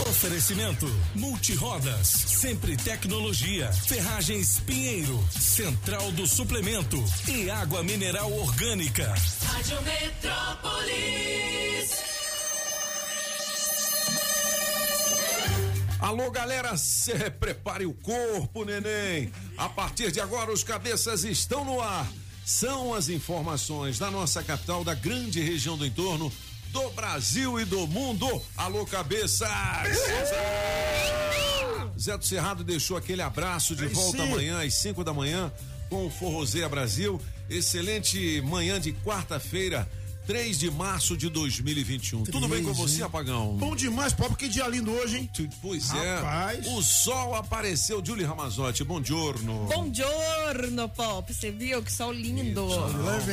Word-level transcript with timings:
Oferecimento 0.00 0.86
Multirodas, 1.14 2.08
sempre 2.08 2.76
tecnologia, 2.76 3.70
Ferragens 3.72 4.58
Pinheiro, 4.60 5.22
Central 5.30 6.10
do 6.12 6.26
Suplemento 6.26 6.96
e 7.28 7.50
Água 7.50 7.82
Mineral 7.82 8.32
Orgânica. 8.32 9.14
Rádio 9.44 9.82
Metrópolis. 9.82 11.32
Alô, 16.00 16.30
galera, 16.30 16.76
cê, 16.76 17.30
prepare 17.30 17.84
o 17.86 17.92
corpo, 17.92 18.64
neném. 18.64 19.30
A 19.56 19.68
partir 19.68 20.10
de 20.10 20.20
agora, 20.20 20.50
os 20.50 20.64
cabeças 20.64 21.22
estão 21.22 21.64
no 21.64 21.80
ar. 21.80 22.10
São 22.44 22.92
as 22.92 23.08
informações 23.08 23.98
da 23.98 24.10
nossa 24.10 24.42
capital, 24.42 24.82
da 24.82 24.94
grande 24.94 25.40
região 25.40 25.76
do 25.76 25.86
entorno, 25.86 26.32
do 26.72 26.90
Brasil 26.90 27.60
e 27.60 27.64
do 27.64 27.86
mundo. 27.86 28.26
Alô, 28.56 28.86
cabeças! 28.86 29.48
Zé 32.00 32.16
do 32.16 32.24
Cerrado 32.24 32.64
deixou 32.64 32.96
aquele 32.96 33.22
abraço 33.22 33.76
de 33.76 33.86
volta 33.86 34.22
amanhã 34.22 34.60
às 34.64 34.74
5 34.74 35.04
da 35.04 35.12
manhã 35.12 35.52
com 35.88 36.06
o 36.06 36.10
Forrozeia 36.10 36.68
Brasil. 36.68 37.20
Excelente 37.48 38.40
manhã 38.42 38.80
de 38.80 38.92
quarta-feira. 38.92 39.88
3 40.26 40.56
de 40.56 40.70
março 40.70 41.16
de 41.16 41.28
2021. 41.28 42.22
Tudo 42.22 42.46
bem 42.48 42.62
com 42.62 42.72
você, 42.72 42.98
hein? 42.98 43.02
Apagão? 43.02 43.56
Bom 43.56 43.74
demais, 43.74 44.12
Pop, 44.12 44.34
que 44.36 44.48
dia 44.48 44.68
lindo 44.68 44.92
hoje, 44.92 45.18
hein? 45.18 45.30
Pois 45.60 45.88
Rapaz. 45.90 46.64
é. 46.64 46.70
O 46.70 46.80
sol 46.80 47.34
apareceu, 47.34 48.00
Julie 48.04 48.24
Ramazotti. 48.24 48.84
Bom 48.84 49.02
giorno. 49.02 49.66
Buongiorno, 49.66 50.88
Pop. 50.90 51.34
Você 51.34 51.50
viu 51.50 51.82
que 51.82 51.90
sol 51.90 52.12
lindo. 52.12 52.68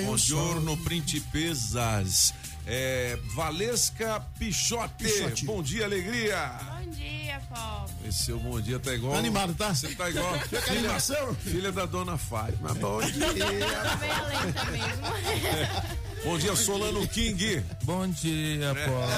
Bom 0.04 0.18
giorno, 0.18 0.76
principesas. 0.78 2.34
É, 2.72 3.18
Valesca 3.34 4.20
Pichote. 4.38 4.94
Pichote. 5.04 5.44
Bom 5.46 5.64
dia, 5.64 5.86
alegria. 5.86 6.52
Bom 6.84 6.92
dia, 6.92 7.42
Pop. 7.50 7.92
Esse 8.08 8.26
seu 8.26 8.40
bom 8.40 8.62
dia 8.62 8.80
tá 8.80 8.94
igual. 8.94 9.14
Tá 9.14 9.20
animado, 9.20 9.56
tá? 9.56 9.74
Você 9.74 9.96
tá 9.96 10.08
igual. 10.08 10.38
Fica 10.48 10.70
a 10.72 10.74
animação? 10.78 11.34
filha 11.36 11.72
da 11.72 11.88
dona 11.88 12.16
Fátima. 12.16 12.76
Bom 12.76 13.02
dia. 13.10 13.34
Mesmo. 13.34 13.50
Bom 16.24 16.38
dia, 16.38 16.54
Solano 16.56 17.08
King. 17.08 17.64
Bom 17.84 18.08
dia, 18.08 18.76
Pop. 18.86 19.10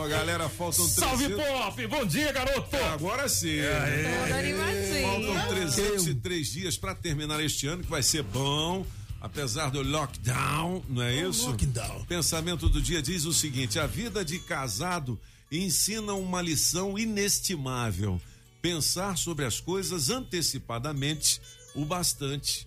Ó, 0.00 0.08
galera, 0.08 0.48
faltam 0.48 0.88
Salve, 0.88 1.28
300... 1.28 1.46
Pop! 1.46 1.86
Bom 1.86 2.06
dia, 2.06 2.32
garoto! 2.32 2.76
Agora 2.92 3.28
sim. 3.28 3.58
Todo 3.58 4.34
animadinho. 4.34 5.02
Faltam 5.36 5.48
303 5.54 6.46
dias 6.46 6.76
para 6.78 6.94
terminar 6.94 7.40
este 7.44 7.66
ano, 7.68 7.82
que 7.84 7.90
vai 7.90 8.02
ser 8.02 8.22
bom, 8.22 8.86
apesar 9.20 9.70
do 9.70 9.82
lockdown, 9.82 10.82
não 10.88 11.02
é 11.02 11.22
isso? 11.22 11.48
lockdown. 11.48 12.00
O 12.02 12.06
pensamento 12.06 12.68
do 12.68 12.80
dia 12.80 13.02
diz 13.02 13.24
o 13.24 13.32
seguinte: 13.32 13.78
a 13.78 13.86
vida 13.86 14.24
de 14.24 14.38
casado 14.38 15.18
ensina 15.50 16.14
uma 16.14 16.42
lição 16.42 16.98
inestimável. 16.98 18.20
Pensar 18.60 19.16
sobre 19.16 19.44
as 19.44 19.60
coisas 19.60 20.10
antecipadamente 20.10 21.40
o 21.74 21.84
bastante 21.84 22.66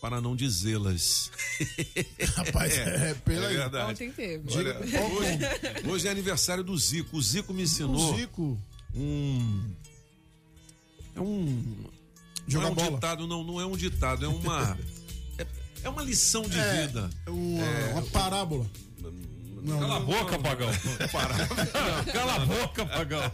para 0.00 0.20
não 0.20 0.34
dizê-las. 0.34 1.30
Rapaz, 2.34 2.76
é, 2.76 3.14
pela 3.24 3.46
É 3.46 3.54
verdade. 3.54 3.92
Ontem 3.92 4.10
teve. 4.10 4.52
Olha, 4.52 4.76
hoje, 4.78 5.88
hoje 5.88 6.08
é 6.08 6.10
aniversário 6.10 6.64
do 6.64 6.76
Zico. 6.76 7.16
O 7.16 7.22
Zico 7.22 7.54
me 7.54 7.62
ensinou 7.62 8.12
O 8.12 8.16
Zico 8.16 8.58
um. 8.94 9.74
É 11.14 11.20
um. 11.20 11.84
Jogar 12.46 12.64
não 12.64 12.68
é 12.68 12.72
um 12.72 12.74
bola. 12.74 12.90
ditado, 12.90 13.26
não, 13.26 13.44
não 13.44 13.60
é 13.60 13.66
um 13.66 13.76
ditado, 13.76 14.24
é 14.24 14.28
uma. 14.28 14.76
é, 15.82 15.86
é 15.86 15.90
uma 15.90 16.02
lição 16.02 16.42
de 16.42 16.58
É, 16.58 16.86
vida. 16.86 17.10
uma, 17.26 17.64
uma 17.92 18.02
parábola. 18.02 18.66
Não, 19.64 19.78
Cala 19.78 19.94
a 19.96 20.00
não. 20.00 20.06
boca, 20.06 20.38
pagão. 20.40 20.68
Cala 22.12 22.34
a 22.34 22.38
boca, 22.46 22.84
pagão. 22.86 23.22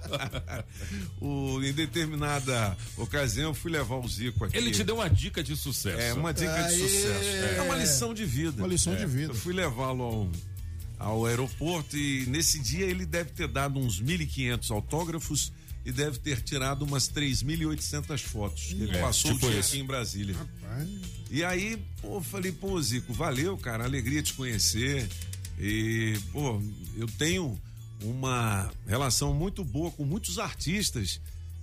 O, 1.20 1.60
em 1.62 1.72
determinada 1.72 2.76
ocasião, 2.96 3.50
eu 3.50 3.54
fui 3.54 3.70
levar 3.72 3.96
o 3.96 4.06
Zico 4.06 4.44
aqui. 4.44 4.56
Ele 4.56 4.70
te 4.70 4.84
deu 4.84 4.96
uma 4.96 5.08
dica 5.08 5.42
de 5.42 5.56
sucesso. 5.56 5.98
É 5.98 6.12
uma 6.12 6.32
dica 6.34 6.52
de 6.52 6.74
Aê! 6.74 6.78
sucesso. 6.78 7.54
É 7.58 7.62
uma 7.62 7.74
lição 7.76 8.12
de 8.14 8.24
vida. 8.26 8.58
Uma 8.62 8.68
lição 8.68 8.94
de 8.94 9.06
vida. 9.06 9.32
Eu 9.32 9.34
fui 9.34 9.54
levá-lo 9.54 10.02
ao, 10.02 10.30
ao 10.98 11.26
aeroporto 11.26 11.96
e 11.96 12.26
nesse 12.26 12.58
dia 12.60 12.84
ele 12.84 13.06
deve 13.06 13.30
ter 13.30 13.48
dado 13.48 13.78
uns 13.78 14.00
1.500 14.02 14.70
autógrafos 14.70 15.50
e 15.88 15.92
deve 15.92 16.18
ter 16.18 16.42
tirado 16.42 16.82
umas 16.84 17.08
3.800 17.08 18.18
fotos. 18.18 18.72
Ele 18.72 18.90
É, 18.94 19.00
passou 19.00 19.32
tipo 19.32 19.46
o 19.46 19.50
dia 19.50 19.60
isso. 19.60 19.70
aqui 19.70 19.78
em 19.80 19.84
Brasília. 19.86 20.36
Rapaz, 20.36 20.88
E 21.30 21.42
aí, 21.42 21.82
pô, 22.02 22.16
eu 22.16 22.20
falei, 22.20 22.52
pô, 22.52 22.80
Zico, 22.82 23.10
valeu, 23.14 23.56
cara, 23.56 23.84
alegria 23.84 24.22
te 24.22 24.34
conhecer. 24.34 25.08
E, 25.58 26.18
pô, 26.30 26.60
eu 26.94 27.06
tenho 27.18 27.58
uma 28.02 28.70
relação 28.86 29.32
muito 29.32 29.64
boa 29.64 29.90
com 29.90 30.04
muitos 30.04 30.38
artistas. 30.38 31.20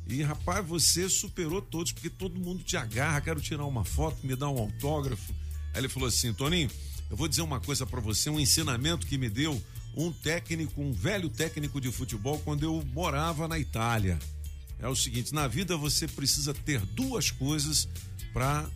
E, 0.08 0.24
rapaz, 0.24 0.66
você 0.68 1.07
superou 1.07 1.62
todos, 1.62 1.92
porque 1.92 2.09
todo 2.09 2.40
mundo 2.40 2.63
te 2.63 2.75
agarra, 2.78 3.22
quero 3.22 3.40
tirar 3.40 3.66
uma 3.66 3.86
foto, 3.86 4.18
me 4.25 4.36
dar 4.36 4.50
um 4.50 4.57
autógrafo. 4.57 5.34
Aí 5.74 5.81
ele 5.81 5.90
falou 5.90 6.09
assim, 6.09 6.34
Toninho, 6.34 6.69
eu 7.12 7.16
vou 7.18 7.28
dizer 7.28 7.42
uma 7.44 7.59
coisa 7.59 7.86
pra 7.86 8.00
você, 8.02 8.30
um 8.30 8.40
ensinamento 8.40 9.06
que 9.06 9.18
me 9.19 9.30
deu 9.30 9.62
um 9.95 10.11
técnico, 10.11 10.81
um 10.81 10.91
velho 10.91 11.29
técnico 11.29 11.79
de 11.79 11.91
futebol 11.91 12.39
quando 12.39 12.63
eu 12.63 12.83
morava 12.94 13.47
na 13.47 13.57
Itália. 13.57 14.19
É 14.79 14.88
o 14.88 14.95
seguinte, 14.95 15.33
na 15.33 15.47
vida 15.47 15.78
você 15.78 16.07
precisa 16.07 16.53
ter 16.53 16.81
duas 16.81 17.31
coisas 17.31 17.88
pra 18.33 18.67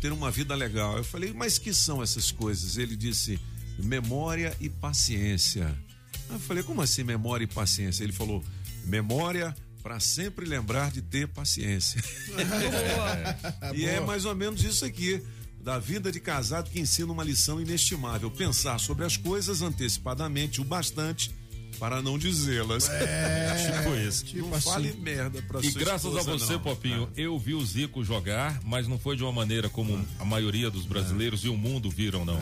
ter 0.00 0.12
uma 0.12 0.30
vida 0.30 0.54
legal. 0.54 0.96
Eu 0.96 1.04
falei, 1.04 1.32
mas 1.32 1.58
que 1.58 1.74
são 1.74 2.02
essas 2.02 2.30
coisas? 2.30 2.76
Ele 2.76 2.96
disse, 2.96 3.38
memória 3.78 4.56
e 4.60 4.68
paciência. 4.68 5.76
Eu 6.30 6.38
falei, 6.40 6.62
como 6.62 6.80
assim 6.80 7.02
memória 7.02 7.44
e 7.44 7.46
paciência? 7.46 8.02
Ele 8.02 8.12
falou, 8.12 8.42
memória 8.84 9.54
para 9.82 10.00
sempre 10.00 10.44
lembrar 10.44 10.90
de 10.90 11.02
ter 11.02 11.28
paciência. 11.28 12.02
e 13.74 13.86
é 13.86 14.00
mais 14.00 14.24
ou 14.24 14.34
menos 14.34 14.62
isso 14.62 14.84
aqui. 14.84 15.22
Da 15.62 15.78
vida 15.78 16.10
de 16.10 16.20
casado 16.20 16.70
que 16.70 16.80
ensina 16.80 17.12
uma 17.12 17.24
lição 17.24 17.60
inestimável. 17.60 18.30
Pensar 18.30 18.78
sobre 18.78 19.04
as 19.04 19.16
coisas 19.16 19.60
antecipadamente 19.60 20.60
o 20.60 20.64
bastante 20.64 21.30
para 21.78 22.00
não 22.02 22.18
dizê-las. 22.18 22.88
Tipo 23.78 23.94
isso. 23.96 24.24
tipo 24.24 24.46
não 24.48 24.54
assim. 24.54 24.70
fale 24.70 24.92
merda 24.94 25.42
pra 25.42 25.60
E 25.60 25.70
graças 25.70 26.14
a 26.14 26.20
esposa, 26.20 26.38
você, 26.38 26.52
não. 26.54 26.60
Popinho, 26.60 27.08
eu 27.16 27.38
vi 27.38 27.54
o 27.54 27.64
Zico 27.64 28.04
jogar, 28.04 28.60
mas 28.64 28.86
não 28.88 28.98
foi 28.98 29.16
de 29.16 29.22
uma 29.22 29.32
maneira 29.32 29.68
como 29.68 30.04
a 30.18 30.24
maioria 30.24 30.70
dos 30.70 30.84
brasileiros 30.86 31.44
e 31.44 31.48
o 31.48 31.56
mundo 31.56 31.90
viram, 31.90 32.24
não. 32.24 32.40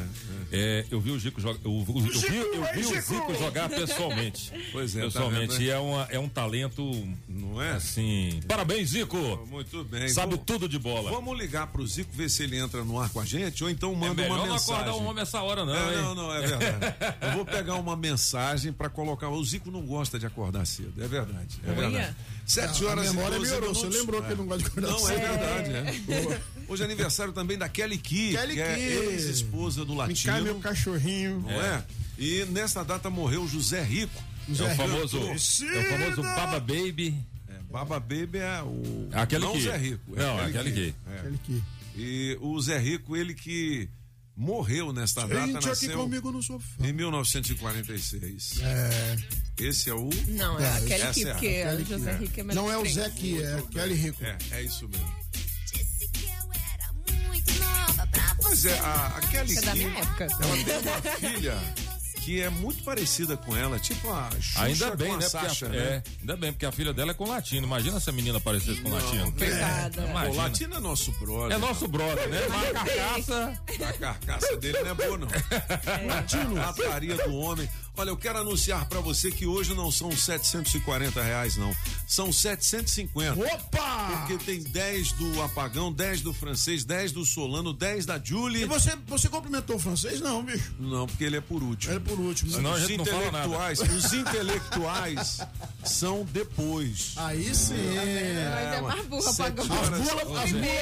É, 0.52 0.84
eu 0.90 1.00
vi 1.00 1.10
o 1.10 1.18
Zico 1.18 1.40
jogar. 1.40 1.58
Eu, 1.64 1.72
eu 1.72 1.84
vi, 1.84 2.36
eu 2.36 2.64
vi 2.74 2.80
o 2.86 3.00
Zico 3.02 3.34
jogar 3.38 3.68
pessoalmente. 3.68 4.52
Pois 4.72 4.94
é, 4.94 5.00
tá 5.00 5.06
Pessoalmente. 5.06 5.48
vendo, 5.52 5.58
né? 5.58 5.64
E 5.64 5.70
é, 5.70 5.78
uma, 5.78 6.02
é 6.10 6.18
um 6.18 6.28
talento. 6.28 6.82
Não 7.28 7.60
é? 7.60 7.72
Assim. 7.72 8.40
Parabéns, 8.46 8.90
Zico! 8.90 9.16
Muito 9.50 9.84
bem. 9.84 10.08
Sabe 10.08 10.32
Vamos- 10.32 10.46
tudo 10.46 10.68
de 10.68 10.78
bola. 10.78 11.10
Vamos 11.10 11.36
ligar 11.38 11.66
pro 11.68 11.86
Zico, 11.86 12.10
ver 12.12 12.28
se 12.30 12.42
ele 12.44 12.56
entra 12.58 12.84
no 12.84 12.98
ar 13.00 13.08
com 13.10 13.20
a 13.20 13.24
gente, 13.24 13.62
ou 13.64 13.70
então 13.70 13.92
É 13.92 13.96
manda 13.96 14.22
uma 14.22 14.36
não 14.38 14.52
mensagem. 14.52 14.74
acordar 14.82 14.96
um 14.96 15.06
homem 15.08 15.22
essa 15.22 15.42
hora, 15.42 15.64
não, 15.64 15.74
É, 15.74 15.94
hein? 15.94 16.02
não, 16.02 16.14
não, 16.14 16.34
é 16.34 16.46
verdade. 16.46 16.94
Eu 17.22 17.32
vou 17.32 17.44
pegar 17.44 17.74
uma 17.74 17.96
mensagem 17.96 18.72
pra 18.72 18.88
colocar. 18.88 19.25
O 19.28 19.44
Zico 19.44 19.70
não 19.70 19.82
gosta 19.82 20.18
de 20.18 20.26
acordar 20.26 20.64
cedo, 20.66 20.92
é 21.02 21.06
verdade. 21.08 21.60
É 21.66 21.72
verdade. 21.72 22.16
Sete 22.46 22.84
A 22.84 22.88
horas 22.88 23.06
memória 23.08 23.36
e 23.36 23.38
12 23.38 23.50
melhorou, 23.50 23.74
você 23.74 23.80
minutos. 23.82 24.00
lembrou 24.00 24.22
que 24.22 24.28
ele 24.28 24.36
não 24.36 24.46
gosta 24.46 24.62
de 24.62 24.68
acordar 24.68 24.90
Não, 24.90 24.96
é 24.96 25.12
cedo. 25.14 25.20
verdade, 25.20 25.70
é. 26.36 26.42
Hoje 26.68 26.82
é 26.82 26.84
aniversário 26.84 27.32
também 27.32 27.56
da 27.58 27.68
Kelly 27.68 27.98
Key, 27.98 28.32
Kelly 28.32 28.54
que 28.54 28.60
é 28.60 28.78
ex-esposa 29.12 29.84
do 29.84 29.92
Me 29.92 29.98
Latino. 29.98 30.32
cai 30.32 30.40
meu 30.42 30.58
cachorrinho. 30.60 31.40
Não 31.40 31.50
é? 31.50 31.84
E 32.18 32.44
nessa 32.46 32.84
data 32.84 33.08
morreu 33.10 33.46
José 33.46 33.82
Rico. 33.82 34.22
É 34.48 34.52
o 34.62 34.76
famoso, 34.76 35.18
Rico. 35.18 35.74
é 35.74 35.78
o 35.80 35.84
famoso 35.98 36.22
Baba 36.22 36.60
Baby. 36.60 37.14
É, 37.48 37.54
Baba 37.70 37.98
Baby 38.00 38.38
é 38.38 38.62
o. 38.62 39.08
Aquele 39.12 39.44
não 39.44 39.52
que- 39.52 39.62
Zé 39.62 39.76
Rico. 39.76 40.14
Não, 40.16 40.38
aquele 40.38 40.70
que- 40.72 40.94
É. 41.12 41.18
Aquele 41.18 41.38
que. 41.44 41.62
E 41.96 42.38
o 42.40 42.60
Zé 42.60 42.78
Rico, 42.78 43.16
ele 43.16 43.34
que 43.34 43.88
morreu 44.36 44.92
nesta 44.92 45.26
data, 45.26 45.44
aqui 45.58 45.66
nasceu 45.66 45.98
comigo 45.98 46.30
no 46.30 46.42
sofá. 46.42 46.66
em 46.86 46.92
1946. 46.92 48.60
É, 48.60 49.16
Esse 49.58 49.88
é 49.90 49.94
o. 49.94 50.10
Não, 50.28 50.58
é 50.60 50.64
É, 50.64 50.76
aquele 50.76 50.92
é 50.94 51.02
a- 51.02 51.12
porque 51.12 51.26
aquele 51.64 51.82
o 51.82 51.86
José 51.86 52.16
Rico 52.16 52.40
é 52.40 52.42
melhor 52.42 52.62
não 52.62 52.70
é 52.72 52.76
o 52.78 52.84
Zé 52.86 53.08
que 53.10 53.42
é, 53.42 53.62
Kelly 53.72 53.94
Rico. 53.94 54.24
É, 54.24 54.36
é 54.50 54.62
isso 54.62 54.88
mesmo. 54.88 55.16
Disse 55.72 56.08
que 56.12 56.24
eu 56.26 56.52
era 56.52 56.92
muito 57.26 57.52
nova 57.60 58.06
pra 58.08 58.36
Mas 58.42 58.64
é, 58.66 58.78
a, 58.78 59.06
a 59.06 59.20
Kelly 59.22 59.56
É 59.56 59.60
da 59.62 59.74
minha 59.74 59.98
época. 59.98 60.24
ela 60.24 60.36
tem 60.38 60.78
uma 60.78 61.02
filha 61.16 61.58
que 62.26 62.40
é 62.42 62.50
muito 62.50 62.82
parecida 62.82 63.36
com 63.36 63.56
ela, 63.56 63.78
tipo 63.78 64.10
a 64.12 64.28
Xuxa 64.32 64.62
Ainda 64.64 64.90
com 64.90 64.96
bem, 64.96 65.12
a 65.12 65.16
né? 65.16 65.28
Porque 65.28 65.36
a- 65.36 65.48
Sasha, 65.48 65.68
né? 65.68 65.78
é, 65.78 66.02
ainda 66.20 66.36
bem, 66.36 66.52
porque 66.52 66.66
a 66.66 66.72
filha 66.72 66.92
dela 66.92 67.12
é 67.12 67.14
com 67.14 67.24
latino. 67.28 67.64
Imagina 67.64 68.00
se 68.00 68.10
a 68.10 68.12
menina 68.12 68.40
parecesse 68.40 68.80
com 68.80 68.88
latino. 68.90 69.30
Coitada. 69.30 70.02
Pô, 70.02 70.08
Imagina. 70.08 70.42
Latino 70.42 70.74
é 70.74 70.80
nosso 70.80 71.12
brother. 71.12 71.56
É 71.56 71.58
nosso 71.60 71.86
brother, 71.86 72.28
né? 72.28 72.40
Mas 72.48 72.68
a 72.68 72.72
carcaça. 72.72 73.62
A 73.88 73.92
carcaça 73.92 74.56
dele 74.56 74.80
não 74.82 74.90
é 74.90 74.94
boa, 74.94 75.18
não. 75.18 75.28
Latino. 76.08 76.54
Lataria 76.56 77.16
do 77.16 77.32
homem. 77.36 77.68
Olha, 77.98 78.10
eu 78.10 78.16
quero 78.16 78.38
anunciar 78.38 78.84
pra 78.86 79.00
você 79.00 79.30
que 79.30 79.46
hoje 79.46 79.74
não 79.74 79.90
são 79.90 80.10
740 80.14 81.22
reais, 81.22 81.56
não. 81.56 81.74
São 82.06 82.30
750. 82.30 83.32
Opa! 83.54 84.26
Porque 84.28 84.44
tem 84.44 84.62
10 84.62 85.12
do 85.12 85.42
apagão, 85.42 85.90
10 85.90 86.20
do 86.20 86.34
francês, 86.34 86.84
10 86.84 87.12
do 87.12 87.24
solano, 87.24 87.72
10 87.72 88.04
da 88.04 88.16
E 88.18 88.20
Julie. 88.22 88.64
você, 88.66 88.94
você 89.06 89.28
cumprimentou 89.30 89.76
o 89.76 89.78
francês? 89.78 90.20
Não, 90.20 90.42
bicho. 90.44 90.74
Não, 90.78 91.06
porque 91.06 91.24
ele 91.24 91.36
é 91.38 91.40
por 91.40 91.62
último. 91.62 91.92
Ele 91.94 92.00
por 92.00 92.20
último. 92.20 92.50
né? 92.50 92.56
Senão 92.58 92.72
a 92.72 92.74
os 92.74 92.80
gente 92.82 92.98
não 92.98 93.06
fala 93.06 93.30
nada. 93.32 93.38
intelectuais, 93.46 93.80
os 93.80 94.12
intelectuais 94.12 95.38
são 95.84 96.24
depois. 96.30 97.14
Aí 97.16 97.54
sim. 97.54 97.74
Mas 97.74 98.74
é 98.74 98.80
mais 98.82 99.06
burra 99.06 99.32
Sete 99.32 99.40
apagão. 99.60 99.64
As 99.64 99.88
horas- 99.88 100.24
bolas, 100.24 100.44
as 100.44 100.52
né? 100.52 100.78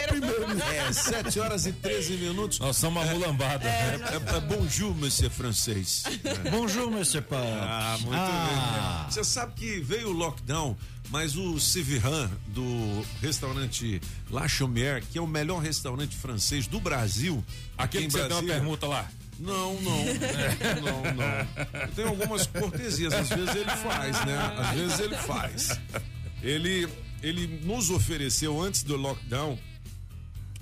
É, 0.88 0.92
7 0.92 1.40
horas 1.40 1.66
e 1.66 1.72
13 1.72 2.16
minutos. 2.16 2.58
Nós 2.58 2.76
somos 2.76 3.02
uma 3.04 3.12
mulambada. 3.12 3.68
É, 3.68 4.00
é, 4.12 4.36
é 4.36 4.40
bonjour, 4.40 4.94
monsieur 4.96 5.30
francês. 5.30 6.02
Bonjour, 6.50 6.90
monsieur 6.90 7.03
Pop. 7.12 7.34
Ah, 7.36 7.96
muito 8.00 8.10
bem. 8.10 9.10
Você 9.10 9.24
sabe 9.24 9.52
que 9.54 9.80
veio 9.80 10.08
o 10.08 10.12
lockdown, 10.12 10.76
mas 11.10 11.36
o 11.36 11.58
Severin 11.60 12.28
do 12.48 13.04
restaurante 13.20 14.00
La 14.30 14.46
Chaumière, 14.48 15.02
que 15.10 15.18
é 15.18 15.20
o 15.20 15.26
melhor 15.26 15.60
restaurante 15.62 16.16
francês 16.16 16.66
do 16.66 16.80
Brasil, 16.80 17.44
aqui 17.76 17.98
em 17.98 18.06
que 18.06 18.12
você 18.12 18.18
tem 18.18 18.22
uma 18.24 18.28
Brasília. 18.28 18.54
permuta 18.54 18.86
lá. 18.86 19.08
Não, 19.38 19.74
não. 19.80 20.04
Não, 20.84 21.02
não. 21.14 21.88
Tem 21.96 22.04
algumas 22.06 22.46
cortesias, 22.46 23.12
às 23.12 23.28
vezes 23.28 23.54
ele 23.56 23.70
faz, 23.70 24.24
né? 24.24 24.54
Às 24.58 24.76
vezes 24.76 25.00
ele 25.00 25.16
faz. 25.16 25.80
Ele, 26.40 26.88
ele 27.20 27.60
nos 27.64 27.90
ofereceu 27.90 28.62
antes 28.62 28.84
do 28.84 28.96
lockdown 28.96 29.58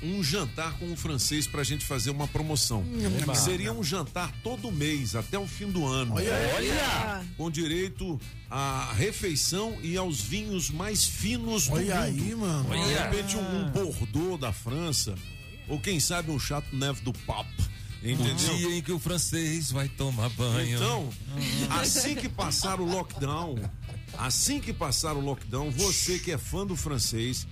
um 0.03 0.23
jantar 0.23 0.77
com 0.79 0.93
o 0.93 0.97
francês 0.97 1.47
pra 1.47 1.63
gente 1.63 1.85
fazer 1.85 2.11
uma 2.11 2.27
promoção. 2.27 2.85
Seria 3.35 3.73
um 3.73 3.83
jantar 3.83 4.33
todo 4.43 4.71
mês, 4.73 5.15
até 5.15 5.39
o 5.39 5.47
fim 5.47 5.71
do 5.71 5.87
ano. 5.87 6.15
Olha! 6.15 7.25
Com 7.37 7.51
direito 7.51 8.21
à 8.51 8.93
refeição 8.95 9.77
e 9.83 9.97
aos 9.97 10.21
vinhos 10.21 10.71
mais 10.71 11.05
finos 11.05 11.69
do 11.69 11.75
Olha 11.75 11.95
mundo. 11.95 12.05
aí, 12.05 12.35
mano. 12.35 12.71
De 12.71 12.93
repente 12.95 13.37
um, 13.37 13.61
um 13.61 13.71
Bordeaux 13.71 14.41
da 14.41 14.53
França, 14.53 15.15
ou 15.69 15.79
quem 15.79 16.01
sabe 16.01 16.31
um 16.31 16.39
Chateau 16.39 16.79
Neuf 16.79 17.03
do 17.03 17.13
Pape. 17.13 17.73
Entendeu? 18.03 18.55
O 18.55 18.57
dia 18.59 18.77
em 18.77 18.83
que 18.83 18.91
o 18.91 18.99
francês 18.99 19.71
vai 19.71 19.89
tomar 19.89 20.29
banho. 20.31 20.77
Então, 20.77 21.09
assim 21.71 22.17
que 22.17 22.29
passar 22.29 22.81
o 22.81 22.85
lockdown, 22.85 23.55
assim 24.19 24.59
que 24.59 24.73
passar 24.73 25.17
o 25.17 25.21
lockdown, 25.21 25.71
você 25.71 26.19
que 26.19 26.33
é 26.33 26.39
fã 26.39 26.67
do 26.67 26.75
francês, 26.75 27.47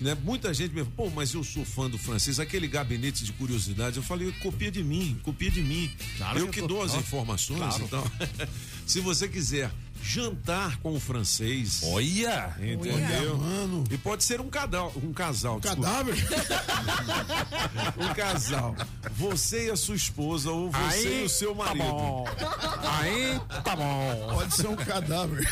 né? 0.00 0.16
Muita 0.22 0.52
gente 0.52 0.74
me 0.74 0.80
fala, 0.82 0.92
pô, 0.96 1.10
mas 1.10 1.32
eu 1.32 1.42
sou 1.42 1.64
fã 1.64 1.88
do 1.88 1.98
francês, 1.98 2.38
aquele 2.38 2.66
gabinete 2.68 3.24
de 3.24 3.32
curiosidades, 3.32 3.96
eu 3.96 4.02
falei, 4.02 4.30
copia 4.42 4.70
de 4.70 4.82
mim, 4.82 5.18
copia 5.22 5.50
de 5.50 5.62
mim. 5.62 5.90
Claro 6.18 6.38
eu 6.38 6.48
que 6.48 6.60
que 6.60 6.66
dou 6.66 6.82
as 6.82 6.94
informações, 6.94 7.58
claro. 7.58 7.84
então. 7.84 8.04
se 8.86 9.00
você 9.00 9.28
quiser 9.28 9.70
jantar 10.02 10.78
com 10.78 10.94
o 10.94 11.00
francês, 11.00 11.80
Olha! 11.82 12.54
entendeu? 12.60 13.36
mano. 13.36 13.84
E 13.90 13.98
pode 13.98 14.22
ser 14.22 14.40
um 14.40 14.48
casal, 14.48 14.92
um 15.02 15.12
casal, 15.12 15.58
desculpa. 15.58 15.88
Cadáver? 15.88 16.14
um 17.98 18.14
casal. 18.14 18.76
Você 19.12 19.66
e 19.66 19.70
a 19.70 19.76
sua 19.76 19.96
esposa 19.96 20.50
ou 20.50 20.70
você 20.70 21.22
e 21.22 21.24
o 21.24 21.28
seu 21.28 21.54
marido. 21.54 21.84
Aí 23.00 23.40
tá 23.64 23.74
bom. 23.74 24.34
Pode 24.34 24.54
ser 24.54 24.68
um 24.68 24.76
cadáver. 24.76 25.48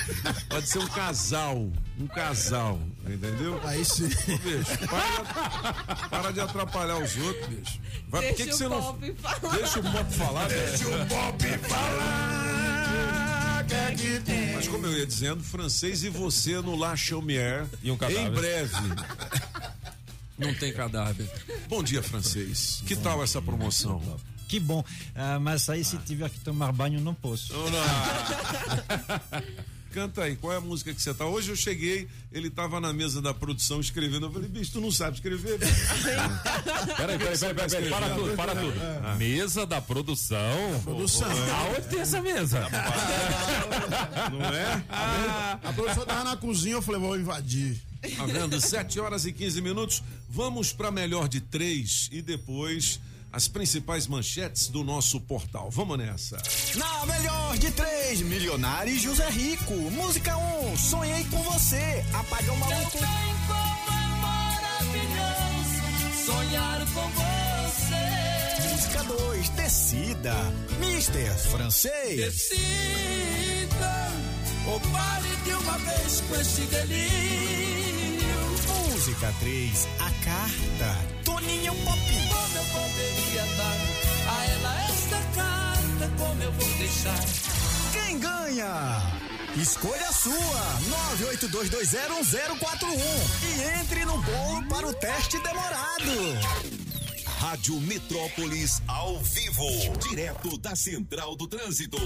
Pode 0.48 0.68
ser 0.68 0.78
um 0.78 0.88
casal. 0.88 1.72
Um 1.98 2.06
casal. 2.06 2.78
Entendeu? 3.06 3.60
Aí 3.64 3.84
sim. 3.84 4.08
Bicho, 4.08 4.88
para, 4.88 6.08
para 6.08 6.30
de 6.30 6.40
atrapalhar 6.40 6.98
os 6.98 7.16
outros, 7.16 7.46
bicho. 7.48 7.80
Vai, 8.08 8.22
que, 8.32 8.44
Deixa 8.44 8.44
que 8.44 8.52
você 8.52 8.66
o 8.66 8.70
não. 8.70 8.82
pop 8.82 9.14
falar. 9.18 9.56
Deixa 9.56 9.80
o 9.80 9.82
pop 9.82 10.14
falar, 10.14 10.48
Deixa 10.48 10.88
o 10.88 11.06
pop 11.06 11.58
falar. 11.68 12.43
Que 13.74 13.96
que 13.96 14.20
tem? 14.20 14.52
Mas 14.54 14.68
como 14.68 14.86
eu 14.86 14.98
ia 14.98 15.06
dizendo, 15.06 15.42
francês 15.42 16.04
e 16.04 16.08
você 16.08 16.60
no 16.60 16.76
La 16.76 16.96
Chaumière. 16.96 17.66
E 17.82 17.90
um 17.90 17.96
cadáver. 17.96 18.26
Em 18.26 18.30
breve. 18.30 18.74
Não 20.38 20.54
tem 20.54 20.72
cadáver. 20.72 21.30
Bom 21.68 21.82
dia, 21.82 22.02
francês. 22.02 22.82
Que 22.86 22.96
tal 22.96 23.22
essa 23.22 23.40
promoção? 23.40 24.02
Que 24.48 24.60
bom. 24.60 24.84
Ah, 25.14 25.38
mas 25.38 25.68
aí 25.68 25.84
se 25.84 25.96
tiver 25.98 26.28
que 26.30 26.40
tomar 26.40 26.72
banho, 26.72 27.00
não 27.00 27.14
posso. 27.14 27.54
Olá. 27.56 29.42
Canta 29.94 30.24
aí, 30.24 30.34
qual 30.34 30.52
é 30.52 30.56
a 30.56 30.60
música 30.60 30.92
que 30.92 31.00
você 31.00 31.14
tá? 31.14 31.24
Hoje 31.24 31.52
eu 31.52 31.54
cheguei, 31.54 32.08
ele 32.32 32.50
tava 32.50 32.80
na 32.80 32.92
mesa 32.92 33.22
da 33.22 33.32
produção 33.32 33.78
escrevendo. 33.78 34.26
Eu 34.26 34.32
falei, 34.32 34.48
bicho, 34.48 34.72
tu 34.72 34.80
não 34.80 34.90
sabe 34.90 35.18
escrever? 35.18 35.56
bicho?" 35.56 35.72
Peraí, 36.96 37.16
peraí, 37.16 37.38
peraí, 37.38 37.54
peraí, 37.54 37.70
peraí, 37.70 37.90
para 37.90 38.14
tudo, 38.16 38.36
para 38.36 38.56
tudo. 38.56 38.74
Mesa 39.16 39.64
da 39.64 39.80
produção. 39.80 40.80
Produção. 40.82 41.28
Aonde 41.30 41.82
tem 41.82 42.00
essa 42.00 42.20
mesa? 42.20 42.68
Não 44.32 44.42
é? 44.42 44.84
A 45.62 45.72
produção 45.72 46.04
tava 46.04 46.24
na 46.24 46.36
cozinha, 46.36 46.74
eu 46.74 46.82
falei, 46.82 47.00
vou 47.00 47.16
invadir. 47.16 47.80
Tá 48.16 48.26
vendo? 48.26 48.60
7 48.60 48.98
horas 48.98 49.24
e 49.26 49.32
15 49.32 49.62
minutos. 49.62 50.02
Vamos 50.28 50.72
para 50.72 50.90
melhor 50.90 51.28
de 51.28 51.40
três 51.40 52.08
e 52.10 52.20
depois 52.20 52.98
as 53.34 53.48
principais 53.48 54.06
manchetes 54.06 54.68
do 54.68 54.84
nosso 54.84 55.20
portal. 55.20 55.68
Vamos 55.68 55.98
nessa. 55.98 56.40
Na 56.76 57.04
melhor 57.04 57.58
de 57.58 57.68
três, 57.72 58.20
Milionário 58.22 58.94
e 58.94 58.98
José 58.98 59.28
Rico. 59.28 59.74
Música 59.74 60.36
1, 60.36 60.72
um, 60.72 60.76
sonhei 60.76 61.24
com 61.24 61.42
você. 61.42 62.04
Apagão 62.14 62.56
maluco. 62.56 62.98
Sonhar 66.24 66.78
com 66.78 67.08
você. 67.10 68.68
Música 68.70 69.02
2, 69.02 69.48
Decida. 69.48 70.34
Mister 70.78 71.36
Francês. 71.36 72.16
Decida, 72.16 74.12
ou 74.68 74.78
pare 74.78 75.36
de 75.44 75.52
uma 75.54 75.78
vez 75.78 76.20
com 76.20 76.36
esse 76.36 76.60
delírio. 76.62 77.83
Música 79.04 79.34
3, 79.38 79.86
A 79.98 80.10
Carta. 80.24 80.96
Toninho 81.26 81.74
Pop. 81.84 82.00
Como 82.32 82.56
eu 82.56 82.64
poderia 82.72 83.44
dar 83.58 83.76
a 84.30 84.46
ela 84.46 84.72
esta 84.88 85.20
carta? 85.36 86.08
Como 86.16 86.42
eu 86.42 86.50
vou 86.52 86.68
deixar? 86.78 87.20
Quem 87.92 88.18
ganha? 88.18 89.02
Escolha 89.56 90.08
a 90.08 90.12
sua, 90.12 90.80
982201041 91.36 92.96
e 93.42 93.78
entre 93.78 94.06
no 94.06 94.16
bolo 94.22 94.66
para 94.70 94.86
o 94.86 94.94
teste 94.94 95.38
demorado. 95.38 96.93
Rádio 97.38 97.78
Metrópolis 97.80 98.80
ao 98.86 99.18
vivo, 99.18 99.66
direto 100.08 100.56
da 100.56 100.74
Central 100.74 101.36
do 101.36 101.46
Trânsito. 101.46 101.98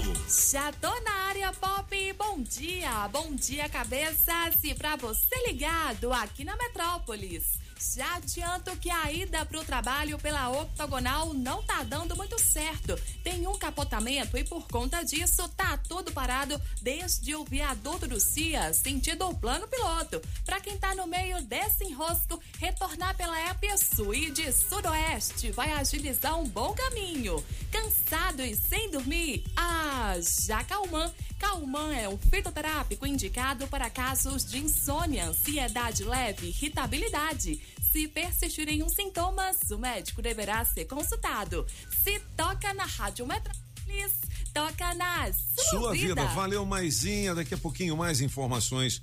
Já 0.51 0.71
tô 0.73 0.89
na 1.01 1.11
área 1.27 1.53
pop. 1.53 2.13
Bom 2.13 2.41
dia, 2.41 3.07
bom 3.07 3.33
dia, 3.33 3.69
cabeças. 3.69 4.55
E 4.63 4.73
pra 4.73 4.95
você 4.95 5.47
ligado 5.47 6.11
aqui 6.11 6.43
na 6.43 6.57
Metrópolis. 6.57 7.59
Já 7.79 8.15
adianto 8.15 8.75
que 8.75 8.89
a 8.89 9.09
ida 9.09 9.45
pro 9.45 9.63
trabalho 9.63 10.19
pela 10.19 10.49
octogonal 10.49 11.33
não 11.33 11.63
tá 11.63 11.81
dando 11.83 12.13
muito 12.13 12.37
certo. 12.37 12.99
Tem 13.23 13.47
um 13.47 13.57
capotamento 13.57 14.37
e 14.37 14.43
por 14.43 14.67
conta 14.67 15.01
disso 15.01 15.47
tá 15.55 15.77
tudo 15.77 16.11
parado 16.11 16.59
desde 16.81 17.33
o 17.35 17.45
viaduto 17.45 18.05
do 18.05 18.19
Cia, 18.19 18.73
sentido 18.73 19.29
o 19.29 19.35
plano 19.35 19.65
piloto. 19.67 20.21
Pra 20.43 20.59
quem 20.59 20.77
tá 20.77 20.93
no 20.93 21.07
meio 21.07 21.41
desse 21.43 21.85
enrosco, 21.85 22.41
retornar 22.57 23.15
pela 23.15 23.39
EP 23.49 23.77
Sul 23.77 24.09
de 24.31 24.51
sudoeste 24.51 25.51
vai 25.51 25.71
agilizar 25.71 26.37
um 26.37 26.49
bom 26.49 26.73
caminho. 26.73 27.43
Cansado 27.71 28.41
e 28.41 28.55
sem 28.55 28.91
dormir? 28.91 29.45
Ah, 29.55 30.15
já 30.45 30.63
Calman. 30.65 31.09
Calman 31.39 31.93
é 31.93 32.09
um 32.09 32.17
fitoterápico 32.17 33.07
indicado 33.07 33.65
para 33.67 33.89
casos 33.89 34.43
de 34.43 34.57
insônia, 34.59 35.27
ansiedade 35.27 36.03
leve, 36.03 36.47
irritabilidade. 36.47 37.61
Se 37.91 38.07
persistirem 38.07 38.83
os 38.83 38.93
sintomas, 38.93 39.57
o 39.71 39.77
médico 39.77 40.21
deverá 40.21 40.63
ser 40.63 40.85
consultado. 40.85 41.65
Se 42.03 42.19
toca 42.37 42.73
na 42.73 42.85
Rádio 42.85 43.25
Metrópolis, 43.25 44.13
toca 44.53 44.93
na 44.93 45.31
sua, 45.33 45.63
Sua 45.69 45.91
vida. 45.93 46.25
Valeu, 46.27 46.63
Maisinha. 46.65 47.33
Daqui 47.33 47.55
a 47.55 47.57
pouquinho 47.57 47.97
mais 47.97 48.21
informações 48.21 49.01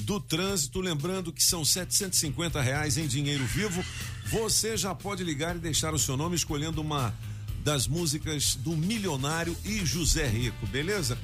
do 0.00 0.20
trânsito. 0.20 0.80
Lembrando 0.80 1.32
que 1.32 1.42
são 1.42 1.64
750 1.64 2.60
reais 2.60 2.98
em 2.98 3.06
dinheiro 3.06 3.44
vivo. 3.44 3.84
Você 4.26 4.76
já 4.76 4.94
pode 4.94 5.22
ligar 5.22 5.54
e 5.54 5.60
deixar 5.60 5.94
o 5.94 5.98
seu 5.98 6.16
nome 6.16 6.34
escolhendo 6.34 6.80
uma 6.80 7.14
das 7.62 7.86
músicas 7.86 8.56
do 8.56 8.76
Milionário 8.76 9.56
e 9.64 9.86
José 9.86 10.26
Rico, 10.26 10.66
beleza? 10.66 11.16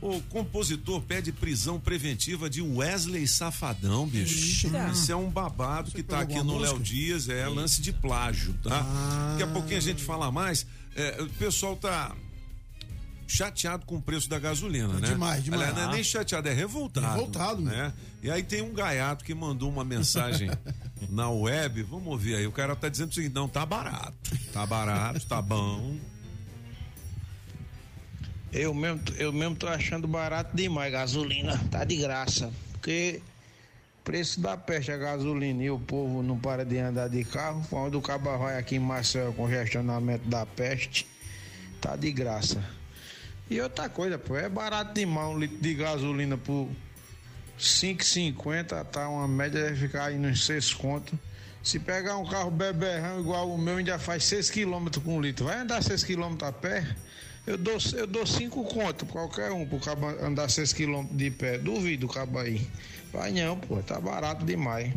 O 0.00 0.20
compositor 0.22 1.00
pede 1.00 1.32
prisão 1.32 1.80
preventiva 1.80 2.50
de 2.50 2.60
Wesley 2.60 3.26
Safadão, 3.26 4.06
bicho. 4.06 4.66
Eita. 4.66 4.90
Isso 4.90 5.10
é 5.10 5.16
um 5.16 5.30
babado 5.30 5.90
que 5.90 6.02
tá 6.02 6.20
aqui 6.20 6.42
no 6.42 6.58
Léo? 6.58 6.78
Dias, 6.78 7.28
é 7.28 7.48
lance 7.48 7.80
de 7.80 7.92
plágio, 7.92 8.54
tá? 8.62 8.82
Daqui 9.30 9.42
a 9.42 9.46
pouquinho 9.46 9.78
a 9.78 9.82
gente 9.82 10.02
fala 10.02 10.30
mais. 10.30 10.66
É, 10.94 11.22
o 11.22 11.28
pessoal 11.30 11.76
tá 11.76 12.14
chateado 13.26 13.84
com 13.84 13.96
o 13.96 14.02
preço 14.02 14.28
da 14.28 14.38
gasolina, 14.38 14.94
né? 14.94 15.08
Demais, 15.08 15.42
demais. 15.42 15.62
Aliás, 15.62 15.76
não 15.76 15.90
é 15.90 15.94
nem 15.94 16.04
chateado, 16.04 16.48
é 16.48 16.52
revoltado. 16.52 17.06
Revoltado, 17.06 17.60
né? 17.60 17.92
E 18.22 18.30
aí 18.30 18.42
tem 18.42 18.62
um 18.62 18.72
gaiato 18.72 19.24
que 19.24 19.34
mandou 19.34 19.68
uma 19.68 19.84
mensagem 19.84 20.50
na 21.10 21.28
web, 21.28 21.82
vamos 21.82 22.06
ouvir 22.06 22.36
aí. 22.36 22.46
O 22.46 22.52
cara 22.52 22.76
tá 22.76 22.88
dizendo 22.88 23.10
o 23.10 23.14
seguinte: 23.14 23.34
não, 23.34 23.48
tá 23.48 23.66
barato. 23.66 24.14
Tá 24.52 24.64
barato, 24.66 25.26
tá 25.26 25.42
bom. 25.42 25.96
Eu 28.52 28.72
mesmo, 28.72 29.02
eu 29.18 29.32
mesmo 29.32 29.56
tô 29.56 29.66
achando 29.66 30.06
barato 30.06 30.56
demais 30.56 30.92
gasolina, 30.92 31.58
tá 31.70 31.84
de 31.84 31.96
graça. 31.96 32.50
Porque 32.72 33.20
preço 34.04 34.40
da 34.40 34.56
peste 34.56 34.92
a 34.92 34.96
gasolina 34.96 35.64
e 35.64 35.70
o 35.70 35.80
povo 35.80 36.22
não 36.22 36.38
para 36.38 36.64
de 36.64 36.78
andar 36.78 37.08
de 37.08 37.24
carro, 37.24 37.66
quando 37.68 37.98
o 37.98 38.02
cabo 38.02 38.38
vai 38.38 38.56
aqui 38.56 38.76
em 38.76 38.78
Marcel, 38.78 39.32
congestionamento 39.32 40.28
da 40.28 40.46
peste, 40.46 41.06
tá 41.80 41.96
de 41.96 42.12
graça. 42.12 42.62
E 43.50 43.60
outra 43.60 43.88
coisa, 43.88 44.16
pô, 44.16 44.36
é 44.36 44.48
barato 44.48 44.94
demais 44.94 45.28
um 45.28 45.38
litro 45.38 45.58
de 45.58 45.74
gasolina 45.74 46.36
por 46.36 46.68
5,50, 47.58 48.84
tá 48.84 49.08
uma 49.08 49.26
média 49.26 49.64
deve 49.64 49.86
ficar 49.86 50.06
aí 50.06 50.18
nos 50.18 50.46
6 50.46 50.74
contos. 50.74 51.18
Se 51.62 51.80
pegar 51.80 52.16
um 52.16 52.24
carro 52.24 52.50
beberrão 52.50 53.18
igual 53.18 53.50
o 53.50 53.58
meu, 53.58 53.78
ainda 53.78 53.98
faz 53.98 54.24
6 54.24 54.50
km 54.50 54.86
com 55.02 55.16
um 55.16 55.20
litro. 55.20 55.46
Vai 55.46 55.58
andar 55.58 55.82
6 55.82 56.04
km 56.04 56.36
a 56.42 56.52
pé? 56.52 56.86
Eu 57.46 57.56
dou, 57.56 57.78
eu 57.94 58.06
dou 58.06 58.26
5 58.26 58.64
contos 58.64 59.08
qualquer 59.08 59.52
um 59.52 59.64
pro 59.64 59.78
cabo 59.78 60.08
andar 60.20 60.50
6 60.50 60.72
km 60.72 61.04
de 61.12 61.30
pé. 61.30 61.58
Duvido 61.58 62.08
cabo 62.08 62.40
aí. 62.40 62.66
Vai 63.12 63.30
não, 63.30 63.56
pô, 63.56 63.76
tá 63.76 64.00
barato 64.00 64.44
demais. 64.44 64.92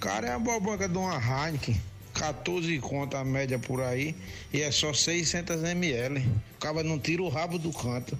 Cara, 0.00 0.28
é 0.28 0.36
uma 0.36 0.40
bobanca 0.40 0.88
de 0.88 0.96
uma 0.96 1.16
Heineken. 1.16 1.80
14 2.14 2.78
conto 2.80 3.16
a 3.16 3.24
média 3.24 3.58
por 3.58 3.80
aí 3.80 4.14
e 4.52 4.60
é 4.62 4.70
só 4.70 4.92
600 4.92 5.62
ml. 5.62 6.26
O 6.56 6.58
cabo 6.58 6.82
não 6.82 6.98
tira 6.98 7.22
o 7.22 7.28
rabo 7.28 7.58
do 7.58 7.72
canto. 7.72 8.18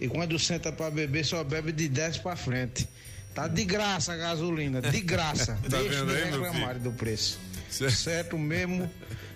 E 0.00 0.08
quando 0.08 0.38
senta 0.38 0.72
pra 0.72 0.90
beber, 0.90 1.24
só 1.24 1.42
bebe 1.44 1.72
de 1.72 1.88
10 1.88 2.18
pra 2.18 2.34
frente. 2.36 2.88
Tá 3.34 3.46
de 3.46 3.64
graça 3.64 4.12
a 4.12 4.16
gasolina, 4.16 4.80
de 4.80 5.00
graça. 5.00 5.58
Tá 5.70 5.78
Deixa 5.78 6.04
de 6.04 6.14
reclamar 6.14 6.78
do 6.78 6.90
preço. 6.92 7.38
Certo. 7.70 7.94
Certo 7.94 8.38
mesmo, 8.38 8.90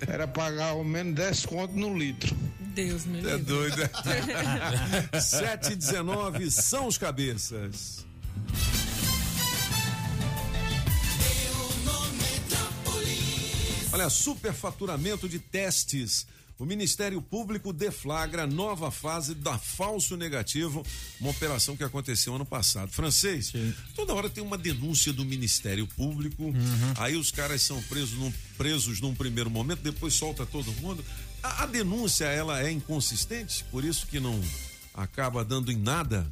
era 0.06 0.26
pagar 0.26 0.70
ao 0.70 0.82
menos 0.82 1.14
10 1.14 1.46
conto 1.46 1.74
no 1.74 1.96
litro. 1.96 2.36
Deus 2.74 3.04
me 3.06 3.18
É 3.18 3.22
livre. 3.22 3.38
doido. 3.38 3.76
7 5.20 5.72
e 5.72 5.76
19 5.76 6.50
são 6.50 6.86
os 6.86 6.98
cabeças. 6.98 8.04
Olha, 13.92 14.10
superfaturamento 14.10 15.28
de 15.28 15.38
testes. 15.38 16.26
O 16.56 16.64
Ministério 16.64 17.20
Público 17.20 17.72
deflagra 17.72 18.46
nova 18.46 18.88
fase 18.88 19.34
da 19.34 19.58
falso 19.58 20.16
negativo, 20.16 20.86
uma 21.20 21.30
operação 21.30 21.76
que 21.76 21.82
aconteceu 21.82 22.32
ano 22.36 22.46
passado. 22.46 22.92
Francês, 22.92 23.52
toda 23.94 24.14
hora 24.14 24.30
tem 24.30 24.42
uma 24.42 24.56
denúncia 24.56 25.12
do 25.12 25.24
Ministério 25.24 25.84
Público, 25.96 26.54
aí 26.96 27.16
os 27.16 27.32
caras 27.32 27.60
são 27.60 27.82
presos 27.82 28.16
num, 28.16 28.32
presos 28.56 29.00
num 29.00 29.12
primeiro 29.16 29.50
momento, 29.50 29.80
depois 29.80 30.14
solta 30.14 30.46
todo 30.46 30.70
mundo. 30.74 31.04
A, 31.44 31.64
a 31.64 31.66
denúncia, 31.66 32.24
ela 32.24 32.62
é 32.62 32.70
inconsistente, 32.70 33.64
por 33.70 33.84
isso 33.84 34.06
que 34.06 34.18
não 34.18 34.40
acaba 34.94 35.44
dando 35.44 35.70
em 35.70 35.76
nada. 35.76 36.26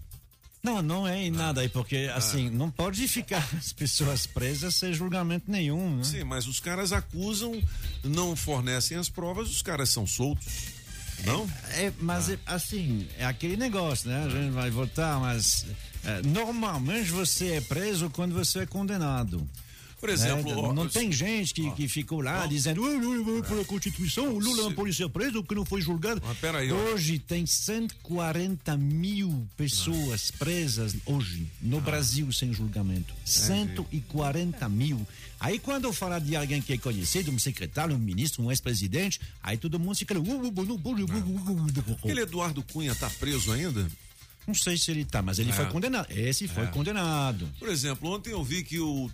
Não, 0.63 0.81
não 0.81 1.07
é 1.07 1.21
em 1.25 1.31
nada 1.31 1.61
aí, 1.61 1.69
porque 1.69 2.09
Ah. 2.11 2.17
assim, 2.17 2.49
não 2.49 2.71
pode 2.71 3.07
ficar 3.09 3.47
as 3.59 3.73
pessoas 3.73 4.27
presas 4.27 4.75
sem 4.77 4.93
julgamento 4.95 5.51
nenhum, 5.51 5.97
né? 5.97 6.05
Sim, 6.05 6.25
mas 6.25 6.47
os 6.47 6.61
caras 6.61 6.93
acusam, 6.93 7.61
não 8.03 8.35
fornecem 8.35 8.97
as 8.97 9.09
provas, 9.09 9.51
os 9.51 9.61
caras 9.61 9.91
são 9.91 10.07
soltos. 10.07 10.47
Não? 11.27 11.49
É, 11.73 11.93
mas 12.01 12.31
é, 12.31 12.39
assim, 12.47 13.07
é 13.19 13.25
aquele 13.25 13.57
negócio, 13.57 14.09
né? 14.09 14.25
A 14.25 14.29
gente 14.29 14.51
vai 14.53 14.71
votar, 14.71 15.21
mas 15.21 15.67
é, 16.05 16.23
normalmente 16.23 17.11
você 17.11 17.57
é 17.57 17.61
preso 17.61 18.09
quando 18.11 18.33
você 18.35 18.61
é 18.61 18.67
condenado. 18.67 19.47
Por 20.03 20.11
exemplo, 20.11 20.51
né? 20.69 20.75
não 20.75 20.83
eu- 20.83 20.91
tem 20.91 21.13
gente 21.13 21.55
que, 21.55 21.71
que 21.71 21.87
ficou 21.89 22.21
lá 22.21 22.45
dizendo 22.47 22.85
"Ah, 22.85 22.91
não, 22.91 23.25
não, 23.25 23.41
pela 23.43 23.65
Constituição, 23.65 24.35
o 24.35 24.39
Lula 24.41 24.65
não 24.65 24.73
pode 24.75 24.93
ser 24.93 25.09
preso 25.09 25.35
porque 25.45 25.55
não 25.55 25.65
foi 25.65 25.81
julgado. 25.81 26.21
Mas 26.27 26.37
peraí, 26.39 26.73
ó. 26.73 26.75
hoje 26.77 27.21
tem 27.21 27.47
140 27.47 28.77
mil 28.77 29.47
pessoas 29.57 30.33
presas 30.33 30.97
hoje 31.07 31.47
no 31.61 31.81
Brasil 31.81 32.33
sem 32.33 32.53
julgamento. 32.53 33.15
140 33.25 34.69
mil. 34.69 35.07
Aí 35.39 35.61
quando 35.61 35.85
eu 35.85 35.93
falar 35.93 36.19
de 36.19 36.35
alguém 36.35 36.61
que 36.61 36.73
é 36.73 36.79
conhecido, 36.79 37.31
um 37.31 37.39
secretário, 37.39 37.95
um 37.95 37.99
ministro, 37.99 38.43
um 38.43 38.51
ex-presidente, 38.51 39.21
aí 39.41 39.57
todo 39.57 39.79
mundo 39.79 39.95
fica. 39.97 40.15
Aquele 41.99 42.21
Eduardo 42.23 42.63
Cunha 42.65 42.95
tá 42.95 43.09
preso 43.09 43.53
ainda? 43.53 43.87
Não 44.47 44.55
sei 44.55 44.77
se 44.77 44.91
ele 44.91 45.05
tá, 45.05 45.23
mas 45.23 45.39
ele 45.39 45.51
É. 45.51 45.53
foi 45.53 45.67
condenado. 45.67 46.09
Esse 46.11 46.49
foi 46.49 46.65
É. 46.65 46.67
condenado. 46.67 47.49
Por 47.61 47.69
exemplo, 47.69 48.11
ontem 48.11 48.31
eu 48.31 48.43
vi 48.43 48.65
que 48.65 48.81
o 48.81 49.09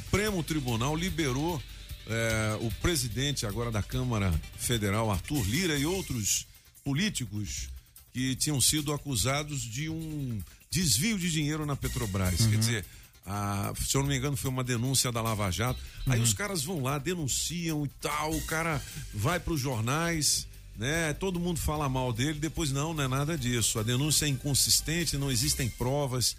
Supremo 0.00 0.40
Tribunal 0.44 0.94
liberou 0.94 1.60
eh, 2.06 2.56
o 2.60 2.70
presidente 2.80 3.44
agora 3.44 3.72
da 3.72 3.82
Câmara 3.82 4.32
Federal, 4.56 5.10
Arthur 5.10 5.44
Lira, 5.48 5.76
e 5.76 5.84
outros 5.84 6.46
políticos 6.84 7.68
que 8.12 8.36
tinham 8.36 8.60
sido 8.60 8.92
acusados 8.92 9.60
de 9.62 9.88
um 9.88 10.40
desvio 10.70 11.18
de 11.18 11.28
dinheiro 11.28 11.66
na 11.66 11.74
Petrobras. 11.74 12.36
Quer 12.46 12.56
dizer, 12.58 12.84
a- 13.26 13.72
se 13.84 13.96
eu 13.96 14.02
não 14.02 14.08
me 14.08 14.16
engano, 14.16 14.36
foi 14.36 14.48
uma 14.48 14.62
denúncia 14.62 15.10
da 15.10 15.20
Lava 15.20 15.50
Jato. 15.50 15.80
Aí 16.06 16.20
os 16.20 16.32
caras 16.32 16.62
vão 16.62 16.80
lá, 16.84 16.96
denunciam 16.96 17.84
e 17.84 17.88
tal, 18.00 18.32
o 18.32 18.42
cara 18.46 18.80
vai 19.12 19.40
para 19.40 19.52
os 19.54 19.60
jornais. 19.60 20.46
Né? 20.76 21.12
Todo 21.14 21.40
mundo 21.40 21.58
fala 21.58 21.88
mal 21.88 22.12
dele, 22.12 22.38
depois 22.38 22.70
não, 22.70 22.94
não 22.94 23.02
é 23.04 23.08
nada 23.08 23.36
disso. 23.36 23.78
A 23.80 23.82
denúncia 23.82 24.24
é 24.24 24.28
inconsistente, 24.28 25.16
não 25.18 25.32
existem 25.32 25.68
provas. 25.68 26.36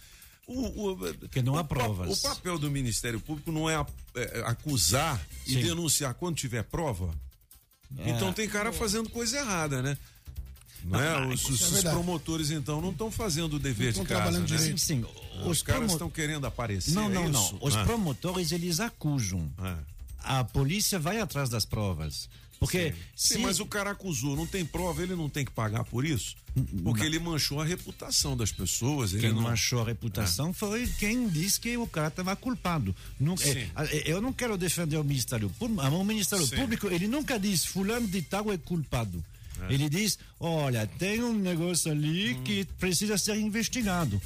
O, 0.48 0.90
o- 0.92 0.98
Porque 1.16 1.42
não 1.42 1.58
há 1.58 1.62
o 1.62 1.66
provas. 1.66 2.20
O 2.26 2.30
papel 2.30 2.58
do 2.60 2.70
Ministério 2.70 3.20
Público 3.20 3.52
não 3.52 3.70
é, 3.70 3.76
a- 3.76 3.86
é 4.16 4.42
acusar 4.46 5.20
e 5.48 5.54
Sim. 5.54 5.62
denunciar 5.62 6.14
quando 6.16 6.36
tiver 6.36 6.64
prova. 6.64 7.14
Então 8.06 8.32
tem 8.34 8.48
cara 8.50 8.72
fazendo 8.72 9.10
coisa 9.10 9.38
errada, 9.38 9.82
né? 9.82 9.98
Não 10.84 11.00
é? 11.00 11.28
Os, 11.28 11.44
os- 11.48 11.62
é 11.62 11.66
os 11.66 11.72
verdade. 11.74 11.96
promotores, 11.96 12.50
então, 12.50 12.82
não 12.82 12.90
estão 12.92 13.12
fazendo 13.12 13.56
o 13.58 13.60
dever 13.60 13.96
Não 13.96 14.04
de 14.04 14.10
casa, 14.10 14.40
né? 14.40 14.58
Sim, 14.58 14.78
sim. 14.78 15.06
Os, 15.46 15.62
caras 15.62 15.82
promo- 15.82 15.94
estão 15.94 16.10
querendo 16.10 16.46
aparecer. 16.48 16.92
Não, 16.94 17.06
é 17.06 17.14
não, 17.14 17.30
não. 17.30 17.44
isso? 17.46 17.58
Os 17.62 17.76
Ah, 17.76 17.84
promotores, 17.84 18.52
eles 18.52 18.80
acusam. 18.80 19.52
ah. 19.60 19.78
A 20.24 20.44
polícia 20.44 21.00
vai 21.00 21.20
atrás 21.20 21.50
das 21.50 21.66
provas. 21.66 22.30
Porque 22.62 22.94
Sim, 23.16 23.34
se... 23.34 23.38
mas 23.40 23.60
o 23.60 23.66
cara 23.66 23.90
acusou, 23.90 24.36
não 24.36 24.46
tem 24.46 24.64
prova, 24.64 25.02
ele 25.02 25.16
não 25.16 25.28
tem 25.28 25.44
que 25.44 25.50
pagar 25.52 25.84
por 25.84 26.06
isso? 26.06 26.36
Porque 26.84 27.04
ele 27.04 27.18
manchou 27.18 27.60
a 27.60 27.66
reputação 27.66 28.38
das 28.38 28.52
pessoas. 28.52 29.14
Ele 29.14 29.22
Quem 29.22 29.34
não... 29.34 29.42
manchou 29.42 29.82
a 29.82 29.86
reputação 29.86 30.54
foi 30.54 30.86
quem 31.00 31.28
disse 31.28 31.60
que 31.60 31.76
o 31.76 31.88
cara 31.88 32.10
estava 32.10 32.36
culpado. 32.36 32.96
Não, 33.20 33.36
Sim. 33.36 33.68
é, 33.76 34.04
eu 34.06 34.22
não 34.22 34.32
quero 34.32 34.56
defender 34.60 34.98
o 34.98 35.04
Ministério 35.04 35.50
Público, 35.50 35.82
mas 35.82 35.92
o 35.92 36.04
Ministério 36.04 36.46
Sim. 36.46 36.58
Público, 36.58 36.86
ele 36.88 37.08
nunca 37.08 37.40
diz 37.40 37.66
fulano 37.66 38.08
de 38.08 38.22
tal 38.22 38.52
é 38.52 38.60
culpado. 38.60 39.24
Ele 39.70 39.90
diz, 39.90 40.20
olha, 40.40 40.86
tem 41.00 41.24
um 41.24 41.34
negócio 41.34 41.92
ali 41.92 42.34
Hum. 42.34 42.44
que 42.44 42.66
precisa 42.80 43.18
ser 43.18 43.38
investigado. 43.38 44.22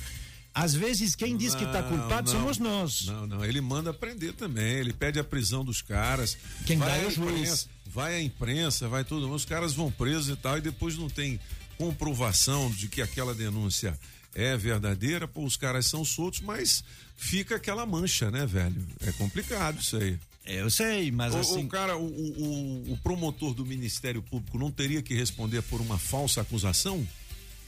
Às 0.57 0.73
vezes, 0.73 1.15
quem 1.15 1.35
diz 1.35 1.53
que 1.53 1.65
está 1.65 1.81
Não, 1.81 1.89
culpado 1.89 2.31
não. 2.31 2.39
somos 2.39 2.57
nós. 2.57 3.05
Não, 3.07 3.27
não, 3.27 3.43
ele 3.45 3.59
manda 3.59 3.93
prender 3.93 4.31
também, 4.33 4.75
ele 4.77 4.93
pede 4.93 5.19
a 5.19 5.23
prisão 5.23 5.65
dos 5.65 5.81
caras. 5.81 6.37
Quem 6.65 6.77
vai 6.77 6.89
dá 6.89 6.97
é 6.97 7.07
o 7.07 7.11
juiz. 7.11 7.67
Vai 7.85 8.15
à 8.15 8.21
imprensa, 8.21 8.87
vai 8.87 9.03
todo 9.03 9.23
mundo, 9.27 9.35
os 9.35 9.43
caras 9.45 9.73
vão 9.73 9.91
presos 9.91 10.29
e 10.29 10.35
tal, 10.37 10.57
e 10.57 10.61
depois 10.61 10.97
não 10.97 11.09
tem 11.09 11.39
comprovação 11.77 12.71
de 12.71 12.87
que 12.87 13.01
aquela 13.01 13.33
denúncia 13.35 13.97
é 14.33 14.55
verdadeira, 14.57 15.27
pô, 15.27 15.43
os 15.45 15.55
caras 15.57 15.85
são 15.85 16.03
soltos, 16.03 16.41
mas 16.41 16.83
fica 17.15 17.55
aquela 17.55 17.85
mancha, 17.85 18.29
né, 18.31 18.45
velho? 18.45 18.85
É 19.05 19.11
complicado 19.13 19.79
isso 19.81 19.97
aí. 19.97 20.17
Eu 20.45 20.69
sei, 20.69 21.09
mas 21.11 21.33
O, 21.33 21.37
assim. 21.37 21.65
o 21.65 21.67
cara, 21.67 21.97
o, 21.97 22.05
o- 22.05 22.93
o 22.93 22.97
promotor 23.03 23.53
do 23.53 23.65
Ministério 23.65 24.21
Público 24.21 24.57
não 24.59 24.69
teria 24.69 25.01
que 25.01 25.13
responder 25.15 25.61
por 25.63 25.81
uma 25.81 25.97
falsa 25.97 26.41
acusação? 26.41 27.05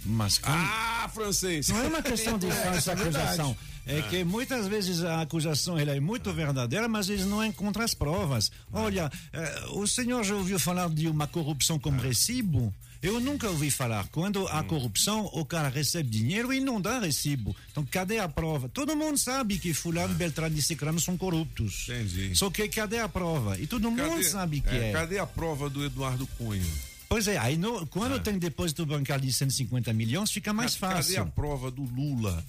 Mas 0.05 0.37
quando- 0.37 0.55
Ah, 0.57 1.09
francês! 1.13 1.69
Não 1.69 1.81
é 1.83 1.87
uma 1.87 2.01
questão 2.01 2.37
de 2.37 2.47
falsa 2.51 2.93
acusação. 2.93 3.55
É 3.85 4.01
que 4.01 4.23
muitas 4.25 4.67
vezes 4.67 5.01
a 5.01 5.21
acusação 5.21 5.77
ela 5.79 5.95
é 5.95 5.99
muito 5.99 6.33
verdadeira, 6.33 6.89
mas 6.89 7.09
eles 7.09 7.25
não 7.25 7.43
encontram 7.43 7.85
as 7.85 7.93
provas. 7.93 8.51
Olha, 8.73 9.09
eh, 9.31 9.65
o 9.71 9.87
senhor 9.87 10.25
já 10.25 10.35
ouviu 10.35 10.59
falar 10.59 10.89
de 10.89 11.07
uma 11.07 11.25
corrupção 11.25 11.79
como 11.79 12.01
recibo? 12.01 12.73
Eu 13.01 13.21
nunca 13.21 13.47
ouvi 13.47 13.71
falar. 13.71 14.05
Quando 14.09 14.45
há 14.47 14.61
corrupção, 14.63 15.29
o 15.31 15.45
cara 15.45 15.69
recebe 15.69 16.09
dinheiro 16.09 16.51
e 16.51 16.59
não 16.59 16.81
dá 16.81 16.99
recibo. 16.99 17.55
Então, 17.71 17.85
cadê 17.85 18.17
a 18.19 18.27
prova? 18.27 18.67
Todo 18.67 18.93
mundo 18.95 19.17
sabe 19.17 19.57
que 19.59 19.73
fulano, 19.73 20.13
Beltrano 20.15 20.57
e 20.57 20.61
Cicrano 20.61 20.99
são 20.99 21.15
corruptos. 21.15 21.85
Entendi. 21.87 22.35
Só 22.35 22.49
que 22.49 22.67
cadê 22.67 22.99
a 22.99 23.07
prova? 23.07 23.57
E 23.57 23.67
todo 23.67 23.89
mundo 23.89 23.99
Cadê- 24.09 24.23
sabe 24.23 24.59
que 24.61 24.75
é. 24.75 24.91
Cadê 24.91 25.19
a 25.19 25.27
prova 25.27 25.69
do 25.69 25.85
Eduardo 25.85 26.27
Cunha? 26.37 26.65
Pois 27.09 27.27
é, 27.27 27.37
aí 27.37 27.57
no- 27.57 27.85
quando 27.87 28.19
tem 28.19 28.37
depósito 28.37 28.85
bancário 28.85 29.25
de 29.25 29.31
150 29.31 29.93
milhões, 29.93 30.29
fica 30.31 30.51
mais 30.51 30.75
Cadê 30.75 30.95
fácil. 30.95 31.21
a 31.21 31.25
prova 31.25 31.71
do 31.71 31.83
Lula? 31.83 32.43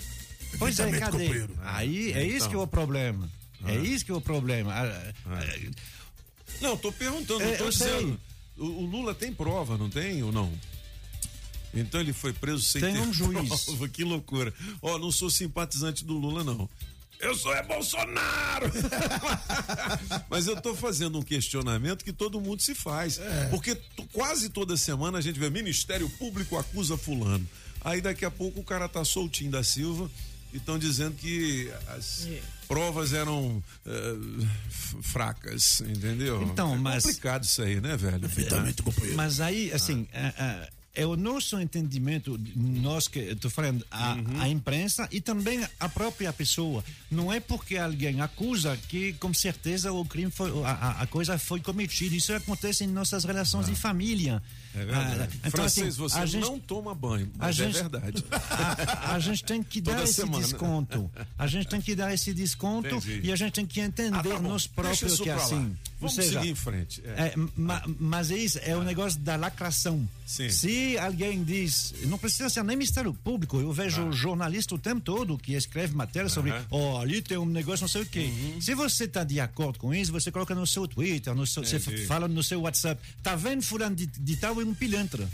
Pois 0.59 0.79
é, 0.81 0.99
cadê? 0.99 1.27
copeiro. 1.27 1.59
Aí 1.63 2.13
é 2.13 2.25
isso 2.27 2.37
Então. 2.39 2.49
que 2.51 2.55
é 2.57 2.59
o 2.59 2.67
problema. 2.67 3.31
É 3.65 3.77
isso 3.77 4.05
que 4.05 4.11
é 4.11 4.15
o 4.15 4.21
problema. 4.21 4.73
Ah, 4.73 5.13
ah, 5.27 5.71
Não, 6.61 6.77
tô 6.77 6.91
perguntando, 6.93 7.43
É, 7.43 7.57
tô 7.57 7.69
dizendo. 7.69 8.19
O, 8.57 8.65
o 8.65 8.87
Lula 8.87 9.15
tem 9.15 9.33
prova, 9.33 9.77
não 9.79 9.89
tem 9.91 10.23
ou 10.23 10.33
não? 10.33 10.53
Então 11.75 12.01
ele 12.01 12.13
foi 12.13 12.33
preso 12.33 12.63
sem 12.63 12.81
Tem 12.81 12.95
ter 12.95 13.01
um 13.01 13.13
juiz. 13.13 13.65
prova. 13.65 13.89
Que 13.89 14.03
loucura. 14.03 14.53
Ó, 14.81 14.99
não 14.99 15.13
sou 15.13 15.29
simpatizante 15.31 16.05
do 16.05 16.15
Lula, 16.15 16.43
não. 16.43 16.69
Eu 17.21 17.35
sou 17.35 17.53
é 17.55 17.63
Bolsonaro! 17.65 18.71
Mas 20.31 20.47
eu 20.47 20.61
tô 20.61 20.75
fazendo 20.75 21.19
um 21.19 21.23
questionamento 21.23 22.05
que 22.05 22.13
todo 22.13 22.41
mundo 22.41 22.63
se 22.63 22.75
faz. 22.75 23.21
Porque 23.51 23.75
t- 23.75 24.09
quase 24.13 24.49
toda 24.49 24.77
semana 24.77 25.19
a 25.19 25.21
gente 25.21 25.39
vê 25.39 25.51
Ministério 25.51 26.09
Público 26.11 26.57
acusa 26.57 26.97
fulano. 26.97 27.47
Aí 27.81 28.01
daqui 28.01 28.25
a 28.25 28.31
pouco 28.31 28.61
o 28.61 28.65
cara 28.65 28.89
tá 28.89 29.05
soltinho 29.05 29.51
da 29.51 29.63
Silva 29.65 30.11
e 30.53 30.57
estão 30.59 30.79
dizendo 30.79 31.15
que 31.17 31.71
as 31.89 32.29
provas 32.67 33.13
eram 33.13 33.63
f- 34.69 34.97
fracas, 35.03 35.81
entendeu? 35.81 36.43
Então, 36.43 36.75
é 36.75 36.79
mas- 36.79 37.05
complicado 37.05 37.45
isso 37.45 37.63
aí, 37.63 37.81
né, 37.81 37.97
velho? 37.97 38.21
Perfeitamente, 38.21 38.83
companheiro. 38.83 39.17
Mas 39.17 39.41
aí, 39.41 39.73
assim, 39.73 40.07
é, 40.13 40.27
é, 40.39 40.69
é 41.01 41.07
o 41.07 41.17
nosso 41.17 41.61
entendimento, 41.61 42.39
nós 42.57 43.07
que 43.07 43.21
estou 43.21 43.51
falando, 43.51 43.85
a, 43.91 44.17
a 44.41 44.49
imprensa 44.49 45.09
e 45.13 45.21
também 45.21 45.65
a 45.79 45.89
própria 45.89 46.33
pessoa. 46.33 46.85
Não 47.11 47.33
é 47.33 47.39
porque 47.41 47.77
alguém 47.77 48.21
acusa 48.21 48.77
que, 48.89 49.13
com 49.15 49.33
certeza, 49.33 49.93
o 49.93 50.05
crime 50.05 50.31
foi, 50.31 50.51
a, 50.65 51.03
a- 51.03 51.07
coisa 51.07 51.39
foi 51.39 51.61
cometida. 51.61 52.15
Isso 52.17 52.33
acontece 52.35 52.85
em 52.85 52.89
nossas 52.89 53.25
relações 53.25 53.67
de 53.67 53.75
família. 53.77 54.43
É 54.75 54.85
verdade. 54.85 55.21
Ah, 55.33 55.37
então, 55.39 55.51
Francês, 55.53 55.87
assim, 55.89 55.97
você 55.99 56.27
gente- 56.27 56.43
não 56.43 56.59
toma 56.59 56.95
banho, 56.95 57.31
a 57.39 57.47
mas 57.47 57.59
é 57.61 57.65
gente- 57.65 57.75
verdade. 57.75 58.25
A, 58.51 59.15
a 59.15 59.19
gente 59.21 59.45
tem 59.45 59.63
que 59.63 59.81
dar 59.81 60.03
esse 60.03 60.15
semana. 60.15 60.43
desconto. 60.43 61.11
A 61.39 61.47
gente 61.47 61.67
tem 61.69 61.81
que 61.81 61.95
dar 61.95 62.13
esse 62.13 62.35
desconto 62.35 62.89
Entendi. 62.97 63.21
e 63.25 63.33
a 63.33 63.37
gente 63.37 63.53
tem 63.53 63.67
que 63.67 63.81
entender 63.81 64.19
Ah, 64.33 64.37
tá 64.37 64.41
nós 64.41 64.67
próprios 64.67 65.21
que 65.21 65.31
é 65.31 65.35
pra 65.35 65.47
lá. 65.47 65.71
Vamos 66.01 66.15
seja, 66.15 66.39
seguir 66.41 66.51
em 66.51 66.55
frente. 66.55 67.03
É. 67.05 67.29
é, 67.29 67.35
ma- 67.57 67.83
mas 67.99 68.31
é 68.31 68.37
isso, 68.37 68.59
é 68.63 68.77
o 68.77 68.83
negócio 68.83 69.19
da 69.21 69.37
lacração. 69.37 70.09
Sim. 70.27 70.51
Se 70.51 70.99
alguém 70.99 71.43
diz, 71.43 71.95
não 72.05 72.19
precisa 72.19 72.49
ser 72.49 72.63
nem 72.63 72.77
Ministério 72.77 73.13
Público, 73.15 73.59
eu 73.61 73.73
vejo 73.73 74.13
jornalista 74.13 74.75
o 74.75 74.79
tempo 74.79 75.01
todo 75.01 75.39
que 75.39 75.55
escreve 75.55 75.95
matéria 75.97 76.29
sobre, 76.29 76.51
Aham. 76.53 76.67
oh, 76.71 76.99
ali 76.99 77.21
tem 77.23 77.37
um 77.39 77.47
negócio, 77.47 77.83
não 77.83 77.89
sei 77.89 78.03
o 78.03 78.07
quê. 78.07 78.31
Se 78.61 78.75
você 78.75 79.05
está 79.05 79.25
de 79.25 79.41
acordo 79.41 79.79
com 79.79 79.93
isso, 79.95 80.13
você 80.13 80.31
coloca 80.31 80.55
no 80.55 80.67
seu 80.67 80.87
Twitter, 80.87 81.35
no 81.35 81.47
seu, 81.47 81.65
você 81.65 81.79
fala 82.07 82.29
no 82.29 82.43
seu 82.43 82.61
WhatsApp, 82.61 83.01
tá 83.23 83.35
vendo 83.35 83.63
fulano 83.63 83.97
de, 83.97 84.07
de 84.07 84.37
tal 84.37 84.61
é 84.61 84.65
um 84.65 84.75
pilantra. 84.75 85.29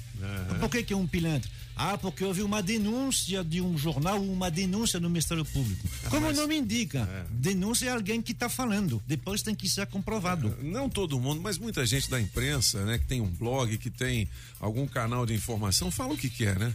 Por 0.61 0.71
que, 0.71 0.83
que 0.83 0.92
é 0.92 0.97
um 0.97 1.06
pilantra? 1.06 1.50
Ah, 1.76 1.99
porque 1.99 2.25
houve 2.25 2.42
uma 2.42 2.62
denúncia 2.62 3.42
de 3.42 3.61
um 3.61 3.76
jornal, 3.76 4.23
uma 4.23 4.49
denúncia 4.50 5.00
no 5.00 5.11
Ministério 5.11 5.44
Público. 5.44 5.88
Como 6.09 6.28
o 6.28 6.33
nome 6.33 6.56
indica, 6.56 7.09
denúncia 7.30 7.87
é 7.87 7.90
alguém 7.90 8.23
que 8.23 8.33
está 8.33 8.49
falando, 8.49 9.02
depois 9.06 9.42
tem 9.42 9.54
que 9.54 9.68
ser 9.68 9.87
comprovado. 9.87 10.56
Não 10.62 10.88
todo 10.88 11.18
mundo, 11.18 11.40
mas 11.40 11.59
muita 11.59 11.85
gente 11.85 12.09
da 12.09 12.21
imprensa, 12.21 12.85
né, 12.85 12.99
que 12.99 13.06
tem 13.06 13.21
um 13.21 13.28
blog, 13.28 13.76
que 13.78 13.90
tem 13.90 14.28
algum 14.61 14.87
canal 14.87 15.26
de 15.26 15.35
informação, 15.35 15.90
fala 15.90 16.14
o 16.14 16.16
que 16.16 16.30
quer, 16.30 16.59
né? 16.59 16.73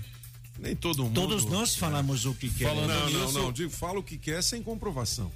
Nem 0.60 0.75
todo 0.75 1.03
mundo. 1.03 1.15
Todos 1.15 1.46
nós 1.46 1.75
falamos 1.75 2.25
o 2.25 2.34
que 2.34 2.50
queremos. 2.50 2.86
Não, 2.86 3.10
não, 3.10 3.31
não. 3.31 3.51
Digo, 3.53 3.69
fala 3.69 4.00
o 4.00 4.03
que 4.03 4.17
quer 4.17 4.43
sem 4.43 4.62
comprovação. 4.62 5.31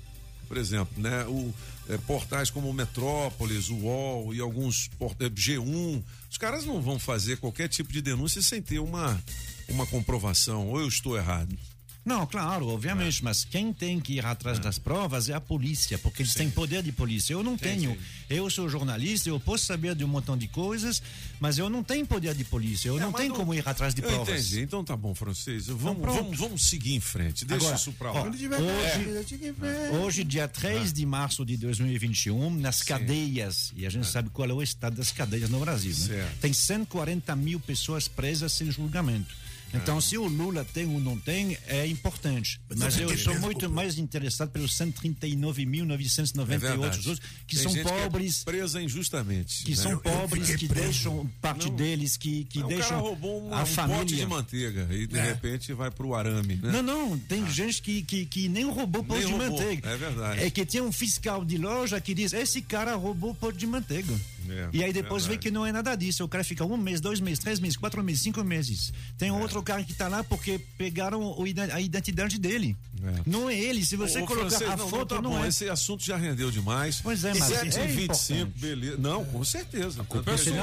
Por 0.48 0.58
exemplo, 0.58 1.02
né, 1.02 1.26
o, 1.26 1.54
é, 1.90 1.98
portais 1.98 2.50
como 2.50 2.72
Metrópolis, 2.74 3.70
o 3.70 3.76
UOL 3.76 4.34
e 4.34 4.40
alguns 4.40 4.90
é, 5.20 5.30
G1, 5.30 6.04
os 6.30 6.38
caras 6.38 6.66
não 6.66 6.82
vão 6.82 7.00
fazer 7.00 7.38
qualquer 7.38 7.68
tipo 7.68 7.92
de 7.92 8.02
denúncia 8.02 8.42
sem 8.42 8.62
ter 8.62 8.80
uma, 8.80 9.22
uma 9.70 9.86
comprovação. 9.86 10.70
Ou 10.70 10.80
eu 10.80 10.88
estou 10.88 11.18
errado? 11.18 11.58
Não, 12.06 12.26
claro, 12.28 12.68
obviamente, 12.68 13.24
mas 13.24 13.46
quem 13.46 13.72
tem 13.72 13.98
que 14.00 14.14
ir 14.16 14.26
atrás 14.26 14.60
das 14.60 14.78
provas 14.78 15.30
é 15.30 15.34
a 15.34 15.40
polícia, 15.40 15.98
porque 15.98 16.22
eles 16.22 16.34
têm 16.34 16.50
poder 16.50 16.84
de 16.84 16.92
polícia. 16.92 17.34
Eu 17.34 17.42
não 17.42 17.58
tenho. 17.58 17.98
Eu 18.30 18.50
sou 18.50 18.68
jornalista, 18.68 19.30
eu 19.30 19.40
posso 19.40 19.66
saber 19.66 19.96
de 19.96 20.04
um 20.04 20.08
montão 20.08 20.38
de 20.38 20.48
coisas, 20.50 21.02
mas 21.40 21.58
eu 21.58 21.70
não 21.70 21.82
tenho 21.82 22.06
poder 22.06 22.36
de 22.36 22.44
polícia. 22.44 22.90
Eu 22.90 22.98
É, 22.98 23.02
não 23.02 23.14
tenho 23.14 23.30
não- 23.30 23.36
como 23.38 23.54
ir 23.54 23.68
atrás 23.68 23.94
de 23.94 24.02
eu 24.02 24.10
provas. 24.10 24.48
entendi. 24.48 24.62
Então 24.64 24.84
tá 24.84 24.98
bom, 24.98 25.16
francês. 25.16 25.68
Vamos, 25.68 26.02
pronto. 26.02 26.22
vamos, 26.24 26.38
vamos 26.38 26.64
seguir 26.70 26.94
em 26.94 27.00
frente. 27.00 27.46
Deixa 27.46 27.64
Agora, 27.64 27.76
isso 27.80 27.92
pra 27.94 28.12
ó, 28.12 28.24
lá. 28.26 28.32
Tiver 28.32 28.60
Hoje, 28.60 29.98
hoje, 30.04 30.24
dia 30.24 30.48
3 30.48 30.92
de 30.92 31.06
março 31.06 31.46
de 31.46 31.56
2021, 31.58 32.50
nas 32.60 32.82
cadeias, 32.82 33.72
e 33.78 33.86
a 33.86 33.90
gente 33.90 34.08
sabe 34.08 34.30
qual 34.30 34.50
é 34.50 34.54
o 34.54 34.62
estado 34.62 34.96
das 34.98 35.12
cadeias 35.12 35.50
no 35.50 35.60
Brasil, 35.60 35.96
né? 36.10 36.30
Tem 36.42 36.52
140 36.52 37.36
mil 37.36 37.60
pessoas 37.60 38.08
presas 38.08 38.52
sem 38.52 38.70
julgamento. 38.72 39.34
Então, 39.74 40.00
se 40.00 40.18
o 40.18 40.28
Lula 40.28 40.64
tem 40.66 40.86
ou 40.86 41.00
não 41.00 41.18
tem, 41.18 41.58
é 41.68 41.88
importante. 41.88 42.60
Mas 42.78 42.98
eu 43.00 43.18
sou 43.18 43.40
muito 43.40 43.70
mais 43.70 43.98
interessado 43.98 44.50
pelos 44.52 44.74
139.998 44.78 47.14
É 47.14 47.18
que 47.48 47.56
Tem 47.56 47.64
são 47.64 47.72
gente 47.74 47.86
que 47.86 47.92
é 47.94 48.02
pobres. 48.04 48.44
presa 48.44 48.82
injustamente. 48.82 49.64
que 49.64 49.72
né? 49.72 49.78
são 49.78 49.98
pobres, 49.98 50.48
fiquei 50.48 50.60
que 50.60 50.68
preso. 50.74 50.86
deixam 50.88 51.28
parte 51.42 51.70
deles, 51.70 52.18
que, 52.18 52.46
que 52.46 52.60
Não, 52.60 52.66
o 52.66 52.70
deixam 52.70 52.90
cara 52.90 53.02
roubou 53.02 53.44
um, 53.48 53.54
a 53.54 53.58
um 53.58 53.60
pote 53.66 53.72
família. 53.74 54.06
de 54.06 54.26
manteiga 54.26 54.88
e 54.92 55.08
de 55.08 55.20
repente 55.20 55.74
vai 55.74 55.92
pro 55.92 56.14
arame, 56.14 56.56
né? 56.56 56.72
Não, 56.72 56.84
não, 56.84 57.18
tem 57.20 57.50
gente 57.50 57.82
que, 57.82 58.02
que, 58.04 58.26
que 58.26 58.50
nem 58.50 58.66
roubou 58.70 59.04
pão 59.04 59.18
Nem 59.18 59.26
de 59.28 59.32
roubou, 59.34 59.52
manteiga. 59.60 59.90
é 59.90 59.98
verdade. 59.98 60.44
É 60.44 60.50
que 60.50 60.66
tem 60.66 60.82
um 60.82 60.92
fiscal 60.92 61.44
de 61.44 61.58
loja 61.58 62.00
que 62.00 62.14
diz: 62.14 62.34
esse 62.34 62.62
cara 62.62 62.96
roubou 62.96 63.34
pão 63.34 63.52
de 63.52 63.66
manteiga. 63.68 64.14
É, 64.50 64.70
e 64.74 64.84
aí 64.84 64.92
depois 64.94 65.24
vê 65.24 65.30
verdade. 65.32 65.48
que 65.50 65.52
não 65.52 65.66
é 65.66 65.72
nada 65.72 65.96
disso. 65.96 66.24
O 66.24 66.28
cara 66.28 66.44
fica 66.44 66.64
um 66.66 66.78
mês, 66.78 67.00
dois 67.02 67.20
meses, 67.20 67.40
três 67.40 67.60
meses, 67.60 67.78
quatro 67.78 68.04
meses, 68.04 68.22
cinco 68.22 68.44
meses. 68.44 68.92
Tem 69.18 69.30
É. 69.30 69.34
outro 69.34 69.62
cara 69.64 69.84
que 69.84 69.94
tá 69.94 70.08
lá 70.08 70.24
porque 70.24 70.60
pegaram 70.78 71.22
o 71.22 71.44
a 71.72 71.82
identidade 71.82 72.40
dele. 72.40 72.76
É. 73.04 73.22
Não 73.26 73.50
é 73.50 73.58
ele. 73.60 73.86
Se 73.86 73.96
você 73.96 74.22
Ô, 74.22 74.26
colocar 74.26 74.50
francês, 74.50 74.70
a 74.70 74.78
não, 74.78 74.88
foto, 74.90 75.16
tá 75.16 75.22
não, 75.22 75.32
bom, 75.32 75.44
é. 75.44 75.48
Esse 75.50 75.70
assunto 75.70 76.04
já 76.06 76.16
rendeu 76.18 76.50
demais. 76.50 77.02
Pois 77.02 77.24
é, 77.26 77.34
mas 77.34 77.52
é 77.52 77.56
725, 77.66 78.34
importante. 78.42 78.60
beleza. 78.60 78.98
Não, 78.98 79.26
com 79.26 79.44
certeza. 79.44 80.02
A 80.02 80.06
culpa 80.06 80.32
é 80.32 80.38
sua, 80.38 80.54
é, 80.54 80.58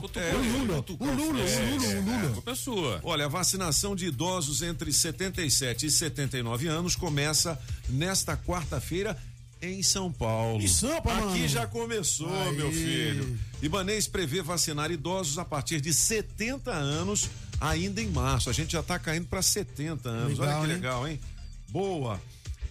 cutucou. 0.00 0.22
É, 0.22 0.34
O 0.34 0.58
Lula, 0.58 0.84
o 0.88 1.04
Lula, 1.04 1.40
É, 1.40 1.60
o 1.60 1.76
Lula, 1.76 1.88
o 1.88 2.02
Lula. 2.04 2.28
A 2.30 2.32
culpa 2.34 2.50
é 2.50 2.54
sua. 2.54 3.00
Olha, 3.02 3.24
a 3.24 3.28
vacinação 3.28 3.96
de 3.96 4.06
idosos 4.06 4.62
entre 4.62 4.92
77 4.92 5.86
e 5.86 5.90
79 5.90 6.68
anos 6.68 6.94
começa 6.96 7.58
nesta 7.88 8.36
quarta-feira 8.36 9.16
em 9.62 9.82
São 9.82 10.12
Paulo. 10.12 10.62
Em 10.62 10.68
São 10.68 11.00
Paulo, 11.02 11.28
Aqui 11.30 11.38
mano. 11.38 11.48
já 11.48 11.66
começou, 11.66 12.32
Aí. 12.42 12.56
meu 12.56 12.70
filho. 12.70 13.38
Ibanês 13.62 14.06
prevê 14.06 14.42
vacinar 14.42 14.90
idosos 14.90 15.38
a 15.38 15.44
partir 15.44 15.80
de 15.80 15.92
70 15.92 16.70
anos 16.72 17.28
ainda 17.60 18.00
em 18.02 18.08
março. 18.08 18.50
A 18.50 18.52
gente 18.52 18.72
já 18.72 18.80
está 18.80 18.98
caindo 18.98 19.26
para 19.26 19.42
70 19.42 20.08
anos. 20.08 20.38
Olha 20.38 20.46
Legal, 20.48 20.60
que 20.64 20.66
hein? 20.68 20.74
legal, 20.74 21.08
hein? 21.08 21.20
Boa. 21.68 22.20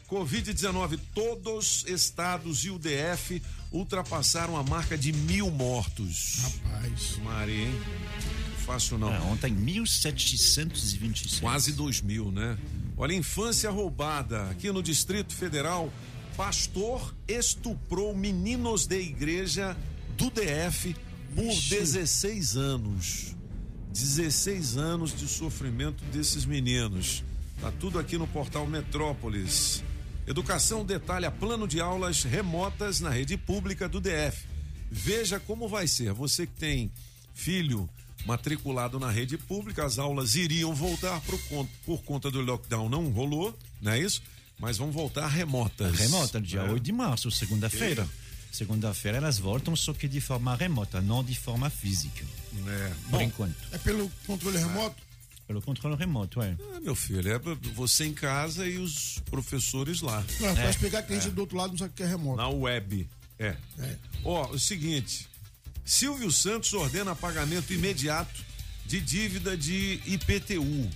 Covid-19, 0.10 1.00
todos 1.16 1.84
estados 1.88 2.64
e 2.64 2.70
o 2.70 2.78
DF 2.78 3.42
ultrapassaram 3.72 4.56
a 4.56 4.64
marca 4.64 4.96
de 4.98 5.12
mil 5.12 5.50
mortos. 5.50 6.38
Rapaz. 6.44 7.18
Mari, 7.24 7.52
hein? 7.64 7.82
Fácil 8.66 8.98
não. 9.00 9.14
É, 9.14 9.20
ontem, 9.22 9.52
1726. 9.52 11.40
Quase 11.40 11.72
dois 11.74 12.02
mil, 12.02 12.32
né? 12.32 12.58
Olha, 12.98 13.14
infância 13.14 13.70
roubada. 13.70 14.50
Aqui 14.50 14.72
no 14.72 14.82
Distrito 14.82 15.34
Federal, 15.34 15.92
pastor 16.36 17.14
estuprou 17.28 18.16
meninos 18.16 18.86
de 18.86 19.00
igreja 19.00 19.76
do 20.18 20.30
DF 20.30 20.96
por 21.34 21.48
16 21.48 22.58
anos. 22.58 23.36
16 23.92 24.78
anos 24.78 25.16
de 25.18 25.28
sofrimento 25.28 26.04
desses 26.06 26.46
meninos. 26.46 27.24
Tá 27.62 27.72
tudo 27.72 27.98
aqui 27.98 28.18
no 28.18 28.28
portal 28.28 28.68
Metrópolis. 28.68 29.82
Educação 30.28 30.84
detalha 30.84 31.32
plano 31.32 31.68
de 31.68 31.80
aulas 31.80 32.24
remotas 32.24 33.00
na 33.00 33.10
rede 33.10 33.38
pública 33.38 33.88
do 33.88 34.02
DF. 34.02 34.46
Veja 34.92 35.40
como 35.40 35.68
vai 35.68 35.88
ser. 35.88 36.12
Você 36.12 36.46
que 36.46 36.54
tem 36.54 36.92
filho 37.34 37.90
matriculado 38.26 39.00
na 39.00 39.10
rede 39.10 39.38
pública, 39.38 39.86
as 39.86 40.00
aulas 40.00 40.36
iriam 40.36 40.74
voltar 40.74 41.22
por 41.22 41.40
conta, 41.48 41.72
por 41.86 42.04
conta 42.04 42.32
do 42.32 42.42
lockdown. 42.42 42.90
Não 42.90 43.10
rolou, 43.10 43.58
não 43.82 43.92
é 43.94 44.00
isso? 44.00 44.22
Mas 44.58 44.78
vão 44.78 44.92
voltar 44.92 45.28
remotas. 45.28 45.98
Remota, 45.98 46.40
dia 46.40 46.62
É. 46.62 46.70
8 46.70 46.84
de 46.84 46.92
março, 46.92 47.30
segunda-feira. 47.32 48.08
Segunda-feira 48.52 49.18
elas 49.18 49.38
voltam, 49.38 49.76
só 49.76 49.92
que 49.94 50.08
de 50.08 50.22
forma 50.22 50.56
remota, 50.56 51.02
não 51.02 51.24
de 51.24 51.36
forma 51.36 51.70
física. 51.70 52.24
É. 52.68 52.90
Por 52.90 53.10
Bom, 53.12 53.22
enquanto. 53.22 53.56
É 53.74 53.78
pelo 53.78 54.10
controle 54.26 54.58
remoto? 54.58 54.96
Pelo 55.46 55.62
controle 55.62 55.96
remoto, 55.96 56.42
é. 56.42 56.56
ah, 56.76 56.80
meu 56.80 56.96
filho, 56.96 57.30
é 57.32 57.40
você 57.74 58.06
em 58.06 58.14
casa 58.14 58.66
e 58.66 58.78
os 58.78 59.20
professores 59.30 60.02
lá. 60.02 60.24
Não, 60.40 60.50
é 60.50 60.54
pra 60.54 60.70
explicar 60.70 61.02
que 61.04 61.10
tem 61.10 61.22
gente 61.22 61.34
do 61.34 61.42
outro 61.42 61.58
lado 61.58 61.72
não 61.72 61.78
sabe 61.78 61.92
o 61.92 61.94
que 61.94 62.04
é 62.04 62.08
remoto. 62.08 62.38
Na 62.38 62.48
web. 62.48 63.08
É. 63.38 63.56
É. 63.78 63.96
Ó, 64.24 64.48
o 64.52 64.60
seguinte. 64.60 65.28
Silvio 65.84 66.32
Santos 66.32 66.74
ordena 66.74 67.14
pagamento 67.16 67.72
imediato 67.74 68.44
de 68.88 69.00
dívida 69.02 69.56
de 69.58 70.00
IPTU. 70.06 70.90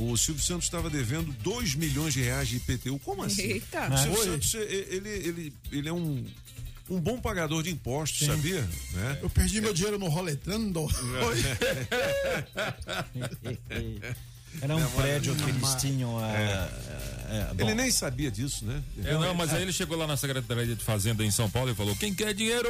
O 0.00 0.16
Silvio 0.16 0.42
Santos 0.42 0.64
estava 0.64 0.88
devendo 0.88 1.30
2 1.42 1.74
milhões 1.74 2.14
de 2.14 2.22
reais 2.22 2.48
de 2.48 2.56
IPTU. 2.56 2.98
Como 3.00 3.22
assim? 3.22 3.42
Eita. 3.42 3.92
O 3.92 3.98
Silvio 3.98 4.18
Oi. 4.18 4.26
Santos, 4.26 4.54
ele, 4.54 5.08
ele, 5.08 5.52
ele 5.70 5.88
é 5.88 5.92
um, 5.92 6.24
um 6.88 6.98
bom 6.98 7.20
pagador 7.20 7.62
de 7.62 7.70
impostos, 7.70 8.26
sabia? 8.26 8.62
Né? 8.92 9.18
Eu 9.22 9.28
perdi 9.28 9.60
meu 9.60 9.74
dinheiro 9.74 9.98
no 9.98 10.08
roletrando. 10.08 10.88
Era 14.60 14.76
um 14.76 14.90
prédio 14.90 15.34
que 15.36 15.48
eles 15.48 15.74
tinham. 15.76 16.18
É. 16.24 16.52
ah, 16.52 16.68
ah, 17.30 17.50
Então, 17.54 17.66
Ele 17.66 17.74
nem 17.74 17.90
sabia 17.90 18.30
disso, 18.30 18.64
né? 18.64 18.82
É, 19.04 19.12
não, 19.12 19.34
mas 19.34 19.54
aí 19.54 19.62
ele 19.62 19.72
chegou 19.72 19.96
lá 19.96 20.06
na 20.06 20.16
Secretaria 20.16 20.74
de 20.74 20.82
Fazenda 20.82 21.24
em 21.24 21.30
São 21.30 21.48
Paulo 21.48 21.70
e 21.70 21.74
falou: 21.74 21.94
quem 21.96 22.12
quer 22.12 22.34
dinheiro? 22.34 22.68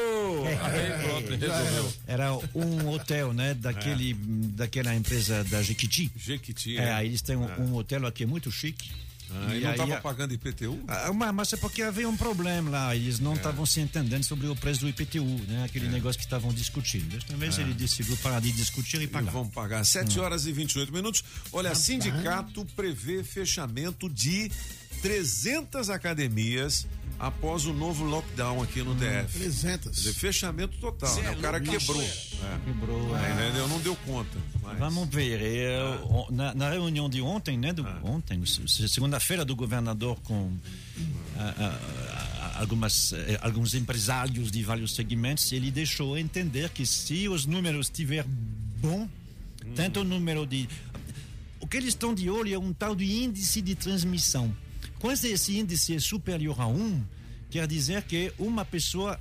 Aí 0.62 1.08
pronto, 1.08 1.30
resolveu. 1.30 1.92
Era 2.06 2.32
um 2.54 2.88
hotel, 2.90 3.32
né? 3.32 3.54
Daquele, 3.54 4.14
daquela 4.14 4.94
empresa 4.94 5.42
da 5.44 5.62
Jequiti. 5.62 6.10
Jequiti. 6.16 6.76
É, 6.76 6.92
aí 6.92 7.06
eles 7.08 7.22
têm 7.22 7.36
um, 7.36 7.48
um 7.60 7.74
hotel 7.74 8.06
aqui 8.06 8.26
muito 8.26 8.50
chique. 8.52 8.90
Ah, 9.32 9.54
e 9.54 9.60
não 9.60 9.70
estava 9.70 10.00
pagando 10.00 10.34
IPTU? 10.34 10.78
Ah, 10.88 11.12
mas, 11.12 11.34
mas 11.34 11.52
é 11.52 11.56
porque 11.56 11.82
havia 11.82 12.08
um 12.08 12.16
problema 12.16 12.70
lá, 12.70 12.96
eles 12.96 13.20
não 13.20 13.32
É. 13.32 13.36
estavam 13.36 13.64
se 13.64 13.80
entendendo 13.80 14.24
sobre 14.24 14.46
o 14.48 14.56
preço 14.56 14.80
do 14.80 14.88
IPTU, 14.88 15.24
né? 15.48 15.64
Aquele 15.64 15.88
negócio 15.88 16.18
que 16.18 16.24
estavam 16.24 16.52
discutindo. 16.52 17.08
Desta 17.10 17.36
vez 17.36 17.58
É. 17.58 17.62
ele 17.62 17.74
decidiu 17.74 18.16
parar 18.18 18.40
de 18.40 18.50
discutir 18.52 19.00
e 19.00 19.04
E 19.04 19.06
pagar. 19.06 19.30
vamos 19.32 19.52
pagar 19.52 19.84
7 19.84 20.18
Hum. 20.18 20.22
horas 20.22 20.46
e 20.46 20.52
28 20.52 20.92
minutos. 20.92 21.22
Olha, 21.52 21.74
sindicato 21.74 22.64
prevê 22.76 23.22
fechamento 23.22 24.08
de 24.08 24.50
300 25.02 25.88
academias 25.90 26.86
após 27.20 27.66
o 27.66 27.72
novo 27.74 28.02
lockdown 28.04 28.62
aqui 28.62 28.82
no 28.82 28.94
DF. 28.94 29.38
300. 29.38 29.84
Quer 29.84 29.90
dizer, 29.94 30.12
fechamento 30.14 30.78
total, 30.78 31.14
né? 31.22 31.30
O 31.32 31.36
cara 31.36 31.60
quebrou. 31.60 32.00
É. 32.02 32.58
Quebrou, 32.64 33.16
É, 33.16 33.28
é. 33.28 33.32
entendeu? 33.48 33.68
Não 33.68 33.78
deu 33.80 33.94
conta. 34.06 34.38
Mas- 34.62 34.78
Vamos 34.78 35.08
ver. 35.08 35.40
Eu, 35.42 36.26
na, 36.30 36.54
na 36.54 36.70
reunião 36.70 37.10
de 37.10 37.20
ontem, 37.20 37.58
né? 37.58 37.72
Do, 37.74 37.86
Ontem, 38.02 38.44
se- 38.46 38.88
segunda-feira, 38.88 39.44
do 39.44 39.54
governador 39.54 40.18
com 40.24 40.50
algumas, 42.56 43.12
eh, 43.12 43.38
alguns 43.42 43.74
empresários 43.74 44.50
de 44.50 44.62
vários 44.62 44.94
segmentos, 44.94 45.50
ele 45.52 45.70
deixou 45.70 46.16
entender 46.18 46.70
que 46.70 46.84
se 46.86 47.28
os 47.28 47.46
números 47.46 47.86
estiver 47.86 48.24
bom, 48.80 49.08
tanto 49.74 50.00
o 50.00 50.04
número 50.04 50.46
de. 50.46 50.68
O 51.60 51.66
que 51.66 51.76
eles 51.76 51.90
estão 51.90 52.14
de 52.14 52.28
olho 52.30 52.54
é 52.54 52.58
um 52.58 52.72
tal 52.72 52.94
de 52.96 53.04
índice 53.04 53.60
de 53.60 53.74
transmissão. 53.74 54.54
Quando 55.00 55.24
esse 55.24 55.58
índice 55.58 55.96
é 55.96 55.98
superior 55.98 56.60
a 56.60 56.66
1, 56.66 57.02
quer 57.50 57.66
dizer 57.66 58.02
que 58.02 58.32
uma 58.38 58.64
pessoa 58.64 59.18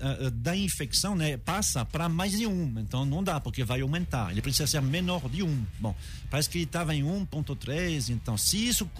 ah, 0.00 0.26
ah, 0.26 0.30
da 0.30 0.56
infecção 0.56 1.14
né, 1.14 1.36
passa 1.36 1.84
para 1.84 2.08
mais 2.08 2.32
de 2.32 2.44
um. 2.44 2.74
Então 2.78 3.06
não 3.06 3.22
dá, 3.22 3.38
porque 3.38 3.62
vai 3.62 3.80
aumentar. 3.82 4.32
Ele 4.32 4.42
precisa 4.42 4.66
ser 4.66 4.82
menor 4.82 5.28
de 5.28 5.44
um. 5.44 5.64
Bom, 5.78 5.94
parece 6.28 6.50
que 6.50 6.58
ele 6.58 6.64
estava 6.64 6.92
em 6.92 7.04
1,3. 7.04 8.10
Então, 8.10 8.36
se 8.36 8.66
isso 8.66 8.90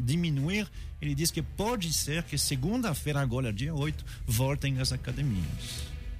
diminuir, 0.00 0.66
ele 1.00 1.14
diz 1.14 1.30
que 1.30 1.40
pode 1.40 1.92
ser 1.92 2.24
que 2.24 2.36
segunda-feira, 2.36 3.20
agora, 3.20 3.52
dia 3.52 3.72
8, 3.72 4.04
voltem 4.26 4.80
às 4.80 4.92
academias. 4.92 5.44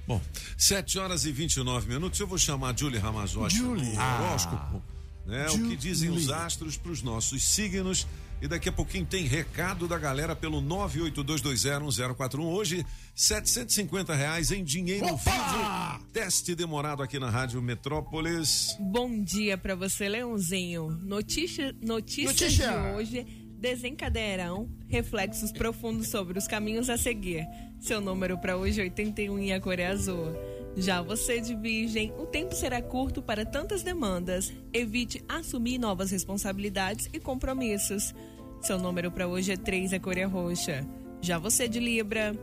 Bom, 0.07 0.21
7 0.57 0.97
horas 0.97 1.25
e 1.25 1.31
29 1.33 1.89
minutos. 1.89 2.17
Eu 2.17 2.25
vou 2.25 2.37
chamar 2.37 2.73
a 2.73 2.75
Julie 2.75 2.99
Ramazotti 2.99 3.57
Julie. 3.57 3.97
horóscopo. 3.97 4.81
Né, 5.25 5.45
o 5.47 5.51
que 5.51 5.57
Julie. 5.57 5.77
dizem 5.77 6.09
os 6.09 6.29
astros 6.29 6.77
para 6.77 6.91
os 6.91 7.03
nossos 7.03 7.43
signos. 7.43 8.07
E 8.41 8.47
daqui 8.47 8.69
a 8.69 8.71
pouquinho 8.71 9.05
tem 9.05 9.25
recado 9.25 9.87
da 9.87 9.99
galera 9.99 10.35
pelo 10.35 10.59
982201041. 10.63 12.39
Hoje, 12.43 12.83
750 13.13 14.15
reais 14.15 14.51
em 14.51 14.63
dinheiro 14.63 15.05
vivo. 15.05 16.05
Teste 16.11 16.55
demorado 16.55 17.03
aqui 17.03 17.19
na 17.19 17.29
Rádio 17.29 17.61
Metrópolis. 17.61 18.75
Bom 18.79 19.21
dia 19.21 19.59
pra 19.59 19.75
você, 19.75 20.09
Leãozinho. 20.09 20.89
Notícia, 21.03 21.75
notícias 21.83 22.57
Notícia. 22.57 22.67
de 22.67 22.95
hoje 22.95 23.41
desencadearão 23.59 24.67
reflexos 24.87 25.51
profundos 25.51 26.07
sobre 26.07 26.39
os 26.39 26.47
caminhos 26.47 26.89
a 26.89 26.97
seguir. 26.97 27.45
Seu 27.79 28.01
número 28.01 28.39
para 28.39 28.57
hoje 28.57 28.81
é 28.81 28.83
81 28.85 29.37
e 29.37 29.53
a 29.53 29.61
cor 29.61 29.77
é 29.77 29.85
azul. 29.85 30.33
Já 30.75 31.01
você 31.01 31.41
de 31.41 31.53
Virgem, 31.53 32.13
o 32.17 32.25
tempo 32.25 32.55
será 32.55 32.81
curto 32.81 33.21
para 33.21 33.45
tantas 33.45 33.83
demandas. 33.83 34.51
Evite 34.73 35.23
assumir 35.27 35.77
novas 35.77 36.09
responsabilidades 36.09 37.09
e 37.13 37.19
compromissos. 37.19 38.15
Seu 38.61 38.77
número 38.77 39.11
para 39.11 39.27
hoje 39.27 39.51
é 39.51 39.57
3 39.57 39.91
e 39.91 39.95
a 39.95 39.99
cor 39.99 40.17
é 40.17 40.23
roxa. 40.23 40.85
Já 41.19 41.37
você 41.37 41.67
de 41.67 41.79
Libra, 41.79 42.33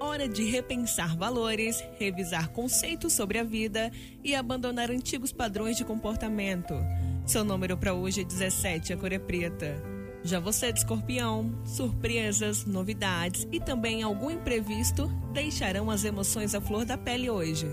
Hora 0.00 0.28
de 0.28 0.44
repensar 0.44 1.16
valores, 1.16 1.82
revisar 1.98 2.50
conceitos 2.50 3.12
sobre 3.12 3.38
a 3.38 3.42
vida 3.42 3.90
e 4.22 4.32
abandonar 4.32 4.92
antigos 4.92 5.32
padrões 5.32 5.76
de 5.76 5.84
comportamento. 5.84 6.74
Seu 7.26 7.44
número 7.44 7.76
para 7.76 7.94
hoje 7.94 8.20
é 8.20 8.24
17, 8.24 8.92
a 8.92 8.96
cor 8.96 9.12
é 9.12 9.18
preta. 9.18 9.82
Já 10.22 10.38
você 10.38 10.72
de 10.72 10.80
escorpião, 10.80 11.52
surpresas, 11.64 12.64
novidades 12.64 13.46
e 13.50 13.58
também 13.58 14.02
algum 14.02 14.30
imprevisto 14.30 15.08
deixarão 15.32 15.90
as 15.90 16.04
emoções 16.04 16.54
à 16.54 16.60
flor 16.60 16.84
da 16.84 16.96
pele 16.96 17.28
hoje. 17.28 17.66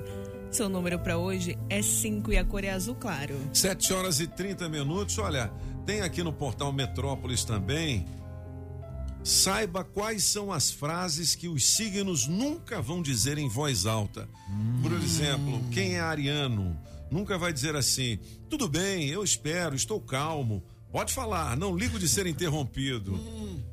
Seu 0.50 0.68
número 0.68 0.98
para 0.98 1.18
hoje 1.18 1.58
é 1.70 1.82
5 1.82 2.32
e 2.34 2.38
a 2.38 2.44
cor 2.44 2.64
é 2.64 2.72
azul 2.72 2.96
claro. 2.96 3.36
7 3.54 3.94
horas 3.94 4.20
e 4.20 4.26
30 4.26 4.68
minutos. 4.70 5.18
Olha, 5.20 5.52
tem 5.86 6.02
aqui 6.02 6.24
no 6.24 6.34
portal 6.34 6.72
Metrópolis 6.74 7.44
também. 7.44 8.06
Saiba 9.24 9.84
quais 9.84 10.24
são 10.24 10.52
as 10.52 10.70
frases 10.70 11.34
que 11.34 11.48
os 11.48 11.66
signos 11.66 12.28
nunca 12.28 12.82
vão 12.82 13.02
dizer 13.02 13.38
em 13.38 13.48
voz 13.50 13.86
alta. 13.86 14.30
Por 14.82 14.92
exemplo, 14.92 15.60
quem 15.72 15.96
é 15.96 16.00
ariano 16.00 16.78
nunca 17.10 17.38
vai 17.38 17.52
dizer 17.52 17.76
assim: 17.76 18.20
tudo 18.50 18.68
bem, 18.68 19.08
eu 19.08 19.24
espero, 19.24 19.76
estou 19.76 20.00
calmo. 20.00 20.64
Pode 20.92 21.12
falar, 21.12 21.58
não 21.58 21.76
ligo 21.76 22.00
de 22.00 22.08
ser 22.08 22.26
interrompido. 22.26 23.20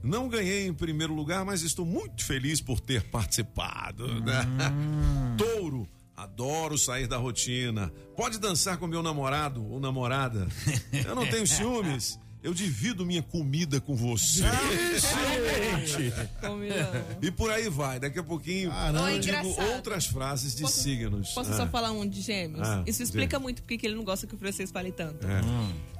Não 0.03 0.29
ganhei 0.29 0.66
em 0.66 0.75
primeiro 0.75 1.14
lugar, 1.14 1.44
mas 1.44 1.62
estou 1.62 1.87
muito 1.87 2.25
feliz 2.25 2.61
por 2.61 2.81
ter 2.81 3.03
participado. 3.11 4.20
né? 4.22 4.44
Touro, 5.38 5.87
adoro 6.22 6.76
sair 6.78 7.06
da 7.06 7.16
rotina. 7.16 7.92
Pode 8.16 8.38
dançar 8.38 8.76
com 8.78 8.87
meu 8.87 9.02
namorado 9.02 9.64
ou 9.70 9.80
namorada. 9.80 10.46
Eu 11.06 11.14
não 11.14 11.26
tenho 11.26 11.46
ciúmes. 11.46 12.18
Eu 12.42 12.52
divido 12.52 13.06
minha 13.06 13.22
comida 13.22 13.80
com 13.80 13.94
você. 13.94 14.42
E 17.20 17.30
por 17.30 17.50
aí 17.50 17.68
vai. 17.68 18.00
Daqui 18.00 18.18
a 18.18 18.22
pouquinho 18.22 18.70
Caramba. 18.70 19.12
eu 19.12 19.18
digo 19.20 19.62
outras 19.74 20.06
frases 20.06 20.54
de 20.54 20.62
Posso- 20.62 20.80
signos. 20.80 21.30
Posso 21.30 21.52
Ah. 21.52 21.56
só 21.56 21.66
falar 21.68 21.92
um 21.92 22.06
de 22.06 22.20
gêmeos? 22.20 22.66
Ah, 22.66 22.82
Isso 22.87 23.02
explica 23.02 23.38
muito 23.38 23.62
porque 23.62 23.78
que 23.78 23.87
ele 23.87 23.94
não 23.94 24.04
gosta 24.04 24.26
que 24.26 24.35
o 24.35 24.38
francês 24.38 24.70
fale 24.70 24.90
tanto. 24.90 25.24
É. 25.26 25.40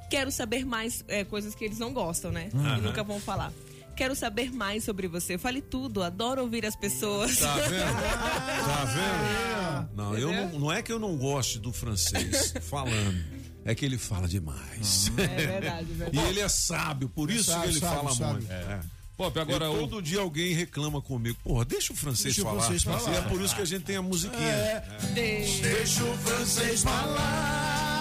Quero 0.09 0.31
saber 0.31 0.65
mais 0.65 1.03
é, 1.07 1.23
coisas 1.23 1.55
que 1.55 1.63
eles 1.65 1.79
não 1.79 1.93
gostam, 1.93 2.31
né? 2.31 2.49
Aham. 2.53 2.77
E 2.77 2.81
nunca 2.81 3.03
vão 3.03 3.19
falar. 3.19 3.51
Quero 3.95 4.15
saber 4.15 4.51
mais 4.51 4.83
sobre 4.83 5.07
você. 5.07 5.37
Fale 5.37 5.61
tudo. 5.61 6.01
Adoro 6.03 6.41
ouvir 6.41 6.65
as 6.65 6.75
pessoas. 6.75 7.37
Tá 7.37 7.55
vendo? 7.55 7.83
Tá 8.65 8.85
vendo? 8.85 9.89
Não, 9.95 10.17
eu 10.17 10.31
não, 10.31 10.59
não 10.59 10.71
é 10.71 10.81
que 10.81 10.91
eu 10.91 10.99
não 10.99 11.15
goste 11.17 11.59
do 11.59 11.71
francês 11.73 12.53
falando. 12.61 13.23
É 13.65 13.73
que 13.75 13.85
ele 13.85 13.97
fala 13.97 14.27
demais. 14.27 15.11
É 15.17 15.27
verdade, 15.27 15.85
verdade. 15.93 16.17
E 16.17 16.29
ele 16.29 16.39
é 16.41 16.49
sábio, 16.49 17.07
por 17.09 17.29
isso 17.31 17.45
Sábio, 17.51 17.61
que 17.63 17.69
ele 17.69 17.79
sábio, 17.79 17.97
fala 17.97 18.15
sábio. 18.15 18.33
muito. 18.33 18.51
É. 18.51 18.79
Pop, 19.15 19.39
agora 19.39 19.65
E 19.65 19.69
o- 19.69 19.77
todo 19.87 20.01
dia 20.01 20.19
alguém 20.21 20.53
reclama 20.53 20.99
comigo. 21.01 21.37
Porra, 21.43 21.63
deixa 21.63 21.93
o 21.93 21.95
francês 21.95 22.35
Deixa 22.35 22.41
o 22.41 22.45
falar. 22.45 22.61
francês 22.63 22.83
falar. 22.83 23.13
E 23.13 23.17
é 23.17 23.21
por 23.21 23.39
isso 23.41 23.55
que 23.55 23.61
a 23.61 23.65
gente 23.65 23.83
tem 23.83 23.95
a 23.95 24.01
musiquinha. 24.01 24.41
É. 24.41 24.83
Deixa 25.13 26.03
o 26.03 26.17
francês 26.17 26.81
falar. 26.83 27.92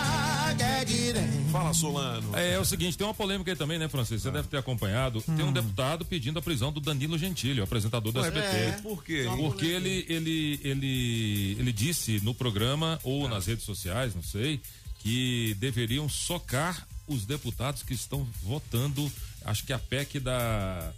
Fala, 1.51 1.75
Solano. 1.75 2.37
É, 2.37 2.53
é 2.55 2.59
o 2.59 2.65
seguinte, 2.65 2.97
tem 2.97 3.07
uma 3.07 3.15
polêmica 3.15 3.51
aí 3.51 3.57
também, 3.57 3.79
né, 3.79 3.89
Francisco? 3.89 4.23
Você 4.23 4.31
deve 4.31 4.49
ter 4.49 4.57
acompanhado. 4.59 5.21
Tem 5.23 5.45
um 5.45 5.53
deputado 5.53 6.05
pedindo 6.05 6.39
a 6.39 6.43
prisão 6.43 6.73
do 6.73 6.81
Danilo 6.81 7.19
Gentili, 7.19 7.61
o 7.61 7.65
apresentador 7.65 8.13
do 8.13 8.21
Ué, 8.21 8.29
SBT. 8.29 8.57
é, 8.57 8.73
por 8.83 9.05
quê? 9.05 9.27
Porque 9.37 9.67
ele, 9.67 10.07
ele, 10.09 10.61
ele, 10.63 11.57
ele 11.59 11.73
disse 11.73 12.21
no 12.23 12.35
programa 12.35 12.99
ou 13.03 13.29
nas 13.29 13.47
redes 13.47 13.65
sociais, 13.65 14.15
não 14.15 14.23
sei, 14.23 14.61
que 15.01 15.55
deveriam 15.59 16.09
socar 16.09 16.87
os 17.07 17.27
deputados 17.27 17.83
que 17.83 17.93
estão 17.95 18.27
votando, 18.43 19.11
acho 19.45 19.65
que 19.65 19.73
a 19.73 19.79
PEC 19.79 20.21
da. 20.21 20.93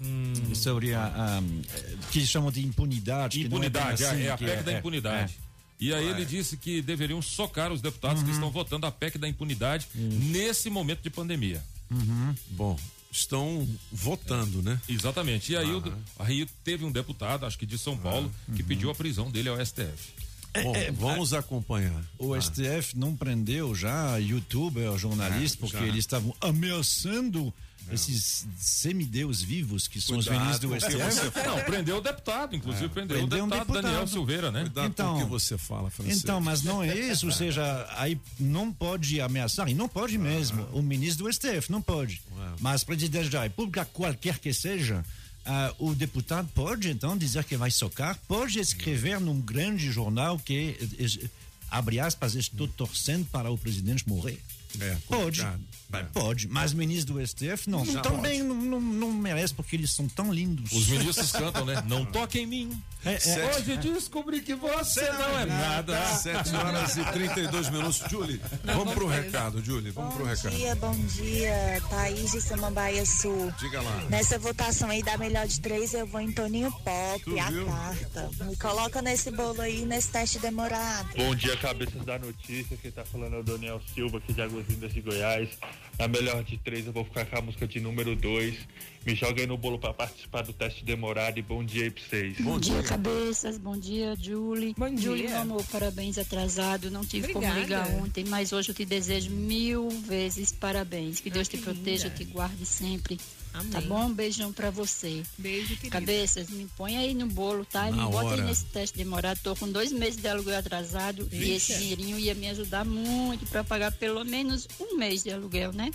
Hum, 0.00 0.32
Sobre 0.54 0.94
a, 0.94 1.04
a- 1.06 1.42
que 2.10 2.24
chamam 2.26 2.50
de 2.50 2.64
impunidade. 2.64 3.40
é 3.40 3.44
impunidade, 3.44 4.04
assim, 4.04 4.22
é, 4.22 4.30
a 4.30 4.36
PEC 4.38 4.62
da 4.62 4.72
é- 4.72 4.78
impunidade. 4.78 5.38
E 5.84 5.92
aí 5.92 6.06
Ué. 6.06 6.10
ele 6.12 6.24
disse 6.24 6.56
que 6.56 6.80
deveriam 6.80 7.20
socar 7.20 7.72
os 7.72 7.80
deputados 7.80 8.22
que 8.22 8.30
estão 8.30 8.50
votando 8.50 8.86
a 8.86 8.92
PEC 8.92 9.18
da 9.18 9.28
impunidade 9.28 9.88
nesse 9.94 10.70
momento 10.70 11.02
de 11.02 11.10
pandemia. 11.10 11.62
Bom, 12.50 12.78
estão 13.10 13.68
votando, 13.90 14.62
né? 14.62 14.80
Exatamente. 14.88 15.52
E 15.52 15.56
aí, 15.56 15.70
o, 15.72 15.82
aí 16.18 16.46
teve 16.64 16.84
um 16.84 16.92
deputado, 16.92 17.44
acho 17.46 17.58
que 17.58 17.66
de 17.66 17.76
São 17.78 17.96
Paulo, 17.96 18.30
que 18.54 18.62
pediu 18.62 18.90
a 18.90 18.94
prisão 18.94 19.30
dele 19.30 19.48
ao 19.48 19.56
STF. 19.64 20.12
Bom, 20.62 20.72
vamos 20.92 21.32
acompanhar. 21.32 22.04
O 22.18 22.38
STF 22.40 22.96
não 22.96 23.16
prendeu 23.16 23.74
já 23.74 24.16
youtuber, 24.18 24.96
jornalista, 24.98 25.56
É, 25.56 25.60
porque 25.60 25.78
já. 25.78 25.86
eles 25.86 26.00
estavam 26.00 26.34
ameaçando 26.40 27.52
esses 27.90 28.46
semideus 28.58 29.42
vivos 29.42 29.86
que 29.88 30.00
são 30.00 30.16
os 30.18 30.26
Cuidado 30.26 30.44
ministros 30.44 30.70
do 30.70 30.80
STF. 30.80 31.30
você 31.32 31.42
Não, 31.46 31.58
prendeu 31.64 31.96
o 31.98 32.00
deputado, 32.00 32.54
inclusive 32.56 32.88
prendeu, 32.88 33.18
Prendeu 33.18 33.42
o 33.42 33.46
um 33.46 33.48
deputado, 33.48 33.72
Daniel 33.74 33.90
deputado. 34.00 34.10
Silveira, 34.10 34.50
né? 34.50 34.60
Cuidado 34.62 34.86
Então- 34.88 35.14
com 35.14 35.20
o 35.20 35.24
que 35.24 35.30
você 35.30 35.58
fala, 35.58 35.90
francês. 35.90 36.18
Então, 36.22 36.40
mas 36.40 36.62
não 36.62 36.82
é 36.82 36.94
isso, 36.96 37.26
ou 37.26 37.32
seja, 37.32 37.62
aí 37.96 38.18
não 38.38 38.72
pode 38.72 39.20
ameaçar, 39.20 39.68
e 39.68 39.74
não 39.74 39.88
pode 39.88 40.16
mesmo, 40.18 40.62
o 40.72 40.80
ministro 40.82 41.24
do 41.24 41.32
STF, 41.32 41.70
não 41.70 41.82
pode. 41.82 42.22
Mas 42.60 42.84
presidente 42.84 43.28
da 43.28 43.42
República, 43.42 43.84
qualquer 43.84 44.38
que 44.38 44.52
seja, 44.52 45.04
ah, 45.44 45.74
o 45.78 45.94
deputado 45.94 46.48
pode 46.54 46.88
então 46.88 47.16
dizer 47.18 47.44
que 47.44 47.56
vai 47.56 47.70
socar, 47.70 48.18
pode 48.28 48.58
escrever 48.60 49.20
num 49.20 49.40
grande 49.40 49.90
jornal 49.90 50.38
que, 50.38 50.76
abre 51.70 51.98
aspas, 52.00 52.34
estou 52.34 52.68
torcendo 52.68 53.26
para 53.26 53.50
o 53.50 53.58
presidente 53.58 54.08
morrer. 54.08 54.40
É, 54.80 54.96
Pode. 55.06 55.40
complicado. 55.42 55.62
Pode, 56.12 56.48
mas 56.48 56.72
ministro 56.72 57.14
do 57.14 57.26
STF 57.26 57.68
não. 57.68 57.84
Já 57.84 58.00
Também 58.00 58.42
não, 58.42 58.54
não, 58.54 58.80
não 58.80 59.12
merece 59.12 59.52
porque 59.54 59.76
eles 59.76 59.90
são 59.94 60.08
tão 60.08 60.32
lindos. 60.32 60.72
Os 60.72 60.88
ministros 60.88 61.30
cantam, 61.32 61.64
né? 61.64 61.82
Não 61.86 62.04
toque 62.04 62.40
em 62.40 62.46
mim. 62.46 62.82
É, 63.04 63.14
é, 63.14 63.18
Sete- 63.18 63.56
Hoje 63.72 63.76
descobri 63.78 64.40
que 64.42 64.54
você 64.54 65.02
não 65.12 65.38
é 65.40 65.44
nada. 65.46 66.00
7 66.16 66.54
horas 66.54 66.96
e 66.96 67.04
32 67.04 67.68
minutos. 67.70 68.02
Julie, 68.08 68.40
vamos 68.64 68.94
pro 68.94 69.06
recado, 69.08 69.62
Julie. 69.64 69.90
Vamos 69.90 70.14
pro 70.14 70.24
Bom 70.24 70.30
recado. 70.30 70.54
dia, 70.56 70.74
bom 70.76 70.94
dia, 71.06 71.82
Thaís 71.90 72.30
de 72.30 72.40
Samambaia 72.40 73.04
Sul. 73.04 73.52
Diga 73.58 73.82
lá. 73.82 74.04
Nessa 74.08 74.38
votação 74.38 74.88
aí 74.88 75.02
da 75.02 75.16
melhor 75.18 75.46
de 75.48 75.60
três, 75.60 75.92
eu 75.94 76.06
vou 76.06 76.20
em 76.20 76.30
Toninho 76.32 76.70
Pop, 76.70 77.24
Tu 77.24 77.38
a 77.40 77.50
viu? 77.50 77.66
carta. 77.66 78.30
Me 78.44 78.56
coloca 78.56 79.02
nesse 79.02 79.30
bolo 79.32 79.60
aí, 79.60 79.84
nesse 79.84 80.08
teste 80.08 80.38
demorado. 80.38 81.08
Bom 81.16 81.34
dia, 81.34 81.56
cabeças 81.56 82.04
da 82.04 82.18
notícia. 82.20 82.76
Quem 82.76 82.90
tá 82.92 83.04
falando 83.04 83.34
é 83.34 83.38
o 83.40 83.42
Daniel 83.42 83.80
Silva, 83.94 84.18
aqui 84.18 84.32
de 84.32 84.42
Águas 84.42 84.66
Lindas 84.68 84.92
de 84.94 85.00
Goiás. 85.00 85.48
Na 85.98 86.08
melhor 86.08 86.42
de 86.42 86.56
três, 86.58 86.86
eu 86.86 86.92
vou 86.92 87.04
ficar 87.04 87.26
com 87.26 87.38
a 87.38 87.42
música 87.42 87.66
de 87.66 87.78
número 87.80 88.16
dois. 88.16 88.54
Me 89.04 89.14
joga 89.14 89.40
aí 89.40 89.46
no 89.46 89.56
bolo 89.56 89.78
pra 89.78 89.92
participar 89.92 90.42
do 90.42 90.52
teste 90.52 90.84
demorado 90.84 91.38
e 91.38 91.42
bom 91.42 91.64
dia 91.64 91.84
aí 91.84 91.90
pra 91.90 92.02
vocês. 92.02 92.40
Bom 92.40 92.58
dia. 92.58 92.82
cabeças. 92.82 93.58
Bom 93.58 93.76
dia, 93.76 94.14
Julie. 94.16 94.74
Bom 94.76 94.96
Julie, 94.96 95.22
dia. 95.22 95.30
meu 95.30 95.40
amor, 95.40 95.64
parabéns 95.70 96.18
atrasado. 96.18 96.90
Não 96.90 97.04
tive 97.04 97.32
como 97.32 97.46
Obrigada. 97.46 97.88
ligar 97.88 98.02
ontem, 98.02 98.24
mas 98.24 98.52
hoje 98.52 98.70
eu 98.70 98.74
te 98.74 98.84
desejo 98.84 99.30
mil 99.30 99.88
vezes 99.88 100.52
parabéns. 100.52 101.20
Que 101.20 101.30
Deus 101.30 101.48
que 101.48 101.58
te 101.58 101.62
proteja, 101.64 102.04
linda. 102.04 102.16
te 102.16 102.24
guarde 102.24 102.64
sempre. 102.64 103.18
Amém. 103.54 103.70
Tá 103.70 103.80
bom? 103.82 104.06
Um 104.06 104.14
beijão 104.14 104.52
pra 104.52 104.70
você. 104.70 105.22
Beijo, 105.36 105.76
querida. 105.76 105.90
Cabeças, 105.90 106.48
me 106.48 106.66
põe 106.76 106.96
aí 106.96 107.14
no 107.14 107.26
bolo, 107.26 107.64
tá? 107.64 107.90
Na 107.90 108.06
me 108.06 108.12
bota 108.12 108.26
hora. 108.26 108.42
aí 108.42 108.48
nesse 108.48 108.64
teste 108.66 108.96
demorado. 108.96 109.38
Tô 109.42 109.54
com 109.54 109.70
dois 109.70 109.92
meses 109.92 110.20
de 110.20 110.28
aluguel 110.28 110.58
atrasado 110.58 111.28
e 111.30 111.52
esse 111.52 111.78
dinheirinho 111.78 112.18
ia 112.18 112.34
me 112.34 112.48
ajudar 112.48 112.84
muito 112.84 113.46
pra 113.46 113.62
pagar 113.62 113.92
pelo 113.92 114.24
menos 114.24 114.66
um 114.80 114.96
mês 114.96 115.22
de 115.22 115.30
aluguel, 115.30 115.72
né? 115.72 115.90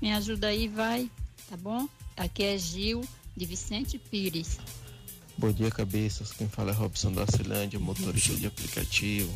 Me 0.00 0.12
ajuda 0.12 0.48
aí, 0.48 0.68
vai, 0.68 1.10
tá 1.48 1.56
bom? 1.56 1.88
Aqui 2.16 2.42
é 2.42 2.58
Gil, 2.58 3.02
de 3.36 3.46
Vicente 3.46 3.98
Pires. 3.98 4.58
Bom 5.38 5.50
dia, 5.50 5.70
cabeças. 5.70 6.32
Quem 6.32 6.48
fala 6.48 6.72
é 6.72 6.74
Robson 6.74 7.12
da 7.12 7.26
Cilândia, 7.26 7.80
motorista 7.80 8.34
de 8.34 8.46
aplicativo. 8.46 9.32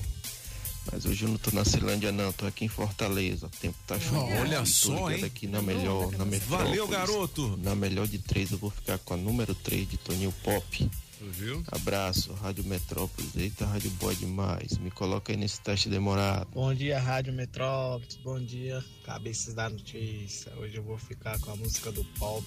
Mas 0.90 1.05
hoje 1.05 1.25
eu 1.25 1.29
não 1.29 1.38
tô 1.38 1.51
na 1.51 1.64
Cilândia, 1.64 2.12
não. 2.12 2.33
Tô 2.33 2.46
aqui 2.46 2.64
em 2.64 2.68
Fortaleza. 2.68 3.46
O 3.46 3.51
tempo 3.51 3.77
tá 3.87 3.99
chovendo. 3.99 4.40
Olha 4.40 4.64
só, 4.64 5.11
hein? 5.11 5.25
aqui 5.25 5.46
na 5.46 5.61
melhor, 5.61 6.11
na. 6.12 6.25
Valeu, 6.46 6.87
garoto. 6.87 7.57
Na 7.62 7.75
melhor 7.75 8.07
de 8.07 8.18
três, 8.18 8.51
eu 8.53 8.59
vou 8.59 8.70
ficar 8.70 8.99
com 8.99 9.14
a 9.14 9.16
número 9.16 9.55
3 9.55 9.88
de 9.88 9.96
Toninho 9.96 10.33
Pop. 10.42 10.90
Tu 11.18 11.25
viu? 11.31 11.62
Abraço, 11.72 12.33
Rádio 12.35 12.62
Metrópolis. 12.64 13.35
Eita, 13.35 13.64
rádio 13.64 13.90
boa 13.92 14.14
demais. 14.14 14.77
Me 14.77 14.90
coloca 14.90 15.33
aí 15.33 15.37
nesse 15.37 15.59
teste 15.61 15.88
demorado. 15.88 16.46
Bom 16.53 16.75
dia, 16.75 17.01
Rádio 17.01 17.33
Metrópolis. 17.33 18.16
Bom 18.22 18.38
dia, 18.38 18.85
cabeças 19.03 19.55
da 19.55 19.70
notícia. 19.70 20.53
Hoje 20.59 20.77
eu 20.77 20.83
vou 20.83 20.99
ficar 20.99 21.38
com 21.40 21.53
a 21.53 21.57
música 21.57 21.90
do 21.90 22.05
Pop, 22.18 22.44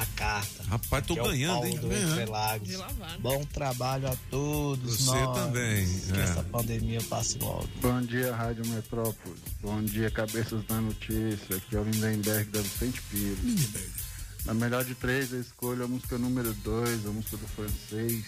A 0.00 0.06
Carta. 0.14 0.62
Rapaz, 0.68 1.06
tô 1.06 1.14
é 1.14 1.22
ganhando, 1.22 1.52
Paulo 1.54 1.66
hein? 1.66 1.78
do 1.78 1.88
Ganhando. 1.88 2.30
Lavada. 2.30 3.18
Bom 3.18 3.44
trabalho 3.46 4.08
a 4.08 4.16
todos 4.30 5.00
Você 5.00 5.10
nós. 5.10 5.36
também, 5.38 5.86
Que 6.12 6.20
é. 6.20 6.22
essa 6.22 6.42
pandemia 6.44 7.00
passe 7.08 7.38
logo. 7.38 7.68
Bom 7.80 8.00
dia, 8.02 8.34
Rádio 8.34 8.64
Metrópolis. 8.68 9.40
Bom 9.60 9.82
dia, 9.82 10.08
cabeças 10.10 10.64
da 10.66 10.80
notícia. 10.80 11.56
Aqui 11.56 11.74
é 11.76 11.80
o 11.80 11.84
Lindenberg 11.84 12.48
da 12.50 12.60
Vicente 12.60 13.02
Pires. 13.10 13.70
Na 14.44 14.54
melhor 14.54 14.84
de 14.84 14.94
três, 14.94 15.32
eu 15.32 15.40
escolho 15.40 15.84
a 15.84 15.88
música 15.88 16.16
número 16.16 16.52
dois, 16.62 17.04
a 17.04 17.10
música 17.10 17.36
do 17.36 17.46
francês. 17.48 18.24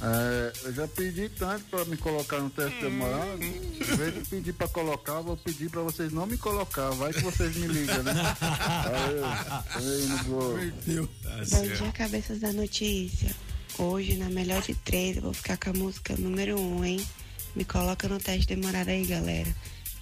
É, 0.00 0.52
eu 0.64 0.72
já 0.72 0.86
pedi 0.86 1.28
tanto 1.28 1.64
para 1.64 1.84
me 1.84 1.96
colocar 1.96 2.38
no 2.38 2.48
teste 2.50 2.80
demorado. 2.80 3.42
Em 3.42 3.96
vez 3.96 4.14
de 4.14 4.20
pedir 4.28 4.52
para 4.52 4.68
colocar, 4.68 5.14
eu 5.14 5.24
vou 5.24 5.36
pedir 5.36 5.68
para 5.70 5.82
vocês 5.82 6.12
não 6.12 6.26
me 6.26 6.38
colocar. 6.38 6.90
Vai 6.90 7.12
que 7.12 7.20
vocês 7.20 7.56
me 7.56 7.66
ligam, 7.66 8.02
né? 8.02 8.12
Valeu. 8.40 9.24
Aí 9.74 10.06
no 10.06 10.24
bolo. 10.24 10.58
Tá 11.22 11.56
Bom 11.56 11.62
dia, 11.62 11.92
cabeças 11.92 12.38
da 12.38 12.52
notícia. 12.52 13.34
Hoje, 13.76 14.16
na 14.16 14.28
melhor 14.28 14.62
de 14.62 14.74
três, 14.74 15.16
eu 15.16 15.22
vou 15.22 15.32
ficar 15.32 15.56
com 15.56 15.70
a 15.70 15.72
música 15.72 16.16
número 16.16 16.60
um, 16.60 16.84
hein? 16.84 17.04
Me 17.54 17.64
coloca 17.64 18.08
no 18.08 18.18
teste 18.18 18.54
demorado 18.54 18.88
aí, 18.88 19.04
galera. 19.04 19.52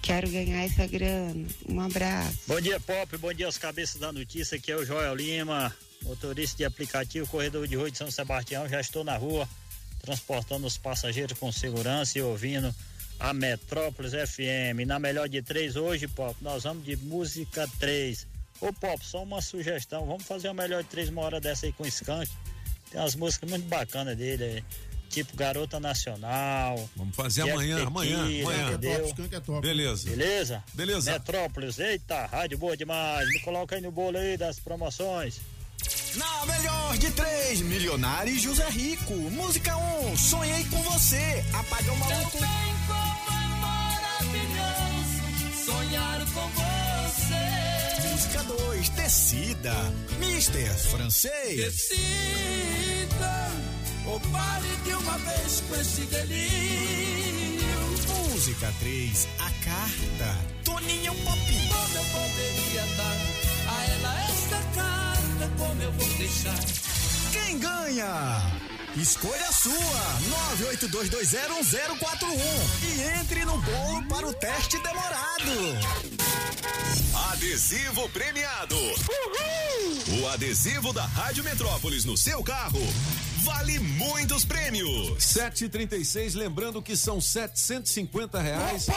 Quero 0.01 0.29
ganhar 0.29 0.63
essa 0.63 0.85
grana. 0.85 1.45
Um 1.67 1.81
abraço. 1.81 2.37
Bom 2.47 2.61
dia, 2.61 2.79
Pop. 2.79 3.17
Bom 3.17 3.33
dia 3.33 3.47
aos 3.47 3.57
cabeças 3.57 3.99
da 3.99 4.11
notícia. 4.11 4.57
Aqui 4.57 4.71
é 4.71 4.75
o 4.75 4.85
Joel 4.85 5.15
Lima, 5.15 5.75
motorista 6.03 6.57
de 6.57 6.65
aplicativo, 6.65 7.27
corredor 7.27 7.67
de 7.67 7.75
rua 7.75 7.89
de 7.89 7.97
São 7.97 8.09
Sebastião. 8.09 8.69
Já 8.69 8.79
estou 8.79 9.03
na 9.03 9.17
rua, 9.17 9.49
transportando 10.07 10.65
os 10.65 10.77
passageiros 10.77 11.37
com 11.37 11.51
segurança 11.51 12.17
e 12.17 12.21
ouvindo 12.21 12.73
a 13.19 13.33
Metrópolis 13.33 14.13
FM. 14.13 14.87
Na 14.87 14.97
melhor 14.97 15.27
de 15.27 15.41
três 15.41 15.75
hoje, 15.75 16.07
Pop, 16.07 16.33
nós 16.41 16.63
vamos 16.63 16.85
de 16.85 16.95
música 16.95 17.67
3. 17.77 18.25
Ô, 18.61 18.71
Pop, 18.71 19.05
só 19.05 19.21
uma 19.21 19.41
sugestão. 19.41 20.05
Vamos 20.05 20.23
fazer 20.23 20.47
uma 20.47 20.63
melhor 20.63 20.81
de 20.81 20.87
três 20.87 21.09
uma 21.09 21.23
hora 21.23 21.41
dessa 21.41 21.65
aí 21.65 21.73
com 21.73 21.83
o 21.83 21.87
Skank. 21.87 22.31
Tem 22.89 23.01
umas 23.01 23.15
músicas 23.15 23.49
muito 23.49 23.67
bacanas 23.67 24.15
dele, 24.15 24.43
é, 24.45 24.63
tipo 25.09 25.35
Garota 25.35 25.77
Nacional. 25.77 26.89
Vamos 26.95 27.13
fazer 27.13 27.43
Jack 27.43 27.53
amanhã, 27.53 27.85
amanhã, 27.85 28.27
Tequila, 28.27 28.53
amanhã. 28.53 28.71
Entendeu? 28.71 29.61
Beleza. 29.61 30.09
Beleza? 30.09 30.63
Beleza. 30.73 31.11
Metrópolis, 31.11 31.79
eita, 31.79 32.25
rádio 32.27 32.57
boa 32.57 32.77
demais. 32.77 33.27
Me 33.27 33.41
coloca 33.41 33.75
aí 33.75 33.81
no 33.81 33.91
bolo 33.91 34.17
aí 34.17 34.37
das 34.37 34.57
promoções. 34.57 35.41
Na 36.15 36.45
melhor 36.45 36.97
de 36.97 37.11
três, 37.11 37.61
Milionário 37.61 38.33
e 38.33 38.39
José 38.39 38.67
Rico. 38.69 39.13
Música 39.13 39.75
1, 39.77 40.11
um, 40.11 40.17
sonhei 40.17 40.63
com 40.65 40.81
você. 40.83 41.43
Apagão 41.53 41.95
maluco. 41.97 42.39
maravilhoso 43.59 45.17
sonhar 45.65 46.19
com 46.33 46.47
você. 46.49 48.07
Música 48.09 48.43
2, 48.43 48.89
Decida. 48.89 49.73
Mister 50.19 50.73
Francês. 50.75 51.57
Decida, 51.57 53.51
ou 54.05 54.19
pare 54.19 54.75
de 54.83 54.93
uma 54.93 55.17
vez 55.17 55.63
com 55.67 55.75
esse 55.75 56.01
delírio. 56.01 57.57
Música 58.31 58.73
3, 58.79 59.27
A 59.39 59.51
Carta. 59.65 60.37
Toninho 60.63 61.13
Pop. 61.15 61.37
Como 61.37 61.97
eu 61.97 62.03
poderia 62.05 62.85
dar 62.95 63.17
a 63.67 63.85
ela 63.85 64.26
Como 65.57 65.81
eu 65.81 65.91
vou 65.91 66.07
deixar? 66.17 66.57
Quem 67.31 67.59
ganha? 67.59 68.41
Escolha 68.95 69.47
a 69.47 69.51
sua, 69.51 69.73
982201041 70.71 72.39
e 72.83 73.01
entre 73.19 73.45
no 73.45 73.57
bolo 73.59 74.03
para 74.07 74.27
o 74.27 74.33
teste 74.33 74.81
demorado. 74.81 75.77
Adesivo 77.31 78.09
premiado. 78.09 78.75
O 80.19 80.27
adesivo 80.29 80.91
da 80.93 81.05
Rádio 81.05 81.43
Metrópolis 81.43 82.05
no 82.05 82.17
seu 82.17 82.43
carro 82.43 82.81
vale 83.43 83.79
muitos 83.79 84.43
prêmios. 84.43 85.17
7h36, 85.19 86.35
lembrando 86.35 86.81
que 86.81 86.97
são 86.97 87.21
750 87.21 88.41
reais. 88.41 88.87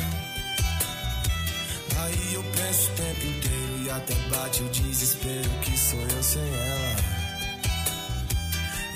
Aí 2.03 2.35
eu 2.35 2.43
penso 2.43 2.91
o 2.91 2.95
tempo 2.95 3.27
inteiro 3.27 3.83
e 3.85 3.91
até 3.91 4.15
bate 4.31 4.63
o 4.63 4.69
desespero 4.69 5.51
que 5.63 5.79
sou 5.79 6.01
eu 6.01 6.23
sem 6.23 6.43
ela. 6.43 7.21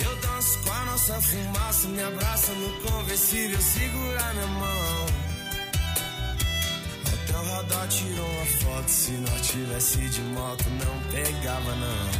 Eu 0.00 0.16
danço 0.16 0.58
com 0.60 0.72
a 0.72 0.84
nossa 0.86 1.20
fumaça, 1.20 1.88
me 1.88 2.02
abraça 2.02 2.52
no 2.52 2.90
conversível, 2.90 3.60
segura 3.60 4.32
minha 4.34 4.46
mão. 4.46 5.33
Até 7.34 7.42
o 7.42 7.52
radar 7.52 7.88
tirou 7.88 8.30
uma 8.30 8.46
foto, 8.46 8.88
se 8.88 9.10
nós 9.12 9.48
tivesse 9.48 9.98
de 10.08 10.20
moto 10.20 10.64
não 10.70 11.10
pegava 11.10 11.74
não. 11.74 12.10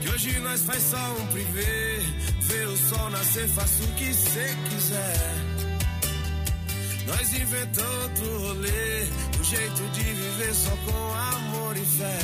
E 0.00 0.08
hoje 0.08 0.38
nós 0.38 0.62
faz 0.62 0.82
só 0.84 1.16
um 1.18 1.26
privê, 1.28 1.98
ver 2.42 2.68
o 2.68 2.76
sol 2.76 3.10
nascer, 3.10 3.48
faça 3.48 3.82
o 3.82 3.86
que 3.94 4.14
cê 4.14 4.56
quiser. 4.70 5.34
Nós 7.08 7.32
inventou 7.32 8.02
outro 8.02 8.38
rolê, 8.38 9.02
um 9.40 9.44
jeito 9.44 9.82
de 9.92 10.02
viver 10.02 10.54
só 10.54 10.70
com 10.70 11.14
amor 11.14 11.76
e 11.76 11.84
fé. 11.84 12.18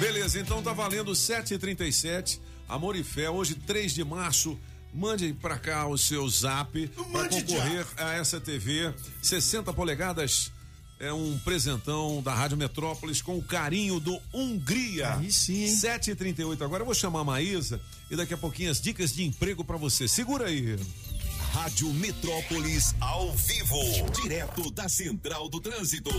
Beleza, 0.00 0.38
então 0.38 0.62
tá 0.62 0.74
valendo 0.74 1.12
7h37. 1.12 2.40
Amor 2.68 2.94
e 2.94 3.02
Fé, 3.02 3.28
hoje 3.28 3.54
3 3.54 3.92
de 3.94 4.04
março. 4.04 4.56
Mande 4.92 5.32
pra 5.34 5.58
cá 5.58 5.86
o 5.86 5.96
seu 5.96 6.28
zap 6.28 6.88
para 7.12 7.28
concorrer 7.28 7.86
a 7.96 8.12
essa 8.14 8.40
TV 8.40 8.92
60 9.22 9.72
polegadas. 9.72 10.50
É 10.98 11.12
um 11.12 11.38
presentão 11.38 12.22
da 12.22 12.34
Rádio 12.34 12.58
Metrópolis 12.58 13.22
com 13.22 13.38
o 13.38 13.42
carinho 13.42 13.98
do 13.98 14.20
Hungria. 14.34 15.14
Aí 15.14 15.32
sim. 15.32 15.64
7h38. 15.64 16.60
Agora 16.60 16.82
eu 16.82 16.86
vou 16.86 16.94
chamar 16.94 17.20
a 17.20 17.24
Maísa 17.24 17.80
e 18.10 18.16
daqui 18.16 18.34
a 18.34 18.36
pouquinho 18.36 18.70
as 18.70 18.80
dicas 18.80 19.14
de 19.14 19.24
emprego 19.24 19.64
para 19.64 19.78
você. 19.78 20.06
Segura 20.06 20.48
aí. 20.48 20.76
Rádio 21.52 21.92
Metrópolis 21.94 22.94
ao 23.00 23.32
vivo, 23.32 23.76
direto 24.22 24.70
da 24.70 24.88
Central 24.88 25.48
do 25.48 25.60
Trânsito. 25.60 26.10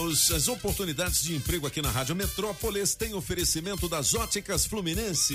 Os- 0.04 0.30
as 0.32 0.48
oportunidades 0.48 1.22
de 1.22 1.34
emprego 1.34 1.66
aqui 1.66 1.80
na 1.80 1.90
Rádio 1.90 2.14
Metrópolis 2.16 2.94
têm 2.94 3.14
oferecimento 3.14 3.88
das 3.88 4.14
óticas 4.14 4.66
Fluminense. 4.66 5.34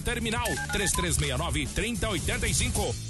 terminal 0.00 0.46
3369 0.72 1.66
3085. 1.74 3.09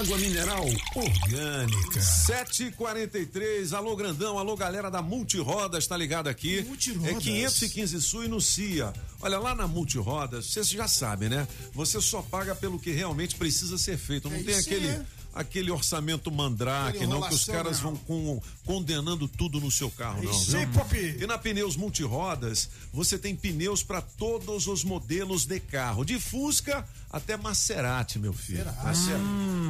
água 0.00 0.16
mineral 0.16 0.64
orgânica. 0.94 2.00
743, 2.00 3.74
alô 3.74 3.94
grandão, 3.94 4.38
alô 4.38 4.56
galera 4.56 4.90
da 4.90 5.02
Multirodas, 5.02 5.86
tá 5.86 5.94
ligado 5.94 6.26
aqui? 6.28 6.62
Multirodas. 6.62 7.10
É 7.10 7.20
515 7.20 8.00
Sul 8.00 8.24
e 8.24 8.28
no 8.28 8.40
CIA. 8.40 8.94
Olha, 9.20 9.38
lá 9.38 9.54
na 9.54 9.66
Multirodas, 9.68 10.46
vocês 10.46 10.70
já 10.70 10.88
sabem, 10.88 11.28
né? 11.28 11.46
Você 11.74 12.00
só 12.00 12.22
paga 12.22 12.54
pelo 12.54 12.78
que 12.78 12.90
realmente 12.92 13.36
precisa 13.36 13.76
ser 13.76 13.98
feito. 13.98 14.30
Não 14.30 14.38
É 14.38 14.42
tem 14.42 14.54
aquele. 14.56 14.88
aí. 14.88 15.02
Aquele 15.32 15.70
orçamento 15.70 16.30
mandrake, 16.30 17.06
não, 17.06 17.22
que 17.22 17.34
os 17.34 17.44
caras 17.44 17.80
não. 17.80 17.94
vão 17.94 17.96
com- 17.98 18.42
condenando 18.64 19.28
tudo 19.28 19.60
no 19.60 19.70
seu 19.70 19.90
carro, 19.90 20.22
não. 20.22 20.32
Pop. 20.72 20.96
E 21.20 21.26
na 21.26 21.38
Pneus 21.38 21.76
Multirodas, 21.76 22.68
você 22.92 23.16
tem 23.18 23.36
pneus 23.36 23.82
para 23.82 24.00
todos 24.02 24.66
os 24.66 24.82
modelos 24.82 25.44
de 25.44 25.60
carro, 25.60 26.04
de 26.04 26.18
Fusca 26.18 26.84
até 27.10 27.36
Maserati, 27.36 28.18
meu 28.18 28.32
filho. 28.32 28.64
Tá 28.64 28.92
certo? 28.94 29.22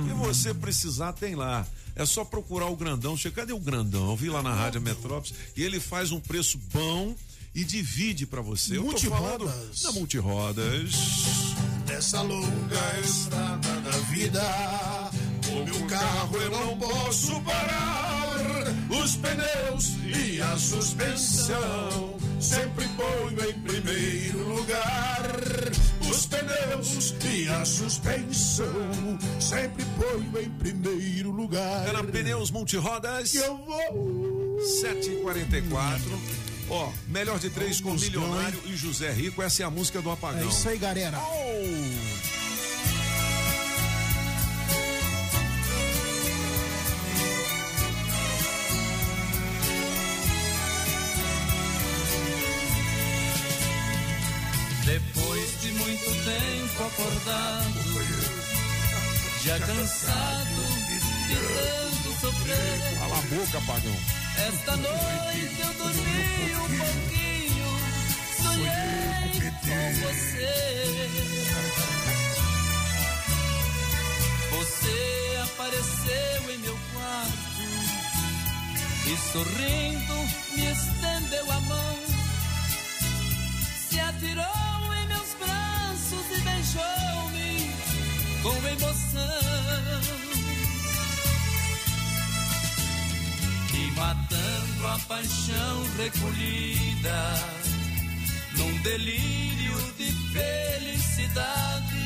E 0.08 0.12
você 0.14 0.54
precisar, 0.54 1.12
tem 1.12 1.34
lá. 1.34 1.66
É 1.94 2.06
só 2.06 2.24
procurar 2.24 2.66
o 2.66 2.76
grandão. 2.76 3.16
Cadê 3.34 3.52
o 3.52 3.60
grandão? 3.60 4.08
Eu 4.10 4.16
vi 4.16 4.30
lá 4.30 4.42
na 4.42 4.54
Rádio 4.54 4.80
Metrópolis 4.80 5.34
e 5.56 5.62
ele 5.62 5.78
faz 5.78 6.10
um 6.12 6.20
preço 6.20 6.58
bom 6.72 7.14
e 7.54 7.64
divide 7.64 8.26
para 8.26 8.40
você. 8.40 8.78
Eu 8.78 8.84
tô 8.84 8.98
falando 8.98 9.44
Multirodas. 9.44 9.82
na 9.82 9.92
Multirodas. 9.92 10.94
Nessa 11.86 12.22
longa 12.22 13.00
estrada 13.04 13.80
da 13.80 13.90
vida, 14.12 14.40
o 15.52 15.64
meu 15.64 15.86
carro 15.86 16.36
eu 16.36 16.50
não 16.50 16.78
posso 16.78 17.40
parar. 17.42 18.20
Os 18.90 19.16
pneus 19.16 19.96
e 20.04 20.40
a 20.40 20.56
suspensão 20.56 22.16
sempre 22.40 22.86
ponho 22.88 23.50
em 23.50 23.54
primeiro 23.60 24.48
lugar. 24.54 25.22
Os 26.08 26.26
pneus 26.26 27.14
e 27.24 27.48
a 27.48 27.64
suspensão 27.64 29.18
sempre 29.40 29.84
ponho 29.98 30.42
em 30.42 30.50
primeiro 30.50 31.30
lugar. 31.30 31.92
Na 31.92 32.04
Pneus 32.04 32.50
Multirodas. 32.50 33.34
Eu 33.34 33.56
vou. 33.58 34.58
744. 34.60 36.20
Ó, 36.68 36.92
melhor 37.08 37.38
de 37.38 37.50
três 37.50 37.80
com 37.80 37.90
Musgão, 37.90 38.22
Milionário 38.22 38.60
e 38.66 38.76
José 38.76 39.10
Rico. 39.10 39.42
Essa 39.42 39.62
é 39.62 39.66
a 39.66 39.70
música 39.70 40.00
do 40.00 40.10
Apagão. 40.10 40.42
É 40.42 40.46
isso 40.46 40.68
aí, 40.68 40.78
galera. 40.78 41.18
Depois 41.18 42.39
acordado, 57.00 57.80
já 59.42 59.58
cansado 59.60 60.62
de 60.86 61.00
tanto 61.54 62.20
sofrer. 62.20 62.98
Cala 62.98 63.18
a 63.18 63.22
boca, 63.22 63.58
Apagão. 63.58 63.96
Esta 64.36 64.76
noite 64.76 65.60
eu 65.60 65.72
dormi 65.74 66.54
um 66.56 66.68
pouquinho, 66.78 67.70
sonhei 68.36 69.50
com 69.60 69.92
você. 70.02 70.52
Você 74.50 74.98
apareceu 75.42 76.50
em 76.52 76.58
meu 76.58 76.78
quarto 76.92 77.62
e 79.06 79.16
sorrindo 79.32 80.16
me 80.54 80.70
estendeu 80.70 81.50
a 81.50 81.60
mão. 81.60 81.96
Se 83.88 84.00
atirou 84.00 84.69
braços 86.10 86.26
e 86.30 86.40
beijou-me 86.40 87.70
com 88.42 88.68
emoção. 88.68 89.20
E 93.72 93.90
matando 93.92 94.86
a 94.86 94.98
paixão 95.06 95.84
recolhida 95.96 97.34
num 98.56 98.82
delírio 98.82 99.76
de 99.96 100.12
felicidade. 100.32 102.00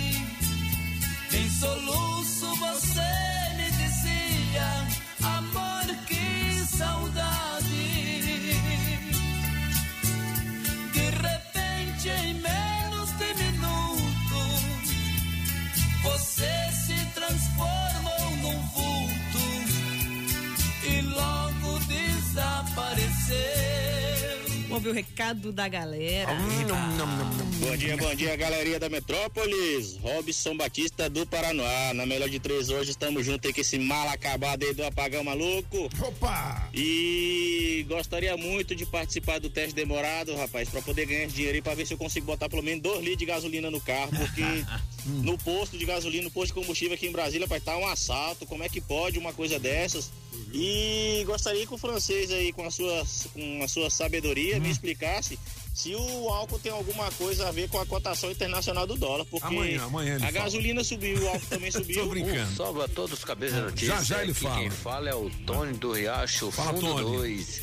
Em 1.33 1.51
soluço 1.51 2.55
você 2.57 3.24
Ouvir 24.85 24.89
o 24.91 24.93
recado 24.93 25.51
da 25.51 25.67
galera. 25.67 26.31
Bom 27.59 27.77
dia, 27.77 27.97
bom 27.97 28.15
dia, 28.15 28.37
galerinha 28.37 28.79
da 28.79 28.91
Metrópolis. 28.91 29.97
Robson 29.97 30.55
Batista 30.59 31.09
do 31.09 31.27
Paraná. 31.27 31.95
Na 31.95 32.05
melhor 32.05 32.29
de 32.29 32.39
três 32.39 32.69
hoje 32.69 32.91
estamos 32.91 33.25
juntos 33.25 33.47
aí 33.47 33.55
com 33.55 33.63
esse 33.63 33.79
mal 33.79 34.07
acabado 34.11 34.63
aí 34.63 34.75
do 34.75 34.85
apagão 34.85 35.25
maluco. 35.25 35.89
Opa! 36.07 36.69
E 36.75 37.87
gostaria 37.89 38.37
muito 38.37 38.75
de 38.75 38.85
participar 38.85 39.41
do 39.41 39.49
teste 39.49 39.75
demorado, 39.75 40.37
rapaz, 40.37 40.69
pra 40.69 40.83
poder 40.83 41.07
ganhar 41.07 41.25
esse 41.25 41.35
dinheiro 41.35 41.57
aí 41.57 41.63
pra 41.63 41.75
ver 41.75 41.87
se 41.87 41.95
eu 41.95 41.99
consigo 41.99 42.27
botar 42.27 42.51
pelo 42.51 42.63
menos 42.63 42.83
dois 42.83 42.99
litros 43.01 43.19
de 43.19 43.27
gasolina 43.27 43.71
no 43.71 43.81
carro, 43.81 44.11
porque 44.11 44.43
no 45.07 45.39
posto 45.39 45.79
de 45.79 45.87
gasolina, 45.87 46.25
no 46.25 46.31
posto 46.31 46.49
de 46.49 46.61
combustível 46.61 46.95
aqui 46.95 47.07
em 47.07 47.13
Brasília, 47.13 47.47
vai 47.47 47.59
estar 47.59 47.79
um 47.79 47.87
assalto. 47.87 48.45
Como 48.45 48.63
é 48.63 48.69
que 48.69 48.83
pode 48.83 49.19
uma 49.19 49.33
coisa 49.33 49.59
dessas? 49.59 50.11
E 50.53 51.25
gostaria 51.27 51.67
que 51.67 51.75
o 51.75 51.79
francês 51.79 52.31
aí, 52.31 52.53
com 52.53 52.65
a 52.65 52.71
sua, 52.71 53.05
com 53.33 53.63
a 53.63 53.69
sua 53.69 53.91
sabedoria, 53.91 54.61
me 54.61 54.74
explicasse 54.75 55.39
se 55.75 55.93
o 55.95 56.29
álcool 56.29 56.59
tem 56.61 56.71
alguma 56.71 57.11
coisa 57.13 57.49
a 57.49 57.51
ver 57.53 57.69
com 57.69 57.81
a 57.81 57.87
cotação 57.87 58.31
internacional 58.31 58.87
do 58.87 58.95
dólar, 58.97 59.25
porque 59.25 59.45
Amanhã, 59.47 59.83
amanhã 59.85 60.15
ele 60.15 60.25
a 60.25 60.29
fala. 60.29 60.45
gasolina 60.45 60.85
subiu, 60.85 61.21
o 61.21 61.29
álcool 61.29 61.47
também 61.49 61.71
subiu. 61.73 62.03
Tô 62.05 62.09
brincando. 62.11 62.55
Salve 62.57 62.83
a 62.83 62.89
todos 62.89 63.19
os 63.19 63.25
cabeças 63.25 63.57
da 63.57 63.63
notícia. 63.65 63.89
Já, 63.97 64.03
já 64.03 64.23
ele 64.23 64.33
fala. 64.35 64.61
Quem 64.61 64.71
fala 64.71 65.09
é 65.11 65.15
o 65.15 65.29
Tony 65.45 65.73
do 65.73 65.93
Riacho, 65.93 66.51
Fala, 66.53 66.75
Fundo 66.75 66.87
Tony. 66.95 67.17
2. 67.17 67.63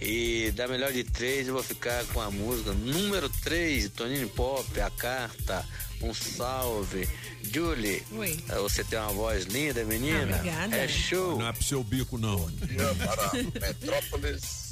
E 0.00 0.52
da 0.54 0.68
melhor 0.68 0.92
de 0.92 1.02
três 1.04 1.48
eu 1.48 1.54
vou 1.54 1.62
ficar 1.62 2.04
com 2.06 2.20
a 2.20 2.30
música 2.30 2.72
número 2.72 3.28
3, 3.28 3.88
Tonino 3.90 4.28
Pop, 4.30 4.80
a 4.80 4.90
carta. 4.90 5.64
Um 6.00 6.14
salve. 6.14 7.08
Julie, 7.52 8.02
Oi. 8.12 8.38
eh, 8.48 8.58
você 8.58 8.84
tem 8.84 8.96
uma 9.00 9.10
voz 9.12 9.46
linda, 9.46 9.82
menina. 9.84 10.20
Ah, 10.36 10.38
obrigada. 10.38 10.76
É 10.76 10.86
show. 10.86 11.38
Não 11.38 11.48
é 11.48 11.52
pro 11.52 11.64
seu 11.64 11.82
bico, 11.82 12.16
não. 12.18 12.48
dia 12.50 12.94
para 13.04 13.32
Metrópolis. 13.60 14.67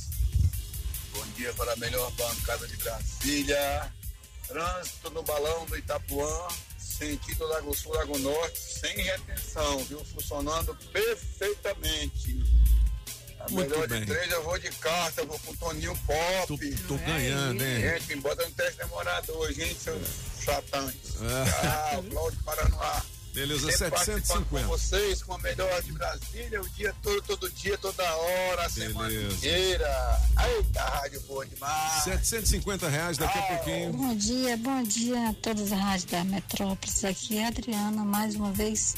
Bom 1.17 1.27
dia 1.35 1.53
para 1.55 1.73
a 1.73 1.77
melhor 1.77 2.11
bancada 2.13 2.67
de 2.69 2.77
Brasília. 2.77 3.93
Trânsito 4.47 5.11
no 5.11 5.23
balão 5.23 5.65
do 5.65 5.77
Itapuã, 5.77 6.49
sentido 6.79 7.47
Lago 7.47 7.75
Sul, 7.75 7.95
Lago 7.95 8.19
Norte, 8.19 8.59
sem 8.59 8.95
retenção, 8.97 9.79
viu? 9.85 10.05
Funcionando 10.05 10.77
perfeitamente. 10.93 12.45
A 13.41 13.51
Muito 13.51 13.71
Melhor 13.71 13.89
bem. 13.89 14.01
de 14.01 14.07
três, 14.07 14.31
eu 14.31 14.43
vou 14.43 14.59
de 14.59 14.71
carta, 14.73 15.25
vou 15.25 15.39
com 15.41 15.53
o 15.53 15.57
Toninho 15.57 15.97
Pop. 16.07 16.47
Tô, 16.47 16.89
tô 16.89 17.05
ganhando, 17.05 17.63
hein? 17.65 17.81
Gente, 17.81 18.17
me 18.17 18.21
bota 18.23 18.45
no 18.45 18.53
teste 18.53 18.79
demorado 18.79 19.33
hoje, 19.39 19.63
hein, 19.63 19.77
seus 19.79 20.07
satãs. 20.45 20.95
É. 21.23 21.67
Ah, 21.67 22.03
Cláudio 22.11 22.43
Paranoá. 22.45 23.03
Beleza, 23.37 23.71
Sempre 23.71 23.91
participando 23.91 24.25
750. 24.25 24.67
Com 24.67 24.69
vocês, 24.79 25.23
com 25.23 25.35
a 25.35 25.39
melhor 25.41 25.83
de 25.83 25.93
Brasília, 25.93 26.63
o 26.63 26.69
dia 26.71 26.95
todo, 27.03 27.21
todo 27.21 27.51
dia, 27.51 27.77
toda 27.77 28.03
hora, 28.17 28.65
a 28.65 28.71
semana 28.71 29.11
Beleza. 29.11 29.35
inteira. 29.37 30.21
Eita, 30.57 30.83
rádio 30.83 31.21
boa 31.29 31.45
demais. 31.45 32.05
750 32.05 32.89
reais 32.89 33.19
daqui 33.19 33.39
a 33.39 33.43
pouquinho. 33.43 33.93
Bom 33.93 34.15
dia, 34.15 34.57
bom 34.57 34.83
dia 34.85 35.29
a 35.29 35.35
todas 35.35 35.71
as 35.71 35.79
rádios 35.79 36.05
da 36.07 36.25
Metrópolis. 36.25 37.05
Aqui 37.05 37.37
é 37.37 37.45
a 37.45 37.49
Adriana, 37.49 38.05
mais 38.07 38.37
uma 38.37 38.53
vez. 38.53 38.95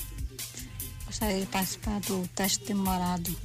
Gostaria 1.05 1.41
de 1.41 1.47
participar 1.47 1.99
do 2.03 2.29
teste 2.29 2.65
demorado. 2.65 3.37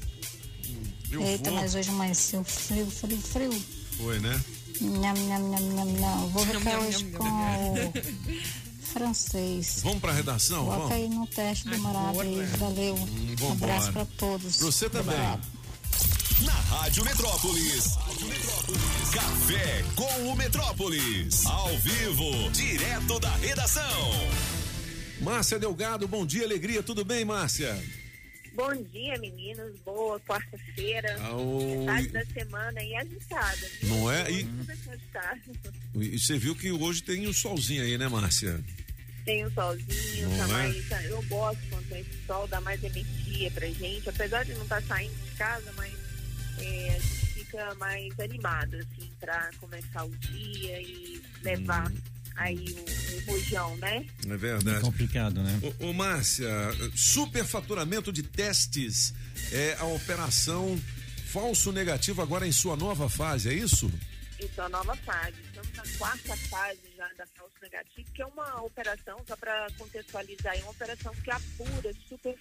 Eu 1.10 1.24
Eita, 1.24 1.50
vou. 1.50 1.60
mas 1.60 1.74
hoje 1.74 1.90
amanheceu 1.90 2.44
frio, 2.44 2.86
frio, 2.86 3.18
frio. 3.18 3.64
Foi, 3.98 4.20
né? 4.20 4.40
Nham, 4.80 5.14
nham, 5.14 5.40
nham, 5.40 5.60
nham, 5.60 5.86
nham. 5.86 6.30
Vou 6.30 6.46
ficar 6.46 6.80
hoje 6.82 7.06
com 7.06 7.24
francês. 8.94 9.82
Vamos 9.84 10.00
pra 10.00 10.12
redação? 10.14 10.66
Coloca 10.66 10.80
Vamos. 10.82 10.94
aí 10.94 11.10
no 11.10 11.28
teste 11.28 11.68
demorado 11.68 12.22
aí. 12.22 12.46
Valeu. 12.58 12.94
Um 12.96 13.36
vambora. 13.36 13.74
abraço 13.74 13.92
pra 13.92 14.06
todos. 14.18 14.58
Pra 14.58 14.66
você 14.68 14.90
também. 14.90 15.18
Na 16.46 16.54
Rádio 16.54 17.04
Metrópolis. 17.04 17.94
Café 19.12 19.84
com 19.96 20.30
o 20.30 20.36
Metrópolis. 20.36 21.46
Ao 21.46 21.78
vivo, 21.80 22.50
direto 22.52 23.20
da 23.20 23.36
redação. 23.38 24.12
Márcia 25.22 25.58
Delgado, 25.60 26.08
bom 26.08 26.26
dia, 26.26 26.44
alegria. 26.44 26.84
Tudo 26.84 27.04
bem, 27.06 27.24
Márcia? 27.24 27.82
Bom 28.56 28.74
dia, 28.92 29.18
meninos. 29.20 29.74
Boa 29.84 30.20
quarta-feira. 30.20 31.18
Metade 31.18 32.08
da 32.10 32.26
semana 32.26 32.80
aí 32.80 32.96
agitada. 32.96 33.70
Não 33.84 34.12
é? 34.12 34.30
E-. 34.32 34.48
E 35.96 36.20
você 36.20 36.38
viu 36.38 36.56
que 36.56 36.72
hoje 36.72 37.02
tem 37.02 37.28
um 37.28 37.34
solzinho 37.34 37.84
aí, 37.84 37.98
né, 37.98 38.08
Márcia? 38.08 38.64
Tem 39.26 39.46
o 39.46 39.52
solzinho, 39.54 40.30
Não 40.30 40.38
tá 40.38 40.44
é? 40.44 40.48
mais. 40.48 40.92
Eu 41.06 41.22
gosto 41.24 41.60
quando 41.70 41.88
tem 41.90 42.02
esse 42.02 42.26
sol, 42.28 42.48
dá 42.48 42.60
mais 42.62 42.84
energia 42.84 43.50
pra 43.52 43.68
gente. 43.68 44.10
Apesar 44.10 44.44
de 44.44 44.54
não 44.54 44.64
estar 44.64 44.82
saindo 44.84 45.14
de 45.24 45.32
casa, 45.38 45.72
mas 45.78 45.94
é, 46.60 46.90
a 46.90 47.00
gente 47.00 47.26
fica 47.34 47.76
mais 47.76 48.20
animado, 48.20 48.76
assim, 48.76 49.10
pra 49.20 49.50
começar 49.60 50.04
o 50.06 50.10
dia 50.18 50.82
e 50.82 51.22
levar 51.42 51.90
Hum. 51.90 51.98
aí 52.36 52.66
o, 52.70 53.18
o 53.18 53.32
rojão, 53.32 53.78
né? 53.78 54.06
É 54.28 54.36
verdade. 54.38 54.82
complicado, 54.82 55.42
né? 55.42 55.60
Ô, 55.80 55.88
ô, 55.88 55.94
Márcia, 55.94 56.50
superfaturamento 56.96 58.12
de 58.12 58.24
testes 58.24 59.14
é 59.52 59.78
a 59.80 59.86
operação 59.86 60.78
falso 61.28 61.72
negativo 61.72 62.22
agora 62.22 62.46
em 62.48 62.52
sua 62.52 62.76
nova 62.76 63.10
fase, 63.10 63.50
é 63.50 63.54
isso? 63.54 63.90
Isso 64.40 64.60
é 64.60 64.64
a 64.66 64.70
nova 64.70 64.96
fase. 64.98 65.40
Estamos 65.42 65.72
na 65.74 65.84
quarta 65.98 66.36
fase 66.50 66.80
já 66.98 67.08
da 67.18 67.26
falso 67.28 67.56
negativo, 67.62 68.12
que 68.12 68.22
é 68.22 68.26
uma 68.26 68.62
operação, 68.64 69.20
só 69.28 69.36
para 69.38 69.68
contextualizar, 69.78 70.58
é 70.58 70.62
uma 70.62 70.72
operação 70.72 71.14
que 71.16 71.32
apura 71.32 71.94
super, 72.08 72.38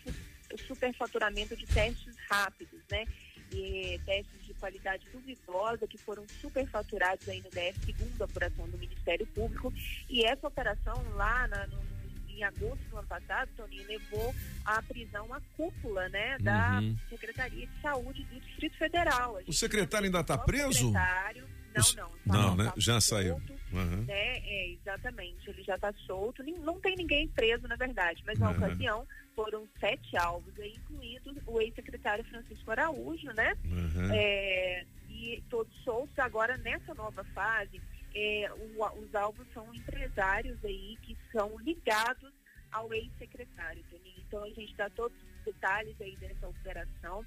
superfaturamento 0.66 1.56
de 1.56 1.66
testes 1.66 2.14
rápidos, 2.30 2.80
né? 2.90 3.04
E 3.52 4.00
testes 4.06 4.46
de 4.46 4.54
qualidade 4.54 5.06
duvidosa 5.12 5.86
que 5.86 5.98
foram 5.98 6.24
superfaturados 6.40 7.28
aí 7.28 7.40
no 7.42 7.50
DF, 7.50 7.78
segundo 7.84 8.22
a 8.22 8.24
apuração 8.24 8.68
do 8.68 8.78
Ministério 8.78 9.26
Público. 9.28 9.72
E 10.08 10.24
essa 10.24 10.46
operação 10.48 10.94
lá 11.14 11.46
na- 11.48 11.66
no- 11.66 11.92
em 12.28 12.42
agosto 12.42 12.82
do 12.88 12.96
ano 12.96 13.06
passado, 13.06 13.50
Toninho, 13.56 13.86
levou 13.86 14.34
à 14.64 14.82
prisão 14.82 15.32
a 15.34 15.40
cúpula, 15.54 16.08
né, 16.08 16.38
da 16.38 16.80
Uhum. 16.80 16.96
Secretaria 17.10 17.66
de 17.66 17.80
Saúde 17.82 18.24
do 18.24 18.40
Distrito 18.40 18.76
Federal. 18.78 19.38
O 19.46 19.52
secretário 19.52 20.06
ainda 20.06 20.20
está 20.20 20.34
o 20.36 20.44
preso? 20.44 20.72
secretário, 20.86 21.46
não, 21.74 22.10
não. 22.26 22.34
Não, 22.50 22.56
né? 22.56 22.72
Já 22.76 23.00
saiu. 23.00 23.40
Aham. 23.72 24.02
Né? 24.02 24.38
É, 24.38 24.68
exatamente. 24.72 25.48
Ele 25.48 25.62
já 25.62 25.74
está 25.76 25.92
solto. 26.06 26.42
Não 26.60 26.80
tem 26.80 26.94
ninguém 26.96 27.26
preso, 27.28 27.66
na 27.66 27.76
verdade, 27.76 28.22
mas 28.26 28.38
na 28.38 28.50
Aham. 28.50 28.56
ocasião 28.58 29.06
foram 29.34 29.66
sete 29.80 30.16
alvos, 30.16 30.52
aí, 30.60 30.72
incluindo 30.76 31.34
o 31.46 31.60
ex-secretário 31.60 32.22
Francisco 32.24 32.70
Araújo, 32.70 33.32
né? 33.32 33.54
Aham. 33.64 34.10
É, 34.14 34.84
e 35.08 35.42
todos 35.48 35.74
soltos. 35.82 36.18
Agora, 36.18 36.56
nessa 36.58 36.92
nova 36.94 37.24
fase, 37.34 37.80
é, 38.14 38.50
o- 38.76 38.98
os 39.00 39.14
alvos 39.14 39.46
são 39.54 39.72
empresários 39.74 40.62
aí 40.64 40.96
que 41.02 41.16
são 41.32 41.58
ligados 41.60 42.30
ao 42.70 42.92
ex-secretário. 42.92 43.82
Então, 44.18 44.44
a 44.44 44.48
gente 44.50 44.74
dá 44.76 44.88
todos 44.90 45.16
os 45.18 45.44
detalhes 45.44 45.94
aí 46.00 46.16
dessa 46.16 46.48
operação. 46.48 47.24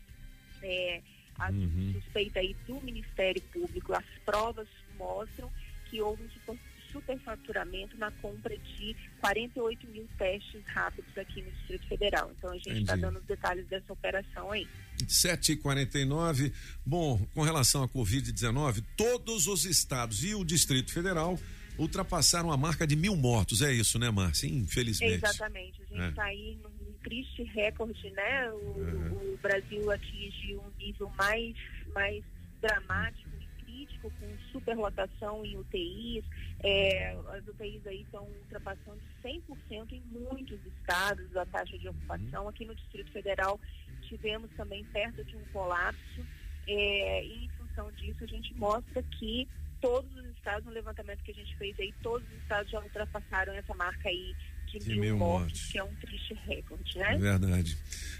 É, 0.61 1.01
a 1.37 1.49
Uhum. 1.51 1.93
suspeita 1.93 2.39
aí 2.39 2.55
do 2.67 2.79
Ministério 2.81 3.41
Público, 3.53 3.93
as 3.93 4.05
provas 4.25 4.67
mostram 4.97 5.51
que 5.89 6.01
houve 6.01 6.23
um 6.23 6.29
super- 6.29 6.59
superfaturamento 6.91 7.97
na 7.97 8.09
compra 8.09 8.57
de 8.57 8.95
48 9.19 9.85
mil 9.87 10.07
testes 10.17 10.61
rápidos 10.67 11.17
aqui 11.17 11.41
no 11.41 11.51
Distrito 11.51 11.85
Federal. 11.87 12.31
Então 12.37 12.51
a 12.51 12.57
gente 12.57 12.81
está 12.81 12.95
dando 12.95 13.19
os 13.19 13.25
detalhes 13.25 13.67
dessa 13.67 13.91
operação 13.91 14.49
aí. 14.51 14.65
7h49. 15.05 16.53
Bom, 16.85 17.17
com 17.33 17.41
relação 17.41 17.83
à 17.83 17.87
Covid-19, 17.89 18.83
todos 18.95 19.47
os 19.47 19.65
estados 19.65 20.23
e 20.23 20.33
o 20.35 20.43
Distrito 20.45 20.91
Federal 20.93 21.39
ultrapassaram 21.77 22.51
a 22.51 22.55
marca 22.57 22.87
de 22.87 22.95
mil 22.95 23.15
mortos. 23.17 23.61
É 23.61 23.73
isso, 23.73 23.99
né, 23.99 24.09
Márcia? 24.09 24.47
Infelizmente. 24.47 25.15
Exatamente. 25.15 25.81
A 25.81 25.85
gente 25.85 26.01
É. 26.01 26.09
está 26.09 26.23
aí 26.23 26.57
num 26.63 26.74
triste 27.05 27.43
recorde, 27.43 28.09
né? 28.11 28.51
O, 28.51 28.55
Uhum. 28.55 29.33
o 29.33 29.37
Brasil 29.41 29.89
atinge 29.91 30.55
um 30.57 30.69
nível 30.77 31.09
mais, 31.17 31.55
mais 31.93 32.23
dramático 32.59 33.29
e 33.39 33.63
crítico, 33.63 34.11
com 34.19 34.37
superlotação 34.51 35.45
em 35.45 35.55
UTIs. 35.57 36.25
É, 36.63 37.15
as 37.29 37.47
UTIs 37.47 37.85
aí 37.85 38.01
estão 38.01 38.23
ultrapassando 38.23 38.99
100% 39.23 39.91
em 39.91 40.01
muitos 40.11 40.59
estados 40.65 41.37
a 41.37 41.45
taxa 41.45 41.77
de 41.77 41.87
ocupação. 41.87 42.49
Aqui 42.49 42.65
no 42.65 42.73
Distrito 42.75 43.11
Federal 43.11 43.59
tivemos 44.01 44.49
também 44.57 44.83
perto 44.85 45.23
de 45.23 45.37
um 45.37 45.43
colapso. 45.53 46.25
É, 46.67 47.23
e 47.23 47.45
em 47.45 47.49
função 47.49 47.91
disso, 47.91 48.23
a 48.23 48.27
gente 48.27 48.51
mostra 48.55 49.03
que 49.03 49.47
todos 49.79 50.11
os 50.15 50.25
estados, 50.31 50.65
no 50.65 50.71
levantamento 50.71 51.21
que 51.23 51.29
a 51.31 51.35
gente 51.35 51.55
fez 51.57 51.79
aí, 51.79 51.93
todos 52.01 52.27
os 52.27 52.37
estados 52.41 52.71
já 52.71 52.79
ultrapassaram 52.81 53.53
essa 53.53 53.73
marca 53.75 54.09
aí 54.09 54.35
de, 54.79 54.85
De 54.85 54.91
mil, 54.91 55.01
mil 55.01 55.17
mortos, 55.17 55.41
mortes. 55.59 55.71
que 55.71 55.77
é 55.77 55.83
um 55.83 55.93
triste 55.95 56.33
recorde, 56.45 56.97
É 56.99 57.11
né? 57.11 57.17
verdade. 57.17 57.77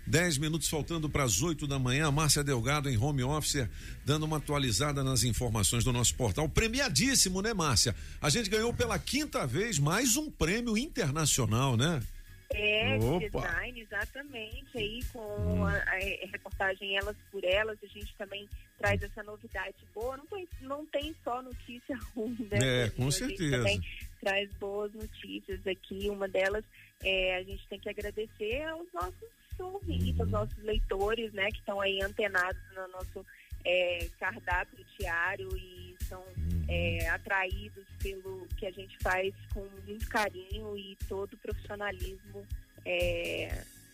Dez 0.08 0.38
minutos 0.38 0.70
faltando 0.70 1.10
para 1.10 1.24
as 1.24 1.41
8 1.41 1.66
da 1.66 1.80
manhã, 1.80 2.12
Márcia 2.12 2.43
Delgado 2.43 2.89
em 2.89 2.97
home 2.97 3.24
office, 3.24 3.68
dando 4.06 4.24
uma 4.24 4.38
atualizada 4.38 5.03
nas 5.03 5.24
informações 5.24 5.84
do 5.84 5.91
nosso 5.91 6.14
portal. 6.16 6.47
Premiadíssimo, 6.47 7.41
né, 7.41 7.53
Márcia? 7.53 7.95
A 8.22 8.30
gente 8.30 8.49
ganhou 8.49 8.72
pela 8.74 8.99
quinta 8.99 9.47
vez 9.47 9.80
mais 9.80 10.16
um 10.16 10.30
prêmio 10.30 10.78
internacional, 10.78 11.76
né? 11.76 12.01
É, 12.51 12.99
de 12.99 13.03
Opa. 13.06 13.41
design, 13.41 13.82
exatamente. 13.82 14.66
Aí 14.78 15.03
com 15.12 15.20
Hum. 15.20 15.66
a, 15.66 15.72
a 15.74 16.28
reportagem 16.32 16.95
Elas 16.95 17.16
por 17.32 17.43
Elas, 17.43 17.78
a 17.84 17.88
gente 17.88 18.14
também 18.20 18.47
traz 18.78 19.01
essa 19.01 19.24
novidade 19.24 19.74
boa. 19.95 20.16
Não 20.16 20.26
tem, 20.28 20.47
não 20.62 20.86
tem 20.86 21.16
só 21.24 21.41
notícia 21.41 21.97
ruim, 22.16 22.38
né? 22.51 22.84
É, 22.86 22.89
com 22.91 23.08
A 23.08 23.10
gente 23.10 23.18
certeza. 23.18 23.58
também 23.58 23.82
traz 24.20 24.49
boas 24.59 24.93
notícias 24.93 25.66
aqui. 25.68 26.09
Uma 26.09 26.28
delas, 26.28 26.63
é, 27.03 27.36
a 27.38 27.43
gente 27.43 27.68
tem 27.68 27.80
que 27.80 27.89
agradecer 27.89 28.63
aos 28.63 28.88
nossos 28.93 29.13
ouvintes, 29.59 30.16
Uhum. 30.16 30.22
aos 30.22 30.30
nossos 30.32 30.57
leitores, 30.63 31.32
né? 31.34 31.49
Que 31.51 31.59
estão 31.59 31.80
aí 31.82 32.01
antenados 32.01 32.61
no 32.76 32.88
nosso 32.89 33.26
é, 33.68 34.07
cardápio 34.20 34.86
diário 34.99 35.49
e 35.57 35.95
são 36.07 36.22
Uhum. 36.38 36.66
é, 36.68 37.07
atraídos 37.09 37.84
pelo 38.01 38.47
que 38.57 38.66
a 38.68 38.72
gente 38.72 38.95
faz 39.01 39.34
com 39.53 39.68
muito 39.88 40.07
carinho 40.07 40.78
e 40.78 40.95
todo 41.07 41.34
o 41.34 41.38
profissionalismo 41.38 42.45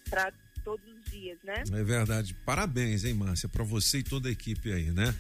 para 0.09 0.32
todos 0.63 0.86
os 0.88 1.11
dias, 1.11 1.38
né? 1.43 1.63
É 1.74 1.84
verdade. 1.84 2.34
Parabéns, 2.45 3.03
hein, 3.05 3.13
Márcia, 3.13 3.47
para 3.49 3.63
você 3.63 3.99
e 3.99 4.03
toda 4.03 4.30
a 4.30 4.32
equipe 4.32 4.72
aí, 4.72 4.91
né? 4.91 5.13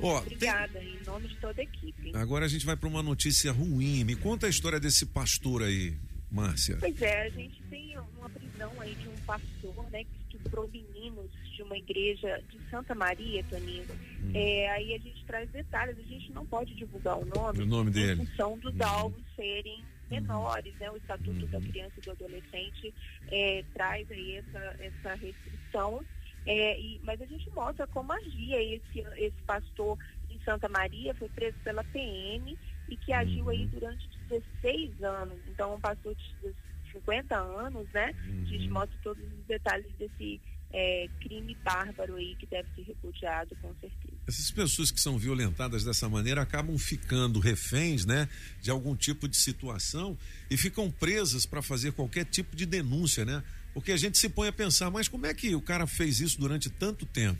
Ó, 0.00 0.20
tem- 0.20 0.34
Obrigada, 0.34 0.82
em 0.82 0.98
nome 1.04 1.28
de 1.28 1.36
toda 1.36 1.60
a 1.60 1.64
equipe. 1.64 2.12
agora 2.14 2.44
a 2.44 2.48
gente 2.48 2.64
vai 2.66 2.76
para 2.76 2.88
uma 2.88 3.02
notícia 3.02 3.52
ruim. 3.52 4.04
Me 4.04 4.14
conta 4.16 4.46
a 4.46 4.50
história 4.50 4.78
desse 4.80 5.06
pastor 5.06 5.62
aí, 5.62 5.96
Márcia. 6.30 6.76
Pois 6.80 7.00
é, 7.02 7.22
a 7.26 7.30
gente 7.30 7.60
tem 7.70 7.96
uma 8.18 8.28
prisão 8.30 8.72
aí 8.80 8.94
de 8.94 9.08
um 9.08 9.16
pastor, 9.26 9.90
né, 9.90 10.04
que 10.04 10.36
estuprou 10.36 10.68
meninos 10.68 11.30
de 11.56 11.62
uma 11.62 11.76
igreja 11.76 12.42
de 12.50 12.58
Santa 12.70 12.94
Maria, 12.94 13.42
Toninho. 13.50 13.84
Hum. 14.22 14.30
É, 14.34 14.70
aí 14.70 14.94
a 14.94 14.98
gente 14.98 15.24
traz 15.24 15.50
detalhes, 15.50 15.96
a 15.98 16.02
gente 16.02 16.30
não 16.32 16.46
pode 16.46 16.74
divulgar 16.74 17.18
o 17.18 17.24
nome, 17.24 17.62
O 17.62 17.66
nome 17.66 17.90
dele. 17.90 18.22
em 18.22 18.26
função 18.26 18.56
dos 18.58 18.72
Uhum. 18.74 18.82
alvos 18.86 19.22
serem 19.34 19.82
menores, 20.10 20.72
né? 20.80 20.90
O 20.90 20.96
Estatuto 20.96 21.46
da 21.48 21.60
Criança 21.60 21.92
e 21.98 22.00
do 22.00 22.10
Adolescente 22.12 22.94
é, 23.30 23.62
traz 23.74 24.10
aí 24.10 24.36
essa, 24.36 24.76
essa 24.80 25.14
restrição. 25.16 26.02
É, 26.50 26.80
e- 26.80 26.98
mas 27.04 27.20
a 27.20 27.26
gente 27.26 27.50
mostra 27.54 27.86
como 27.88 28.10
agia 28.10 28.62
esse, 28.62 29.00
esse 29.18 29.42
pastor 29.46 29.98
em 30.30 30.40
Santa 30.44 30.66
Maria, 30.68 31.14
foi 31.14 31.28
preso 31.28 31.58
pela 31.62 31.84
PM 31.84 32.56
e 32.88 32.96
que 32.96 33.12
agiu 33.12 33.50
aí 33.50 33.66
durante 33.66 34.08
16 34.30 35.02
anos. 35.02 35.38
Então, 35.46 35.74
um 35.74 35.80
pastor 35.80 36.14
de 36.14 36.54
50 36.90 37.36
anos, 37.38 37.86
né? 37.92 38.14
A 38.24 38.44
gente 38.46 38.68
mostra 38.70 38.96
todos 39.02 39.22
os 39.22 39.44
detalhes 39.46 39.92
desse, 39.98 40.40
é, 40.70 41.08
crime 41.20 41.54
bárbaro 41.62 42.16
aí 42.16 42.34
que 42.36 42.46
deve 42.46 42.68
ser 42.74 42.82
repudiado 42.82 43.54
com 43.56 43.74
certeza. 43.74 44.16
Essas 44.26 44.50
pessoas 44.50 44.90
que 44.90 45.00
são 45.00 45.18
violentadas 45.18 45.84
dessa 45.84 46.08
maneira 46.08 46.42
acabam 46.42 46.76
ficando 46.78 47.38
reféns, 47.40 48.04
né, 48.06 48.28
de 48.60 48.70
algum 48.70 48.94
tipo 48.96 49.28
de 49.28 49.36
situação 49.36 50.16
e 50.50 50.56
ficam 50.56 50.90
presas 50.90 51.44
para 51.46 51.62
fazer 51.62 51.92
qualquer 51.92 52.24
tipo 52.24 52.54
de 52.56 52.64
denúncia, 52.66 53.24
né? 53.24 53.42
Porque 53.78 53.92
a 53.92 53.96
gente 53.96 54.18
se 54.18 54.28
põe 54.28 54.48
a 54.48 54.52
pensar, 54.52 54.90
mas 54.90 55.06
como 55.06 55.24
é 55.26 55.32
que 55.32 55.54
o 55.54 55.60
cara 55.60 55.86
fez 55.86 56.20
isso 56.20 56.40
durante 56.40 56.68
tanto 56.68 57.06
tempo? 57.06 57.38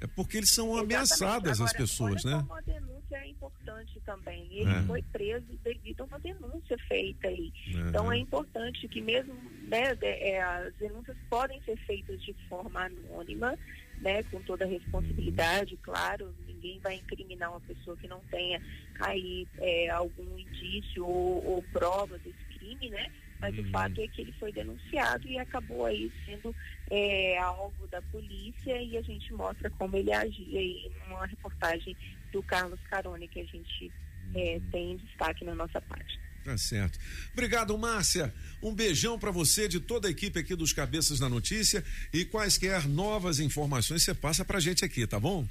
É 0.00 0.06
porque 0.06 0.36
eles 0.36 0.50
são 0.50 0.76
ameaçadas 0.76 1.60
Agora, 1.60 1.70
as 1.70 1.76
pessoas, 1.76 2.24
né? 2.24 2.38
como 2.40 2.54
a 2.54 2.60
denúncia 2.60 3.16
é 3.16 3.28
importante 3.28 4.00
também. 4.04 4.48
Ele 4.50 4.70
É. 4.70 4.82
foi 4.82 5.02
preso 5.02 5.46
devido 5.62 6.00
a 6.00 6.04
uma 6.04 6.18
denúncia 6.18 6.76
feita 6.88 7.28
aí. 7.28 7.52
É. 7.66 7.88
Então 7.88 8.12
é 8.12 8.18
importante 8.18 8.86
que 8.88 9.00
mesmo 9.00 9.34
né, 9.68 9.96
é, 10.02 10.42
as 10.42 10.74
denúncias 10.74 11.16
podem 11.28 11.60
ser 11.62 11.76
feitas 11.86 12.20
de 12.22 12.32
forma 12.48 12.84
anônima, 12.84 13.58
né, 14.00 14.22
com 14.24 14.40
toda 14.42 14.64
a 14.64 14.68
responsabilidade, 14.68 15.76
claro, 15.82 16.34
ninguém 16.46 16.78
vai 16.80 16.96
incriminar 16.96 17.50
uma 17.50 17.60
pessoa 17.60 17.96
que 17.96 18.08
não 18.08 18.20
tenha 18.30 18.60
aí 19.00 19.46
é, 19.58 19.90
algum 19.90 20.38
indício 20.38 21.04
ou, 21.04 21.44
ou 21.44 21.62
prova 21.72 22.18
desse 22.18 22.44
crime, 22.58 22.90
né? 22.90 23.10
Mas 23.42 23.58
o 23.58 23.64
fato 23.72 24.00
é 24.00 24.06
que 24.06 24.22
ele 24.22 24.32
foi 24.38 24.52
denunciado 24.52 25.26
e 25.26 25.36
acabou 25.36 25.84
aí 25.84 26.12
sendo 26.24 26.54
é, 26.88 27.36
alvo 27.38 27.88
da 27.88 28.00
polícia 28.00 28.80
e 28.80 28.96
a 28.96 29.02
gente 29.02 29.32
mostra 29.32 29.68
como 29.70 29.96
ele 29.96 30.12
agia 30.12 30.60
aí 30.60 30.90
numa 31.08 31.26
reportagem 31.26 31.96
do 32.30 32.40
Carlos 32.44 32.78
Carone 32.88 33.26
que 33.26 33.40
a 33.40 33.44
gente 33.44 33.90
é, 34.34 34.60
tem 34.70 34.92
em 34.92 34.96
destaque 34.96 35.44
na 35.44 35.56
nossa 35.56 35.80
página. 35.80 36.22
Tá 36.44 36.56
certo. 36.56 36.98
Obrigado, 37.32 37.76
Márcia. 37.76 38.32
Um 38.62 38.74
beijão 38.74 39.18
para 39.18 39.30
você 39.30 39.66
de 39.68 39.80
toda 39.80 40.06
a 40.06 40.10
equipe 40.10 40.38
aqui 40.38 40.54
dos 40.54 40.72
Cabeças 40.72 41.18
da 41.18 41.28
Notícia 41.28 41.84
e 42.12 42.24
quaisquer 42.24 42.86
novas 42.88 43.40
informações 43.40 44.04
você 44.04 44.14
passa 44.14 44.44
pra 44.44 44.60
gente 44.60 44.84
aqui, 44.84 45.04
tá 45.06 45.18
bom? 45.18 45.46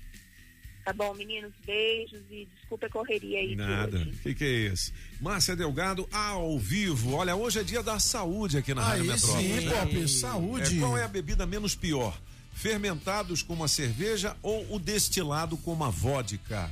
Tá 0.83 0.93
bom, 0.93 1.13
meninos, 1.13 1.51
beijos 1.65 2.21
e 2.31 2.47
desculpa 2.59 2.87
a 2.87 2.89
correria 2.89 3.39
aí. 3.39 3.55
Nada. 3.55 3.99
O 3.99 4.17
que, 4.17 4.33
que 4.33 4.43
é 4.43 4.73
isso? 4.73 4.91
Márcia 5.19 5.55
Delgado 5.55 6.07
ao 6.11 6.57
vivo. 6.57 7.13
Olha, 7.13 7.35
hoje 7.35 7.59
é 7.59 7.63
dia 7.63 7.83
da 7.83 7.99
saúde 7.99 8.57
aqui 8.57 8.73
na 8.73 8.83
Rádio 8.83 9.03
Aí 9.03 9.09
Metrópole. 9.09 9.43
sim, 9.43 9.65
né? 9.65 9.71
Pop, 9.71 10.07
saúde. 10.07 10.77
É, 10.77 10.79
qual 10.79 10.97
é 10.97 11.03
a 11.03 11.07
bebida 11.07 11.45
menos 11.45 11.75
pior? 11.75 12.19
Fermentados 12.53 13.41
como 13.41 13.63
a 13.63 13.67
cerveja 13.67 14.35
ou 14.43 14.75
o 14.75 14.77
destilado 14.79 15.55
como 15.57 15.83
a 15.83 15.89
vodka? 15.89 16.69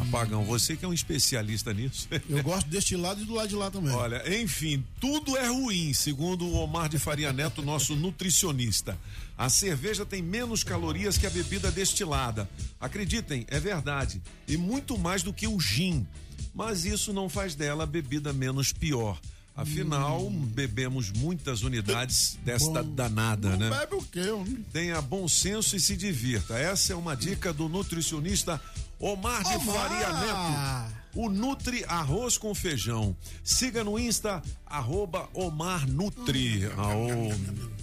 Apagão, 0.00 0.44
você 0.44 0.76
que 0.76 0.84
é 0.84 0.88
um 0.88 0.94
especialista 0.94 1.72
nisso. 1.74 2.08
Eu 2.28 2.42
gosto 2.42 2.68
deste 2.68 2.96
lado 2.96 3.20
e 3.22 3.24
do 3.24 3.34
lado 3.34 3.48
de 3.48 3.54
lá 3.54 3.70
também. 3.70 3.92
Olha, 3.92 4.22
enfim, 4.40 4.82
tudo 5.00 5.36
é 5.36 5.46
ruim, 5.46 5.92
segundo 5.92 6.46
o 6.46 6.54
Omar 6.54 6.88
de 6.88 6.98
Faria 6.98 7.32
Neto, 7.32 7.62
nosso 7.62 7.94
nutricionista. 7.94 8.98
A 9.36 9.48
cerveja 9.48 10.06
tem 10.06 10.22
menos 10.22 10.62
calorias 10.62 11.18
que 11.18 11.26
a 11.26 11.30
bebida 11.30 11.70
destilada. 11.70 12.48
Acreditem, 12.80 13.44
é 13.48 13.58
verdade. 13.58 14.22
E 14.46 14.56
muito 14.56 14.96
mais 14.96 15.22
do 15.22 15.32
que 15.32 15.46
o 15.46 15.58
gin. 15.58 16.06
Mas 16.54 16.84
isso 16.84 17.12
não 17.12 17.28
faz 17.28 17.54
dela 17.54 17.82
a 17.84 17.86
bebida 17.86 18.32
menos 18.32 18.72
pior. 18.72 19.20
Afinal, 19.56 20.28
bebemos 20.30 21.12
muitas 21.12 21.62
unidades 21.62 22.36
desta 22.44 22.82
Bom, 22.82 22.94
danada, 22.94 23.50
não 23.50 23.56
né? 23.56 23.70
bebe 23.70 23.94
o 23.94 24.02
quê? 24.02 24.28
homem? 24.30 24.64
Tenha 24.72 25.00
bom 25.00 25.28
senso 25.28 25.76
e 25.76 25.80
se 25.80 25.96
divirta. 25.96 26.58
Essa 26.58 26.92
é 26.92 26.96
uma 26.96 27.14
dica 27.16 27.52
do 27.52 27.68
nutricionista 27.68 28.60
Omar 28.98 29.44
de 29.44 29.54
Omar! 29.54 29.88
Faria 29.88 30.12
Neto. 30.12 30.94
O 31.14 31.28
Nutri 31.30 31.84
Arroz 31.86 32.36
com 32.36 32.52
Feijão. 32.52 33.16
Siga 33.44 33.84
no 33.84 33.96
Insta, 33.96 34.42
arroba 34.66 35.28
Omar 35.32 35.88
Nutri. 35.88 36.66
Ô, 36.66 37.73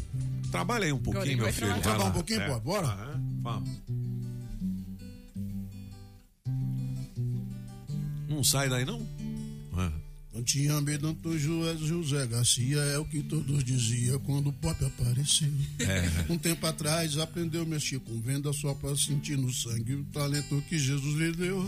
Trabalha 0.52 0.86
aí 0.86 0.92
um 0.94 1.00
pouquinho, 1.00 1.38
meu 1.38 1.46
filho. 1.54 1.54
trabalhar. 1.68 1.74
vai 1.74 1.82
Trabalhar 1.82 2.10
um 2.10 2.14
pouquinho, 2.14 2.42
É. 2.42 2.50
pô, 2.50 2.60
bora? 2.60 2.88
Aham, 2.88 3.22
Vamos. 3.42 3.70
Não 8.30 8.44
sai 8.44 8.70
daí, 8.70 8.86
não? 8.86 9.06
Ah. 9.74 9.92
Não 10.34 10.42
tinha 10.44 10.80
medo, 10.80 11.12
Dr. 11.14 11.38
José, 11.38 11.78
José 11.86 12.26
Garcia, 12.26 12.78
é 12.78 12.98
o 12.98 13.04
que 13.04 13.22
todos 13.22 13.62
diziam 13.66 14.18
quando 14.20 14.48
o 14.48 14.54
pop 14.54 14.84
apareceu. 14.86 15.52
É. 15.80 16.32
Um 16.32 16.38
tempo 16.38 16.66
atrás 16.66 17.18
aprendeu 17.18 17.64
a 17.64 17.66
mexer 17.66 18.00
com 18.00 18.18
venda 18.22 18.54
só 18.54 18.74
pra 18.74 18.96
sentir 18.96 19.38
no 19.38 19.52
sangue 19.52 19.96
o 19.96 20.06
talento 20.06 20.64
que 20.70 20.80
Jesus 20.80 21.18
lhe 21.18 21.34
deu. 21.34 21.62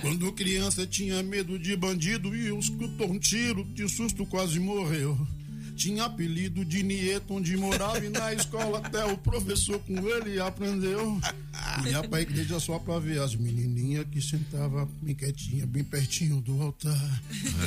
Quando 0.00 0.32
criança 0.32 0.86
tinha 0.86 1.20
medo 1.24 1.58
de 1.58 1.74
bandido 1.76 2.34
e 2.36 2.56
escutou 2.56 3.10
um 3.10 3.18
tiro, 3.18 3.64
de 3.74 3.88
susto 3.88 4.24
quase 4.26 4.60
morreu. 4.60 5.18
Tinha 5.78 6.06
apelido 6.06 6.64
de 6.64 6.82
Nieto 6.82 7.34
onde 7.34 7.56
morava 7.56 8.04
e 8.04 8.08
na 8.08 8.34
escola 8.34 8.78
até 8.78 9.04
o 9.04 9.16
professor 9.16 9.78
com 9.78 9.96
ele 10.08 10.40
aprendeu. 10.40 11.20
Ia 11.86 12.02
pra 12.02 12.20
igreja 12.20 12.58
só 12.58 12.80
pra 12.80 12.98
ver 12.98 13.20
as 13.20 13.36
menininhas 13.36 14.04
que 14.10 14.20
sentava 14.20 14.88
bem 15.00 15.14
quietinha, 15.14 15.64
bem 15.64 15.84
pertinho 15.84 16.40
do 16.40 16.60
altar. 16.60 17.22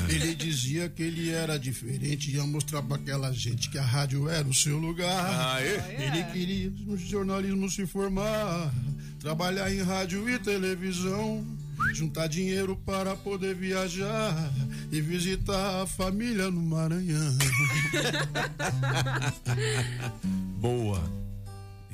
Ele 0.10 0.36
dizia 0.36 0.90
que 0.90 1.02
ele 1.02 1.30
era 1.30 1.58
diferente, 1.58 2.36
ia 2.36 2.46
mostrar 2.46 2.84
pra 2.84 2.98
aquela 2.98 3.32
gente 3.32 3.70
que 3.70 3.78
a 3.78 3.86
rádio 3.86 4.28
era 4.28 4.46
o 4.46 4.54
seu 4.54 4.78
lugar. 4.78 5.56
Aê. 5.56 5.78
Ele 5.98 6.24
queria 6.34 6.70
no 6.86 6.98
jornalismo 6.98 7.72
se 7.72 7.88
formar, 7.88 8.74
trabalhar 9.22 9.74
em 9.74 9.82
rádio 9.82 10.28
e 10.30 10.38
televisão. 10.38 11.48
Juntar 11.94 12.28
dinheiro 12.28 12.76
para 12.86 13.16
poder 13.16 13.56
viajar 13.56 14.36
e 14.92 15.02
visitar 15.02 15.82
a 15.82 15.88
família 15.88 16.50
no 16.50 16.62
Maranhão. 16.62 17.38
Boa. 20.60 21.21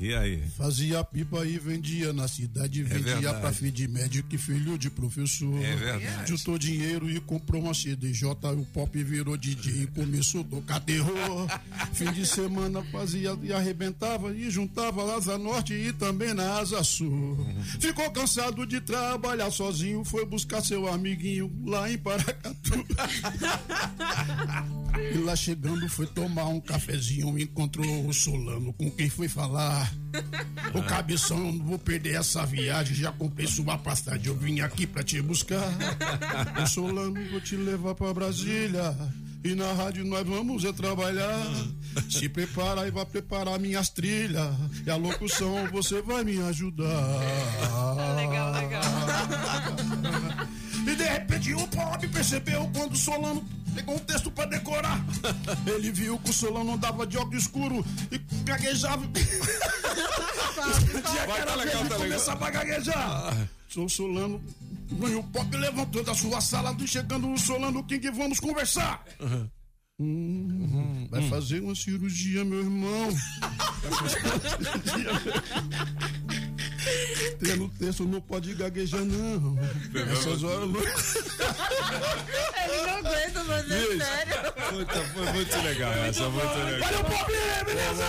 E 0.00 0.14
aí? 0.14 0.40
Fazia 0.56 1.02
pipa 1.02 1.44
e 1.44 1.58
vendia 1.58 2.12
na 2.12 2.28
cidade, 2.28 2.84
vendia 2.84 3.30
É 3.30 3.32
pra 3.32 3.52
filho 3.52 3.72
de 3.72 3.88
médico 3.88 4.32
e 4.32 4.38
filho 4.38 4.78
de 4.78 4.88
professor. 4.88 5.60
É 5.62 5.74
verdade. 5.74 6.30
Juntou 6.30 6.56
dinheiro 6.56 7.10
e 7.10 7.18
comprou 7.20 7.62
uma 7.62 7.74
CDJ, 7.74 8.24
o 8.56 8.64
pop 8.66 9.02
virou 9.02 9.36
DJ 9.36 9.82
e 9.82 9.86
começou 9.88 10.42
a 10.42 10.44
tocar 10.44 10.80
terror. 10.80 11.48
Fim 11.92 12.12
de 12.12 12.24
semana 12.24 12.82
fazia 12.92 13.36
e 13.42 13.52
arrebentava 13.52 14.32
e 14.32 14.48
juntava 14.48 15.02
lá 15.02 15.16
Asa 15.16 15.36
Norte 15.36 15.74
e 15.74 15.92
também 15.92 16.32
na 16.32 16.58
Asa 16.58 16.84
Sul. 16.84 17.36
Ficou 17.80 18.08
cansado 18.12 18.64
de 18.64 18.80
trabalhar 18.80 19.50
sozinho, 19.50 20.04
foi 20.04 20.24
buscar 20.24 20.60
seu 20.60 20.86
amiguinho 20.86 21.52
lá 21.66 21.90
em 21.90 21.98
Paracatu. 21.98 22.86
E 25.14 25.18
lá 25.18 25.36
chegando 25.36 25.88
foi 25.88 26.06
tomar 26.06 26.48
um 26.48 26.60
cafezinho, 26.60 27.38
encontrou 27.38 28.06
o 28.06 28.12
Solano 28.12 28.72
com 28.72 28.90
quem 28.90 29.08
foi 29.08 29.28
falar. 29.28 29.87
Ô 30.74 30.82
cabeção, 30.82 31.38
eu 31.38 31.52
não 31.52 31.64
vou 31.64 31.78
perder 31.78 32.16
essa 32.16 32.44
viagem, 32.44 32.94
já 32.94 33.12
comprei 33.12 33.46
sua 33.46 33.78
passagem, 33.78 34.26
eu 34.26 34.36
vim 34.36 34.60
aqui 34.60 34.86
pra 34.86 35.02
te 35.02 35.20
buscar. 35.20 35.68
Ô 36.62 36.66
Solano, 36.68 37.14
vou 37.30 37.40
te 37.40 37.56
levar 37.56 37.94
pra 37.94 38.12
Brasília. 38.12 38.94
E 39.44 39.54
na 39.54 39.72
rádio 39.72 40.04
nós 40.04 40.26
vamos 40.26 40.64
é 40.64 40.72
trabalhar. 40.72 41.46
Se 42.10 42.28
prepara 42.28 42.86
e 42.86 42.90
vai 42.90 43.06
preparar 43.06 43.58
minhas 43.58 43.88
trilhas. 43.88 44.52
E 44.84 44.90
a 44.90 44.96
locução 44.96 45.66
você 45.70 46.02
vai 46.02 46.24
me 46.24 46.40
ajudar. 46.42 47.20
Legal, 48.16 48.52
legal. 48.52 48.82
E 50.86 50.96
de 50.96 51.04
repente 51.04 51.54
o 51.54 51.68
pop 51.68 52.08
percebeu 52.08 52.68
quando 52.74 52.92
o 52.92 52.96
Solano 52.96 53.44
pegou 53.78 53.94
um 53.94 53.98
texto 53.98 54.30
pra 54.30 54.44
decorar. 54.44 55.04
Ele 55.66 55.92
viu 55.92 56.18
que 56.18 56.30
o 56.30 56.32
Solano 56.32 56.72
andava 56.72 57.06
de 57.06 57.16
óculos 57.16 57.44
escuro 57.44 57.84
e 58.10 58.18
gaguejava. 58.42 59.08
Tinha 59.12 61.02
tá 61.02 61.22
aquela 61.22 61.54
legal, 61.54 61.54
tá 61.54 61.82
legal. 61.82 61.98
começar 61.98 62.32
a 62.32 62.50
gaguejar. 62.50 63.48
Sou 63.68 63.84
o 63.84 63.88
Solano. 63.88 64.42
O 64.90 65.22
pop 65.24 65.56
levantou 65.56 66.02
da 66.02 66.14
sua 66.14 66.40
sala, 66.40 66.72
do 66.72 66.86
chegando 66.86 67.30
o 67.30 67.38
Solano 67.38 67.84
King, 67.84 68.10
vamos 68.10 68.40
conversar. 68.40 69.04
Hum, 70.00 71.06
vai 71.10 71.28
fazer 71.28 71.60
uma 71.60 71.74
cirurgia, 71.74 72.44
meu 72.44 72.60
irmão. 72.60 73.08
Tendo 77.44 77.68
texto 77.78 78.04
não 78.04 78.20
pode 78.20 78.52
gaguejar, 78.54 79.04
não. 79.04 79.56
Essas 80.12 80.42
horas. 80.42 80.68
Ele 80.68 80.76
não 82.86 82.96
aguenta 82.98 83.44
fazer 83.44 83.88
Bicho, 83.88 83.98
sério. 84.04 84.38
Muito, 84.72 84.92
foi 84.92 85.32
muito 85.32 85.56
legal 85.62 85.92
essa, 85.92 86.28
muito 86.28 86.58
legal. 86.58 86.90
Valeu, 86.90 87.04
Pop, 87.04 87.32
beleza? 87.66 88.04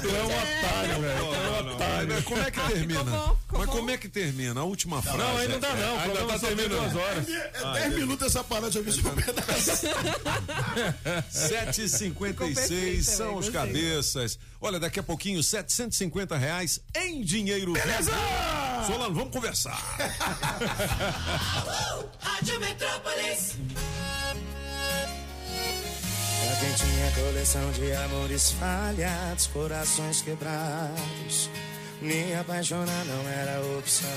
Tu 0.00 0.08
é 0.08 0.22
um 0.22 0.26
otário, 0.26 1.00
velho. 1.00 1.18
Tu 1.18 1.34
é 1.34 1.36
um 1.62 1.72
otário. 1.74 2.22
Como 2.24 2.40
é 2.42 2.50
que 2.50 2.60
termina? 2.60 3.34
Mas 3.50 3.66
como 3.70 3.90
é 3.90 3.96
que 3.96 4.08
termina? 4.08 4.60
A 4.60 4.64
última 4.64 5.00
frase. 5.02 5.18
Não, 5.18 5.36
ainda 5.36 5.52
não 5.54 5.60
dá, 5.60 5.74
não. 5.74 5.82
É, 5.82 5.92
O 5.96 6.00
Ainda 6.00 6.24
tá 6.26 6.38
só 6.38 6.46
tem 6.46 6.56
terminando. 6.56 6.90
duas 6.90 6.96
horas. 6.96 7.28
É 7.28 7.80
10 7.88 7.94
minutos 7.94 8.26
essa 8.26 8.44
parada, 8.44 8.78
eu 8.78 8.84
ver 8.84 8.92
se 8.92 9.04
eu 9.04 9.10
pedaço. 9.12 9.86
7,56 11.32 13.02
são 13.02 13.36
os 13.36 13.48
cabeças. 13.48 14.38
Olha, 14.60 14.80
daqui 14.80 14.98
a 14.98 15.02
pouquinho, 15.02 15.40
750 15.42 16.36
reais 16.36 16.80
em 16.96 17.22
dinheiro 17.22 17.72
Beleza! 17.74 18.10
vivo. 18.10 18.86
Solano, 18.86 19.14
vamos 19.14 19.32
conversar. 19.32 19.78
Rádio 22.18 22.60
Metrópolis. 22.60 23.56
É 26.40 26.56
quem 26.60 26.72
tinha 26.74 27.12
coleção 27.12 27.70
de 27.72 27.92
amores 27.92 28.50
falhados, 28.52 29.46
corações 29.48 30.22
quebrados. 30.22 31.50
Me 32.00 32.34
apaixonar 32.34 33.04
não 33.04 33.28
era 33.28 33.60
opção. 33.78 34.08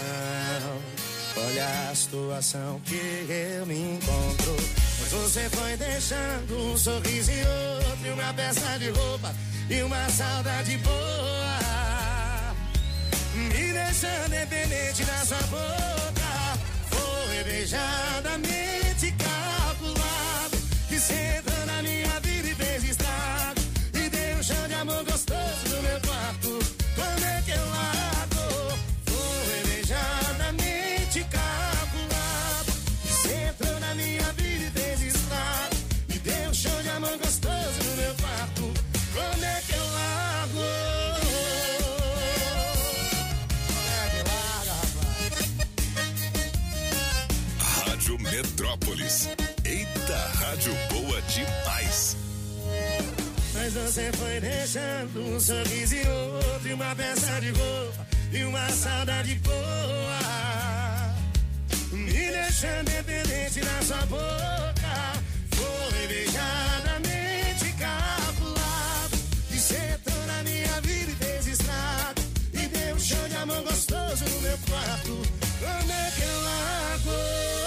Olha 1.37 1.89
a 1.89 1.95
situação 1.95 2.81
que 2.85 2.95
eu 3.29 3.65
me 3.65 3.95
encontro. 3.95 4.55
Mas 4.99 5.11
você 5.11 5.49
foi 5.49 5.77
deixando 5.77 6.71
um 6.71 6.77
sorriso 6.77 7.31
e 7.31 7.41
outro, 7.41 8.07
e 8.07 8.09
uma 8.11 8.33
peça 8.33 8.77
de 8.79 8.89
roupa 8.89 9.33
e 9.69 9.81
uma 9.83 10.09
saudade 10.09 10.77
boa. 10.77 11.31
Me 13.33 13.73
deixando 13.73 14.29
dependente 14.29 15.03
da 15.05 15.25
sua 15.25 15.41
boca. 15.43 16.59
Foi 16.89 17.43
beijadamente 17.43 19.13
calculado. 19.17 20.57
Que 20.89 20.99
você 20.99 21.41
você 53.91 54.09
foi 54.13 54.39
deixando 54.39 55.19
um 55.19 55.37
sorriso 55.37 55.95
e 55.95 56.07
outro, 56.07 56.69
e 56.69 56.73
uma 56.73 56.95
peça 56.95 57.41
de 57.41 57.49
roupa 57.49 58.07
e 58.31 58.43
uma 58.45 58.69
saudade 58.69 59.35
boa. 59.35 61.13
Me 61.91 62.31
deixando 62.31 62.89
dependente 62.89 63.59
da 63.59 63.81
sua 63.81 64.05
boca. 64.05 65.13
Foi 65.51 66.07
beijadamente 66.07 67.73
calculado. 67.77 69.17
Você 69.49 69.75
entrou 69.75 70.25
na 70.25 70.43
minha 70.43 70.81
vida 70.81 71.11
e 71.11 71.15
fez 71.15 71.47
estrago. 71.47 72.21
E 72.53 72.67
deu 72.67 72.95
um 72.95 72.99
chão 72.99 73.27
de 73.27 73.35
amor 73.35 73.61
gostoso 73.61 74.23
no 74.23 74.41
meu 74.41 74.57
quarto. 74.69 75.21
Como 75.59 75.91
é 75.91 76.11
que 76.15 76.21
eu 76.21 76.41
largo? 76.43 77.60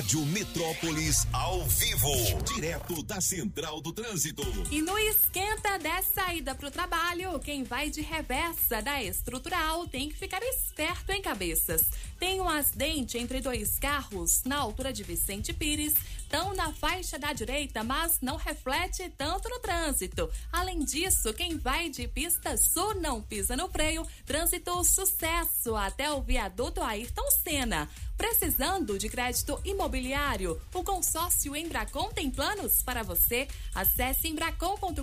Rádio 0.00 0.24
Metrópolis 0.24 1.26
ao 1.30 1.62
vivo. 1.66 2.10
Direto 2.54 3.02
da 3.02 3.20
Central 3.20 3.82
do 3.82 3.92
Trânsito. 3.92 4.42
E 4.70 4.80
no 4.80 4.96
esquenta 4.96 5.78
dessa 5.78 6.32
ida 6.32 6.54
pro 6.54 6.70
trabalho, 6.70 7.38
quem 7.38 7.64
vai 7.64 7.90
de 7.90 8.00
reversa 8.00 8.80
da 8.80 9.02
estrutural 9.02 9.86
tem 9.86 10.08
que 10.08 10.16
ficar 10.16 10.40
esperto 10.42 11.12
em 11.12 11.20
cabeças. 11.20 11.82
Tem 12.18 12.40
um 12.40 12.48
acidente 12.48 13.18
entre 13.18 13.42
dois 13.42 13.78
carros 13.78 14.42
na 14.46 14.56
altura 14.56 14.90
de 14.90 15.02
Vicente 15.02 15.52
Pires, 15.52 15.92
estão 16.30 16.54
na 16.54 16.72
faixa 16.72 17.18
da 17.18 17.32
direita, 17.32 17.82
mas 17.82 18.20
não 18.22 18.36
reflete 18.36 19.12
tanto 19.18 19.48
no 19.48 19.58
trânsito. 19.58 20.30
Além 20.52 20.78
disso, 20.84 21.34
quem 21.34 21.58
vai 21.58 21.88
de 21.90 22.06
pista 22.06 22.56
sul 22.56 22.94
não 22.94 23.20
pisa 23.20 23.56
no 23.56 23.68
freio, 23.68 24.06
trânsito 24.24 24.84
sucesso 24.84 25.74
até 25.74 26.12
o 26.12 26.22
viaduto 26.22 26.80
Ayrton 26.82 27.28
Senna. 27.42 27.90
Precisando 28.16 28.96
de 28.96 29.08
crédito 29.08 29.60
imobiliário? 29.64 30.60
O 30.72 30.84
consórcio 30.84 31.56
Embracon 31.56 32.10
tem 32.10 32.30
planos 32.30 32.80
para 32.80 33.02
você? 33.02 33.48
Acesse 33.74 34.28
embracon.com.br 34.28 35.02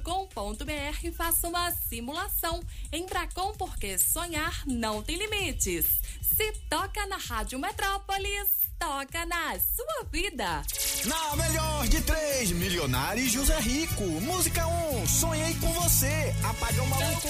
e 1.03 1.11
faça 1.11 1.49
uma 1.49 1.71
simulação. 1.71 2.61
Embracon, 2.93 3.51
porque 3.57 3.97
sonhar 3.97 4.63
não 4.65 5.03
tem 5.03 5.17
limites. 5.17 5.87
Se 6.21 6.53
toca 6.69 7.05
na 7.07 7.17
Rádio 7.17 7.59
Metrópolis, 7.59 8.56
toca 8.79 9.25
na 9.25 9.57
sua 9.59 10.03
vida. 10.11 10.61
Na 11.05 11.35
melhor 11.35 11.87
de 11.87 12.01
três, 12.01 12.51
Milionário 12.51 13.27
José 13.29 13.59
Rico. 13.59 14.03
Música 14.03 14.65
1, 14.67 14.97
um, 15.01 15.07
sonhei 15.07 15.53
com 15.55 15.71
você. 15.73 16.35
Apagão 16.43 16.85
maluco. 16.87 17.27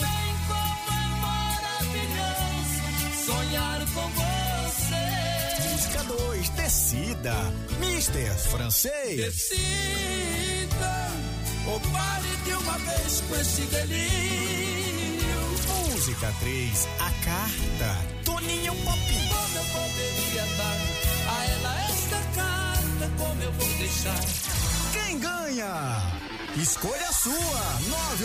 Sonhar 3.25 3.79
com 3.93 4.09
você. 4.09 5.69
Música 5.69 6.03
2, 6.03 6.49
Decida. 6.49 7.33
Mister 7.79 8.37
Francês. 8.37 9.17
Decida. 9.17 11.07
Ou 11.67 11.79
pare 11.79 12.35
de 12.45 12.53
uma 12.53 12.77
vez 12.77 13.21
com 13.27 13.35
esse 13.35 13.61
delírio. 13.63 15.27
Música 15.91 16.33
3, 16.39 16.87
A 16.99 17.11
Carta. 17.25 18.23
Toninho 18.23 18.73
Pop. 18.75 18.97
Como 19.29 19.57
eu 19.57 19.65
poderia 19.65 20.45
dar 20.57 20.96
Como 23.17 23.43
eu 23.43 23.51
vou 23.51 23.67
deixar? 23.77 24.19
Quem 24.93 25.19
ganha? 25.19 26.01
Escolha 26.61 27.07
a 27.07 27.11
sua, 27.13 27.33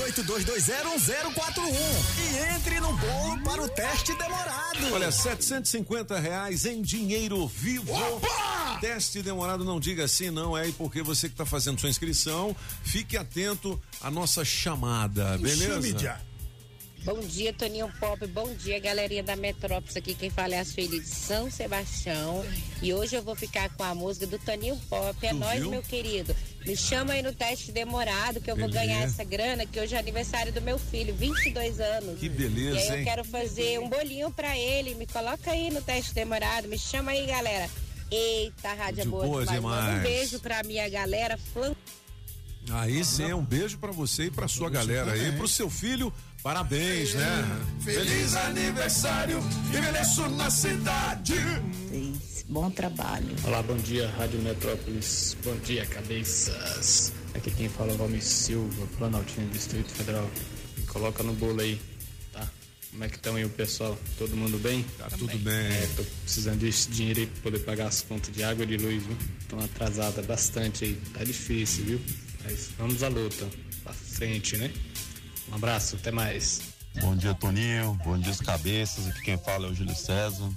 982201041 0.07 1.75
e 2.19 2.55
entre 2.55 2.81
no 2.81 2.93
bolo 2.97 3.43
para 3.43 3.63
o 3.63 3.69
teste 3.69 4.17
demorado. 4.17 4.93
Olha, 4.93 5.13
750 5.13 6.19
reais 6.19 6.65
em 6.65 6.81
dinheiro 6.81 7.47
vivo. 7.47 7.93
Opa! 7.93 8.79
Teste 8.81 9.23
demorado, 9.23 9.65
não 9.65 9.79
diga 9.79 10.05
assim, 10.05 10.31
não 10.31 10.57
é, 10.57 10.69
e 10.69 10.73
porque 10.73 11.03
você 11.03 11.29
que 11.29 11.35
está 11.35 11.45
fazendo 11.45 11.79
sua 11.79 11.91
inscrição, 11.91 12.57
fique 12.83 13.17
atento 13.19 13.81
à 14.01 14.11
nossa 14.11 14.45
chamada, 14.45 15.37
beleza? 15.39 16.19
Bom 17.05 17.19
dia, 17.19 17.53
Toninho 17.53 17.93
Pop. 17.99 18.25
Bom 18.29 18.55
dia, 18.55 18.79
galerinha 18.79 19.25
da 19.25 19.35
Metrópolis. 19.35 19.97
Aqui 19.97 20.15
quem 20.15 20.31
fala 20.31 20.55
é 20.55 20.61
a 20.61 20.65
Sueli 20.65 21.01
de 21.01 21.09
São 21.09 21.51
Sebastião. 21.51 22.45
E 22.81 22.95
hoje 22.95 23.17
eu 23.17 23.23
vou 23.23 23.35
ficar 23.35 23.69
com 23.71 23.83
a 23.83 23.93
música 23.93 24.25
do 24.25 24.39
Toninho 24.39 24.77
Pop. 24.89 25.17
É 25.27 25.31
Tu 25.31 25.35
nós, 25.37 25.59
viu? 25.59 25.71
meu 25.71 25.83
querido. 25.83 26.35
Me 26.65 26.77
chama 26.77 27.15
aí 27.15 27.23
no 27.23 27.35
teste 27.35 27.73
demorado 27.73 28.41
que 28.41 28.49
eu 28.49 28.55
vou 28.57 28.69
Beleza. 28.69 28.87
ganhar 28.87 29.03
essa 29.03 29.25
grana, 29.25 29.67
que 29.67 29.81
hoje 29.81 29.97
é 29.97 29.99
aniversário 29.99 30.53
do 30.53 30.61
meu 30.63 30.79
filho, 30.79 31.13
22 31.13 31.81
anos. 31.81 32.21
Que 32.21 32.29
beleza, 32.29 32.77
E 32.77 32.83
aí 32.83 32.89
eu 32.89 32.99
hein? 32.99 33.05
quero 33.05 33.25
fazer 33.25 33.81
um 33.81 33.89
bolinho 33.89 34.31
pra 34.31 34.57
ele. 34.57 34.95
Me 34.95 35.07
coloca 35.07 35.51
aí 35.51 35.71
no 35.73 35.83
teste 35.83 36.15
demorado. 36.15 36.69
Me 36.69 36.79
chama 36.79 37.11
aí, 37.11 37.27
galera. 37.27 37.69
Eita, 38.13 38.75
rádio 38.75 39.01
é 39.01 39.05
De 39.05 39.11
boa, 39.11 39.27
boa 39.27 39.47
demais. 39.47 39.99
Um 39.99 40.03
beijo 40.03 40.39
pra 40.39 40.63
minha 40.63 40.89
galera. 40.89 41.37
Flan... 41.53 41.75
Aí 42.71 43.05
sim, 43.05 43.33
um 43.33 43.43
beijo 43.45 43.77
pra 43.79 43.91
você 43.91 44.27
e 44.27 44.31
pra 44.31 44.47
sua 44.47 44.71
galera 44.71 45.11
aí, 45.13 45.33
pro 45.33 45.49
seu 45.49 45.69
filho, 45.69 46.15
parabéns, 46.43 47.15
né? 47.15 47.61
Feliz 47.85 48.35
aniversário, 48.35 49.39
envelheço 49.69 50.29
na 50.31 50.51
cidade. 50.51 51.35
Bom 52.49 52.71
trabalho. 52.71 53.35
Olá, 53.45 53.63
bom 53.63 53.77
dia, 53.77 54.11
Rádio 54.19 54.41
Metrópolis. 54.41 55.37
Bom 55.45 55.57
dia, 55.59 55.87
cabeças. 55.87 57.13
Aqui 57.35 57.51
quem 57.51 57.69
fala 57.69 57.93
é 57.93 57.95
o 57.95 57.97
Valmir 57.99 58.23
Silva, 58.23 58.87
Planaltino, 58.99 59.49
Distrito 59.51 59.91
Federal. 59.93 60.29
Me 60.77 60.85
coloca 60.87 61.23
no 61.23 61.33
bolo 61.33 61.61
aí, 61.61 61.81
tá? 62.33 62.47
Como 62.91 63.05
é 63.05 63.09
que 63.09 63.17
estão 63.17 63.37
aí 63.37 63.45
o 63.45 63.49
pessoal? 63.49 63.99
Todo 64.19 64.37
mundo 64.37 64.59
bem? 64.59 64.85
Tá 64.99 65.09
tudo 65.11 65.39
bem. 65.39 65.55
É, 65.55 65.89
tô 65.97 66.05
precisando 66.25 66.59
desse 66.59 66.91
dinheiro 66.91 67.21
aí 67.21 67.27
pra 67.27 67.43
poder 67.43 67.59
pagar 67.61 67.87
as 67.87 68.03
contas 68.03 68.35
de 68.35 68.43
água 68.43 68.65
e 68.65 68.67
de 68.67 68.77
luz, 68.77 69.03
viu? 69.03 69.17
Estão 69.41 69.59
atrasadas 69.61 70.27
bastante 70.27 70.85
aí. 70.85 71.01
Tá 71.15 71.25
difícil, 71.25 71.85
viu? 71.85 72.01
Mas 72.45 72.69
vamos 72.77 73.03
à 73.03 73.09
luta. 73.09 73.49
Pra 73.83 73.93
frente, 73.95 74.57
né? 74.59 74.71
Um 75.53 75.57
abraço, 75.57 75.97
até 75.97 76.11
mais. 76.11 76.63
Bom 76.99 77.15
dia, 77.15 77.35
Toninho. 77.35 77.93
Bom 78.03 78.19
dia, 78.19 78.33
os 78.33 78.41
cabeças. 78.41 79.07
Aqui 79.07 79.21
quem 79.21 79.37
fala 79.37 79.67
é 79.67 79.71
o 79.71 79.75
Júlio 79.75 79.95
César. 79.95 80.49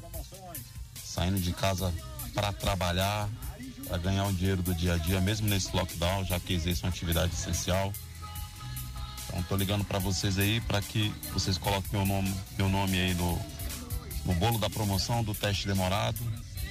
Saindo 1.04 1.38
de 1.38 1.52
casa 1.52 1.94
para 2.34 2.54
trabalhar, 2.54 3.30
para 3.90 3.98
ganhar 3.98 4.26
o 4.26 4.32
dinheiro 4.32 4.64
do 4.64 4.74
dia 4.74 4.94
a 4.94 4.98
dia, 4.98 5.20
mesmo 5.20 5.50
nesse 5.50 5.76
lockdown, 5.76 6.24
já 6.24 6.40
que 6.40 6.54
existe 6.54 6.86
uma 6.86 6.90
atividade 6.92 7.34
essencial. 7.34 7.92
Então, 9.28 9.44
tô 9.44 9.58
ligando 9.58 9.84
para 9.84 10.00
vocês 10.00 10.40
aí 10.40 10.62
para 10.62 10.82
que 10.82 11.14
vocês 11.34 11.58
coloquem 11.58 11.92
meu 11.92 12.06
nome, 12.06 12.34
meu 12.58 12.70
nome 12.70 12.98
aí 12.98 13.14
no, 13.16 13.38
no 14.24 14.34
bolo 14.36 14.58
da 14.58 14.70
promoção 14.70 15.26
do 15.26 15.36
teste 15.36 15.68
demorado. 15.68 16.20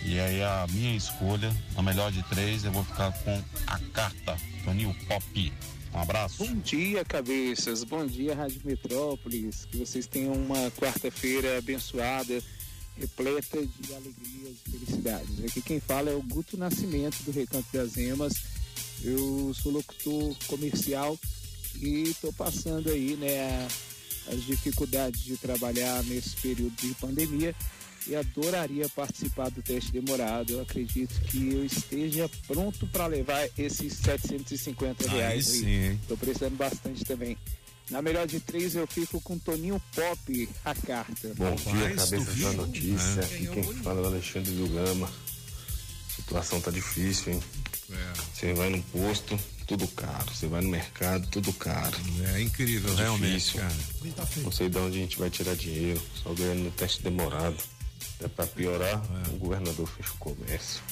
E 0.03 0.19
aí 0.19 0.43
a 0.43 0.67
minha 0.71 0.97
escolha, 0.97 1.55
a 1.77 1.83
melhor 1.83 2.11
de 2.11 2.23
três, 2.23 2.65
eu 2.65 2.73
vou 2.73 2.85
ficar 2.85 3.13
com 3.13 3.43
a 3.67 3.79
carta 3.93 4.35
Toninho 4.65 4.95
Pop. 5.07 5.53
Um 5.95 6.01
abraço. 6.01 6.45
Bom 6.45 6.57
dia, 6.57 7.05
cabeças. 7.05 7.85
Bom 7.85 8.05
dia, 8.05 8.35
Rádio 8.35 8.61
Metrópolis. 8.65 9.65
Que 9.65 9.77
vocês 9.77 10.09
tenham 10.09 10.33
uma 10.33 10.69
quarta-feira 10.73 11.59
abençoada, 11.59 12.43
repleta 12.97 13.65
de 13.65 13.95
alegrias 13.95 14.57
e 14.67 14.71
felicidades. 14.73 15.45
Aqui 15.45 15.63
quem 15.63 15.79
fala 15.79 16.11
é 16.11 16.15
o 16.15 16.23
Guto 16.23 16.57
Nascimento, 16.57 17.23
do 17.23 17.31
Recanto 17.31 17.69
das 17.73 17.97
Emas. 17.97 18.35
Eu 19.05 19.55
sou 19.55 19.71
locutor 19.71 20.35
comercial 20.49 21.17
e 21.77 22.11
estou 22.11 22.33
passando 22.33 22.91
aí, 22.91 23.15
né, 23.17 23.69
as 24.33 24.43
dificuldades 24.43 25.23
de 25.23 25.37
trabalhar 25.37 26.03
nesse 26.05 26.35
período 26.37 26.75
de 26.75 26.93
pandemia. 26.95 27.55
E 28.07 28.15
adoraria 28.15 28.89
participar 28.89 29.51
do 29.51 29.63
teste 29.63 29.93
demorado. 29.93 30.53
Eu 30.53 30.61
acredito 30.63 31.15
que 31.23 31.53
eu 31.53 31.65
esteja 31.65 32.29
pronto 32.47 32.87
para 32.89 33.07
levar 33.07 33.49
esses 33.59 33.95
750 33.95 35.05
Aí 35.05 35.17
reais. 35.17 35.47
sim, 35.47 35.67
hein? 35.67 36.01
Tô 36.09 36.17
precisando 36.17 36.57
bastante 36.57 37.05
também. 37.05 37.37
Na 37.91 38.01
melhor 38.01 38.27
de 38.27 38.41
três 38.41 38.75
eu 38.75 38.87
fico 38.87 39.21
com 39.21 39.39
Toninho 39.39 39.81
Pop, 39.95 40.49
a 40.65 40.75
carta. 40.75 41.33
Bom 41.37 41.55
dia, 41.55 41.95
cabeça 41.95 42.35
da 42.35 42.53
notícia. 42.53 43.23
Aqui 43.23 43.47
quem 43.47 43.63
fala 43.83 44.01
é 44.01 44.03
o 44.03 44.07
Alexandre 44.07 44.53
do 44.53 44.67
Gama. 44.69 45.07
A 45.07 46.15
situação 46.17 46.61
tá 46.61 46.71
difícil, 46.71 47.35
hein? 47.35 47.43
Você 48.33 48.55
vai 48.55 48.71
no 48.71 48.83
posto, 48.85 49.39
tudo 49.67 49.87
caro. 49.89 50.33
Você 50.35 50.47
vai 50.47 50.63
no 50.63 50.71
mercado, 50.71 51.29
tudo 51.29 51.53
caro. 51.53 51.97
É 52.35 52.41
incrível, 52.41 52.95
realmente, 52.95 53.33
difícil. 53.33 53.61
cara. 53.61 54.29
Não 54.39 54.51
sei 54.51 54.69
de 54.71 54.79
onde 54.79 54.99
a 54.99 55.01
gente 55.01 55.19
vai 55.19 55.29
tirar 55.29 55.55
dinheiro. 55.55 56.01
Só 56.23 56.33
ganhando 56.33 56.65
no 56.65 56.71
teste 56.71 57.03
demorado. 57.03 57.57
É 58.21 58.29
pra 58.29 58.47
piorar, 58.47 59.03
o 59.33 59.37
governador 59.37 59.87
fecha 59.89 60.11
o 60.13 60.17
comércio. 60.19 60.83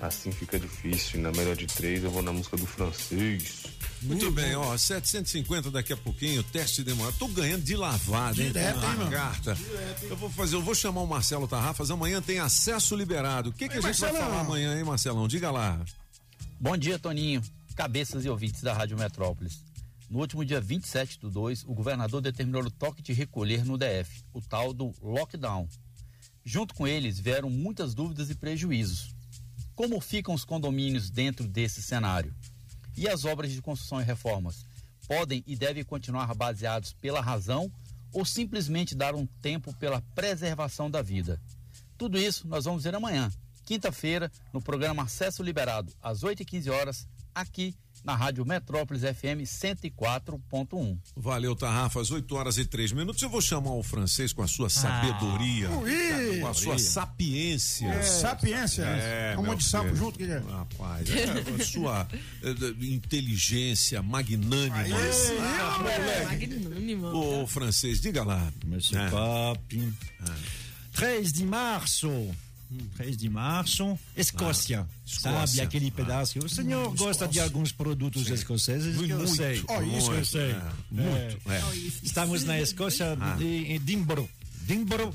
Assim 0.00 0.32
fica 0.32 0.58
difícil. 0.58 1.18
E 1.18 1.22
na 1.22 1.30
melhor 1.32 1.56
de 1.56 1.66
três 1.66 2.02
eu 2.02 2.10
vou 2.10 2.22
na 2.22 2.32
música 2.32 2.56
do 2.56 2.66
francês. 2.66 3.64
Muito 4.02 4.30
bem, 4.30 4.54
ó, 4.54 4.76
750 4.76 5.70
daqui 5.70 5.92
a 5.92 5.96
pouquinho, 5.96 6.42
teste 6.42 6.82
demorado. 6.82 7.16
Tô 7.18 7.26
ganhando 7.28 7.62
de 7.62 7.74
lavada, 7.74 8.42
hein? 8.42 8.48
Direto, 8.48 8.84
hein, 8.84 8.96
mano? 8.96 9.10
carta. 9.10 9.56
Eu 10.02 10.16
vou 10.16 10.28
fazer, 10.28 10.56
eu 10.56 10.62
vou 10.62 10.74
chamar 10.74 11.00
o 11.00 11.06
Marcelo 11.06 11.48
Tarrafas, 11.48 11.90
amanhã 11.90 12.20
tem 12.20 12.38
acesso 12.38 12.94
liberado. 12.94 13.48
O 13.48 13.52
que, 13.52 13.66
que 13.66 13.78
a 13.78 13.80
gente 13.80 13.98
vai 14.00 14.12
falar 14.12 14.40
amanhã, 14.40 14.76
hein, 14.76 14.84
Marcelão? 14.84 15.26
Diga 15.26 15.50
lá. 15.50 15.80
Bom 16.60 16.76
dia, 16.76 16.98
Toninho. 16.98 17.42
Cabeças 17.74 18.24
e 18.24 18.28
ouvintes 18.28 18.62
da 18.62 18.74
Rádio 18.74 18.98
Metrópolis. 18.98 19.64
No 20.10 20.20
último 20.20 20.44
dia 20.44 20.60
27 20.60 21.18
do 21.18 21.30
2, 21.30 21.64
o 21.64 21.74
governador 21.74 22.20
determinou 22.20 22.62
o 22.62 22.70
toque 22.70 23.02
de 23.02 23.12
recolher 23.14 23.64
no 23.64 23.78
DF, 23.78 24.22
o 24.34 24.40
tal 24.40 24.74
do 24.74 24.92
lockdown. 25.02 25.66
Junto 26.44 26.74
com 26.74 26.86
eles 26.86 27.18
vieram 27.18 27.48
muitas 27.48 27.94
dúvidas 27.94 28.28
e 28.28 28.34
prejuízos. 28.34 29.14
Como 29.74 30.00
ficam 30.00 30.34
os 30.34 30.44
condomínios 30.44 31.08
dentro 31.08 31.48
desse 31.48 31.82
cenário? 31.82 32.34
E 32.96 33.08
as 33.08 33.24
obras 33.24 33.50
de 33.50 33.62
construção 33.62 34.00
e 34.00 34.04
reformas? 34.04 34.66
Podem 35.08 35.42
e 35.46 35.56
devem 35.56 35.82
continuar 35.82 36.34
baseados 36.34 36.92
pela 36.92 37.20
razão 37.20 37.72
ou 38.12 38.24
simplesmente 38.24 38.94
dar 38.94 39.14
um 39.14 39.26
tempo 39.26 39.74
pela 39.74 40.02
preservação 40.14 40.90
da 40.90 41.00
vida? 41.00 41.40
Tudo 41.96 42.18
isso 42.18 42.46
nós 42.46 42.66
vamos 42.66 42.84
ver 42.84 42.94
amanhã, 42.94 43.30
quinta-feira, 43.64 44.30
no 44.52 44.60
programa 44.60 45.02
Acesso 45.04 45.42
Liberado, 45.42 45.92
às 46.02 46.20
8h15 46.22 46.70
horas, 46.70 47.08
aqui 47.34 47.74
na 48.04 48.14
Rádio 48.14 48.44
Metrópolis 48.44 49.02
FM 49.02 49.40
104.1. 49.46 50.98
Valeu, 51.16 51.56
Tarrafas, 51.56 52.10
8 52.10 52.34
horas 52.36 52.58
e 52.58 52.64
3 52.66 52.92
minutos. 52.92 53.22
Eu 53.22 53.30
vou 53.30 53.40
chamar 53.40 53.72
o 53.72 53.82
francês 53.82 54.32
com 54.32 54.42
a 54.42 54.46
sua 54.46 54.68
sabedoria, 54.68 55.70
Ui! 55.70 56.40
com 56.40 56.46
a 56.48 56.54
sua 56.54 56.78
sapiência. 56.78 57.86
É, 57.88 58.02
sapiência. 58.02 58.82
É, 58.82 59.34
Um 59.38 59.42
meu 59.42 59.52
monte 59.52 59.60
de 59.60 59.68
sapo 59.70 59.96
junto, 59.96 60.18
que 60.18 60.24
é? 60.24 60.38
Rapaz, 60.38 61.08
é, 61.08 61.24
a 61.60 61.64
sua 61.64 62.06
eh, 62.12 62.84
inteligência 62.84 64.02
magnânima. 64.02 64.84
Ah, 65.40 66.24
Magnânimo. 66.28 67.06
Ô, 67.42 67.46
francês, 67.46 68.00
diga 68.00 68.22
lá. 68.22 68.52
Monsieur 68.66 69.02
É. 69.02 69.10
Pop. 69.10 69.92
13 70.92 71.32
de 71.32 71.44
março. 71.44 72.08
13 72.96 73.16
de 73.16 73.28
março, 73.28 73.98
Escócia. 74.16 74.80
Ah, 74.80 74.94
Escócia. 75.06 75.46
Sabe 75.46 75.60
aquele 75.62 75.90
pedaço? 75.90 76.38
O 76.38 76.48
senhor 76.48 76.88
Hum, 76.92 76.94
gosta 76.96 77.26
de 77.28 77.40
alguns 77.40 77.72
produtos 77.72 78.28
escoceses? 78.28 78.96
que 78.96 79.10
eu 79.10 79.18
Muito, 79.18 79.34
sei. 79.36 79.62
Oh, 79.68 79.82
isso 79.82 80.06
eu 80.10 80.14
muito, 80.14 80.26
sei. 80.26 80.50
é, 80.50 80.62
muito, 80.90 81.50
é. 81.50 81.62
Estamos 82.02 82.44
na 82.44 82.60
Escócia 82.60 83.16
Ah. 83.20 83.36
de 83.36 83.72
Edinburgh. 83.72 84.28
Edinburgh, 84.68 85.14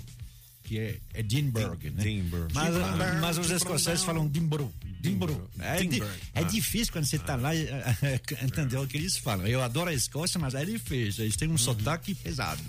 que 0.64 0.78
é 0.80 0.98
Edinburgh, 1.16 1.80
né? 1.92 2.02
Edinburgh. 2.06 2.48
Mas, 2.54 2.76
mas 3.22 3.38
os 3.38 3.50
escoceses 3.50 4.04
falam 4.04 4.26
Edinburgh. 4.26 4.72
Edinburgh. 5.04 5.42
É, 5.60 5.84
di- 5.84 6.02
é 6.02 6.08
Ah. 6.36 6.42
difícil 6.44 6.92
quando 6.92 7.06
você 7.06 7.16
está 7.16 7.36
lá 7.36 7.56
eh, 7.56 7.96
eh, 8.04 8.20
entender 8.44 8.78
o 8.78 8.86
que 8.86 8.98
eles 8.98 9.18
falam. 9.18 9.48
Eu 9.48 9.64
adoro 9.64 9.90
a 9.90 9.94
Escócia, 9.94 10.38
mas 10.40 10.54
é 10.54 10.64
difícil. 10.66 11.24
Eles 11.24 11.36
têm 11.38 11.48
um 11.50 11.58
sotaque 11.58 12.14
pesado. 12.14 12.62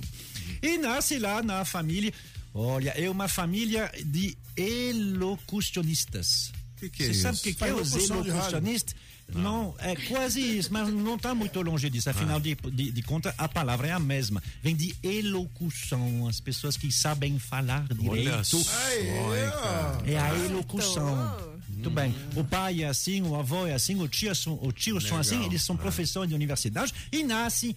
E 0.62 0.78
nasce 0.78 1.18
lá 1.18 1.43
na 1.43 1.64
família. 1.64 2.12
Olha, 2.53 2.90
é 2.90 3.09
uma 3.09 3.28
família 3.28 3.90
de 4.05 4.36
elocucionistas. 4.57 6.53
Que 6.76 6.88
que 6.88 7.03
é 7.03 7.07
Você 7.07 7.14
sabe 7.14 7.38
o 7.38 7.40
que, 7.42 7.55
que 7.55 7.64
é 7.64 7.74
os 7.74 7.94
elocucionistas? 7.94 8.94
Não, 9.32 9.76
é 9.78 9.94
quase 9.94 10.40
isso, 10.40 10.72
mas 10.72 10.88
não 10.88 11.14
está 11.14 11.32
muito 11.34 11.61
longe 11.62 11.88
disso. 11.88 12.11
Afinal 12.11 12.38
Ah. 12.38 12.40
de, 12.40 12.57
de, 12.72 12.90
de 12.90 13.03
conta, 13.03 13.32
a 13.38 13.48
palavra 13.48 13.86
é 13.86 13.92
a 13.92 13.98
mesma. 14.01 14.42
Vem 14.61 14.74
de 14.74 14.92
elocução, 15.05 16.26
as 16.26 16.40
pessoas 16.40 16.76
que 16.76 16.90
sabem 16.90 17.38
falar 17.38 17.86
direito. 17.88 18.44
só, 18.44 18.57
hein, 18.59 19.51
cara. 19.53 20.03
É 20.11 20.18
a 20.18 20.34
elocução. 20.46 21.51
Muito 21.68 21.90
bem. 21.90 22.12
O 22.34 22.42
pai 22.42 22.82
é 22.82 22.88
assim, 22.88 23.22
o 23.22 23.36
avô 23.36 23.66
é 23.66 23.74
assim, 23.74 23.94
o 24.03 24.09
tio, 24.09 24.34
são- 24.34 24.59
o 24.61 24.72
tio 24.72 25.01
são 25.01 25.16
assim, 25.18 25.44
eles 25.44 25.62
são 25.62 25.76
Ah. 25.76 25.78
professores 25.78 26.28
de 26.28 26.34
universidade 26.34 26.92
e 27.12 27.22
nasce 27.22 27.76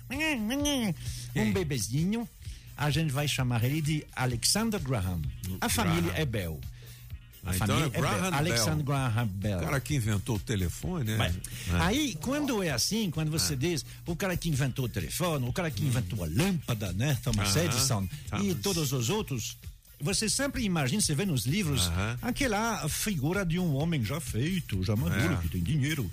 um 1.36 1.54
bebezinho. 1.54 2.28
A 2.76 2.90
gente 2.90 3.12
vai 3.12 3.28
chamar 3.28 3.64
ele 3.64 3.82
de 3.82 4.06
Alexander 4.16 4.80
Graham. 4.80 5.22
A 5.62 5.70
família 5.70 6.12
é 6.16 6.26
Bell. 6.26 6.60
A 7.46 7.52
Ah, 7.52 7.56
então 7.56 7.68
família 7.68 7.86
é 7.94 7.98
é 7.98 8.00
Graham 8.02 8.14
Bell. 8.22 8.30
Bell. 8.32 8.40
Alexander 8.40 8.86
Graham 8.86 9.28
Bell. 9.28 9.58
O 9.60 9.64
cara 9.64 9.80
que 9.82 9.96
inventou 9.96 10.36
o 10.38 10.40
telefone, 10.40 11.12
né? 11.18 11.36
É. 11.74 11.76
Aí, 11.82 12.18
quando 12.22 12.64
é 12.64 12.72
assim, 12.72 13.12
quando 13.12 13.30
você 13.30 13.56
diz 13.56 13.86
o 14.06 14.16
cara 14.16 14.36
que 14.38 14.48
inventou 14.50 14.86
o 14.86 14.90
telefone, 14.90 15.48
o 15.48 15.52
cara 15.54 15.70
que 15.70 15.84
inventou 15.84 16.24
a 16.24 16.28
lâmpada, 16.28 16.94
né? 16.94 17.18
Thomas 17.22 17.56
Aham, 17.56 17.66
Edison 17.66 18.04
e 18.04 18.30
Thomas. 18.30 18.58
todos 18.64 18.92
os 18.94 19.10
outros, 19.10 19.58
você 20.00 20.30
sempre 20.30 20.64
imagina, 20.64 21.02
você 21.02 21.14
vê 21.14 21.26
nos 21.26 21.46
livros, 21.46 21.92
aquela 22.22 22.88
figura 22.90 23.46
de 23.46 23.60
um 23.60 23.76
homem 23.76 24.04
já 24.06 24.20
feito, 24.22 24.82
já 24.84 24.96
maduro, 24.96 25.34
É. 25.34 25.38
que 25.38 25.50
tem 25.50 25.62
dinheiro. 25.62 26.10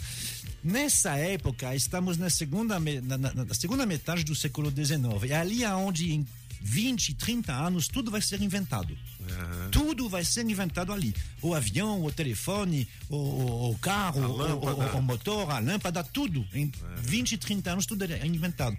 Nessa 0.62 1.16
época, 1.16 1.74
estamos 1.74 2.18
na 2.18 2.28
segunda, 2.28 2.78
na, 2.78 3.16
na- 3.16 3.32
na 3.46 3.54
segunda 3.54 3.86
metade 3.86 4.24
do 4.24 4.34
século 4.34 4.70
XIX. 4.70 5.30
É 5.30 5.36
ali 5.36 5.64
onde, 5.64 6.12
em 6.12 6.26
20, 6.60 7.14
30 7.14 7.52
anos, 7.52 7.88
tudo 7.88 8.10
vai 8.10 8.20
ser 8.20 8.40
inventado. 8.42 8.96
Tudo 9.70 10.08
vai 10.08 10.24
ser 10.24 10.44
inventado 10.44 10.92
ali. 10.92 11.14
O 11.40 11.54
avião, 11.54 12.04
o 12.04 12.10
telefone, 12.12 12.86
o, 13.08 13.16
o- 13.16 13.70
o 13.70 13.78
carro, 13.78 14.20
o- 14.20 14.98
o, 14.98 15.02
motor, 15.02 15.50
a 15.50 15.58
lâmpada, 15.58 16.02
tudo. 16.04 16.46
Em 16.52 16.70
20, 17.02 17.36
30 17.38 17.72
anos, 17.72 17.86
tudo 17.86 18.04
é 18.04 18.26
inventado. 18.26 18.76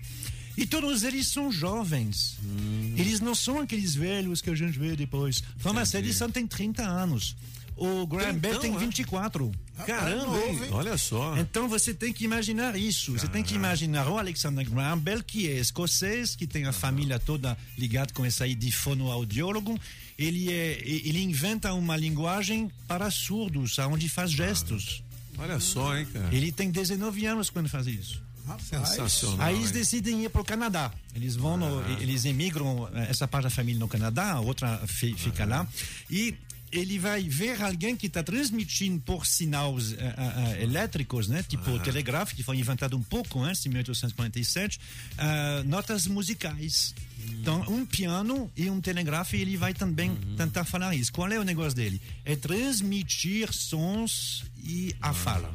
E 0.58 0.66
todos 0.66 1.04
eles 1.04 1.28
são 1.28 1.50
jovens. 1.52 2.38
Hum. 2.44 2.94
Eles 2.98 3.20
não 3.22 3.34
são 3.34 3.60
aqueles 3.62 3.96
velhos 3.96 4.42
que 4.42 4.50
a 4.50 4.56
gente 4.56 4.78
vê 4.78 4.96
depois. 4.96 5.42
Thomas 5.64 5.94
Edison 5.94 6.30
tem 6.30 6.46
30 6.46 6.84
anos. 6.84 7.36
O 7.84 8.06
Graham 8.06 8.34
Bell 8.38 8.60
Trintão, 8.60 8.62
tem 8.62 8.76
é? 8.76 8.78
24. 8.86 9.52
Caramba, 9.88 10.38
hein? 10.46 10.60
Olha 10.72 10.98
só. 10.98 11.36
Então 11.38 11.68
você 11.68 11.94
tem 11.94 12.14
que 12.14 12.24
imaginar 12.24 12.76
isso. 12.78 13.14
Você 13.14 13.28
tem 13.28 13.44
que 13.44 13.56
imaginar 13.56 14.08
o 14.08 14.18
Alexander 14.20 14.70
Graham 14.70 15.00
Bell, 15.00 15.24
que 15.24 15.48
é 15.50 15.54
escocês, 15.58 16.36
que 16.36 16.46
tem 16.46 16.66
a 16.66 16.72
família 16.72 17.18
toda 17.20 17.58
ligada 17.78 18.14
com 18.14 18.24
esse 18.26 18.44
aí 18.44 18.54
de 18.54 18.72
fonoaudiólogo. 18.72 19.80
Ele, 20.18 20.52
é, 20.54 20.80
ele 20.86 21.24
inventa 21.24 21.74
uma 21.74 21.98
linguagem 21.98 22.70
para 22.88 23.10
surdos, 23.10 23.80
onde 23.80 24.08
faz 24.08 24.32
gestos. 24.32 25.04
Olha 25.40 25.60
só, 25.60 25.98
hein, 25.98 26.06
cara. 26.14 26.30
Ele 26.32 26.52
tem 26.52 26.70
19 26.70 27.26
anos 27.26 27.50
quando 27.50 27.68
faz 27.68 27.88
isso. 27.88 28.22
Sensacional. 28.60 29.48
Aí 29.48 29.56
eles 29.56 29.68
hein? 29.70 29.74
decidem 29.74 30.24
ir 30.26 30.30
para 30.30 30.42
o 30.42 30.46
Canadá. 30.46 30.92
Eles 31.16 31.36
vão, 31.36 31.58
no- 31.58 31.82
eles 32.00 32.26
emigram 32.26 32.90
eh, 32.94 33.08
essa 33.10 33.28
parte 33.28 33.46
da 33.46 33.50
família 33.50 33.80
no 33.80 33.88
Canadá, 33.88 34.34
a 34.34 34.40
outra 34.40 34.78
fi- 34.86 35.16
fica 35.16 35.46
lá. 35.46 35.66
E 36.10 36.36
ele 36.72 36.98
vai 36.98 37.24
ver 37.24 37.62
alguém 37.62 37.96
que 37.96 38.08
está 38.08 38.24
transmitindo 38.24 39.02
por 39.02 39.26
sinais 39.26 39.94
eh, 39.94 40.16
eh, 40.18 40.64
elétricos, 40.64 41.28
né? 41.28 41.44
Tipo 41.44 41.72
o 41.72 41.80
telegráfico, 41.80 42.38
que 42.38 42.44
foi 42.44 42.58
inventado 42.58 42.96
um 42.96 43.04
pouco 43.04 43.40
antes, 43.42 43.66
em 43.66 43.70
1847, 43.70 44.80
ah, 45.18 45.64
notas 45.66 46.08
musicais. 46.08 46.94
Então, 47.40 47.62
um 47.68 47.86
piano 47.86 48.52
e 48.56 48.70
um 48.70 48.82
telegráfico, 48.82 49.42
ele 49.42 49.58
vai 49.58 49.74
também 49.74 50.16
tentar 50.38 50.64
falar 50.64 50.96
isso. 50.96 51.12
Qual 51.12 51.32
é 51.32 51.40
o 51.40 51.44
negócio 51.44 51.76
dele? 51.76 52.02
É 52.26 52.36
transmitir 52.36 53.52
sons 53.54 54.44
e 54.64 54.96
a 55.02 55.14
fala. 55.14 55.54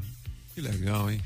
Que 0.55 0.61
legal, 0.61 1.11
hein? 1.11 1.21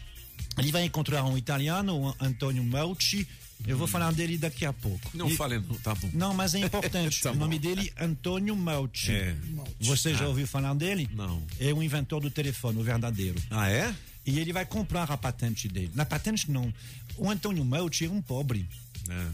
Ele 0.58 0.72
vai 0.72 0.84
encontrar 0.84 1.24
um 1.24 1.36
italiano, 1.36 2.14
Antonio 2.20 2.64
Maucci. 2.64 3.26
Eu 3.66 3.76
vou 3.76 3.86
falar 3.86 4.12
dele 4.12 4.36
daqui 4.38 4.64
a 4.64 4.72
pouco. 4.72 5.10
Não 5.14 5.28
E- 5.28 5.36
fale, 5.36 5.60
tá 5.82 5.94
bom. 5.94 6.10
Não, 6.12 6.32
mas 6.34 6.54
é 6.54 6.60
importante. 6.60 7.20
Tá 7.22 7.30
o 7.32 7.34
nome 7.34 7.58
dele 7.58 7.92
é 7.96 8.04
Antonio 8.04 8.56
Maucci. 8.56 9.12
É. 9.12 9.36
Você 9.80 10.14
já 10.14 10.24
Ah. 10.24 10.28
ouviu 10.28 10.46
falar 10.46 10.74
dele? 10.74 11.08
Não. 11.14 11.42
É 11.58 11.72
o 11.72 11.82
inventor 11.82 12.20
do 12.20 12.30
telefone, 12.30 12.78
o 12.78 12.82
verdadeiro. 12.82 13.40
Ah, 13.50 13.68
é? 13.70 13.94
E 14.26 14.38
ele 14.38 14.52
vai 14.52 14.64
comprar 14.66 15.10
a 15.10 15.16
patente 15.16 15.68
dele. 15.68 15.90
Na 15.94 16.04
patente, 16.04 16.50
não. 16.50 16.72
O 17.16 17.30
Antonio 17.30 17.64
Maucci 17.64 18.06
é 18.06 18.10
um 18.10 18.20
pobre. 18.22 18.66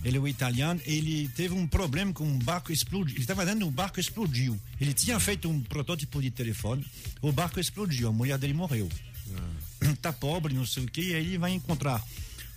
Ele 0.04 0.16
é 0.16 0.20
o 0.20 0.26
italiano, 0.26 0.80
ele 0.86 1.28
teve 1.36 1.52
um 1.52 1.66
problema 1.66 2.10
com 2.12 2.24
um 2.24 2.38
barco 2.38 2.72
explodiu. 2.72 3.14
Ele 3.14 3.20
estava 3.20 3.44
dentro 3.44 3.66
um 3.66 3.70
barco 3.70 4.00
explodiu. 4.00 4.58
Ele 4.80 4.94
tinha 4.94 5.20
feito 5.20 5.50
um 5.50 5.60
protótipo 5.60 6.22
de 6.22 6.30
telefone, 6.30 6.86
o 7.20 7.30
barco 7.30 7.60
explodiu, 7.60 8.08
a 8.08 8.12
mulher 8.12 8.38
dele 8.38 8.54
morreu. 8.54 8.88
Tá 10.00 10.12
pobre, 10.14 10.54
não 10.54 10.64
sei 10.64 10.84
o 10.84 10.86
que, 10.86 11.10
e 11.10 11.14
aí 11.14 11.26
ele 11.26 11.38
vai 11.38 11.52
encontrar 11.52 12.02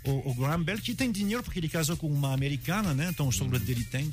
o, 0.05 0.31
o 0.31 0.33
Graham 0.33 0.63
Bell, 0.63 0.77
que 0.79 0.93
tem 0.95 1.11
dinheiro 1.11 1.43
porque 1.43 1.59
ele 1.59 1.69
casou 1.69 1.95
com 1.97 2.07
uma 2.07 2.33
americana, 2.33 2.93
né? 2.93 3.07
Então 3.09 3.27
o 3.27 3.31
sogro 3.31 3.59
dele 3.59 3.83
tem. 3.85 4.09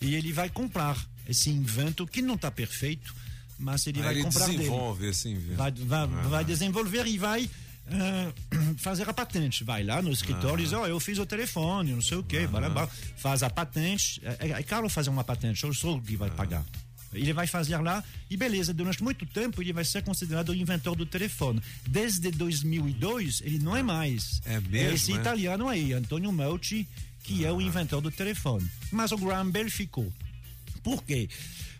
E 0.00 0.14
ele 0.14 0.32
vai 0.32 0.48
comprar 0.48 0.96
esse 1.28 1.48
invento 1.50 2.06
que 2.06 2.20
não 2.20 2.34
está 2.34 2.50
perfeito, 2.50 3.14
mas 3.58 3.86
ele 3.86 4.00
Ah, 4.00 4.04
vai 4.04 4.14
ele 4.14 4.22
comprar 4.24 4.46
dele. 4.46 4.58
desenvolve 4.58 5.06
esse 5.08 5.28
invento. 5.28 5.56
Vai, 5.56 5.70
vai, 5.72 6.02
Ah. 6.02 6.06
vai 6.28 6.44
desenvolver 6.44 7.06
e 7.06 7.18
vai 7.18 7.48
ah, 7.90 8.32
fazer 8.78 9.08
a 9.08 9.12
patente. 9.12 9.64
Vai 9.64 9.82
lá 9.84 10.00
no 10.02 10.10
escritório 10.12 10.60
e 10.62 10.64
diz: 10.64 10.72
Ó, 10.72 10.86
eu 10.86 10.98
fiz 11.00 11.18
o 11.18 11.26
telefone, 11.26 11.92
não 11.92 12.02
sei 12.02 12.18
o 12.18 12.22
quê, 12.22 12.46
blá, 12.46 12.60
blá, 12.60 12.70
blá. 12.70 12.88
faz 13.16 13.42
a 13.42 13.50
patente. 13.50 14.20
É, 14.24 14.48
é- 14.48 14.50
é 14.52 14.62
caro 14.62 14.88
fazer 14.88 15.10
uma 15.10 15.24
patente, 15.24 15.60
sou 15.74 15.96
o 15.98 16.02
que 16.02 16.16
vai 16.16 16.30
pagar. 16.30 16.64
Ele 17.12 17.32
vai 17.32 17.46
fazer 17.46 17.76
lá 17.78 18.02
e 18.30 18.36
beleza, 18.36 18.72
durante 18.72 19.02
muito 19.02 19.26
tempo 19.26 19.62
ele 19.62 19.72
vai 19.72 19.84
ser 19.84 20.02
considerado 20.02 20.50
o 20.50 20.54
inventor 20.54 20.96
do 20.96 21.04
telefone. 21.06 21.60
Desde 21.86 22.30
2002 22.30 23.42
ele 23.44 23.58
não 23.58 23.76
é 23.76 23.82
mais. 23.82 24.40
É 24.44 24.60
mesmo, 24.60 24.94
Esse 24.94 25.12
é? 25.12 25.16
italiano 25.16 25.68
aí, 25.68 25.92
Antonio 25.92 26.32
Meucci, 26.32 26.86
que 27.22 27.44
é 27.44 27.52
o 27.52 27.60
inventor 27.60 28.00
do 28.00 28.10
telefone. 28.10 28.68
Mas 28.90 29.12
o 29.12 29.16
Graham 29.16 29.50
Bell 29.50 29.70
ficou. 29.70 30.12
Por 30.82 31.02
quê? 31.04 31.28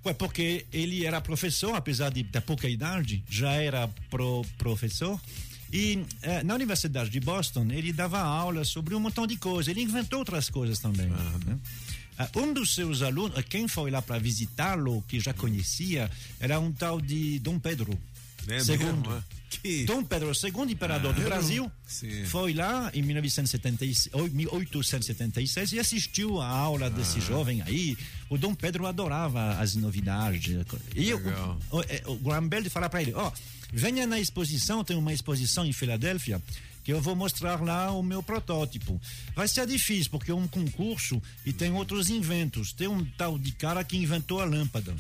Ué, 0.04 0.12
porque 0.12 0.66
ele 0.72 1.04
era 1.06 1.20
professor, 1.20 1.74
apesar 1.74 2.10
de 2.10 2.22
da 2.24 2.40
pouca 2.40 2.68
idade, 2.68 3.22
já 3.28 3.52
era 3.52 3.88
pro, 4.10 4.44
professor. 4.58 5.20
E 5.72 6.04
eh, 6.22 6.42
na 6.42 6.54
Universidade 6.54 7.08
de 7.08 7.18
Boston, 7.18 7.68
ele 7.70 7.92
dava 7.92 8.20
aula 8.20 8.62
sobre 8.64 8.94
um 8.94 9.00
montão 9.00 9.26
de 9.26 9.36
coisas. 9.36 9.68
Ele 9.68 9.80
inventou 9.80 10.18
outras 10.18 10.50
coisas 10.50 10.78
também. 10.78 11.06
né? 11.08 11.58
Ah, 12.32 12.38
um 12.38 12.52
dos 12.52 12.74
seus 12.74 13.02
alunos, 13.02 13.36
eh, 13.38 13.42
quem 13.42 13.66
foi 13.68 13.90
lá 13.90 14.00
para 14.02 14.18
visitá-lo, 14.18 15.02
que 15.08 15.18
já 15.20 15.32
conhecia, 15.32 16.10
era 16.40 16.58
um 16.60 16.72
tal 16.72 17.00
de 17.00 17.38
Dom 17.38 17.58
Pedro. 17.58 17.98
É 18.48 18.58
segundo. 18.60 19.08
mesmo, 19.08 19.14
é? 19.16 19.22
Que- 19.48 19.84
Dom 19.84 20.02
Pedro 20.02 20.32
II, 20.32 20.72
imperador 20.72 21.12
do 21.12 21.20
Ah, 21.20 21.24
Brasil, 21.24 21.70
sim. 21.86 22.24
foi 22.24 22.54
lá 22.54 22.90
em 22.94 23.02
1976, 23.02 24.08
oi, 24.14 24.30
1876 24.30 25.72
e 25.72 25.78
assistiu 25.78 26.40
a 26.40 26.48
aula 26.48 26.90
desse 26.90 27.18
Ah. 27.18 27.20
jovem 27.20 27.62
aí. 27.62 27.96
O 28.28 28.36
Dom 28.38 28.54
Pedro 28.54 28.86
adorava 28.86 29.52
as 29.60 29.74
novidades. 29.74 30.54
E 30.96 31.12
o, 31.12 31.18
Legal. 31.18 31.58
o, 31.70 31.80
é, 31.82 32.02
o 32.06 32.16
Graham 32.16 32.48
Bell 32.48 32.68
fala 32.70 32.88
para 32.88 33.02
ele: 33.02 33.12
Ó, 33.14 33.30
venha 33.72 34.06
na 34.06 34.18
exposição, 34.18 34.82
tem 34.82 34.96
uma 34.96 35.12
exposição 35.12 35.64
em 35.64 35.72
Filadélfia. 35.72 36.42
Que 36.84 36.92
eu 36.92 37.00
vou 37.00 37.14
mostrar 37.14 37.62
lá 37.62 37.92
o 37.92 38.02
meu 38.02 38.22
protótipo. 38.22 39.00
Vai 39.36 39.46
ser 39.46 39.66
difícil, 39.66 40.10
porque 40.10 40.30
é 40.30 40.34
um 40.34 40.48
concurso 40.48 41.22
e 41.46 41.52
tem 41.52 41.72
outros 41.72 42.10
inventos. 42.10 42.72
Tem 42.72 42.88
um 42.88 43.04
tal 43.16 43.38
de 43.38 43.52
cara 43.52 43.84
que 43.84 43.96
inventou 43.96 44.40
a 44.40 44.44
lâmpada. 44.44 44.94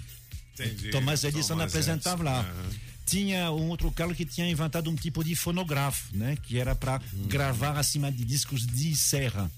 Entendi. 0.54 0.90
Thomas 0.90 1.24
Edison 1.24 1.54
Thomas 1.54 1.70
apresentava 1.72 2.22
Edison. 2.22 2.36
lá. 2.36 2.40
Aham. 2.40 2.70
Tinha 3.04 3.50
um 3.50 3.68
outro 3.68 3.90
cara 3.90 4.14
que 4.14 4.24
tinha 4.24 4.48
inventado 4.48 4.88
um 4.88 4.94
tipo 4.94 5.24
de 5.24 5.34
fonógrafo, 5.34 6.16
né? 6.16 6.36
Que 6.40 6.58
era 6.58 6.72
para 6.74 7.00
Hum. 7.12 7.26
gravar 7.26 7.76
acima 7.76 8.12
de 8.12 8.24
discos 8.24 8.64
de 8.64 8.94
serra. 8.94 9.50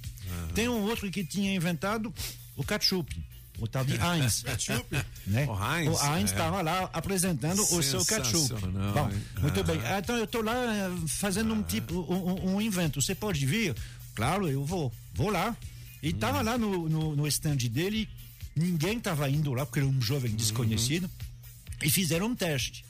Tem 0.54 0.66
um 0.68 0.80
outro 0.82 1.10
que 1.10 1.22
tinha 1.22 1.54
inventado 1.54 2.12
o 2.56 2.64
ketchup. 2.64 3.14
O 3.58 3.68
tal 3.68 3.84
de 3.84 3.94
Heinz. 3.94 4.42
Ketchup? 4.46 4.96
né? 5.26 5.46
O 5.46 5.52
Heinz, 5.54 5.88
O 6.00 6.04
Heinz 6.14 6.30
é. 6.30 6.34
estava 6.34 6.60
lá 6.62 6.90
apresentando 6.92 7.62
o 7.62 7.82
seu 7.82 8.04
ketchup. 8.04 8.54
Bom, 8.94 9.10
muito 9.40 9.62
bem. 9.64 9.80
Ah. 9.84 9.98
Então 10.00 10.16
eu 10.16 10.24
estou 10.24 10.42
lá 10.42 10.54
eh, 10.54 10.90
fazendo 11.06 11.54
um 11.54 11.62
tipo, 11.62 11.94
um, 11.94 12.30
um- 12.32 12.54
um 12.56 12.60
invento. 12.60 13.00
Você 13.00 13.14
pode 13.14 13.46
vir? 13.46 13.74
Claro, 14.14 14.48
eu 14.48 14.64
vou. 14.64 14.92
Vou 15.14 15.30
lá. 15.30 15.56
E 16.02 16.08
estava 16.10 16.42
lá 16.42 16.58
no, 16.58 16.88
no, 16.88 17.16
no 17.16 17.26
stand 17.28 17.56
dele. 17.70 18.08
Ninguém 18.56 18.98
estava 18.98 19.28
indo 19.30 19.52
lá, 19.52 19.64
porque 19.64 19.78
era 19.80 19.88
um 19.88 20.00
jovem 20.02 20.32
desconhecido. 20.34 21.08
E 21.82 21.90
fizeram 21.90 22.26
um 22.26 22.34
teste. 22.34 22.84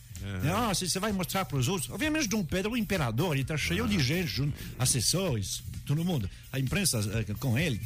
É. 0.44 0.50
Ah, 0.50 0.74
você 0.74 0.98
vai 0.98 1.12
mostrar 1.12 1.44
para 1.44 1.58
os 1.58 1.68
outros. 1.68 1.90
Obviamente, 1.90 2.26
Dom 2.28 2.42
Pedro, 2.44 2.72
o 2.72 2.76
imperador, 2.76 3.32
ele 3.34 3.42
está 3.42 3.56
cheio 3.56 3.86
de 3.86 3.98
gente, 4.02 4.26
junto, 4.28 4.54
assessores, 4.78 5.62
todo 5.84 6.04
mundo, 6.04 6.28
a 6.52 6.58
imprensa 6.58 7.00
eh, 7.28 7.34
com 7.38 7.58
ele. 7.58 7.80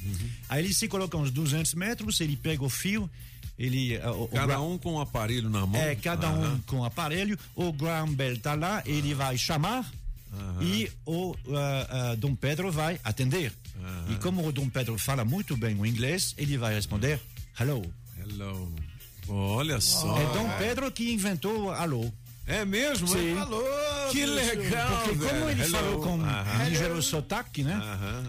Aí 0.48 0.64
ele 0.64 0.72
se 0.74 0.88
coloca 0.88 1.16
uns 1.16 1.30
200 1.30 1.74
metros, 1.74 2.20
ele 2.20 2.36
pega 2.36 2.64
o 2.64 2.68
fio, 2.70 3.08
ele. 3.58 3.94
eh, 3.94 4.08
o- 4.10 4.24
o 4.24 4.28
Cada 4.28 4.46
Gra- 4.46 4.60
um 4.60 4.78
com 4.78 4.94
um 4.94 5.00
aparelho 5.00 5.48
na 5.50 5.66
mão. 5.66 5.80
É, 5.80 5.94
cada 5.94 6.30
um 6.30 6.44
Aham. 6.44 6.60
com 6.66 6.84
aparelho. 6.84 7.38
O 7.54 7.72
Graham 7.72 8.12
Bell 8.14 8.38
tá 8.38 8.54
lá, 8.54 8.82
ele 8.86 9.14
vai 9.14 9.36
chamar 9.38 9.90
e 10.60 10.90
o 11.06 11.34
ah, 11.54 12.10
ah, 12.12 12.14
Dom 12.16 12.34
Pedro 12.34 12.70
vai 12.70 13.00
atender. 13.02 13.52
E 14.10 14.16
como 14.16 14.46
o 14.46 14.52
Dom 14.52 14.68
Pedro 14.68 14.98
fala 14.98 15.24
muito 15.24 15.56
bem 15.56 15.74
o 15.78 15.86
inglês, 15.86 16.34
ele 16.36 16.58
vai 16.58 16.74
responder 16.74 17.20
hello. 17.58 17.82
Hello. 18.18 18.72
Olha 19.28 19.80
só. 19.80 20.18
É 20.18 20.24
Dom. 20.32 20.48
Pedro 20.58 20.90
que 20.90 21.12
inventou 21.12 21.70
alô. 21.70 22.10
É 22.46 22.64
mesmo? 22.64 23.06
Sim. 23.08 23.34
Falou, 23.34 23.62
que 24.10 24.26
legal. 24.26 25.02
Porque 25.04 25.10
como 25.18 25.28
velho. 25.28 25.50
ele 25.50 25.62
Hello. 25.62 25.70
falou 25.72 26.00
com 26.02 26.20
Aham. 26.22 26.64
ligeiro 26.68 27.02
sotaque, 27.02 27.62
né? 27.62 27.80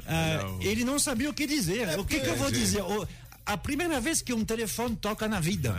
ah, 0.08 0.40
Hello. 0.42 0.60
ele 0.62 0.84
não 0.84 1.00
sabia 1.00 1.30
o 1.30 1.34
que 1.34 1.46
dizer. 1.48 2.00
o 2.00 2.06
que, 2.06 2.20
que 2.20 2.28
eu 2.28 2.36
vou 2.36 2.52
dizer? 2.52 2.82
O- 2.82 3.08
a 3.46 3.58
primeira 3.58 4.00
vez 4.00 4.22
que 4.22 4.32
um 4.34 4.46
telefone 4.46 4.96
toca 4.96 5.28
na 5.28 5.40
vida, 5.40 5.76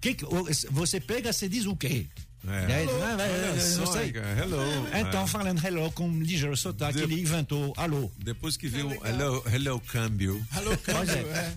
que 0.00 0.14
que- 0.14 0.24
o- 0.26 0.46
você 0.70 1.00
pega, 1.00 1.32
você 1.32 1.48
diz 1.48 1.64
o 1.66 1.74
quê? 1.74 2.06
É. 2.50 2.82
Hello, 2.82 3.78
não 3.78 3.92
sei. 3.92 4.12
cara, 4.12 4.40
hello. 4.42 4.58
Então, 4.94 5.22
É. 5.24 5.26
falando 5.26 5.64
hello 5.66 5.90
com 5.92 6.10
ligeiro 6.20 6.56
sotaque, 6.56 6.98
De- 6.98 7.04
ele 7.04 7.20
inventou 7.20 7.72
alô. 7.76 8.10
Depois 8.18 8.56
que 8.56 8.68
viu 8.68 8.90
hello, 9.04 9.42
hello 9.52 9.80
câmbio. 9.80 10.44
Pois 10.84 11.08
é. 11.10 11.54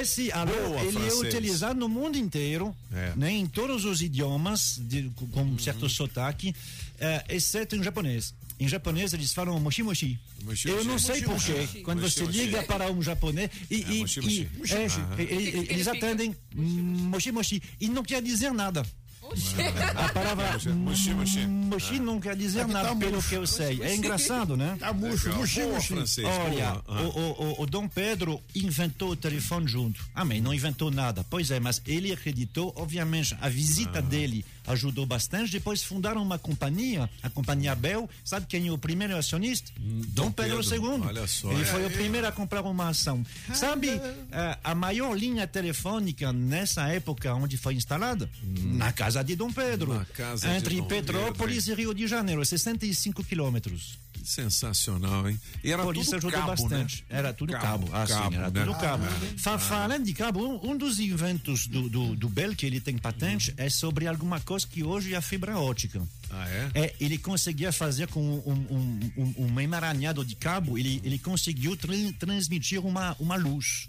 Esse 0.00 0.32
alô, 0.32 0.52
Boa, 0.52 0.80
ele 0.80 0.88
é 0.98 1.00
francês. 1.00 1.18
utilizado 1.20 1.78
no 1.78 1.88
mundo 1.88 2.16
inteiro, 2.18 2.74
É. 2.92 3.12
né, 3.14 3.30
em 3.30 3.46
todos 3.46 3.84
os 3.84 4.00
idiomas, 4.02 4.78
de, 4.80 5.10
com 5.14 5.26
com 5.28 5.42
um 5.42 5.58
certo 5.58 5.88
sotaque, 5.88 6.54
eh, 6.98 7.24
exceto 7.28 7.76
em 7.76 7.82
japonês. 7.82 8.34
Em 8.58 8.66
japonês 8.66 9.12
eles 9.12 9.32
falam 9.34 9.60
moshi 9.60 9.82
moshi. 9.82 10.18
Moshi, 10.42 10.68
Eu 10.68 10.76
moshi. 10.76 10.88
não 10.88 10.98
sei 10.98 11.22
porquê. 11.22 11.82
Quando 11.84 12.00
Moshi, 12.00 12.20
você 12.20 12.24
liga 12.24 12.62
para 12.62 12.90
um 12.90 13.02
japonês 13.02 13.50
e, 13.70 13.74
É, 13.74 13.78
e- 13.78 14.00
e- 14.00 14.72
é, 14.72 15.22
e- 15.22 15.24
e- 15.24 15.66
eles 15.72 15.86
atendem 15.86 16.34
moshi 16.54 17.30
moshi 17.30 17.62
e 17.78 17.88
não 17.88 18.02
quer 18.02 18.22
dizer 18.22 18.52
nada. 18.52 18.82
A 19.30 20.08
palavra 20.10 20.58
Moshi, 20.74 21.10
moshi. 21.14 21.46
moshi 21.46 21.98
não 21.98 22.20
quer 22.20 22.36
dizer 22.36 22.60
Aqui 22.62 22.72
tá 22.72 22.82
nada, 22.82 22.96
pelo 22.96 23.12
murcho. 23.12 23.28
que 23.28 23.34
eu 23.34 23.46
sei. 23.46 23.82
É 23.82 23.94
engraçado, 23.94 24.56
né? 24.56 24.76
Tá 24.78 24.92
murcho, 24.92 25.32
murchinho. 25.34 25.80
francês. 25.80 26.26
Olha. 26.26 26.80
Ah. 26.86 27.02
o, 27.02 27.06
o- 27.18 27.42
o- 27.60 27.62
o 27.62 27.66
Dom 27.66 27.88
Pedro 27.88 28.40
inventou 28.54 29.10
o 29.10 29.16
telefone 29.16 29.66
junto. 29.68 30.04
Amém, 30.14 30.40
não 30.40 30.54
inventou 30.54 30.90
nada. 30.90 31.24
Pois 31.28 31.50
é, 31.50 31.58
mas 31.58 31.82
ele 31.86 32.12
acreditou, 32.12 32.72
obviamente, 32.76 33.34
a 33.34 33.46
Ah. 33.46 33.48
visita 33.48 34.00
dele 34.00 34.44
ajudou 34.66 35.06
bastante. 35.06 35.52
Depois 35.52 35.82
fundaram 35.82 36.22
uma 36.22 36.38
companhia, 36.38 37.08
a 37.22 37.30
companhia 37.30 37.74
Bell. 37.74 38.08
Sabe 38.24 38.46
quem 38.46 38.66
é 38.68 38.72
o 38.72 38.78
primeiro 38.78 39.16
acionista? 39.16 39.70
Dom, 39.78 40.26
Dom 40.26 40.30
Pedro, 40.32 40.58
Pedro. 40.62 40.86
II. 40.96 41.02
Olha 41.06 41.26
só. 41.26 41.50
Ele 41.52 41.62
É. 41.62 41.64
foi 41.64 41.86
o 41.86 41.90
primeiro 41.90 42.26
a 42.26 42.32
comprar 42.32 42.62
uma 42.62 42.88
ação. 42.88 43.24
Sabe 43.54 43.88
eh, 43.90 44.58
a 44.62 44.74
maior 44.74 45.16
linha 45.16 45.46
telefônica 45.46 46.32
nessa 46.32 46.88
época 46.88 47.34
onde 47.34 47.56
foi 47.56 47.74
instalada? 47.74 48.28
Na 48.42 48.92
casa 48.92 49.22
de 49.22 49.36
Dom 49.36 49.52
Pedro. 49.52 49.92
Hum. 49.92 49.98
Na 49.98 50.04
casa 50.06 50.48
de 50.48 50.54
entre 50.56 50.76
Dom 50.76 50.84
Petrópolis 50.86 51.64
Pedro, 51.66 51.80
e 51.80 51.84
Rio 51.84 51.94
de 51.94 52.06
Janeiro, 52.06 52.44
65 52.44 53.22
quilômetros. 53.24 53.98
Sensacional, 54.26 55.28
hein? 55.28 55.40
E 55.62 55.70
era 55.72 55.82
Por 55.82 55.94
tudo 55.94 56.02
isso 56.02 56.16
ajudou 56.16 56.32
cabo, 56.40 56.46
bastante. 56.48 57.04
Né? 57.08 57.18
Era 57.18 57.32
tudo 57.32 57.52
cabo. 57.52 57.88
Ah, 57.92 58.06
sim, 58.06 58.34
era 58.34 58.50
né? 58.50 58.64
tudo 58.64 58.74
cabo. 58.78 59.04
Ah. 59.04 59.34
Fa- 59.38 59.58
Falando 59.58 60.04
de 60.04 60.12
cabo, 60.12 60.44
um, 60.44 60.72
um 60.72 60.76
dos 60.76 60.98
inventos 60.98 61.66
do, 61.66 61.88
do, 61.88 62.16
do 62.16 62.28
Bell, 62.28 62.54
que 62.54 62.66
ele 62.66 62.80
tem 62.80 62.98
patente, 62.98 63.54
é 63.56 63.68
sobre 63.70 64.06
alguma 64.06 64.40
coisa 64.40 64.66
que 64.66 64.82
hoje 64.82 65.14
é 65.14 65.16
a 65.16 65.22
fibra 65.22 65.58
ótica. 65.58 66.02
Ah, 66.30 66.48
é? 66.48 66.70
É, 66.74 66.94
ele 67.00 67.18
conseguia 67.18 67.70
fazer 67.72 68.08
com 68.08 68.20
um, 68.20 68.66
um, 68.68 69.10
um, 69.16 69.46
um 69.46 69.60
emaranhado 69.60 70.24
de 70.24 70.34
cabo, 70.34 70.76
ele, 70.76 71.00
ele 71.04 71.18
conseguiu 71.18 71.76
tran- 71.76 72.12
transmitir 72.18 72.84
uma, 72.84 73.14
uma 73.20 73.36
luz. 73.36 73.88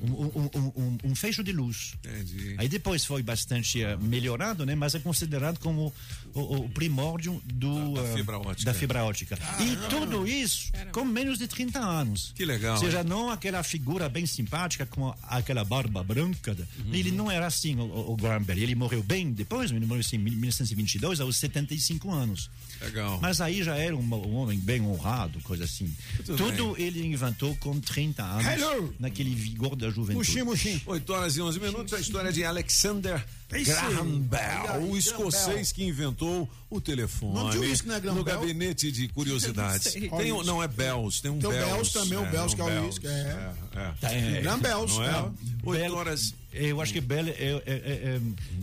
Um, 0.00 0.48
um, 0.76 0.98
um, 1.04 1.14
fecho 1.14 1.42
de 1.42 1.52
luz. 1.52 1.94
Entendi. 2.04 2.54
Aí 2.58 2.68
depois 2.68 3.04
foi 3.04 3.22
bastante 3.22 3.82
eh, 3.82 3.96
melhorado, 3.96 4.64
né? 4.64 4.74
Mas 4.74 4.94
é 4.94 4.98
considerado 5.00 5.58
como 5.58 5.92
o, 6.34 6.40
o 6.56 6.68
primórdio 6.70 7.42
do, 7.44 7.94
Da- 7.94 8.02
da 8.02 8.08
eh, 8.08 8.14
fibra 8.14 8.38
ótica. 8.38 8.64
da 8.64 8.74
fibra 8.74 9.04
ótica. 9.04 9.38
E 9.60 9.76
tudo 9.90 10.26
isso 10.26 10.70
com 10.92 11.04
menos 11.04 11.38
de 11.38 11.48
30 11.48 11.78
anos. 11.80 12.32
Que 12.34 12.44
legal, 12.44 12.74
Ou 12.76 12.80
seja, 12.84 13.00
hein? 13.00 13.06
não 13.08 13.30
aquela 13.30 13.62
figura 13.62 14.08
bem 14.08 14.26
simpática 14.26 14.86
com 14.86 15.14
aquela 15.22 15.64
barba 15.64 16.02
branca. 16.02 16.56
Uhum. 16.78 16.94
Ele 16.94 17.10
não 17.10 17.30
era 17.30 17.46
assim, 17.46 17.76
o, 17.76 18.10
o 18.12 18.16
Graham 18.16 18.42
Bell. 18.42 18.58
Ele 18.58 18.74
morreu 18.74 19.02
bem 19.02 19.32
depois, 19.32 19.70
ele 19.70 19.84
morreu 19.86 20.00
assim, 20.00 20.16
em 20.16 20.20
1922, 20.20 21.20
aos 21.20 21.36
75 21.36 22.10
anos. 22.10 22.50
Legal. 22.80 23.18
Mas 23.20 23.40
aí 23.40 23.62
já 23.62 23.76
era 23.76 23.96
um, 23.96 24.00
um 24.00 24.34
homem 24.36 24.58
bem 24.58 24.80
honrado, 24.82 25.40
coisa 25.40 25.64
assim. 25.64 25.92
Muito 26.16 26.36
Tudo 26.36 26.74
ele 26.78 27.04
inventou 27.06 27.54
com 27.56 27.78
30 27.80 28.22
anos, 28.22 28.46
Hello. 28.46 28.94
naquele 29.00 29.34
vigor 29.34 29.74
da 29.74 29.88
juventude. 29.90 30.14
Muxim, 30.16 30.42
muxim. 30.42 30.80
8 30.86 31.12
horas 31.12 31.36
e 31.36 31.42
11 31.42 31.58
minutos, 31.60 31.92
a 31.94 31.98
história 32.00 32.32
de 32.32 32.44
Alexander 32.44 33.24
Esse- 33.52 33.64
Graham 33.70 34.20
Bell, 34.20 34.82
o 34.90 34.96
escocês 34.96 35.72
que 35.72 35.82
inventou 35.84 36.48
o 36.70 36.80
telefone 36.80 37.34
Não 37.34 37.50
tinha 37.50 37.62
uísque, 37.62 37.88
né, 37.88 37.98
Graham 37.98 38.16
no 38.16 38.24
Bell? 38.24 38.40
gabinete 38.40 38.92
de 38.92 39.08
curiosidades. 39.08 39.94
Tem 40.18 40.32
um, 40.32 40.42
não, 40.44 40.62
é 40.62 40.68
Bells, 40.68 41.20
tem 41.22 41.30
um 41.30 41.38
Tem 41.38 41.48
o 41.48 41.52
Bells. 41.52 41.72
Bells 41.72 41.92
também, 41.92 42.18
o 42.18 42.26
Bells, 42.30 42.52
um 42.52 42.56
que 42.56 42.60
é 42.60 42.64
o 42.64 42.68
Bells, 42.68 42.86
uísque, 42.88 43.06
é. 43.06 43.10
é, 43.10 43.80
é. 43.80 44.08
Tem. 44.08 44.42
Graham 44.42 44.58
Bells, 44.60 44.94
Não 44.96 45.04
é? 45.04 45.08
é. 45.08 45.78
Bel- 45.88 45.94
horas. 45.94 46.34
Eu 46.52 46.80
acho 46.80 46.92
que 46.94 47.00
Bel 47.00 47.28
é, 47.28 47.30
é- 47.30 47.62
é- 47.66 48.20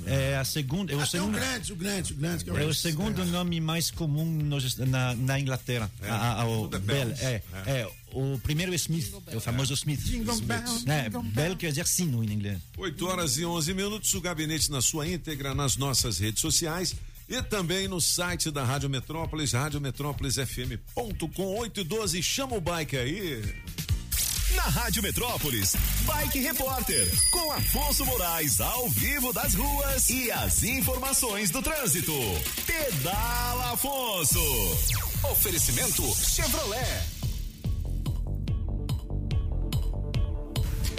é- 0.07 0.31
é 0.31 0.37
a 0.37 0.43
segunda. 0.43 0.91
É 0.91 0.95
o 0.95 0.99
Até 0.99 1.07
o 1.07 1.11
segundo. 1.11 1.35
Grant, 1.35 1.69
o 1.69 1.75
Grant, 1.75 2.09
o 2.11 2.15
Grant. 2.15 2.43
que 2.43 2.49
É 2.49 2.65
o 2.65 2.73
segundo 2.73 3.23
nome 3.25 3.61
mais 3.61 3.91
comum 3.91 4.25
nos- 4.25 4.75
na, 4.77 5.13
na 5.15 5.39
Inglaterra. 5.39 5.89
É, 6.01 6.09
A- 6.09 6.41
a- 6.41 6.45
o 6.47 6.67
é 6.73 6.79
Bell. 6.79 7.11
É, 7.19 7.25
É. 7.25 7.43
é. 7.81 7.87
O 8.11 8.39
primeiro 8.39 8.71
é 8.71 8.75
Smith, 8.75 9.13
é 9.27 9.37
o 9.37 9.39
famoso 9.39 9.73
Smith. 9.75 9.99
Jingle 10.01 10.39
bells, 10.41 10.89
É, 10.89 11.09
Bell 11.09 11.55
quer 11.57 11.69
dizer 11.69 11.85
sino 11.85 12.23
em 12.23 12.31
inglês. 12.31 12.57
8 12.77 13.05
horas 13.07 13.37
e 13.37 13.45
11 13.45 13.73
minutos, 13.73 14.11
o 14.13 14.21
gabinete 14.21 14.71
na 14.71 14.81
sua 14.81 15.07
íntegra 15.07 15.53
nas 15.53 15.75
nossas 15.77 16.17
redes 16.19 16.41
sociais 16.41 16.95
e 17.29 17.41
também 17.43 17.87
no 17.87 17.99
site 18.01 18.49
da 18.51 18.63
Rádio 18.63 18.89
Metrópolis, 18.89 19.51
radiometrópolisfm.com 19.53 21.45
8 21.57 21.81
e 21.81 21.83
12. 21.83 22.23
Chama 22.23 22.55
o 22.55 22.61
bike 22.61 22.97
aí. 22.97 23.43
Na 24.55 24.63
Rádio 24.63 25.03
Metrópolis, 25.03 25.75
Bike 26.05 26.39
Repórter, 26.39 27.11
com 27.29 27.51
Afonso 27.51 28.05
Moraes 28.05 28.61
ao 28.61 28.89
vivo 28.89 29.33
das 29.33 29.53
ruas 29.53 30.09
e 30.09 30.31
as 30.31 30.63
informações 30.63 31.49
do 31.49 31.61
trânsito. 31.61 32.13
Pedala 32.65 33.73
Afonso. 33.73 34.39
Oferecimento 35.31 36.01
Chevrolet. 36.15 37.03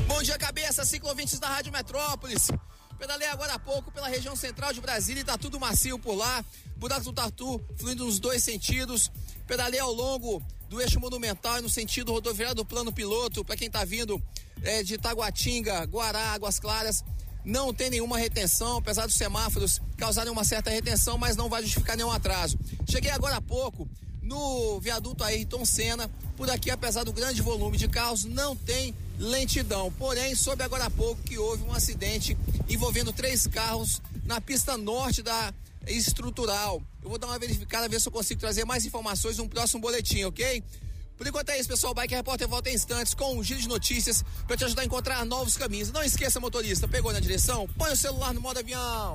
Bom 0.06 0.22
dia, 0.22 0.38
cabeça, 0.38 0.84
ciclovintes 0.84 1.38
da 1.38 1.48
Rádio 1.48 1.72
Metrópolis. 1.72 2.50
Pedalei 2.98 3.28
agora 3.28 3.54
há 3.54 3.58
pouco 3.58 3.90
pela 3.90 4.08
região 4.08 4.36
central 4.36 4.72
de 4.72 4.80
Brasília 4.80 5.20
e 5.20 5.24
tá 5.24 5.36
tudo 5.36 5.60
macio 5.60 5.98
por 5.98 6.14
lá. 6.14 6.44
Buraco 6.76 7.04
do 7.04 7.12
Tatu 7.12 7.60
fluindo 7.76 8.04
nos 8.04 8.18
dois 8.18 8.42
sentidos. 8.44 9.10
Pedalei 9.46 9.80
ao 9.80 9.92
longo 9.92 10.42
do 10.68 10.80
eixo 10.80 11.00
monumental 11.00 11.58
e 11.58 11.62
no 11.62 11.68
sentido 11.68 12.12
rodoviário 12.12 12.54
do 12.54 12.64
plano 12.64 12.92
piloto. 12.92 13.44
Para 13.44 13.56
quem 13.56 13.70
tá 13.70 13.84
vindo 13.84 14.22
é, 14.62 14.82
de 14.82 14.98
Taguatinga, 14.98 15.84
Guará, 15.84 16.32
Águas 16.32 16.58
Claras. 16.58 17.04
Não 17.44 17.72
tem 17.72 17.90
nenhuma 17.90 18.18
retenção, 18.18 18.78
apesar 18.78 19.06
dos 19.06 19.14
semáforos 19.14 19.80
causarem 19.96 20.32
uma 20.32 20.42
certa 20.44 20.68
retenção, 20.68 21.16
mas 21.16 21.36
não 21.36 21.48
vai 21.48 21.62
justificar 21.62 21.96
nenhum 21.96 22.10
atraso. 22.10 22.58
Cheguei 22.90 23.10
agora 23.10 23.36
há 23.36 23.40
pouco 23.40 23.88
no 24.20 24.80
viaduto 24.80 25.22
Ayrton 25.22 25.64
Senna. 25.64 26.10
Por 26.36 26.50
aqui, 26.50 26.70
apesar 26.70 27.04
do 27.04 27.12
grande 27.12 27.40
volume 27.40 27.78
de 27.78 27.86
carros, 27.86 28.24
não 28.24 28.56
tem 28.56 28.92
lentidão. 29.18 29.92
Porém, 29.92 30.34
soube 30.34 30.64
agora 30.64 30.86
há 30.86 30.90
pouco 30.90 31.22
que 31.22 31.38
houve 31.38 31.62
um 31.62 31.72
acidente 31.72 32.36
envolvendo 32.68 33.12
três 33.12 33.46
carros 33.46 34.02
na 34.24 34.40
pista 34.40 34.76
norte 34.76 35.22
da 35.22 35.54
estrutural. 35.86 36.82
Eu 37.02 37.08
vou 37.08 37.18
dar 37.18 37.28
uma 37.28 37.38
verificada, 37.38 37.88
ver 37.88 38.00
se 38.00 38.08
eu 38.08 38.12
consigo 38.12 38.40
trazer 38.40 38.64
mais 38.64 38.84
informações 38.84 39.38
no 39.38 39.48
próximo 39.48 39.80
boletim, 39.80 40.24
ok? 40.24 40.62
Por 41.16 41.26
enquanto 41.26 41.48
é 41.50 41.58
isso, 41.58 41.68
pessoal. 41.68 41.92
O 41.92 41.94
Bike 41.94 42.14
Repórter 42.14 42.46
volta 42.46 42.70
em 42.70 42.74
instantes 42.74 43.14
com 43.14 43.36
um 43.36 43.42
giro 43.42 43.60
de 43.60 43.68
notícias 43.68 44.22
para 44.46 44.56
te 44.56 44.64
ajudar 44.64 44.82
a 44.82 44.84
encontrar 44.84 45.24
novos 45.24 45.56
caminhos. 45.56 45.90
Não 45.90 46.02
esqueça, 46.02 46.38
motorista, 46.38 46.86
pegou 46.86 47.12
na 47.12 47.20
direção? 47.20 47.66
Põe 47.78 47.92
o 47.92 47.96
celular 47.96 48.34
no 48.34 48.40
modo 48.40 48.58
avião. 48.58 49.14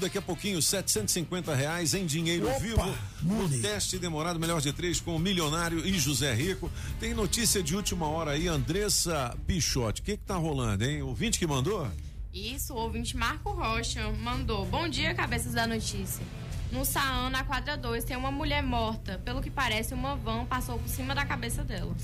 daqui 0.00 0.18
a 0.18 0.22
pouquinho, 0.22 0.60
750 0.60 1.54
reais 1.54 1.94
em 1.94 2.06
dinheiro 2.06 2.48
Opa, 2.48 2.58
vivo. 2.58 2.94
No 3.22 3.48
teste 3.60 3.98
demorado, 3.98 4.38
melhor 4.38 4.60
de 4.60 4.72
três, 4.72 5.00
com 5.00 5.16
o 5.16 5.18
Milionário 5.18 5.86
e 5.86 5.98
José 5.98 6.32
Rico. 6.34 6.70
Tem 6.98 7.14
notícia 7.14 7.62
de 7.62 7.76
última 7.76 8.08
hora 8.08 8.32
aí, 8.32 8.48
Andressa 8.48 9.36
Pichotti. 9.46 10.00
O 10.00 10.04
que 10.04 10.16
que 10.16 10.24
tá 10.24 10.36
rolando, 10.36 10.84
hein? 10.84 11.02
O 11.02 11.14
20 11.14 11.38
que 11.38 11.46
mandou? 11.46 11.88
Isso, 12.32 12.74
o 12.74 12.76
ouvinte 12.76 13.16
Marco 13.16 13.50
Rocha 13.50 14.10
mandou. 14.12 14.66
Bom 14.66 14.88
dia, 14.88 15.14
cabeças 15.14 15.52
da 15.52 15.66
notícia. 15.66 16.22
No 16.70 16.84
Saã, 16.84 17.30
na 17.30 17.44
quadra 17.44 17.76
2, 17.76 18.04
tem 18.04 18.16
uma 18.16 18.30
mulher 18.30 18.62
morta. 18.62 19.18
Pelo 19.24 19.40
que 19.40 19.50
parece, 19.50 19.94
uma 19.94 20.16
van 20.16 20.44
passou 20.44 20.78
por 20.78 20.88
cima 20.88 21.14
da 21.14 21.24
cabeça 21.24 21.64
dela. 21.64 21.94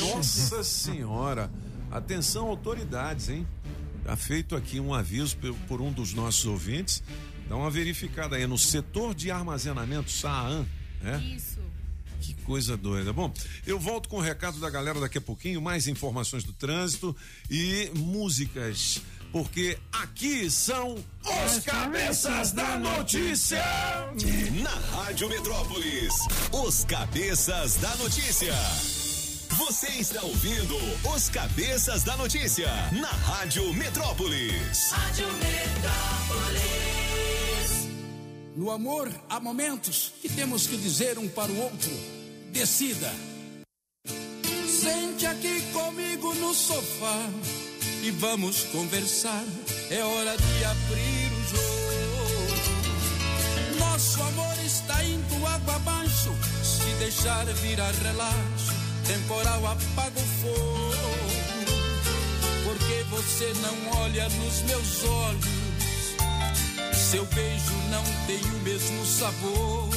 Nossa 0.00 0.62
senhora. 0.64 1.50
Atenção, 1.90 2.46
autoridades, 2.46 3.28
hein? 3.28 3.46
Tá 4.10 4.16
feito 4.16 4.56
aqui 4.56 4.80
um 4.80 4.92
aviso 4.92 5.36
por 5.68 5.80
um 5.80 5.92
dos 5.92 6.12
nossos 6.12 6.44
ouvintes. 6.44 7.00
Dá 7.48 7.54
uma 7.54 7.70
verificada 7.70 8.34
aí 8.34 8.44
no 8.44 8.58
setor 8.58 9.14
de 9.14 9.30
armazenamento 9.30 10.10
Saan, 10.10 10.66
né? 11.00 11.22
Isso. 11.36 11.60
Que 12.20 12.34
coisa 12.42 12.76
doida. 12.76 13.12
Bom, 13.12 13.32
eu 13.64 13.78
volto 13.78 14.08
com 14.08 14.16
o 14.16 14.20
recado 14.20 14.58
da 14.58 14.68
galera 14.68 14.98
daqui 14.98 15.18
a 15.18 15.20
pouquinho, 15.20 15.62
mais 15.62 15.86
informações 15.86 16.42
do 16.42 16.52
trânsito 16.52 17.16
e 17.48 17.88
músicas, 17.94 19.00
porque 19.30 19.78
aqui 19.92 20.50
são 20.50 20.96
os 21.46 21.64
cabeças 21.64 22.50
da 22.50 22.80
notícia. 22.80 23.62
Na 24.60 24.74
Rádio 24.98 25.28
Metrópolis, 25.28 26.14
os 26.50 26.84
cabeças 26.84 27.76
da 27.76 27.94
notícia. 27.94 28.54
Você 29.60 29.88
está 29.88 30.22
ouvindo 30.22 30.74
os 31.14 31.28
cabeças 31.28 32.02
da 32.02 32.16
notícia 32.16 32.66
na 32.92 33.08
Rádio 33.08 33.74
Metrópolis. 33.74 34.90
Rádio 34.90 35.26
Metrópolis. 35.34 36.70
No 38.56 38.70
amor, 38.70 39.12
há 39.28 39.38
momentos 39.38 40.14
que 40.22 40.30
temos 40.30 40.66
que 40.66 40.78
dizer 40.78 41.18
um 41.18 41.28
para 41.28 41.52
o 41.52 41.58
outro: 41.60 41.92
decida. 42.50 43.12
Sente 44.66 45.26
aqui 45.26 45.60
comigo 45.74 46.32
no 46.36 46.54
sofá 46.54 47.28
e 48.02 48.10
vamos 48.12 48.64
conversar. 48.64 49.44
É 49.90 50.02
hora 50.02 50.38
de 50.38 50.64
abrir 50.64 51.32
o 51.34 51.44
jogo. 51.50 51.70
Nosso 53.78 54.22
amor 54.22 54.58
está 54.64 55.04
indo 55.04 55.46
água 55.46 55.76
abaixo. 55.76 56.34
Se 56.64 56.94
deixar 56.98 57.44
virar 57.44 57.92
relaxo, 57.92 58.79
temporal 59.10 59.66
apaga 59.66 60.20
o 60.20 60.26
fogo. 60.40 60.94
Porque 62.64 63.04
você 63.10 63.52
não 63.60 64.00
olha 64.02 64.28
nos 64.28 64.62
meus 64.62 65.04
olhos. 65.04 66.96
Seu 67.10 67.26
beijo 67.26 67.74
não 67.90 68.04
tem 68.26 68.40
o 68.40 68.62
mesmo 68.62 69.04
sabor. 69.04 69.88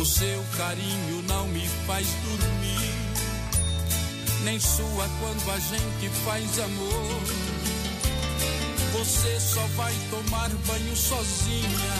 O 0.00 0.04
seu 0.04 0.44
carinho 0.56 1.22
não 1.28 1.46
me 1.48 1.68
faz 1.86 2.08
dormir. 2.24 2.94
Nem 4.42 4.58
sua 4.58 5.08
quando 5.20 5.50
a 5.50 5.58
gente 5.60 6.08
faz 6.24 6.58
amor. 6.58 7.22
Você 8.92 9.40
só 9.40 9.64
vai 9.76 9.94
tomar 10.10 10.48
banho 10.66 10.96
sozinha. 10.96 11.94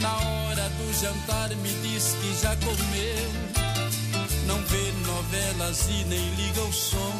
Na 0.00 0.16
hora 0.16 0.68
do 0.68 1.00
jantar 1.00 1.48
me 1.56 1.72
diz 1.82 2.14
que 2.20 2.40
já 2.40 2.56
comeu. 2.56 3.67
Não 4.48 4.58
vê 4.62 4.92
novelas 5.06 5.88
e 5.90 6.04
nem 6.06 6.34
liga 6.34 6.62
o 6.62 6.72
som. 6.72 7.12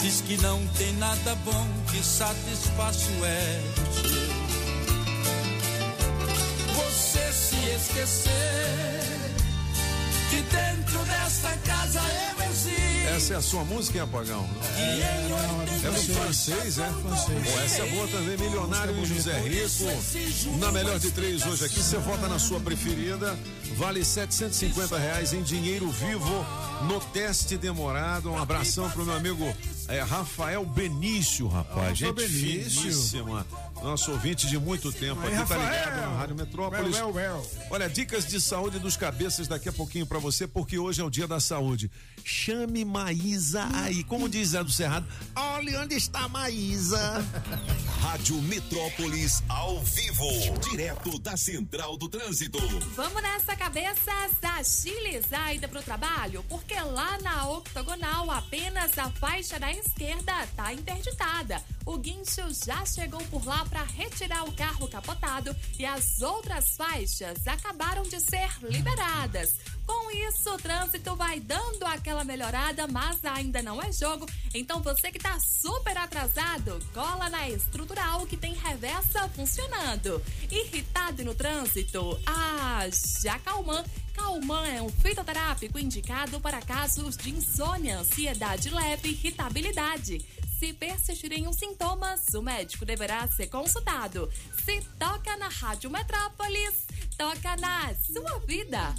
Diz 0.00 0.20
que 0.20 0.36
não 0.38 0.60
tem 0.76 0.92
nada 0.94 1.36
bom 1.44 1.66
que 1.90 2.02
satisfaça 2.02 3.08
o 3.12 3.24
ego. 3.24 4.32
Você 6.74 7.32
se 7.32 7.56
esquecer 7.70 9.32
que 10.32 10.40
dentro 10.40 10.98
desta 11.04 11.50
casa 11.58 12.00
eu 12.00 12.50
existo. 12.50 13.08
Essa 13.14 13.34
é 13.34 13.36
a 13.36 13.42
sua 13.42 13.64
música, 13.64 13.98
hein, 13.98 14.04
Apagão? 14.04 14.48
É 15.84 15.90
do 15.90 16.14
francês, 16.14 16.78
é? 16.78 16.86
Pô, 16.88 17.60
essa 17.60 17.82
é 17.82 17.90
boa 17.90 18.08
também, 18.08 18.38
Milionário 18.38 18.96
e 18.96 19.04
José 19.04 19.38
Rico. 19.40 20.58
Na 20.58 20.72
melhor 20.72 20.98
de 20.98 21.10
três 21.10 21.44
hoje 21.44 21.66
aqui, 21.66 21.82
você 21.82 21.98
vota 21.98 22.28
na 22.28 22.38
sua 22.38 22.58
preferida. 22.60 23.38
Vale 23.76 24.02
750 24.02 24.98
reais 24.98 25.34
em 25.34 25.42
dinheiro 25.42 25.90
vivo 25.90 26.46
no 26.88 26.98
teste 27.12 27.58
demorado. 27.58 28.30
Um 28.30 28.38
abração 28.38 28.88
pro 28.90 29.04
meu 29.04 29.14
amigo 29.14 29.54
é, 29.88 30.00
Rafael 30.00 30.64
Benício, 30.64 31.46
rapaz. 31.48 31.98
Gente 31.98 32.14
Benício. 32.14 32.80
finíssima. 32.80 33.46
Nosso 33.82 34.12
ouvinte 34.12 34.46
de 34.46 34.58
muito 34.58 34.92
tempo 34.92 35.20
aqui, 35.20 35.48
tá 35.48 35.56
ligado 35.56 36.00
na 36.00 36.18
Rádio 36.18 36.36
Metrópolis. 36.36 36.94
Well, 36.94 37.12
well, 37.12 37.34
well. 37.34 37.50
Olha, 37.70 37.88
dicas 37.88 38.26
de 38.26 38.40
saúde 38.40 38.78
dos 38.78 38.96
cabeças 38.96 39.48
daqui 39.48 39.68
a 39.68 39.72
pouquinho 39.72 40.06
pra 40.06 40.18
você, 40.18 40.46
porque 40.46 40.78
hoje 40.78 41.00
é 41.00 41.04
o 41.04 41.10
dia 41.10 41.26
da 41.26 41.40
saúde. 41.40 41.90
Chame 42.24 42.84
Maísa 42.84 43.68
aí. 43.74 44.04
Como 44.04 44.28
diz 44.28 44.50
Zé 44.50 44.62
do 44.62 44.70
Cerrado, 44.70 45.06
olha 45.34 45.82
onde 45.82 45.96
está 45.96 46.20
a 46.20 46.28
Maísa. 46.28 47.24
Rádio 48.00 48.40
Metrópolis 48.42 49.42
ao 49.48 49.82
vivo, 49.82 50.26
direto 50.70 51.18
da 51.18 51.36
Central 51.36 51.96
do 51.96 52.08
Trânsito. 52.08 52.58
Vamos 52.94 53.22
nessa 53.22 53.56
cabeça 53.56 54.12
agilizar 54.62 55.46
a 55.46 55.54
ida 55.54 55.66
pro 55.66 55.82
trabalho, 55.82 56.44
porque 56.48 56.74
lá 56.74 57.18
na 57.20 57.48
octogonal 57.48 58.30
apenas 58.30 58.96
a 58.96 59.10
faixa 59.10 59.58
da 59.58 59.72
esquerda 59.72 60.32
tá 60.56 60.72
interditada. 60.72 61.60
O 61.84 61.98
guincho 61.98 62.42
já 62.64 62.84
chegou 62.86 63.20
por 63.24 63.44
lá 63.44 63.64
para 63.64 63.82
retirar 63.82 64.44
o 64.44 64.52
carro 64.52 64.86
capotado 64.88 65.54
e 65.78 65.84
as 65.84 66.22
outras 66.22 66.76
faixas 66.76 67.46
acabaram 67.46 68.04
de 68.04 68.20
ser 68.20 68.50
liberadas. 68.62 69.56
Com 69.84 70.10
isso, 70.12 70.54
o 70.54 70.58
trânsito 70.58 71.16
vai 71.16 71.40
dando 71.40 71.84
aquela 71.84 72.22
melhorada, 72.22 72.86
mas 72.86 73.24
ainda 73.24 73.60
não 73.62 73.82
é 73.82 73.90
jogo. 73.92 74.26
Então 74.54 74.80
você 74.80 75.10
que 75.10 75.18
tá 75.18 75.36
super 75.40 75.96
atrasado, 75.98 76.78
cola 76.94 77.28
na 77.28 77.48
estrutural 77.48 78.26
que 78.26 78.36
tem 78.36 78.54
reversa 78.54 79.28
funcionando. 79.30 80.22
Irritado 80.50 81.24
no 81.24 81.34
trânsito? 81.34 82.20
Ah, 82.26 82.86
já 83.22 83.38
Calman. 83.40 83.84
Calman 84.14 84.68
é 84.68 84.82
um 84.82 84.88
fitoterápico 84.88 85.78
indicado 85.78 86.40
para 86.40 86.60
casos 86.60 87.16
de 87.16 87.30
insônia, 87.30 87.98
ansiedade 87.98 88.70
leve 88.70 89.08
e 89.08 89.12
irritabilidade. 89.12 90.24
Se 90.62 90.72
persistirem 90.72 91.48
os 91.48 91.56
sintomas, 91.56 92.20
o 92.36 92.40
médico 92.40 92.84
deverá 92.84 93.26
ser 93.26 93.48
consultado. 93.48 94.30
Se 94.64 94.80
toca 94.96 95.36
na 95.36 95.48
Rádio 95.48 95.90
Metrópolis, 95.90 96.86
toca 97.18 97.56
na 97.56 97.92
sua 97.96 98.38
vida. 98.46 98.94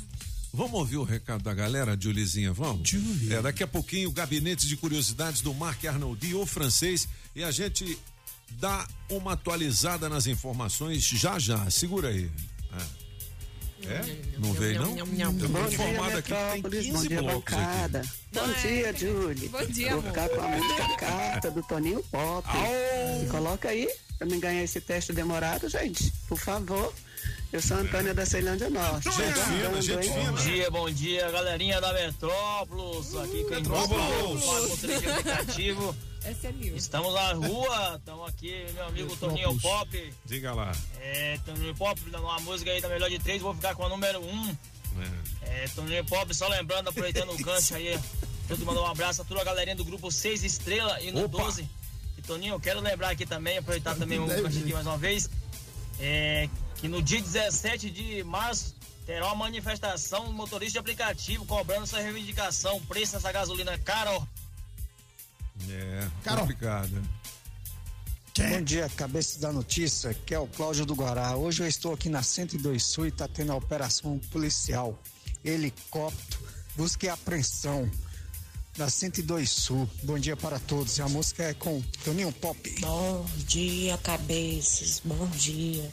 Vamos 0.53 0.73
ouvir 0.73 0.98
o 0.98 1.06
recado 1.06 1.41
da 1.41 1.53
galera, 1.53 1.98
Julizinha, 1.98 2.52
vamos? 2.52 2.91
É, 3.31 3.41
daqui 3.41 3.64
a 3.64 3.68
pouquinho, 3.68 4.10
o 4.10 4.11
gabinete 4.11 4.68
de 4.68 4.76
curiosidades 4.76 5.40
do 5.40 5.53
Marc 5.53 5.85
Arnoldi, 5.85 6.35
o 6.35 6.45
francês, 6.45 7.07
e 7.34 7.41
a 7.45 7.49
gente 7.49 7.98
dá 8.60 8.85
uma 9.10 9.31
atualizada 9.31 10.10
nas 10.10 10.27
informações 10.27 11.02
já 11.02 11.40
já. 11.40 11.69
Segura 11.72 12.10
aí. 12.10 12.30
É? 12.77 13.02
É? 13.88 14.01
Não 14.39 14.53
veio, 14.53 14.81
não? 14.81 14.97
Eu 14.97 15.05
tô 15.39 15.47
Bom 15.47 15.68
informado 15.68 16.10
dia, 16.10 16.19
aqui 16.19 16.30
que 16.30 16.34
tem 16.34 16.61
Metrópolis. 16.61 16.85
15 16.85 16.91
Bom 16.93 17.01
dia, 17.07 17.22
blocos 17.22 17.53
bancada. 17.53 17.99
aqui. 17.99 18.10
Bom 18.34 18.53
dia, 18.61 18.93
Julie. 18.95 19.49
Bom 19.49 19.65
dia, 19.65 19.89
Vou 19.91 19.99
amor. 19.99 20.10
ficar 20.11 20.30
com 20.30 20.41
a 20.41 20.47
música 20.47 20.97
Carta 20.97 21.51
do 21.51 21.64
Toninho 21.64 22.03
Pop. 22.03 22.47
E 23.23 23.26
coloca 23.27 23.69
aí 23.69 23.89
pra 24.18 24.27
me 24.27 24.39
ganhar 24.39 24.64
esse 24.64 24.80
teste 24.81 25.11
demorado, 25.14 25.68
gente. 25.69 26.11
Por 26.27 26.38
favor. 26.39 26.93
Eu 27.51 27.61
sou 27.61 27.77
a 27.77 27.81
Antônia 27.81 28.15
da 28.15 28.26
Ceilândia 28.26 28.68
Norte. 28.69 29.03
Gente 29.11 29.34
fina, 29.34 29.68
Andando, 29.68 29.81
gente 29.84 30.07
hein? 30.07 30.14
fina. 30.14 30.31
Bom 30.31 30.38
dia, 30.43 30.72
bom 30.72 30.89
dia, 30.89 31.31
galerinha 31.31 31.80
da 31.80 31.93
Metrópolis. 31.93 33.15
Aqui 33.15 33.43
quem 33.43 33.49
Metrópolis. 33.57 34.43
motorista 34.45 34.88
de 34.88 35.07
aplicativo. 35.10 35.95
Essa 36.23 36.47
é 36.47 36.51
Nil. 36.53 36.75
Estamos 36.75 37.13
na 37.13 37.33
rua, 37.33 37.97
estamos 37.97 38.29
aqui, 38.29 38.65
meu 38.73 38.85
amigo 38.85 39.15
Toninho 39.17 39.59
Pop. 39.59 40.13
Diga 40.25 40.53
lá. 40.53 40.71
É, 41.01 41.37
Toninho 41.45 41.75
Pop, 41.75 41.99
dando 42.09 42.23
uma 42.23 42.39
música 42.39 42.71
aí 42.71 42.79
da 42.79 42.87
melhor 42.87 43.09
de 43.09 43.19
três, 43.19 43.41
vou 43.41 43.53
ficar 43.53 43.75
com 43.75 43.85
a 43.85 43.89
número 43.89 44.21
um. 44.21 44.57
É, 45.41 45.67
Toninho 45.75 46.05
Pop, 46.05 46.33
só 46.33 46.47
lembrando, 46.47 46.87
aproveitando 46.87 47.31
o 47.31 47.37
gancho 47.37 47.75
aí, 47.75 47.99
todo 48.47 48.65
mandou 48.65 48.83
um 48.83 48.87
abraço 48.87 49.21
a 49.21 49.25
toda 49.25 49.41
a 49.41 49.43
galerinha 49.43 49.75
do 49.75 49.83
grupo 49.83 50.09
6 50.09 50.45
Estrela 50.45 51.01
e 51.01 51.11
no 51.11 51.27
12. 51.27 51.67
E 52.17 52.21
Toninho, 52.21 52.53
eu 52.53 52.59
quero 52.59 52.79
lembrar 52.79 53.09
aqui 53.09 53.25
também, 53.25 53.57
aproveitar 53.57 53.95
também 53.95 54.17
o 54.17 54.25
gancho 54.27 54.59
aqui 54.59 54.71
mais 54.71 54.87
uma 54.87 54.97
vez, 54.97 55.29
é, 55.99 56.47
que 56.77 56.87
no 56.87 57.01
dia 57.01 57.21
17 57.21 57.89
de 57.89 58.23
março 58.23 58.75
terá 59.05 59.25
uma 59.25 59.35
manifestação 59.35 60.25
do 60.25 60.31
motorista 60.31 60.73
de 60.73 60.79
aplicativo 60.79 61.45
cobrando 61.45 61.85
sua 61.85 61.99
reivindicação, 61.99 62.79
preço 62.83 63.11
dessa 63.11 63.29
gasolina 63.29 63.77
cara, 63.77 64.13
ó. 64.13 64.25
É, 65.69 66.07
complicado. 66.30 67.02
Bom 68.35 68.61
dia, 68.64 68.90
cabeça 68.95 69.40
da 69.40 69.52
notícia, 69.52 70.11
que 70.14 70.34
é 70.34 70.40
o 70.40 70.48
Cláudio 70.48 70.85
do 70.85 70.95
Guará. 70.95 71.38
Hoje 71.38 71.61
eu 71.61 71.68
estou 71.68 71.94
aqui 71.94 72.10
na 72.10 72.23
102 72.23 72.84
Sul 72.84 73.06
e 73.06 73.10
está 73.10 73.27
tendo 73.27 73.52
a 73.52 73.56
operação 73.56 74.18
policial. 74.31 74.99
Helicóptero, 75.45 76.41
busca 76.76 77.06
e 77.06 77.10
apreensão 77.10 77.90
da 78.76 78.90
102 78.90 79.49
Sul. 79.49 79.88
Bom 80.02 80.18
dia 80.18 80.35
para 80.35 80.57
todos. 80.60 80.98
E 80.98 81.02
a 81.03 81.07
música 81.07 81.44
é 81.44 81.53
com 81.53 81.80
Toninho 82.03 82.31
Pop. 82.31 82.76
Bom 82.80 83.23
dia, 83.45 83.98
cabeças. 83.99 84.99
Bom 85.06 85.27
dia. 85.27 85.88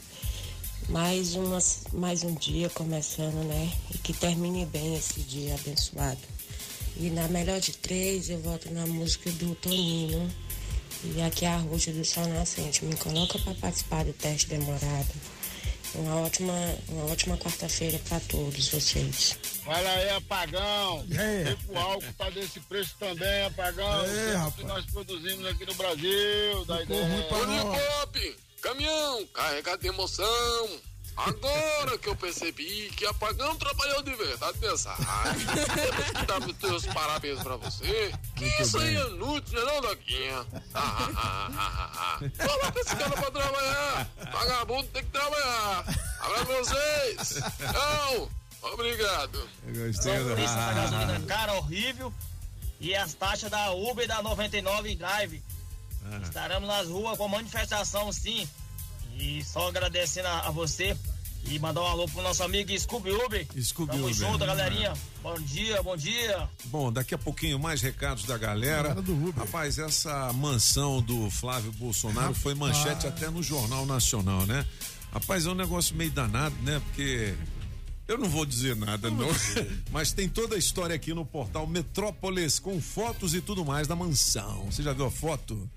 Mais, 0.89 1.35
uma, 1.35 1.59
mais 1.93 2.23
um 2.23 2.33
dia 2.33 2.69
começando, 2.71 3.45
né? 3.47 3.71
E 3.93 3.99
que 3.99 4.13
termine 4.13 4.65
bem 4.65 4.95
esse 4.95 5.21
dia 5.21 5.53
abençoado. 5.53 6.19
E 6.97 7.09
na 7.09 7.27
melhor 7.27 7.59
de 7.59 7.73
três, 7.73 8.29
eu 8.29 8.39
volto 8.39 8.71
na 8.71 8.85
música 8.85 9.31
do 9.31 9.55
Toninho. 9.55 10.29
E 11.03 11.21
aqui 11.21 11.45
é 11.45 11.49
a 11.49 11.57
Ruth 11.57 11.87
do 11.87 12.05
Sol 12.05 12.27
Nascente. 12.27 12.85
Me 12.85 12.95
coloca 12.95 13.39
para 13.39 13.55
participar 13.55 14.05
do 14.05 14.13
teste 14.13 14.47
demorado. 14.47 15.09
Uma 15.95 16.21
ótima, 16.21 16.53
uma 16.87 17.11
ótima 17.11 17.37
quarta-feira 17.37 17.99
para 18.07 18.19
todos 18.21 18.69
vocês. 18.69 19.37
Fala 19.65 19.89
aí, 19.89 20.09
apagão. 20.11 21.05
É. 21.11 21.57
O 21.67 21.77
álcool 21.77 22.13
tá 22.17 22.29
desse 22.29 22.59
preço 22.61 22.95
também, 22.97 23.43
apagão. 23.45 24.05
É, 24.05 24.33
o 24.33 24.37
rapaz. 24.37 24.55
que 24.55 24.63
nós 24.63 24.85
produzimos 24.85 25.45
aqui 25.47 25.65
no 25.65 25.73
Brasil. 25.73 26.65
Da 26.65 26.81
ideia. 26.83 27.23
Toninho 27.23 27.63
Pop, 27.63 28.37
caminhão, 28.61 29.25
carregado 29.33 29.81
de 29.81 29.87
emoção. 29.87 30.79
Agora 31.17 31.97
que 31.97 32.07
eu 32.09 32.15
percebi 32.15 32.89
que 32.95 33.05
apagão 33.05 33.55
trabalhou 33.55 34.01
de 34.01 34.13
verdade 34.15 34.57
nessa 34.61 34.91
área. 34.91 36.25
Dá 36.25 36.37
os 36.39 36.57
teus 36.57 36.85
parabéns 36.87 37.39
pra 37.43 37.57
você. 37.57 38.11
Que 38.35 38.45
isso 38.61 38.77
aí 38.79 38.95
é 38.95 39.07
inútil, 39.07 39.59
não 39.63 39.69
é 39.69 39.73
não, 39.75 39.81
Doquinha? 39.81 40.45
Ah, 40.73 41.09
ah, 41.15 41.49
ah, 41.51 41.51
ah, 41.57 42.19
ah. 42.19 42.47
Coloca 42.47 42.79
esse 42.79 42.95
cara 42.95 43.09
pra 43.11 43.31
trabalhar. 43.31 44.09
Vagabundo 44.31 44.87
tem 44.87 45.03
que 45.03 45.09
trabalhar. 45.11 45.79
Abraço 46.19 46.45
pra 46.45 46.57
vocês. 46.57 47.33
Não, 47.73 48.29
obrigado. 48.71 49.49
Eu 49.67 49.87
gostei 49.87 50.17
do- 50.19 50.35
da 50.35 50.73
gasolina 50.73 51.21
Ah. 51.23 51.27
cara, 51.27 51.53
horrível. 51.53 52.13
E 52.79 52.95
as 52.95 53.13
taxas 53.13 53.51
da 53.51 53.71
Uber 53.71 54.05
e 54.05 54.07
da 54.07 54.23
99 54.23 54.89
em 54.91 54.97
drive. 54.97 55.43
Ah. 56.05 56.17
Estaremos 56.23 56.67
nas 56.67 56.87
ruas 56.87 57.15
com 57.17 57.27
manifestação, 57.27 58.11
sim. 58.11 58.49
E 59.21 59.43
só 59.43 59.67
agradecendo 59.67 60.27
a, 60.27 60.47
a 60.47 60.51
você 60.51 60.97
e 61.45 61.59
mandar 61.59 61.81
um 61.81 61.85
alô 61.85 62.07
pro 62.07 62.23
nosso 62.23 62.43
amigo 62.43 62.77
Scooby 62.77 63.11
Uber. 63.11 63.45
Scooby 63.61 63.91
Tamo 63.91 64.05
Uber. 64.05 64.13
junto, 64.15 64.45
galerinha. 64.45 64.93
Bom 65.21 65.39
dia, 65.39 65.81
bom 65.83 65.95
dia. 65.95 66.49
Bom, 66.65 66.91
daqui 66.91 67.13
a 67.13 67.17
pouquinho 67.17 67.59
mais 67.59 67.81
recados 67.81 68.25
da 68.25 68.37
galera. 68.37 68.95
Rapaz, 69.37 69.77
essa 69.77 70.33
mansão 70.33 71.01
do 71.01 71.29
Flávio 71.29 71.71
Bolsonaro 71.73 72.33
foi 72.33 72.55
manchete 72.55 73.05
até 73.05 73.29
no 73.29 73.43
Jornal 73.43 73.85
Nacional, 73.85 74.45
né? 74.47 74.65
Rapaz, 75.13 75.45
é 75.45 75.49
um 75.49 75.55
negócio 75.55 75.95
meio 75.95 76.11
danado, 76.11 76.55
né? 76.63 76.81
Porque 76.87 77.35
eu 78.07 78.17
não 78.17 78.29
vou 78.29 78.45
dizer 78.45 78.75
nada, 78.75 79.11
não. 79.11 79.27
Mas 79.91 80.11
tem 80.11 80.27
toda 80.27 80.55
a 80.55 80.57
história 80.57 80.95
aqui 80.95 81.13
no 81.13 81.25
portal 81.25 81.67
Metrópolis 81.67 82.57
com 82.57 82.81
fotos 82.81 83.35
e 83.35 83.41
tudo 83.41 83.63
mais 83.63 83.87
da 83.87 83.95
mansão. 83.95 84.65
Você 84.65 84.81
já 84.81 84.93
viu 84.93 85.05
a 85.05 85.11
foto? 85.11 85.69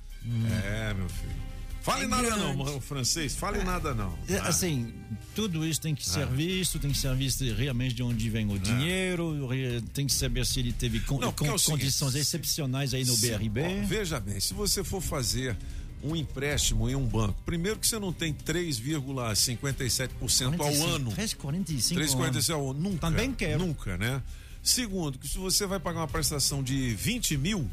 É, 0.65 0.95
meu 0.95 1.09
filho. 1.09 1.54
Fale 1.85 2.05
É 2.05 2.09
nada 2.09 2.23
grande. 2.23 2.57
não, 2.57 2.81
francês. 2.81 3.37
Fale 3.37 3.63
nada 3.63 3.93
não. 3.95 4.19
É, 4.27 4.39
Ah. 4.39 4.49
Assim, 4.49 4.91
tudo 5.35 5.67
isso 5.67 5.79
tem 5.83 5.95
que 5.95 6.09
ser 6.09 6.23
Ah. 6.23 6.27
visto, 6.27 6.79
tem 6.79 6.91
que 6.91 6.97
ser 6.97 7.15
visto 7.15 7.45
realmente 7.53 7.95
de 7.95 8.03
onde 8.03 8.31
vem 8.31 8.51
o 8.51 8.59
dinheiro, 8.59 9.47
re- 9.47 9.83
tem 9.93 10.07
que 10.07 10.15
saber 10.15 10.47
se 10.47 10.61
ele 10.61 10.73
teve 10.73 11.01
con- 11.01 11.19
Não, 11.21 11.31
con- 11.31 11.45
é 11.45 11.53
o 11.53 11.59
seguinte, 11.59 11.81
condições 11.83 12.15
excepcionais 12.15 12.95
aí 12.95 13.05
no 13.05 13.15
Se- 13.15 13.29
BRB. 13.29 13.61
ó, 13.61 13.87
veja 13.87 14.19
bem, 14.19 14.41
se 14.41 14.55
você 14.55 14.83
for 14.83 15.03
fazer 15.03 15.55
um 16.03 16.17
empréstimo 16.17 16.89
em 16.89 16.95
um 16.95 17.05
banco, 17.07 17.39
primeiro 17.45 17.79
que 17.79 17.87
você 17.87 17.99
não 17.99 18.15
tem 18.15 18.33
3,57% 18.33 20.53
ao 20.53 20.57
45, 20.59 20.89
ano. 20.95 21.13
3,45 21.13 21.95
3,45 21.95 22.55
ao 22.55 22.71
ano. 22.71 22.81
Nunca. 22.81 22.99
Também 22.99 23.33
quero. 23.33 23.59
Nunca, 23.67 23.99
né? 23.99 24.23
Segundo, 24.63 25.19
que 25.19 25.29
se 25.29 25.37
você 25.39 25.67
vai 25.67 25.79
pagar 25.79 26.01
uma 26.01 26.09
prestação 26.09 26.63
de 26.63 26.95
20 26.95 27.37
mil, 27.37 27.69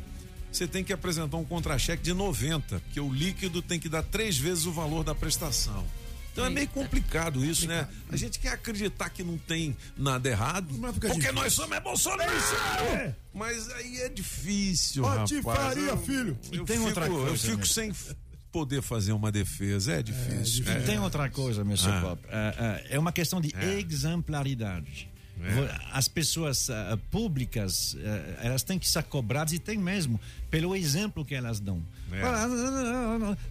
você 0.52 0.68
tem 0.68 0.84
que 0.84 0.92
apresentar 0.94 1.38
um 1.38 1.46
contra-cheque 1.46 2.04
de 2.04 2.14
90, 2.14 2.80
porque 2.80 3.00
o 3.00 3.12
líquido 3.12 3.62
tem 3.62 3.80
que 3.80 3.88
dar 3.90 4.04
três 4.04 4.38
vezes 4.38 4.66
o 4.66 4.72
valor 4.72 5.04
da 5.04 5.16
prestação. 5.16 5.86
Então 6.34 6.46
é 6.46 6.50
meio 6.50 6.68
complicado 6.70 7.44
isso, 7.44 7.68
né? 7.68 7.86
A 8.10 8.16
gente 8.16 8.40
quer 8.40 8.50
acreditar 8.54 9.10
que 9.10 9.22
não 9.22 9.38
tem 9.38 9.76
nada 9.98 10.30
errado, 10.30 10.74
porque 10.94 11.08
difícil. 11.10 11.34
nós 11.34 11.52
somos 11.54 11.76
é 11.76 11.80
Bolsonaro. 11.82 12.32
Mas 13.34 13.70
aí 13.72 13.98
é 14.02 14.08
difícil, 14.10 15.04
Patifaria, 15.04 15.52
rapaz. 15.62 15.78
Eu- 15.78 15.98
filho. 15.98 16.40
Eu 16.52 16.64
E 16.64 16.66
tem 16.66 16.78
fico, 16.78 16.88
outra 16.88 17.06
eu 17.08 17.16
coisa, 17.16 17.38
fico 17.38 17.58
né? 17.58 17.66
sem 17.66 17.92
poder 18.50 18.82
fazer 18.82 19.12
uma 19.12 19.30
defesa, 19.30 19.94
é 19.94 20.02
difícil. 20.04 20.64
E 20.72 20.84
tem 20.86 21.00
outra 21.00 21.30
coisa, 21.30 21.66
meu 21.66 21.76
senhor 21.76 21.96
Ah. 21.98 22.02
Pop. 22.02 22.24
Ah, 22.30 22.54
ah, 22.58 22.82
é 22.90 22.98
uma 22.98 23.12
questão 23.12 23.42
de 23.42 23.54
É. 23.56 23.80
exemplaridade. 23.82 25.11
É. 25.44 25.80
As 25.92 26.08
pessoas 26.08 26.70
ah, 26.70 26.98
públicas, 27.10 27.96
ah, 28.04 28.40
elas 28.46 28.64
têm 28.64 28.78
que 28.78 28.88
ser 28.88 29.04
cobradas 29.04 29.54
e 29.54 29.60
tem 29.60 29.78
mesmo, 29.78 30.20
pelo 30.50 30.76
exemplo 30.76 31.26
que 31.26 31.34
elas 31.34 31.60
dão. 31.60 31.82
É. 32.12 32.22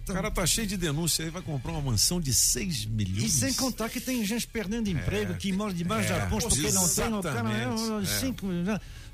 O 0.09 0.13
cara 0.13 0.29
tá 0.31 0.45
cheio 0.45 0.67
de 0.67 0.77
denúncia 0.77 1.25
aí, 1.25 1.31
vai 1.31 1.41
comprar 1.41 1.71
uma 1.71 1.81
mansão 1.81 2.21
de 2.21 2.33
6 2.33 2.85
milhões. 2.85 3.23
E 3.23 3.29
sem 3.29 3.53
contar 3.53 3.89
que 3.89 3.99
tem 3.99 4.23
gente 4.23 4.47
perdendo 4.47 4.89
emprego, 4.89 5.33
que 5.35 5.51
mora 5.51 5.73
debaixo 5.73 6.11
É. 6.13 6.19
da 6.19 6.25
ponte 6.27 6.47
porque 6.47 6.71
não 6.71 6.87
tem. 6.87 7.13
O 7.13 7.21
cara, 7.23 7.49
é, 7.51 8.03
É. 8.03 8.05
cinco, 8.19 8.47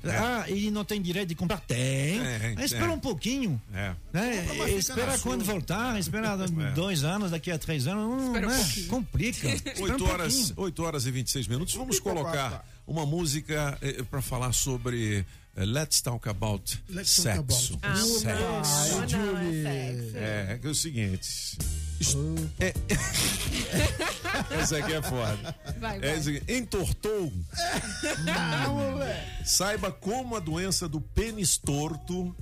né? 0.02 0.16
Ah, 0.18 0.44
ele 0.48 0.70
não 0.70 0.84
tem 0.84 1.00
direito 1.02 1.28
de 1.28 1.34
comprar? 1.34 1.60
Tem. 1.60 2.20
Tem, 2.22 2.54
Mas 2.54 2.66
espera 2.66 2.86
tem. 2.86 2.94
um 2.94 3.00
pouquinho. 3.00 3.60
É. 3.74 3.94
Né? 4.12 4.46
Compra, 4.48 4.70
Espera 4.70 5.18
quando 5.18 5.44
sua. 5.44 5.54
voltar, 5.54 5.98
espera 5.98 6.28
É. 6.38 6.70
dois 6.72 7.04
anos, 7.04 7.30
daqui 7.30 7.50
a 7.50 7.58
três 7.58 7.86
anos. 7.86 8.04
hum, 8.22 8.26
Espera 8.26 8.46
um 8.46 8.50
né? 8.50 8.56
pouquinho. 8.58 8.86
Complica. 8.88 9.48
Espera 9.54 9.82
8 9.82 10.04
um 10.04 10.08
horas, 10.08 10.34
pouquinho. 10.34 10.54
8 10.56 10.82
horas 10.84 11.06
e 11.06 11.10
26 11.10 11.46
minutos. 11.48 11.74
Vamos 11.74 11.98
Complica 12.00 12.22
colocar 12.22 12.64
uma 12.86 13.04
música 13.04 13.78
para 14.10 14.22
falar 14.22 14.52
sobre 14.52 15.24
É, 15.56 15.64
let's 15.64 16.00
talk 16.00 16.28
about 16.28 16.78
Let's 16.88 17.16
talk 17.16 17.52
sexo. 17.52 17.74
about- 17.74 17.78
Ah, 17.82 17.96
sexo. 17.96 18.24
não, 18.24 19.00
não, 19.00 19.08
Julie. 19.08 19.66
É, 19.66 20.16
é 20.16 20.60
é 20.62 20.68
o 20.68 20.74
seguinte. 20.74 21.58
É, 22.60 22.74
essa 24.60 24.76
aqui 24.78 24.92
é 24.92 25.02
foda. 25.02 25.54
Vai, 25.80 25.98
É 25.98 26.12
vai. 26.12 26.22
seguinte, 26.22 26.44
entortou. 26.52 27.32
Saiba 29.44 29.90
como 29.90 30.36
a 30.36 30.40
doença 30.40 30.88
do 30.88 31.00
pênis 31.00 31.56
torto 31.56 32.34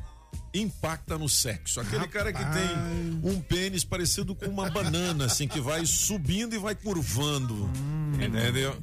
impacta 0.52 1.18
no 1.18 1.28
sexo. 1.28 1.80
Aquele 1.80 2.06
cara 2.08 2.32
que 2.32 2.44
tem 2.44 3.20
um 3.22 3.40
pênis 3.40 3.84
parecido 3.84 4.34
com 4.34 4.46
uma 4.46 4.70
banana, 4.70 5.26
assim, 5.26 5.46
que 5.46 5.60
vai 5.60 5.84
subindo 5.86 6.54
e 6.54 6.58
vai 6.58 6.74
curvando. 6.74 7.68
Entendeu? 8.14 8.76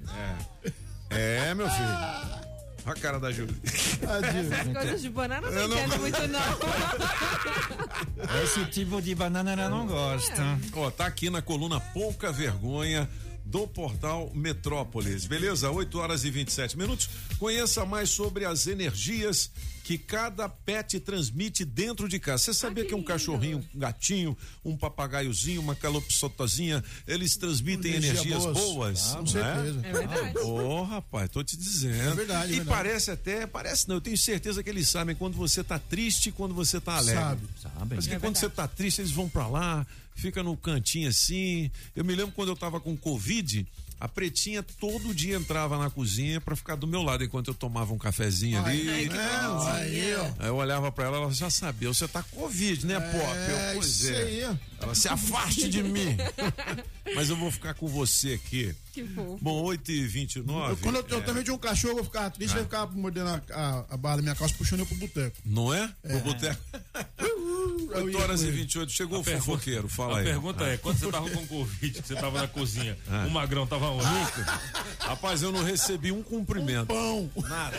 É. 0.69 1.49
É, 1.49 1.53
meu 1.53 1.69
filho. 1.69 2.52
Olha 2.85 2.93
a 2.93 2.99
cara 2.99 3.19
da 3.19 3.31
Júlia. 3.31 3.55
Essas 3.63 4.73
coisas 4.73 5.01
de 5.01 5.09
banana 5.09 5.49
não, 5.49 5.57
Eu 5.57 5.67
não- 5.69 5.77
entendo 5.77 5.99
muito, 5.99 6.27
não. 6.27 6.41
Esse 8.43 8.65
tipo 8.65 9.01
de 9.01 9.15
banana 9.15 9.51
ela 9.53 9.69
não 9.69 9.87
gosta. 9.87 10.59
Ó, 10.75 10.91
tá 10.91 11.05
aqui 11.05 11.29
na 11.29 11.41
coluna 11.41 11.79
Pouca 11.79 12.31
Vergonha 12.31 13.09
do 13.45 13.67
portal 13.67 14.31
Metrópolis. 14.33 15.25
Beleza? 15.25 15.69
8 15.71 15.97
horas 15.99 16.23
e 16.25 16.31
27 16.31 16.77
minutos. 16.77 17.09
Conheça 17.39 17.85
mais 17.85 18.09
sobre 18.09 18.45
as 18.45 18.67
energias 18.67 19.49
que 19.83 19.97
cada 19.97 20.47
pet 20.47 20.97
transmite 21.01 21.65
dentro 21.65 22.07
de 22.07 22.17
casa. 22.17 22.43
Você 22.45 22.53
sabia 22.53 22.85
que, 22.85 22.95
um 22.95 23.03
cachorrinho, 23.03 23.63
um 23.75 23.79
gatinho, 23.79 24.37
um 24.63 24.77
papagaiozinho, 24.77 25.59
uma 25.59 25.75
calopsotazinha, 25.75 26.81
eles 27.05 27.35
transmitem 27.35 27.91
Energia 27.95 28.11
energias 28.31 28.43
boas. 28.43 28.57
boas? 28.57 29.11
Ah, 29.11 29.15
com 29.17 29.23
né? 29.23 29.27
certeza. 29.27 29.81
É 29.83 29.91
verdade. 29.91 30.37
Ô, 30.39 30.83
rapaz, 30.83 31.29
tô 31.29 31.43
te 31.43 31.57
dizendo. 31.57 32.11
É 32.11 32.15
verdade, 32.15 32.51
é 32.51 32.55
E 32.55 32.57
verdade. 32.59 32.69
parece 32.69 33.11
até, 33.11 33.45
parece 33.45 33.87
não, 33.89 33.95
eu 33.95 34.01
tenho 34.01 34.17
certeza 34.17 34.63
que 34.63 34.69
eles 34.69 34.87
sabem 34.87 35.15
quando 35.15 35.35
você 35.35 35.63
tá 35.63 35.77
triste 35.77 36.29
e 36.29 36.31
quando 36.31 36.53
você 36.55 36.79
tá 36.79 36.95
alegre. 36.97 37.21
Sabe. 37.21 37.41
Sabem. 37.61 37.95
Mas 37.97 38.07
que 38.07 38.13
É 38.15 38.19
quando 38.19 38.37
você 38.37 38.49
tá 38.49 38.67
triste, 38.67 39.01
eles 39.01 39.11
vão 39.11 39.27
pra 39.27 39.47
lá, 39.47 39.85
fica 40.15 40.41
no 40.41 40.55
cantinho 40.55 41.09
assim. 41.09 41.69
Eu 41.93 42.05
me 42.05 42.15
lembro 42.15 42.31
quando 42.33 42.49
eu 42.49 42.55
tava 42.55 42.79
com 42.79 42.95
Covid, 42.95 43.67
a 44.03 44.07
pretinha 44.09 44.61
todo 44.61 45.15
dia 45.15 45.37
entrava 45.37 45.79
na 45.79 45.89
cozinha 45.89 46.41
pra 46.41 46.57
ficar 46.57 46.75
do 46.75 46.85
meu 46.85 47.01
lado 47.01 47.23
enquanto 47.23 47.47
eu 47.47 47.53
tomava 47.53 47.93
um 47.93 47.97
cafezinho 47.97 48.61
ali. 48.61 48.89
Ai, 48.89 49.05
bonitinha. 49.05 49.73
aí, 49.75 50.15
ó. 50.15 50.45
Eu 50.45 50.55
olhava 50.57 50.91
pra 50.91 51.05
ela, 51.05 51.17
ela 51.19 51.31
já 51.31 51.49
sabia, 51.49 51.87
você 51.87 52.05
tá 52.05 52.21
Covid, 52.21 52.85
né, 52.85 52.99
Pop? 52.99 53.13
Eu, 53.13 53.75
pois 53.75 54.01
isso 54.01 54.11
é. 54.11 54.23
aí. 54.23 54.59
Ela 54.81 54.93
se 54.93 55.07
afaste 55.07 55.69
de 55.69 55.81
mim. 55.81 56.17
Mas 57.15 57.29
eu 57.29 57.37
vou 57.37 57.49
ficar 57.49 57.75
com 57.75 57.87
você 57.87 58.33
aqui. 58.33 58.75
Que 58.93 59.03
fofo. 59.05 59.39
Bom, 59.41 59.63
8 59.63 59.91
e 59.91 60.05
29 60.05 60.71
Eu, 60.71 60.77
quando 60.77 60.95
eu, 60.97 61.05
eu 61.09 61.17
é, 61.17 61.21
também 61.21 61.43
tinha 61.43 61.53
um 61.55 61.57
cachorro, 61.57 61.97
eu 61.97 62.03
ficava 62.03 62.29
triste, 62.29 62.55
Ah. 62.55 62.59
eu 62.59 62.63
ficava 62.65 62.91
mordendo 62.93 63.27
a, 63.29 63.41
a, 63.51 63.85
a 63.95 63.97
barra 63.97 64.17
da 64.17 64.21
minha 64.21 64.35
calça, 64.35 64.53
puxando 64.55 64.81
eu 64.81 64.85
pro 64.85 64.95
boteco. 64.97 65.35
Não 65.43 65.73
é? 65.73 65.89
O 66.03 66.19
boteco. 66.19 66.61
Eu 67.93 68.05
8 68.05 68.09
ia 68.11 68.17
horas 68.23 68.41
e 68.41 68.47
ele. 68.47 68.57
28, 68.57 68.91
chegou 68.91 69.17
A 69.17 69.21
o 69.21 69.23
fofoqueiro, 69.23 69.87
fala 69.87 70.15
a 70.15 70.17
aí. 70.19 70.25
pergunta 70.25 70.63
é, 70.65 70.77
quando 70.77 70.97
você 70.97 71.09
tava 71.11 71.29
com 71.29 71.45
Covid, 71.47 72.01
que 72.01 72.07
você 72.07 72.15
tava 72.15 72.41
na 72.41 72.47
cozinha, 72.47 72.97
o 73.27 73.29
magrão 73.29 73.65
tava 73.67 73.89
onde? 73.89 74.05
Rapaz, 74.99 75.41
eu 75.43 75.51
não 75.51 75.63
recebi 75.63 76.11
um 76.11 76.23
cumprimento. 76.23 76.87
pão. 76.87 77.29
Nada. 77.37 77.77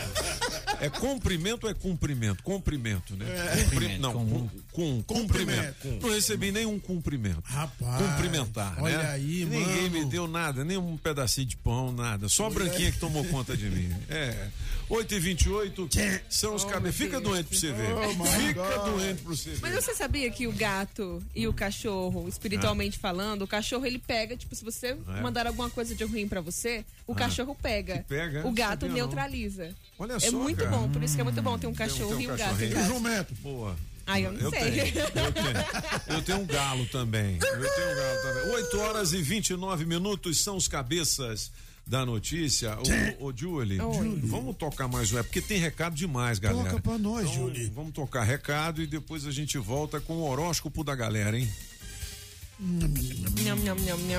É 0.81 0.89
cumprimento 0.89 1.65
ou 1.65 1.71
é 1.71 1.75
cumprimento? 1.75 2.43
Cumprimento, 2.43 3.17
né? 3.17 3.27
É. 3.29 3.65
Cumpri- 3.65 3.99
Não, 3.99 4.13
com, 4.13 4.49
com 4.73 5.03
cumprimento. 5.03 5.75
Cumprimento. 5.75 6.07
Não 6.07 6.15
recebi 6.15 6.53
nenhum 6.53 6.79
cumprimento. 6.79 7.43
Rapaz. 7.45 8.03
Cumprimentar, 8.03 8.77
olha 8.83 8.99
né? 8.99 9.11
aí, 9.11 9.45
Ninguém 9.45 9.83
mano. 9.91 9.91
me 9.91 10.05
deu 10.07 10.27
nada, 10.29 10.65
nem 10.65 10.77
um 10.79 10.97
pedacinho 11.05 11.47
de 11.47 11.57
pão, 11.59 11.93
nada. 11.93 12.29
Só 12.31 12.47
a 12.47 12.51
branquinha 12.51 12.91
que 12.91 12.99
tomou 12.99 13.23
conta 13.27 13.55
de 13.57 13.69
mim. 13.69 13.95
É. 14.09 14.49
8 14.89 15.15
e 15.15 15.19
28 15.21 15.89
são 16.29 16.55
os 16.55 16.65
cabelos. 16.65 16.97
Fica 16.97 17.21
doente 17.21 17.47
pra 17.49 17.59
você 17.59 17.73
ver. 17.73 17.93
Oh, 17.95 18.25
Fica 18.25 18.63
God. 18.79 18.85
doente 18.95 19.23
pra 19.23 19.31
você 19.35 19.51
ver. 19.51 19.59
Mas 19.63 19.75
você 19.85 19.95
sabia 19.95 20.31
que 20.31 20.47
o 20.47 20.53
gato 20.53 21.23
e 21.35 21.47
o 21.47 21.53
cachorro, 21.53 22.27
espiritualmente 22.29 22.99
falando, 22.99 23.43
o 23.43 23.47
cachorro 23.47 23.85
ele 23.87 23.99
pega, 23.99 24.37
tipo, 24.37 24.55
se 24.55 24.65
você 24.65 24.89
É. 24.89 25.21
mandar 25.23 25.47
alguma 25.47 25.71
coisa 25.71 25.95
de 25.95 26.05
ruim 26.05 26.27
pra 26.29 26.41
você, 26.41 26.85
o 27.07 27.13
Ah. 27.13 27.17
cachorro 27.17 27.57
pega. 27.63 27.99
Que 27.99 28.05
pega? 28.05 28.47
O 28.47 28.53
gato 28.53 28.81
sabia, 28.81 28.89
não. 28.89 28.95
neutraliza. 28.97 29.71
Olha 29.99 30.15
é 30.15 30.21
só, 30.21 30.33
muito 30.33 30.59
cara. 30.65 30.71
bom, 30.71 30.89
por 30.91 31.03
isso 31.03 31.15
que 31.15 31.21
é 31.21 31.25
muito 31.25 31.41
bom 31.43 31.59
ter 31.59 31.67
um 31.67 31.75
cachorro 31.75 32.17
tem 32.17 32.25
e 32.27 32.29
um 32.29 32.35
um 32.35 32.37
gato 32.37 32.51
em 32.51 32.69
cachorrinho. 32.71 32.75
casa. 32.75 32.89
Jumento. 32.95 33.35
Boa. 33.43 33.77
Ai, 34.07 34.27
eu 34.27 34.33
não 34.33 34.41
eu 34.41 34.51
sei. 34.51 34.61
Tenho, 34.61 34.99
eu 34.99 35.11
tenho. 35.33 36.17
Eu 36.17 36.23
tenho 36.23 36.39
um 36.41 36.47
galo 36.47 36.87
também. 36.87 37.39
Eu 37.43 37.51
tenho 37.75 37.91
um 37.91 37.95
galo 37.97 38.23
também. 38.23 38.55
8 38.55 38.79
horas 38.81 39.13
e 39.13 39.23
29 39.23 39.85
minutos 39.87 40.39
são 40.41 40.57
os 40.57 40.69
cabeças 40.69 41.51
da 41.87 42.05
notícia. 42.05 42.77
Ô, 43.19 43.27
ô 43.29 43.33
Julie, 43.35 43.81
Oi. 43.81 44.21
vamos 44.25 44.57
tocar 44.57 44.89
mais 44.89 45.13
um. 45.13 45.19
É 45.19 45.23
porque 45.23 45.41
tem 45.41 45.59
recado 45.59 45.95
demais, 45.95 46.39
galera. 46.39 46.71
Toca 46.71 46.83
pra 46.83 46.99
nós, 46.99 47.23
Então, 47.31 47.35
Julie. 47.35 47.71
Vamos 47.75 47.93
tocar 47.93 48.23
recado 48.25 48.83
e 48.83 48.87
depois 48.87 49.27
a 49.27 49.31
gente 49.31 49.57
volta 49.59 50.01
com 50.01 50.15
o 50.15 50.29
horóscopo 50.31 50.83
da 50.85 50.95
galera, 50.95 51.39
hein? 51.39 51.51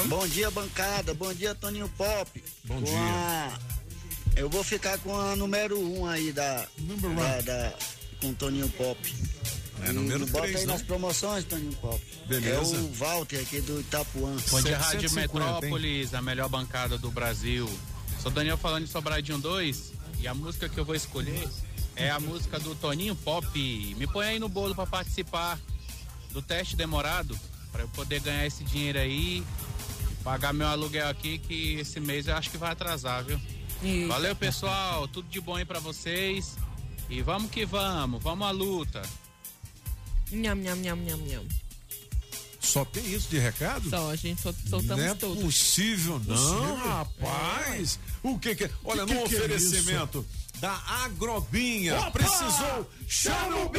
Bom 0.08 0.28
dia, 0.28 0.52
bancada. 0.52 1.14
Bom 1.14 1.34
dia, 1.34 1.56
Toninho 1.56 1.90
Pop. 1.98 2.44
Bom 2.66 2.76
Com 2.76 2.84
dia. 2.84 2.96
a- 3.00 3.60
Eu 4.36 4.50
vou 4.50 4.64
ficar 4.64 4.98
com 5.00 5.16
a 5.18 5.36
número 5.36 5.80
1 5.80 6.00
um 6.02 6.06
aí 6.06 6.32
da, 6.34 6.68
da, 6.78 7.42
da- 7.42 7.74
com 8.20 8.30
o 8.30 8.34
Toninho 8.36 8.68
Pop. 8.70 9.00
É 9.84 9.92
número 9.92 10.26
Bota 10.28 10.44
três, 10.44 10.62
aí 10.62 10.66
não? 10.66 10.74
nas 10.74 10.82
promoções, 10.82 11.44
Toninho 11.46 11.74
Pop. 11.74 12.02
Beleza. 12.28 12.76
É 12.76 12.80
o 12.80 12.94
Walter 12.94 13.40
aqui 13.40 13.62
do 13.62 13.80
Itapuã. 13.80 14.36
Bom 14.50 14.62
dia, 14.62 14.78
Rádio 14.78 15.10
750, 15.10 15.22
Metrópolis, 15.22 16.14
a 16.14 16.22
melhor 16.22 16.50
bancada 16.50 16.98
do 16.98 17.12
Brasil. 17.12 17.70
Sou 18.22 18.32
Daniel 18.32 18.58
falando 18.58 18.86
de 18.86 18.92
Sobradinho 18.92 19.38
2 19.38 19.94
e 20.20 20.28
a 20.28 20.34
música 20.34 20.68
que 20.68 20.78
eu 20.78 20.86
vou 20.86 20.96
escolher 20.96 21.48
é 21.96 22.10
a 22.10 22.20
música 22.20 22.60
do 22.60 22.74
Toninho 22.76 23.16
Pop. 23.16 23.48
Me 23.98 24.08
põe 24.08 24.28
aí 24.28 24.40
no 24.40 24.50
bolo 24.50 24.74
para 24.74 24.88
participar 24.88 25.60
do 26.32 26.42
teste 26.42 26.76
demorado, 26.76 27.38
para 27.72 27.84
eu 27.84 27.88
poder 27.90 28.20
ganhar 28.22 28.46
esse 28.46 28.64
dinheiro 28.64 29.00
aí, 29.00 29.44
pagar 30.24 30.54
meu 30.54 30.68
aluguel 30.68 31.08
aqui, 31.08 31.38
que 31.38 31.76
esse 31.76 32.00
mês 32.00 32.28
eu 32.28 32.36
acho 32.36 32.50
que 32.50 32.58
vai 32.58 32.72
atrasar, 32.72 33.24
viu? 33.24 33.40
Eita. 33.84 34.08
Valeu, 34.08 34.36
pessoal, 34.36 35.08
tudo 35.08 35.30
de 35.30 35.40
bom 35.40 35.56
aí 35.56 35.66
para 35.66 35.80
vocês. 35.80 36.58
E 37.10 37.22
vamos 37.22 37.52
que 37.52 37.66
vamos, 37.66 38.22
vamos 38.24 38.48
à 38.48 38.52
luta. 38.52 39.02
Nham, 40.36 40.56
nham, 40.56 40.76
nham, 40.78 40.98
nham, 40.98 41.18
nham. 41.28 41.44
Só 42.60 42.84
tem 42.84 43.06
isso 43.14 43.30
de 43.30 43.38
recado? 43.38 43.90
Só, 43.90 44.10
a 44.10 44.16
gente 44.16 44.42
sol- 44.42 44.56
soltamos 44.68 44.98
não 45.04 45.12
é 45.12 45.14
tudo. 45.16 45.40
possível, 45.42 46.20
não, 46.26 46.36
Possível? 46.36 46.76
rapaz. 46.76 48.00
O 48.24 48.40
que 48.40 48.56
que 48.56 48.64
é? 48.66 48.70
Olha, 48.84 49.06
Que 49.06 49.14
no 49.14 49.24
que 49.30 49.36
é 49.36 49.40
oferecimento 49.40 50.26
da 50.60 50.72
Agrobinha. 51.06 51.96
Opa! 52.00 52.12
Precisou? 52.12 52.90
Chama! 53.08 53.70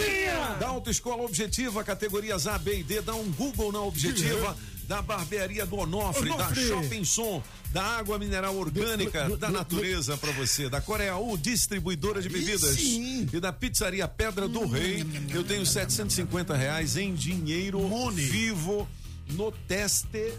Da 0.61 0.69
Autoescola 0.69 1.24
Objetiva, 1.24 1.83
categorias 1.83 2.47
A, 2.47 2.57
B 2.59 2.78
e 2.78 2.83
D. 2.85 3.01
Dá 3.03 3.15
um 3.15 3.31
Google 3.33 3.73
na 3.73 3.81
Objetiva. 3.81 4.57
Da 4.89 5.03
Barbearia 5.03 5.67
do 5.67 5.77
Onofre, 5.77 6.29
da 6.29 6.35
Onofre. 6.37 6.69
Shopping 6.69 7.05
Som, 7.05 7.43
da 7.73 7.83
Água 7.83 8.19
Mineral 8.19 8.57
Orgânica, 8.57 9.29
da 9.37 9.51
Natureza 9.51 10.17
pra 10.17 10.31
você, 10.33 10.69
da 10.69 10.81
Coreia 10.81 11.17
U, 11.17 11.37
distribuidora 11.37 12.23
de 12.23 12.29
bebidas. 12.29 12.77
sim. 12.77 13.29
E 13.33 13.41
da 13.41 13.53
Pizzaria 13.53 14.07
Pedra 14.07 14.49
do 14.49 14.67
Rei. 14.67 15.05
Eu 15.35 15.43
tenho 15.43 15.67
750 15.67 16.57
reais 16.57 16.97
em 16.97 17.15
dinheiro 17.15 17.81
vivo 18.15 18.89
no 19.31 19.51
teste 19.51 20.33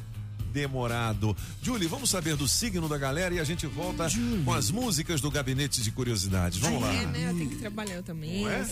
demorado. 0.51 1.35
Julie, 1.61 1.87
vamos 1.87 2.09
saber 2.09 2.35
do 2.35 2.47
signo 2.47 2.87
da 2.87 2.97
galera 2.97 3.35
e 3.35 3.39
a 3.39 3.43
gente 3.43 3.67
volta 3.67 4.07
com 4.43 4.53
as 4.53 4.71
músicas 4.71 5.21
do 5.21 5.29
Gabinete 5.29 5.81
de 5.81 5.91
Curiosidades. 5.91 6.57
Vamos 6.57 6.81
lá. 6.81 6.93
É, 6.93 7.05
né? 7.05 7.29
Eu 7.29 7.37
tenho 7.37 7.49
que 7.49 7.57
trabalhar 7.57 8.01
também. 8.01 8.41
Não 8.41 8.49
é? 8.49 8.65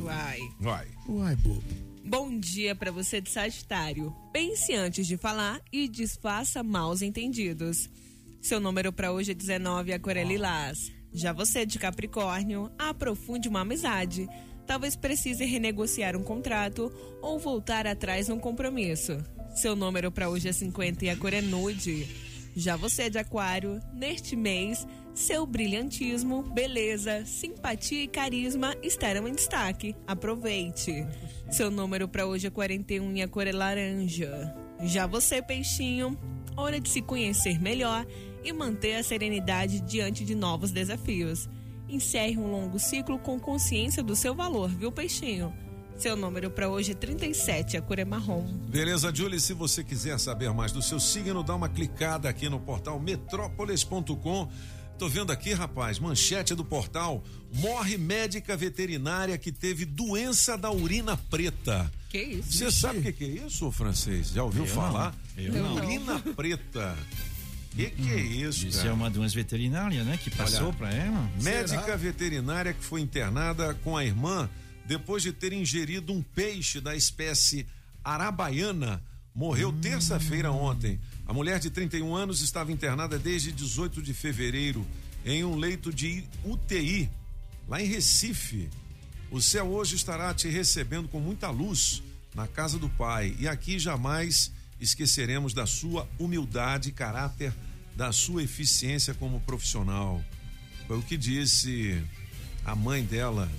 Uai. 0.00 0.38
Vai. 0.60 0.86
Uai, 1.08 1.36
bobo. 1.36 1.64
Bom 2.08 2.38
dia 2.38 2.72
pra 2.72 2.92
você 2.92 3.20
de 3.20 3.28
Sagitário. 3.30 4.14
Pense 4.32 4.72
antes 4.72 5.08
de 5.08 5.16
falar 5.16 5.60
e 5.72 5.88
desfaça 5.88 6.62
maus 6.62 7.02
entendidos. 7.02 7.90
Seu 8.40 8.60
número 8.60 8.92
pra 8.92 9.10
hoje 9.10 9.32
é 9.32 9.34
19, 9.34 9.92
a 9.92 9.98
cor 9.98 10.16
é 10.16 10.22
lilás. 10.22 10.92
Já 11.12 11.32
você 11.32 11.66
de 11.66 11.80
Capricórnio, 11.80 12.70
aprofunde 12.78 13.48
uma 13.48 13.62
amizade. 13.62 14.28
Talvez 14.68 14.94
precise 14.94 15.44
renegociar 15.44 16.16
um 16.16 16.22
contrato 16.22 16.92
ou 17.20 17.40
voltar 17.40 17.88
atrás 17.88 18.28
num 18.28 18.38
compromisso. 18.38 19.18
Seu 19.56 19.74
número 19.74 20.12
pra 20.12 20.28
hoje 20.28 20.48
é 20.48 20.52
50 20.52 21.06
e 21.06 21.10
a 21.10 21.16
cor 21.16 21.34
é 21.34 21.40
nude. 21.40 22.06
Já 22.54 22.76
você 22.76 23.10
de 23.10 23.18
Aquário, 23.18 23.80
neste 23.92 24.36
mês, 24.36 24.86
seu 25.12 25.44
brilhantismo, 25.44 26.42
beleza, 26.42 27.26
simpatia 27.26 28.04
e 28.04 28.08
carisma 28.08 28.76
estarão 28.80 29.26
em 29.26 29.34
destaque. 29.34 29.96
Aproveite. 30.06 31.04
Seu 31.50 31.70
número 31.70 32.08
para 32.08 32.26
hoje 32.26 32.48
é 32.48 32.50
41 32.50 33.16
e 33.16 33.22
a 33.22 33.28
cor 33.28 33.46
é 33.46 33.52
laranja. 33.52 34.54
Já 34.82 35.06
você, 35.06 35.40
peixinho, 35.40 36.18
hora 36.56 36.80
de 36.80 36.88
se 36.88 37.00
conhecer 37.00 37.60
melhor 37.60 38.04
e 38.44 38.52
manter 38.52 38.96
a 38.96 39.02
serenidade 39.02 39.80
diante 39.80 40.24
de 40.24 40.34
novos 40.34 40.70
desafios. 40.70 41.48
Encerre 41.88 42.36
um 42.36 42.50
longo 42.50 42.78
ciclo 42.78 43.18
com 43.18 43.38
consciência 43.38 44.02
do 44.02 44.16
seu 44.16 44.34
valor, 44.34 44.68
viu, 44.68 44.90
peixinho? 44.90 45.54
Seu 45.96 46.14
número 46.14 46.50
para 46.50 46.68
hoje 46.68 46.92
é 46.92 46.94
37, 46.94 47.76
a 47.76 47.80
cor 47.80 47.98
é 47.98 48.04
marrom. 48.04 48.44
Beleza, 48.68 49.14
Julie, 49.14 49.40
se 49.40 49.54
você 49.54 49.82
quiser 49.82 50.18
saber 50.18 50.52
mais 50.52 50.72
do 50.72 50.82
seu 50.82 51.00
signo, 51.00 51.42
dá 51.42 51.54
uma 51.54 51.68
clicada 51.68 52.28
aqui 52.28 52.50
no 52.50 52.60
portal 52.60 53.00
metrópolis.com. 53.00 54.48
Tô 54.98 55.08
vendo 55.08 55.30
aqui, 55.30 55.52
rapaz, 55.52 55.98
manchete 55.98 56.54
do 56.54 56.64
portal: 56.64 57.22
morre 57.52 57.96
médica 57.98 58.56
veterinária 58.56 59.36
que 59.36 59.52
teve 59.52 59.84
doença 59.84 60.56
da 60.56 60.70
urina 60.70 61.16
preta. 61.16 61.90
Que 62.08 62.18
isso? 62.18 62.52
Você 62.52 62.70
sabe 62.70 63.00
o 63.00 63.02
que, 63.02 63.12
que 63.12 63.24
é 63.24 63.46
isso, 63.46 63.70
francês? 63.70 64.30
Já 64.30 64.42
ouviu 64.42 64.64
Eu 64.64 64.68
falar? 64.70 65.14
não. 65.36 65.44
Eu 65.44 65.52
não. 65.52 65.74
urina 65.74 66.18
preta. 66.34 66.96
Que 67.74 67.90
que 67.90 68.10
é 68.10 68.16
isso, 68.20 68.66
Isso 68.66 68.78
cara? 68.78 68.88
é 68.88 68.92
uma 68.94 69.10
doença 69.10 69.34
veterinária, 69.34 70.02
né? 70.02 70.16
Que 70.22 70.30
passou 70.30 70.72
para 70.72 70.90
ela. 70.94 71.30
Médica 71.42 71.94
veterinária 71.94 72.72
que 72.72 72.82
foi 72.82 73.02
internada 73.02 73.74
com 73.84 73.94
a 73.98 74.02
irmã 74.04 74.48
depois 74.86 75.22
de 75.22 75.30
ter 75.30 75.52
ingerido 75.52 76.10
um 76.10 76.22
peixe 76.22 76.80
da 76.80 76.96
espécie 76.96 77.66
arabaiana 78.02 79.02
morreu 79.34 79.70
terça-feira 79.72 80.50
ontem. 80.50 80.98
A 81.26 81.32
mulher 81.32 81.58
de 81.58 81.70
31 81.70 82.14
anos 82.14 82.40
estava 82.40 82.70
internada 82.70 83.18
desde 83.18 83.50
18 83.50 84.00
de 84.00 84.14
fevereiro 84.14 84.86
em 85.24 85.44
um 85.44 85.56
leito 85.56 85.92
de 85.92 86.24
UTI 86.44 87.10
lá 87.68 87.82
em 87.82 87.86
Recife. 87.86 88.70
O 89.30 89.42
céu 89.42 89.66
hoje 89.66 89.96
estará 89.96 90.32
te 90.32 90.48
recebendo 90.48 91.08
com 91.08 91.18
muita 91.18 91.50
luz 91.50 92.02
na 92.34 92.46
casa 92.46 92.78
do 92.78 92.88
Pai 92.88 93.34
e 93.40 93.48
aqui 93.48 93.78
jamais 93.78 94.52
esqueceremos 94.80 95.52
da 95.52 95.66
sua 95.66 96.08
humildade 96.18 96.90
e 96.90 96.92
caráter, 96.92 97.52
da 97.96 98.12
sua 98.12 98.42
eficiência 98.42 99.14
como 99.14 99.40
profissional. 99.40 100.22
Foi 100.86 100.98
o 100.98 101.02
que 101.02 101.16
disse 101.16 102.00
a 102.64 102.76
mãe 102.76 103.02
dela. 103.02 103.50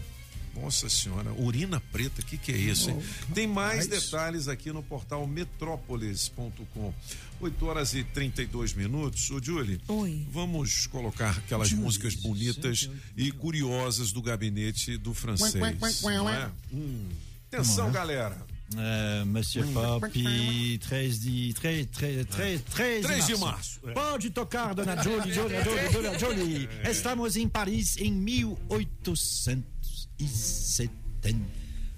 Nossa 0.56 0.89
senhora, 0.89 1.31
urina 1.34 1.80
preta, 1.91 2.22
o 2.22 2.26
que, 2.26 2.35
que 2.35 2.52
é 2.52 2.57
isso? 2.57 2.89
Hein? 2.89 2.99
Tem 3.35 3.45
mais 3.45 3.85
detalhes 3.85 4.48
aqui 4.48 4.72
no 4.72 4.81
portal 4.81 5.27
metrópolis.com. 5.27 6.94
8 7.39 7.65
horas 7.65 7.93
e 7.93 8.03
32 8.03 8.73
minutos. 8.73 9.30
Ô, 9.31 9.41
Julie, 9.41 9.80
Oi. 9.88 10.26
vamos 10.31 10.88
colocar 10.88 11.38
aquelas 11.38 11.72
músicas 11.72 12.15
bonitas 12.15 12.89
e 13.15 13.31
curiosas 13.31 14.11
do 14.11 14.22
gabinete 14.22 14.97
do 14.97 15.14
francês. 15.14 15.53
Não 16.03 16.30
é? 16.30 16.49
Hum. 16.73 17.07
Atenção, 17.51 17.89
é? 17.89 17.91
galera. 17.91 18.38
Monsieur 19.26 19.65
Hum. 19.65 19.73
Pop, 19.73 20.11
13 20.11 21.19
de, 21.19 21.53
3, 21.53 21.88
3, 21.88 22.27
3, 22.27 22.61
13 22.61 23.03
3 23.03 23.27
de 23.27 23.38
março. 23.38 23.80
É. 23.85 23.91
Pode 23.93 24.30
tocar, 24.30 24.76
dona 24.76 25.01
Jolie, 25.01 25.31
Jolie, 25.34 25.64
Jolie, 25.64 25.89
dona 25.93 26.19
Jolie. 26.19 26.69
Estamos 26.84 27.38
em 27.38 27.47
Paris 27.47 27.95
em 27.97 28.11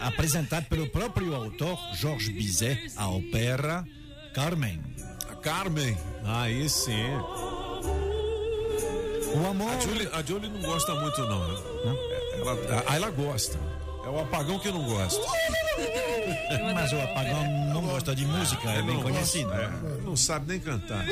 apresentado 0.00 0.66
pelo 0.66 0.88
próprio 0.88 1.34
autor, 1.34 1.78
Georges 1.94 2.28
Bizet, 2.28 2.92
a 2.96 3.08
ópera 3.08 3.84
Carmen. 4.34 4.80
Carmen. 5.42 5.96
Aí 6.24 6.68
sim. 6.68 7.06
O 9.34 9.46
amor. 9.46 9.70
A 9.72 9.80
Julie, 9.80 10.08
a 10.12 10.22
Julie 10.22 10.50
não 10.50 10.62
gosta 10.62 10.94
muito, 10.94 11.20
não. 11.22 11.48
né? 11.48 11.60
Ela, 12.34 12.94
ela 12.94 13.10
gosta. 13.10 13.58
É 14.04 14.08
o 14.08 14.20
apagão 14.20 14.58
que 14.58 14.70
não 14.70 14.84
gosta. 14.84 15.20
Mas 16.74 16.92
o 16.92 17.00
apagão 17.00 17.44
não 17.74 17.82
gosta 17.82 18.14
de 18.14 18.24
música, 18.24 18.70
é 18.70 18.82
bem 18.82 19.00
conhecido. 19.02 19.52
é, 19.52 19.70
não 20.02 20.16
sabe 20.16 20.48
nem 20.48 20.60
cantar. 20.60 21.04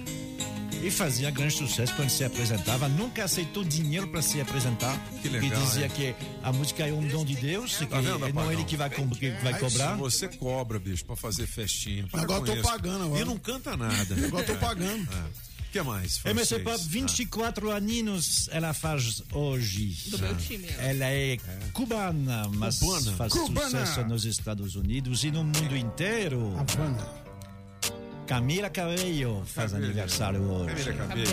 E 0.81 0.89
fazia 0.89 1.29
grande 1.29 1.53
sucesso 1.55 1.93
quando 1.95 2.09
se 2.09 2.23
apresentava. 2.23 2.87
Nunca 2.87 3.25
aceitou 3.25 3.63
dinheiro 3.63 4.07
para 4.07 4.21
se 4.21 4.39
apresentar. 4.39 4.97
Que 5.21 5.27
legal, 5.27 5.61
E 5.61 5.65
dizia 5.65 5.85
hein? 5.85 5.91
que 5.93 6.15
a 6.41 6.53
música 6.53 6.87
é 6.87 6.93
um 6.93 7.05
dom 7.07 7.25
de 7.25 7.35
Deus, 7.35 7.73
e 7.81 7.85
que 7.85 7.87
Tá 7.87 7.99
vendo, 7.99 8.33
não 8.33 8.49
é 8.49 8.53
ele 8.53 8.63
que 8.63 8.77
vai, 8.77 8.89
co- 8.89 9.05
que 9.07 9.29
vai 9.31 9.53
Aí, 9.53 9.59
cobrar. 9.59 9.95
Você 9.97 10.27
cobra, 10.29 10.79
bicho, 10.79 11.03
pra 11.05 11.15
fazer 11.17 11.47
festinha. 11.47 12.07
Para 12.07 12.21
Agora 12.21 12.45
tô 12.45 12.53
isso. 12.53 12.61
pagando 12.63 13.03
agora. 13.05 13.21
E 13.21 13.25
não 13.25 13.37
canta 13.37 13.75
nada. 13.75 14.15
Agora 14.25 14.45
tô 14.45 14.55
pagando. 14.55 15.03
O 15.03 15.71
que 15.71 15.81
mais? 15.83 16.19
MC? 16.25 16.59
Pop, 16.59 16.79
24 16.87 17.71
aninhos 17.71 18.47
ela 18.51 18.73
faz 18.73 19.21
hoje. 19.33 19.95
Do 20.09 20.17
meu 20.17 20.35
time, 20.37 20.65
ela. 20.67 20.81
Ela 20.83 21.05
é 21.05 21.37
cubana, 21.73 22.47
mas 22.55 22.79
Cubana. 22.79 23.11
faz 23.17 23.33
Cubana. 23.33 23.85
sucesso 23.85 24.03
nos 24.07 24.25
Estados 24.25 24.75
Unidos 24.75 25.23
e 25.23 25.29
no 25.29 25.43
mundo 25.43 25.75
inteiro. 25.77 26.55
Camila 28.30 28.69
Cabello 28.69 29.43
faz 29.43 29.72
Cabello. 29.72 29.85
aniversário 29.91 30.41
hoje. 30.43 30.93
Camila 30.93 31.07
Cabello. 31.07 31.26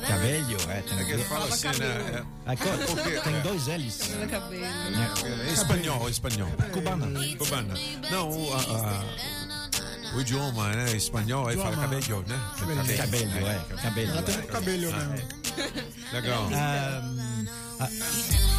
Cabello, 0.08 0.70
é. 0.70 0.80
Tem, 0.82 0.98
É 0.98 1.04
que 1.04 1.12
ele 1.12 1.24
fala 1.24 1.44
assim, 1.46 1.68
né? 1.78 2.24
cor- 2.56 2.86
porque- 2.96 3.20
tem 3.20 3.40
dois 3.42 3.66
L's. 3.66 3.98
Camila 3.98 4.26
Cabello. 4.28 4.64
É, 4.64 5.48
é 5.50 5.52
espanhol, 5.52 6.08
é 6.08 6.10
espanhol. 6.10 6.48
Cubana. 6.72 7.06
Cubana. 7.36 7.74
Não, 8.10 8.30
o, 8.30 8.54
a- 8.54 8.60
a- 8.60 10.14
o 10.16 10.20
idioma, 10.22 10.68
né? 10.70 10.96
Espanhol, 10.96 11.48
aí 11.48 11.56
fala 11.58 11.76
cabello, 11.76 12.24
né? 12.26 12.40
Cabello, 12.96 13.46
é. 13.46 13.82
Cabello. 13.82 14.10
Ela 14.12 14.22
tem 14.22 14.34
é. 14.34 14.38
um 14.38 14.42
cabelo 14.46 14.92
mesmo. 14.92 15.28
Legal. 16.14 16.48
Ah, 16.54 17.02
ah, 17.80 17.88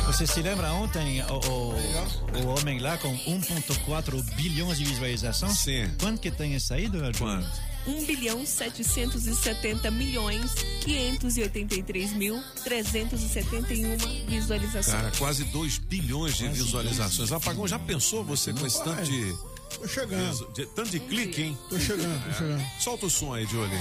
você 0.05 0.27
se 0.27 0.41
lembra 0.43 0.71
ontem 0.73 1.23
o, 1.23 1.33
o, 1.49 2.39
o 2.43 2.47
homem 2.55 2.77
lá 2.79 2.97
com 2.99 3.11
1,4 3.17 4.21
bilhões 4.35 4.77
de 4.77 4.85
visualizações? 4.85 5.57
Sim. 5.57 5.89
Quanto 5.99 6.21
que 6.21 6.29
tem 6.29 6.57
saído? 6.59 6.99
Quanto? 7.17 7.47
1 7.87 8.05
bilhão 8.05 8.45
770 8.45 9.89
milhões 9.91 10.53
583 10.81 12.13
mil 12.13 12.41
371 12.63 13.97
visualizações. 14.27 14.95
Cara, 14.95 15.11
quase 15.17 15.43
2 15.45 15.77
bilhões 15.79 16.35
de 16.35 16.45
quase 16.45 16.63
visualizações. 16.63 17.31
Apagão, 17.31 17.67
já 17.67 17.79
pensou 17.79 18.23
você 18.23 18.53
com 18.53 18.65
esse 18.65 18.83
tanto 18.83 19.03
de. 19.03 19.35
Tô 19.77 19.87
chegando. 19.87 20.47
De, 20.47 20.53
de, 20.53 20.65
tanto 20.67 20.89
de 20.89 20.99
clique, 20.99 21.41
hein? 21.43 21.57
Tô 21.69 21.79
chegando, 21.79 22.23
tô 22.23 22.29
é. 22.29 22.33
chegando. 22.33 22.65
Solta 22.79 23.05
o 23.05 23.09
som 23.09 23.33
aí, 23.33 23.45
Jolie. 23.45 23.77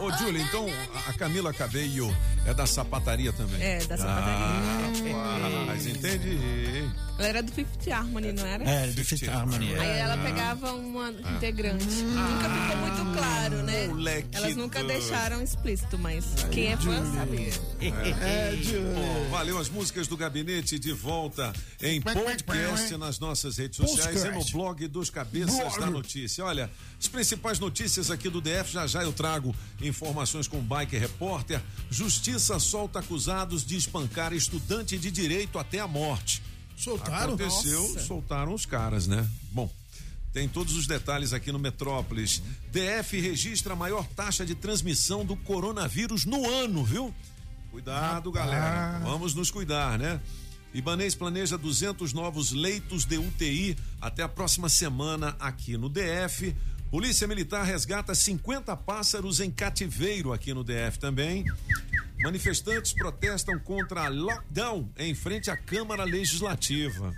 Ô, 0.00 0.10
Julie, 0.18 0.42
então 0.42 0.66
a 1.06 1.12
Camila 1.12 1.52
Cabello 1.52 2.16
é 2.46 2.54
da 2.54 2.66
sapataria 2.66 3.32
também? 3.32 3.62
É, 3.62 3.78
da 3.84 3.96
sapataria. 3.96 5.14
Ah, 5.14 5.64
mas 5.66 5.86
entendi. 5.86 6.38
Ela 7.18 7.28
era 7.28 7.42
do 7.42 7.52
Fifth 7.52 7.88
Harmony, 7.92 8.32
não 8.32 8.46
era? 8.46 8.64
É, 8.64 8.86
do 8.86 9.04
Fifth 9.04 9.28
Harmony. 9.28 9.74
Aí 9.74 9.98
ela 9.98 10.14
Ah. 10.14 10.18
pegava 10.24 10.72
uma 10.72 11.10
integrante. 11.10 11.84
Nunca 11.84 12.48
ficou 12.48 12.76
muito 12.78 13.18
claro, 13.18 13.62
né? 13.62 13.86
moleque 13.88 14.28
Elas 14.32 14.56
nunca 14.56 14.78
doido. 14.82 14.98
deixaram 14.98 15.42
explícito, 15.42 15.98
mas 15.98 16.24
quem 16.50 16.68
é 16.72 16.76
fã 16.78 17.04
sabe. 17.14 17.52
É, 17.80 18.56
Bom, 18.94 19.28
valeu 19.30 19.58
as 19.58 19.68
músicas 19.68 20.06
do 20.08 20.16
gabinete 20.16 20.78
de 20.78 20.92
volta 20.94 21.52
em 21.82 22.00
podcast 22.00 22.96
nas 22.96 23.18
nossas 23.18 23.58
redes 23.58 23.76
sociais 23.76 24.24
e 24.24 24.30
no 24.30 24.44
blog 24.46 24.86
dos 24.88 25.10
Cabeças 25.10 25.56
Blog. 25.56 25.80
da 25.80 25.86
Notícia. 25.90 26.42
Olha, 26.44 26.70
as 26.98 27.06
principais 27.06 27.58
notícias 27.58 28.10
aqui 28.10 28.30
do 28.30 28.40
DF, 28.40 28.72
já 28.72 28.86
já 28.86 29.02
eu 29.02 29.12
trago 29.12 29.54
informações 29.82 30.48
com 30.48 30.58
o 30.58 30.62
Bike 30.62 30.96
Repórter. 30.96 31.60
Justiça 31.90 32.29
solta 32.38 33.00
acusados 33.00 33.64
de 33.64 33.76
espancar 33.76 34.32
estudante 34.32 34.98
de 34.98 35.10
direito 35.10 35.58
até 35.58 35.80
a 35.80 35.88
morte. 35.88 36.42
Soltaram? 36.76 37.34
Aconteceu, 37.34 37.82
Nossa. 37.82 38.00
soltaram 38.00 38.54
os 38.54 38.64
caras, 38.64 39.06
né? 39.06 39.28
Bom, 39.52 39.70
tem 40.32 40.48
todos 40.48 40.76
os 40.76 40.86
detalhes 40.86 41.32
aqui 41.32 41.50
no 41.50 41.58
Metrópolis. 41.58 42.42
DF 42.70 43.20
registra 43.20 43.72
a 43.72 43.76
maior 43.76 44.06
taxa 44.08 44.46
de 44.46 44.54
transmissão 44.54 45.24
do 45.24 45.36
coronavírus 45.36 46.24
no 46.24 46.48
ano, 46.48 46.84
viu? 46.84 47.14
Cuidado, 47.70 48.30
galera. 48.32 49.00
Vamos 49.00 49.34
nos 49.34 49.50
cuidar, 49.50 49.98
né? 49.98 50.20
Ibanês 50.72 51.16
planeja 51.16 51.58
200 51.58 52.12
novos 52.12 52.52
leitos 52.52 53.04
de 53.04 53.18
UTI 53.18 53.76
até 54.00 54.22
a 54.22 54.28
próxima 54.28 54.68
semana 54.68 55.36
aqui 55.40 55.76
no 55.76 55.88
DF. 55.88 56.54
Polícia 56.90 57.26
Militar 57.28 57.64
resgata 57.64 58.14
50 58.14 58.76
pássaros 58.76 59.38
em 59.40 59.50
cativeiro 59.50 60.32
aqui 60.32 60.52
no 60.52 60.64
DF 60.64 60.98
também. 60.98 61.44
Manifestantes 62.22 62.92
protestam 62.92 63.58
contra 63.60 64.08
lockdown 64.08 64.88
em 64.98 65.14
frente 65.14 65.50
à 65.50 65.56
Câmara 65.56 66.04
Legislativa. 66.04 67.14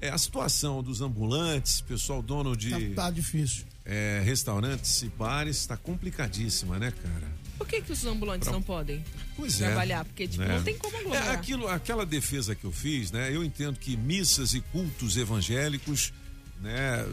É, 0.00 0.10
a 0.10 0.16
situação 0.18 0.80
dos 0.82 1.00
ambulantes, 1.00 1.80
pessoal 1.80 2.22
dono 2.22 2.56
de 2.56 2.70
Tá, 2.94 3.02
tá 3.06 3.10
difícil. 3.10 3.64
é, 3.84 4.22
restaurantes 4.24 5.02
e 5.02 5.08
bares 5.08 5.56
está 5.56 5.76
complicadíssima, 5.76 6.78
né, 6.78 6.92
cara? 6.92 7.26
Por 7.58 7.66
que, 7.66 7.82
que 7.82 7.90
os 7.90 8.06
ambulantes 8.06 8.48
não 8.48 8.62
podem 8.62 9.04
Pois 9.36 9.60
é. 9.60 9.66
trabalhar? 9.66 10.04
Porque, 10.04 10.28
tipo, 10.28 10.44
né? 10.44 10.56
não 10.58 10.62
tem 10.62 10.78
como 10.78 10.96
aglomerar. 10.96 11.26
É, 11.26 11.30
aquilo, 11.32 11.66
aquela 11.66 12.06
defesa 12.06 12.54
que 12.54 12.64
eu 12.64 12.70
fiz, 12.70 13.10
né? 13.10 13.34
Eu 13.34 13.42
entendo 13.42 13.76
que 13.80 13.96
missas 13.96 14.54
e 14.54 14.60
cultos 14.60 15.16
evangélicos, 15.16 16.12
né? 16.60 17.04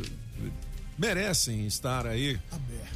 Merecem 0.97 1.67
estar 1.67 2.07
aí 2.07 2.39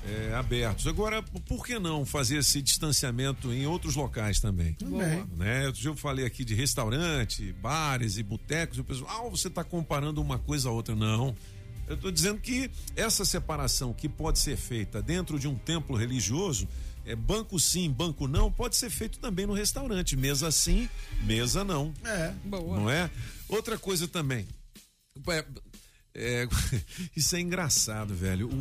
é, 0.06 0.34
abertos. 0.34 0.88
Agora, 0.88 1.22
por 1.22 1.66
que 1.66 1.78
não 1.78 2.06
fazer 2.06 2.38
esse 2.38 2.62
distanciamento 2.62 3.52
em 3.52 3.66
outros 3.66 3.96
locais 3.96 4.40
também? 4.40 4.74
Também. 4.74 5.26
Né? 5.36 5.66
Outro 5.68 5.82
dia 5.82 5.92
eu 5.92 5.98
falei 5.98 6.26
aqui 6.26 6.46
de 6.46 6.56
restaurante, 6.56 7.52
bares 7.54 8.18
e 8.18 8.24
botecos, 8.24 8.78
e 8.78 8.82
o 8.82 8.84
pessoal, 8.86 9.28
ah, 9.28 9.30
você 9.30 9.50
está 9.50 9.66
comparando 9.66 10.22
uma 10.22 10.40
coisa 10.40 10.70
a 10.70 10.72
outra. 10.72 10.96
Não. 10.96 11.36
Eu 11.90 11.96
estou 11.96 12.12
dizendo 12.12 12.40
que 12.40 12.72
essa 12.96 13.26
separação 13.26 13.92
que 13.92 14.08
pode 14.08 14.40
ser 14.40 14.56
feita 14.56 15.02
dentro 15.02 15.38
de 15.38 15.48
um 15.48 15.56
templo 15.56 15.98
religioso, 15.98 16.68
é 17.06 17.16
banco 17.16 17.60
sim, 17.60 17.90
banco 17.90 18.28
não, 18.28 18.52
pode 18.52 18.76
ser 18.76 18.90
feito 18.90 19.20
também 19.20 19.46
no 19.46 19.54
restaurante. 19.54 20.16
Mesa 20.16 20.52
sim, 20.52 20.88
mesa 21.24 21.64
não. 21.64 21.94
É. 22.06 22.32
Boa. 22.46 22.78
Não 22.78 22.90
é? 22.90 23.10
Outra 23.50 23.78
coisa 23.78 24.08
também. 24.08 24.48
É, 26.22 26.48
isso 27.16 27.36
é 27.36 27.40
engraçado, 27.40 28.14
velho. 28.14 28.48
O, 28.50 28.54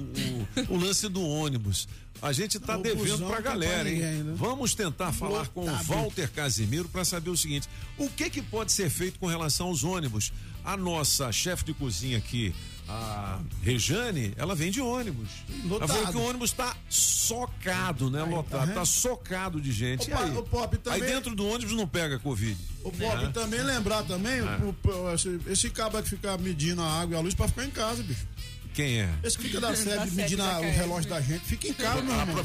o- 0.70 0.74
o 0.74 0.76
lance 0.78 1.08
do 1.08 1.20
ônibus. 1.22 1.88
A 2.22 2.32
gente 2.32 2.58
tá 2.58 2.76
O 2.76 2.82
devendo 2.82 3.18
pra 3.18 3.26
tá 3.28 3.32
pra 3.34 3.40
galera, 3.40 3.88
hein? 3.88 3.94
ninguém, 3.96 4.22
né? 4.24 4.34
Vamos 4.36 4.74
tentar 4.74 5.12
falar 5.12 5.46
com 5.48 5.60
o 5.62 5.66
Lotado. 5.66 5.84
Walter 5.86 6.30
Casimiro 6.32 6.88
para 6.88 7.04
saber 7.04 7.30
o 7.30 7.36
seguinte: 7.36 7.68
o 7.96 8.08
que 8.10 8.28
que 8.30 8.42
pode 8.42 8.72
ser 8.72 8.90
feito 8.90 9.18
com 9.18 9.26
relação 9.26 9.68
aos 9.68 9.84
ônibus? 9.84 10.32
A 10.64 10.76
nossa 10.76 11.30
chefe 11.32 11.64
de 11.64 11.72
cozinha 11.74 12.18
aqui, 12.18 12.52
a 12.88 13.38
Rejane, 13.62 14.32
ela 14.36 14.54
vem 14.54 14.70
de 14.70 14.80
ônibus. 14.80 15.28
Lotado. 15.64 15.90
Ela 15.92 16.00
falou 16.00 16.12
que 16.12 16.18
o 16.18 16.28
ônibus 16.28 16.52
tá 16.52 16.74
socado, 16.88 18.10
né? 18.10 18.22
Lotado, 18.22 18.68
tá 18.68 18.74
tá 18.74 18.84
socado 18.84 19.60
de 19.60 19.70
gente. 19.72 20.06
O 20.06 20.10
E 20.10 20.12
pa- 20.14 20.22
aí? 20.24 20.36
o 20.36 20.42
Pop 20.42 20.76
também- 20.78 21.02
aí 21.02 21.08
dentro 21.12 21.34
do 21.34 21.46
ônibus 21.46 21.74
não 21.74 21.86
pega 21.86 22.18
Covid. 22.18 22.56
O 22.82 22.90
Pop 22.90 23.16
Né? 23.24 23.30
também 23.34 23.60
lembrar 23.62 24.02
também, 24.04 24.38
É. 24.38 24.42
o- 24.42 24.74
o- 24.90 25.14
esse, 25.14 25.38
esse 25.48 25.70
cabo 25.70 26.02
que 26.02 26.08
fica 26.08 26.36
medindo 26.38 26.80
a 26.80 27.00
água 27.00 27.16
e 27.16 27.18
a 27.18 27.20
luz 27.20 27.34
pra 27.34 27.46
ficar 27.48 27.64
em 27.66 27.70
casa, 27.70 28.02
bicho. 28.02 28.26
Quem 28.72 29.00
é? 29.00 29.10
Esse 29.24 29.36
que 29.36 29.44
fica 29.44 29.60
da 29.60 29.70
Da 29.70 29.76
sede 29.76 30.10
medindo 30.14 30.42
da 30.42 30.54
a- 30.56 30.60
o 30.60 30.70
relógio 30.70 31.10
da 31.10 31.20
gente, 31.20 31.44
fica 31.44 31.68
em 31.68 31.72
casa, 31.74 32.00
meu 32.00 32.14
irmão. 32.14 32.44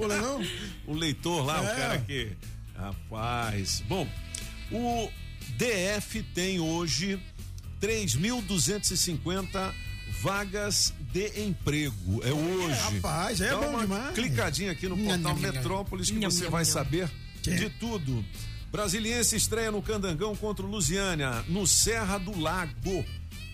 Ô, 0.00 0.06
Leão? 0.06 0.40
o 0.86 0.94
leitor 0.94 1.44
lá, 1.44 1.60
o 1.60 1.64
É. 1.66 1.74
cara 1.74 1.98
que. 1.98 2.32
Rapaz. 2.76 3.82
Bom, 3.88 4.08
o 4.70 5.10
DF 5.58 6.22
tem 6.34 6.58
hoje 6.60 7.20
3.250 7.82 9.72
vagas 10.20 10.92
de 11.12 11.42
emprego. 11.42 12.22
É 12.24 12.32
hoje. 12.32 12.78
rapaz, 12.94 13.40
é 13.40 13.50
Dá 13.50 13.56
bom 13.58 13.68
uma 13.70 13.80
demais. 13.80 14.14
Clicadinha 14.14 14.70
aqui 14.72 14.88
no 14.88 14.96
portal 14.96 15.18
nham. 15.18 15.36
Metrópolis 15.36 16.10
que 16.10 16.18
você 16.20 16.48
vai 16.48 16.64
saber 16.64 17.10
Que? 17.42 17.54
de 17.56 17.68
tudo. 17.70 18.24
Brasiliense 18.70 19.36
estreia 19.36 19.70
no 19.70 19.82
Candangão 19.82 20.34
contra 20.36 20.64
o 20.64 20.68
Lusiânia, 20.70 21.44
no 21.48 21.66
Serra 21.66 22.18
do 22.18 22.38
Lago. 22.40 23.04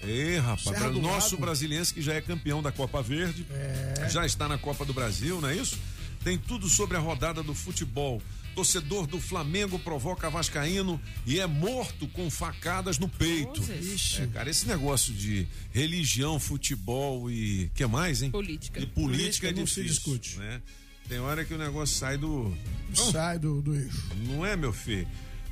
Ei, 0.02 0.38
rapaz, 0.38 0.62
Serra 0.78 0.90
do 0.90 1.00
nosso 1.00 1.30
Lago? 1.34 1.40
brasiliense 1.46 1.92
que 1.92 2.00
já 2.00 2.14
é 2.14 2.20
campeão 2.20 2.62
da 2.62 2.70
Copa 2.70 3.02
Verde, 3.02 3.44
É. 3.50 4.08
já 4.08 4.24
está 4.24 4.46
na 4.46 4.56
Copa 4.56 4.84
do 4.84 4.92
Brasil, 4.94 5.40
não 5.40 5.48
é 5.48 5.56
isso? 5.56 5.76
Tem 6.22 6.38
tudo 6.38 6.68
sobre 6.68 6.96
a 6.96 7.00
rodada 7.00 7.42
do 7.42 7.52
futebol. 7.54 8.22
Torcedor 8.58 9.06
do 9.06 9.20
Flamengo 9.20 9.78
provoca 9.78 10.28
Vascaíno 10.28 11.00
e 11.24 11.38
é 11.38 11.46
morto 11.46 12.08
com 12.08 12.28
facadas 12.28 12.98
no 12.98 13.08
peito. 13.08 13.62
Ixi. 13.72 14.22
É, 14.22 14.26
cara, 14.26 14.50
esse 14.50 14.66
negócio 14.66 15.14
de 15.14 15.46
religião, 15.70 16.40
futebol 16.40 17.30
e 17.30 17.70
que 17.72 17.86
mais, 17.86 18.20
hein? 18.20 18.32
Política. 18.32 18.80
E 18.80 18.86
política, 18.86 19.16
Política 19.16 19.48
é 19.50 19.52
não 19.52 19.64
se 19.64 19.80
difícil, 19.84 20.12
discute. 20.18 20.38
né? 20.40 20.60
Tem 21.08 21.20
hora 21.20 21.44
que 21.44 21.54
o 21.54 21.58
negócio 21.58 21.96
sai 21.96 22.18
do 22.18 22.52
Sai 22.92 23.38
do, 23.38 23.62
do 23.62 23.76
eixo. 23.76 24.02
não 24.26 24.44
é, 24.44 24.56
meu 24.56 24.72
filho? 24.72 25.06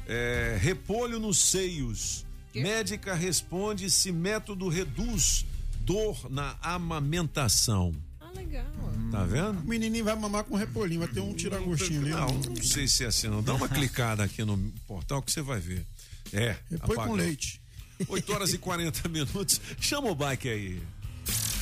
É, 0.08 0.58
repolho 0.60 1.20
nos 1.20 1.38
seios. 1.38 2.26
Médica 2.52 3.14
responde 3.14 3.88
se 3.88 4.10
método 4.10 4.68
reduz 4.68 5.46
dor 5.82 6.28
na 6.28 6.56
amamentação. 6.60 7.94
Ah, 8.26 8.30
legal. 8.36 8.64
Tá 9.10 9.24
vendo? 9.24 9.60
O 9.60 9.64
menininho 9.64 10.04
vai 10.04 10.16
mamar 10.16 10.44
com 10.44 10.56
repolhinho, 10.56 11.00
vai 11.00 11.08
ter 11.08 11.20
um 11.20 11.32
tiragostinho 11.32 12.00
ali. 12.00 12.10
Não, 12.10 12.26
não 12.28 12.62
sei 12.62 12.88
se 12.88 13.04
é 13.04 13.06
assim, 13.06 13.28
não. 13.28 13.42
Dá 13.42 13.54
uma 13.54 13.68
clicada 13.68 14.24
aqui 14.24 14.44
no 14.44 14.58
portal 14.86 15.22
que 15.22 15.30
você 15.30 15.40
vai 15.42 15.60
ver. 15.60 15.84
É. 16.32 16.56
Repõe 16.70 16.78
com 16.78 16.92
apagão. 17.02 17.14
leite. 17.14 17.60
8 18.08 18.32
horas 18.32 18.52
e 18.52 18.58
40 18.58 19.08
minutos. 19.08 19.60
Chama 19.80 20.10
o 20.10 20.14
bike 20.14 20.48
aí. 20.48 20.82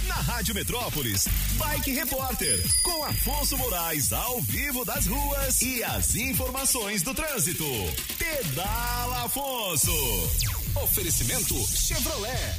Na 0.08 0.16
Rádio 0.16 0.54
Metrópolis, 0.54 1.26
Bike 1.56 1.90
Repórter, 1.92 2.62
com 2.82 3.04
Afonso 3.04 3.56
Moraes 3.56 4.12
ao 4.12 4.38
vivo 4.42 4.84
das 4.84 5.06
ruas 5.06 5.62
e 5.62 5.82
as 5.82 6.14
informações 6.14 7.02
do 7.02 7.14
trânsito. 7.14 7.64
Pedala 8.18 9.24
Afonso. 9.24 9.90
Oferecimento 10.82 11.54
Chevrolet. 11.68 12.54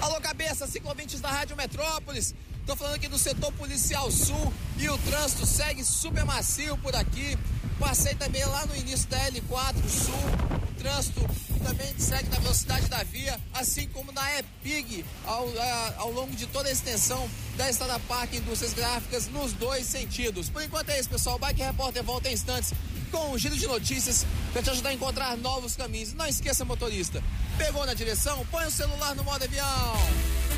Alô, 0.00 0.20
cabeça, 0.20 0.66
ciclovintes 0.66 1.20
da 1.20 1.30
Rádio 1.30 1.56
Metrópolis. 1.56 2.34
Tô 2.66 2.76
falando 2.76 2.94
aqui 2.94 3.08
do 3.08 3.18
setor 3.18 3.52
policial 3.54 4.10
sul 4.10 4.52
e 4.78 4.88
o 4.88 4.96
trânsito 4.98 5.44
segue 5.46 5.84
super 5.84 6.24
macio 6.24 6.76
por 6.78 6.94
aqui. 6.94 7.36
Passei 7.78 8.14
também 8.14 8.44
lá 8.44 8.64
no 8.66 8.76
início 8.76 9.08
da 9.08 9.18
L4 9.30 9.74
Sul. 9.88 10.60
Trânsito 10.78 11.20
também 11.64 11.92
segue 11.98 12.28
na 12.28 12.38
velocidade 12.38 12.86
da 12.88 13.02
via, 13.02 13.38
assim 13.54 13.88
como 13.88 14.12
na 14.12 14.38
EPIG, 14.38 15.04
ao, 15.26 15.48
a- 15.58 15.94
ao 15.98 16.12
longo 16.12 16.34
de 16.36 16.46
toda 16.46 16.68
a 16.68 16.72
extensão 16.72 17.28
da 17.56 17.68
Estrada 17.68 17.98
Parque 18.00 18.36
Indústrias 18.36 18.72
Gráficas, 18.74 19.26
nos 19.28 19.52
dois 19.54 19.86
sentidos. 19.86 20.48
Por 20.48 20.62
enquanto 20.62 20.90
é 20.90 21.00
isso, 21.00 21.08
pessoal. 21.08 21.36
O 21.36 21.38
Bike 21.38 21.62
Repórter 21.62 22.02
volta 22.04 22.28
em 22.28 22.34
instantes 22.34 22.72
com 23.10 23.30
um 23.30 23.38
giro 23.38 23.56
de 23.56 23.66
notícias 23.66 24.24
para 24.52 24.62
te 24.62 24.70
ajudar 24.70 24.90
a 24.90 24.94
encontrar 24.94 25.36
novos 25.38 25.74
caminhos. 25.74 26.12
Não 26.12 26.26
esqueça, 26.26 26.64
motorista, 26.64 27.22
pegou 27.58 27.84
na 27.84 27.94
direção? 27.94 28.46
Põe 28.50 28.66
o 28.66 28.70
celular 28.70 29.14
no 29.16 29.24
modo 29.24 29.42
avião. 29.42 29.96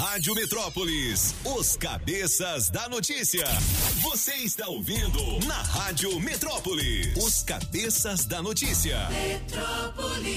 Rádio 0.00 0.34
Metrópolis, 0.34 1.34
os 1.44 1.76
cabeças 1.76 2.70
da 2.70 2.88
notícia. 2.88 3.44
Você 4.00 4.32
está 4.32 4.66
ouvindo 4.66 5.46
na 5.46 5.60
Rádio 5.60 6.18
Metrópolis. 6.18 7.14
Os 7.22 7.42
cabeças 7.42 8.24
da 8.24 8.40
notícia. 8.40 8.96
Metrópolis. 9.10 10.30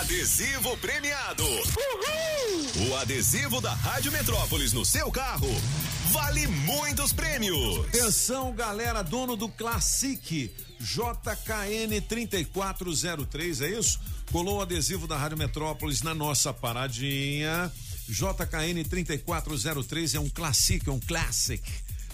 Adesivo 0.00 0.76
premiado. 0.78 1.44
O 2.88 2.96
adesivo 2.96 3.60
da 3.60 3.72
Rádio 3.72 4.10
Metrópolis 4.10 4.72
no 4.72 4.84
seu 4.84 5.12
carro 5.12 5.46
vale 6.10 6.46
muitos 6.46 7.12
prêmios. 7.12 7.86
Atenção, 7.86 8.52
galera, 8.52 9.02
dono 9.02 9.36
do 9.36 9.48
Classic 9.48 10.52
JKN 10.80 12.00
3403, 12.08 13.60
é 13.60 13.68
isso? 13.70 14.00
Colou 14.32 14.58
o 14.58 14.60
adesivo 14.62 15.06
da 15.06 15.16
Rádio 15.16 15.38
Metrópolis 15.38 16.02
na 16.02 16.14
nossa 16.14 16.52
paradinha. 16.52 17.70
JKN 18.08 18.82
3403 18.88 20.14
é 20.16 20.20
um 20.20 20.28
Classic, 20.28 20.88
é 20.88 20.92
um 20.92 20.98
Classic. 20.98 21.62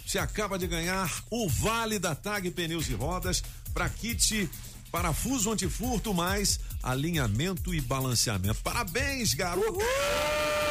Você 0.07 0.19
acaba 0.19 0.59
de 0.59 0.67
ganhar 0.67 1.11
o 1.31 1.49
Vale 1.49 1.99
da 1.99 2.15
Tag 2.15 2.51
Pneus 2.51 2.89
e 2.89 2.95
Rodas 2.95 3.43
para 3.73 3.89
kit 3.89 4.49
parafuso 4.91 5.51
antifurto 5.51 6.13
mais 6.13 6.61
alinhamento 6.83 7.75
e 7.75 7.81
balanceamento. 7.81 8.61
Parabéns, 8.63 9.33
garoto! 9.33 9.79
Ou 9.81 10.66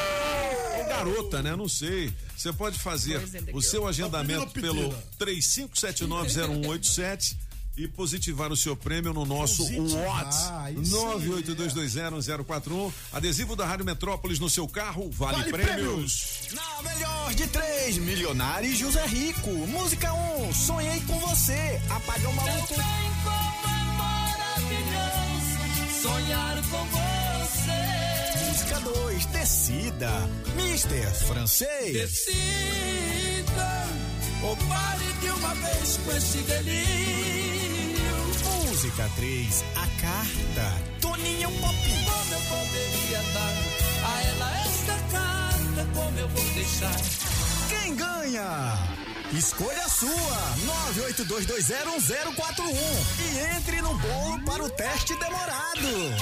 garota, 0.95 1.41
né? 1.41 1.55
Não 1.55 1.67
sei. 1.67 2.13
Você 2.35 2.53
pode 2.53 2.77
fazer 2.80 3.22
o 3.53 3.61
seu 3.61 3.88
agendamento 3.88 4.51
pelo 4.51 4.93
35790187 5.19 7.35
e 7.77 7.88
positivar 7.88 8.51
o 8.51 8.55
seu 8.55 8.76
prêmio 8.76 9.13
no 9.13 9.26
nosso 9.26 9.63
WhatsApp 9.63 10.63
aí 10.63 10.85
sim, 10.85 10.91
982201041. 10.91 12.93
Adesivo 13.11 13.55
da 13.55 13.65
Rádio 13.65 13.85
Metrópolis 13.85 14.39
no 14.39 14.49
seu 14.49 14.67
carro, 14.67 15.09
vale, 15.11 15.38
Vale 15.38 15.51
prêmios. 15.51 16.49
Na 16.53 16.89
melhor 16.89 17.34
de 17.34 17.47
três, 17.47 17.97
Milionário 17.97 18.69
e 18.69 18.76
José 18.76 19.05
Rico. 19.05 19.49
Música 19.49 20.13
1, 20.13 20.47
um, 20.47 20.53
sonhei 20.53 20.99
com 21.01 21.19
você. 21.19 21.81
Apagão 21.89 22.31
maluco. 22.34 22.76
Sonhar 26.01 26.61
com 26.69 26.85
você. 26.85 27.14
Música 28.56 28.80
2, 28.80 29.26
Decida. 29.26 30.10
Mister 30.56 31.14
Francês. 31.14 31.91
Decida. 31.91 33.88
Ou 34.44 34.56
pare 34.56 35.11
de 35.19 35.30
uma 35.30 35.53
vez 35.56 35.98
com 35.98 36.11
esse 36.15 36.38
delírio. 36.38 38.15
Música 38.65 39.11
3, 39.18 39.61
A 39.76 39.86
Carta. 39.99 40.72
Toninho 41.02 41.52
Pop. 41.52 41.76
Como 41.76 42.34
eu 42.34 42.40
poderia 42.48 43.22
dar 43.34 43.53
a 44.06 44.23
ela 44.23 44.49
esta 44.65 44.98
carta? 45.11 45.86
Como 45.94 46.18
eu 46.18 46.30
vou 46.30 46.45
deixar? 46.53 46.95
Quem 47.68 47.94
ganha? 47.98 48.77
Escolha 49.34 49.84
a 49.84 49.90
sua, 49.90 50.56
982201041 51.10 52.72
e 53.19 53.38
entre 53.57 53.82
no 53.82 53.94
bolo 53.98 54.45
para 54.45 54.64
o 54.64 54.69
teste 54.69 55.14
demorado. 55.19 56.15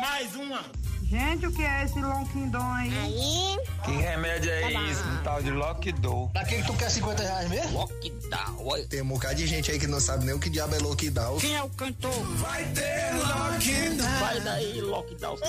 Mais 0.00 0.34
uma. 0.36 0.64
Gente, 1.10 1.44
o 1.44 1.50
que 1.50 1.62
é 1.62 1.84
esse 1.84 2.00
lonquindom 2.00 2.72
aí? 2.72 2.96
Aí. 2.96 3.58
Que 3.84 3.90
remédio 3.90 4.48
é 4.48 4.72
esse? 4.72 5.02
Um 5.02 5.16
tal 5.24 5.42
de 5.42 5.50
Lockdown. 5.50 6.28
Pra 6.28 6.44
que 6.44 6.58
que 6.58 6.62
tu 6.64 6.72
quer 6.74 6.88
50 6.88 7.20
reais 7.20 7.50
mesmo? 7.50 7.80
Lockdown, 7.80 8.64
olha. 8.64 8.86
Tem 8.86 9.02
um 9.02 9.08
bocado 9.08 9.34
de 9.34 9.44
gente 9.44 9.72
aí 9.72 9.78
que 9.80 9.88
não 9.88 9.98
sabe 9.98 10.24
nem 10.24 10.36
o 10.36 10.38
que 10.38 10.48
diabo 10.48 10.76
é 10.76 10.78
lockdown. 10.78 11.36
Quem 11.38 11.56
é 11.56 11.62
o 11.64 11.68
cantor? 11.70 12.12
Vai 12.36 12.64
ter 12.66 13.12
lockdown. 13.16 14.20
Vai 14.20 14.40
daí, 14.40 14.80
Lockdown. 14.80 15.36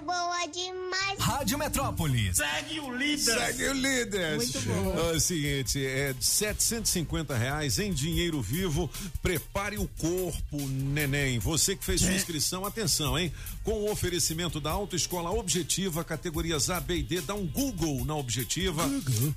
Boa 0.00 0.46
demais. 0.46 1.18
Rádio 1.18 1.58
Metrópolis. 1.58 2.36
Segue 2.36 2.80
o 2.80 2.96
líder. 2.96 3.38
Segue 3.38 3.64
o 3.68 3.72
líder. 3.72 4.36
Muito 4.36 4.60
bom. 4.62 4.98
É 4.98 5.16
o 5.16 5.20
seguinte, 5.20 5.84
é 5.84 6.14
750 6.18 7.36
reais 7.36 7.78
em 7.78 7.92
dinheiro 7.92 8.40
vivo. 8.40 8.90
Prepare 9.22 9.78
o 9.78 9.88
corpo, 9.98 10.56
neném. 10.68 11.38
Você 11.38 11.76
que 11.76 11.84
fez 11.84 12.00
sua 12.00 12.12
inscrição, 12.12 12.64
atenção, 12.64 13.18
hein? 13.18 13.32
Com 13.64 13.72
o 13.72 13.90
oferecimento 13.90 14.60
da 14.60 14.70
Autoescola 14.70 15.30
Objetiva, 15.30 16.02
categorias 16.02 16.70
A, 16.70 16.80
B 16.80 16.98
e 16.98 17.02
D, 17.02 17.20
dá 17.20 17.34
um 17.34 17.46
Google 17.46 18.04
na 18.04 18.14
Objetiva. 18.14 18.88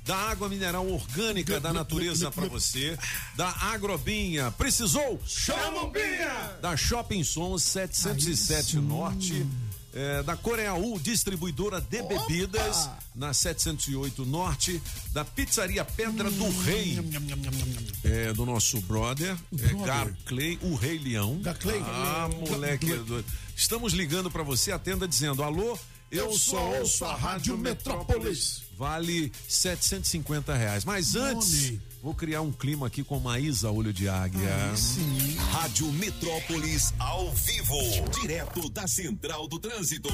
Da 0.04 0.16
água 0.16 0.48
mineral 0.48 0.88
orgânica 0.88 1.60
da 1.60 1.72
natureza 1.72 2.30
para 2.30 2.46
você. 2.46 2.96
Da 3.36 3.48
Agrobinha. 3.48 4.50
Precisou? 4.52 5.20
Chama 5.26 5.82
o 5.82 5.90
Binha! 5.90 6.58
Da 6.60 6.76
Shopping 6.76 7.22
Sons 7.22 7.62
707 7.62 8.76
Norte. 8.76 9.46
É, 9.96 10.24
da 10.24 10.36
Coreaú, 10.36 10.98
distribuidora 10.98 11.80
de 11.80 12.02
bebidas, 12.02 12.90
na 13.14 13.32
708 13.32 14.26
Norte, 14.26 14.82
da 15.12 15.24
Pizzaria 15.24 15.84
Pedra 15.84 16.28
do 16.32 16.50
Rei, 16.62 16.98
é, 18.02 18.32
do 18.32 18.44
nosso 18.44 18.80
brother, 18.80 19.36
é, 19.56 19.86
Gar 19.86 20.12
Clay, 20.26 20.58
o 20.62 20.74
Rei 20.74 20.98
Leão. 20.98 21.40
Clay. 21.60 21.80
Ah, 21.86 22.28
moleque. 22.48 22.86
doido. 22.86 23.24
Estamos 23.54 23.92
ligando 23.92 24.30
para 24.30 24.42
você, 24.42 24.72
atenda 24.72 25.06
dizendo: 25.06 25.44
alô, 25.44 25.78
eu, 26.10 26.26
Eu 26.26 26.32
só 26.32 26.56
só 26.56 26.78
ouço 26.78 27.04
a 27.04 27.14
Rádio 27.14 27.56
Metrópolis. 27.56 28.62
Vale 28.76 29.32
750 29.48 30.54
reais. 30.54 30.84
Mas 30.84 31.14
antes, 31.14 31.70
Nome. 31.70 31.82
Vou 32.04 32.14
criar 32.14 32.42
um 32.42 32.52
clima 32.52 32.88
aqui 32.88 33.02
com 33.02 33.18
Maísa 33.18 33.70
Olho 33.70 33.90
de 33.90 34.10
Águia. 34.10 34.50
Rádio 35.52 35.90
Metrópolis 35.92 36.92
ao 36.98 37.32
vivo. 37.32 37.78
Direto 38.20 38.68
da 38.68 38.86
Central 38.86 39.48
do 39.48 39.58
Trânsito. 39.58 40.10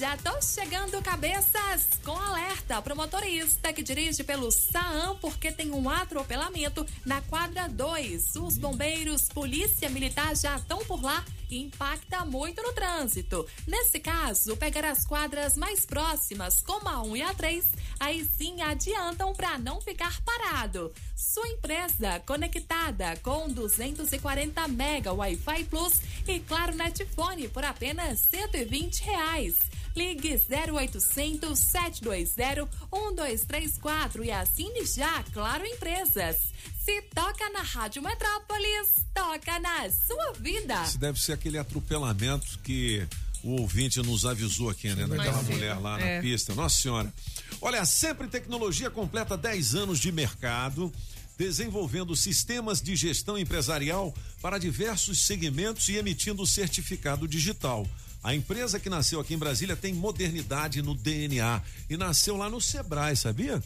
Já 0.00 0.16
tô 0.16 0.42
chegando, 0.42 1.00
cabeças, 1.00 1.86
com 2.04 2.16
alerta 2.16 2.82
pro 2.82 2.96
motorista 2.96 3.72
que 3.72 3.84
dirige 3.84 4.24
pelo 4.24 4.50
Saam 4.50 5.16
porque 5.20 5.52
tem 5.52 5.70
um 5.70 5.88
atropelamento 5.88 6.84
na 7.06 7.20
quadra 7.20 7.68
2. 7.68 8.34
Os 8.34 8.58
bombeiros, 8.58 9.28
polícia 9.32 9.88
militar 9.88 10.34
já 10.34 10.56
estão 10.56 10.84
por 10.84 11.00
lá 11.00 11.24
e 11.48 11.62
impacta 11.62 12.24
muito 12.24 12.62
no 12.62 12.72
trânsito. 12.72 13.46
Nesse 13.66 14.00
caso, 14.00 14.56
pegar 14.56 14.86
as 14.86 15.06
quadras 15.06 15.56
mais 15.56 15.84
próximas, 15.84 16.62
como 16.62 16.88
a 16.88 17.00
1 17.02 17.16
e 17.16 17.22
a 17.22 17.34
3, 17.34 17.64
aí 17.98 18.24
sim 18.36 18.60
adiantam 18.62 19.32
para 19.32 19.58
não 19.58 19.80
ficar 19.80 20.20
parado. 20.22 20.92
Sua 21.16 21.48
empresa 21.48 22.20
conectada 22.26 23.16
com 23.22 23.48
240 23.48 24.68
mega 24.68 25.12
Wi-Fi 25.12 25.64
Plus 25.64 26.00
e 26.26 26.40
claro 26.40 26.74
Netfone 26.74 27.48
por 27.48 27.64
apenas 27.64 28.20
120 28.20 29.02
reais. 29.02 29.58
Ligue 29.94 30.40
0800 30.50 31.58
720 31.58 32.68
1234 32.92 34.24
e 34.24 34.30
assine 34.30 34.86
já 34.86 35.22
Claro 35.32 35.66
Empresas. 35.66 36.52
Se 36.84 37.02
toca 37.14 37.48
na 37.50 37.60
Rádio 37.60 38.02
Metrópolis, 38.02 39.04
toca 39.14 39.58
na 39.60 39.90
sua 39.90 40.32
vida. 40.32 40.82
Isso 40.82 40.98
deve 40.98 41.20
ser 41.20 41.32
aquele 41.32 41.58
atropelamento 41.58 42.58
que 42.60 43.06
o 43.42 43.60
ouvinte 43.60 44.00
nos 44.00 44.24
avisou 44.24 44.70
aqui, 44.70 44.88
né? 44.94 45.06
Daquela 45.06 45.42
mulher 45.42 45.74
lá 45.80 46.00
É. 46.00 46.16
na 46.16 46.22
pista. 46.22 46.54
Nossa 46.54 46.80
Senhora. 46.80 47.12
Olha, 47.60 47.84
Sempre 47.84 48.28
Tecnologia 48.28 48.90
completa 48.90 49.36
10 49.36 49.74
anos 49.74 49.98
de 49.98 50.10
mercado, 50.12 50.92
desenvolvendo 51.38 52.14
sistemas 52.14 52.80
de 52.80 52.94
gestão 52.94 53.36
empresarial 53.38 54.14
para 54.40 54.58
diversos 54.58 55.20
segmentos 55.20 55.88
e 55.88 55.96
emitindo 55.96 56.46
certificado 56.46 57.26
digital. 57.26 57.86
A 58.22 58.34
empresa 58.34 58.78
que 58.78 58.88
nasceu 58.88 59.18
aqui 59.18 59.34
em 59.34 59.38
Brasília 59.38 59.74
tem 59.74 59.92
modernidade 59.92 60.80
no 60.80 60.94
DNA 60.94 61.60
e 61.90 61.96
nasceu 61.96 62.36
lá 62.36 62.48
no 62.48 62.60
Sebrae, 62.60 63.16
sabia? 63.16 63.60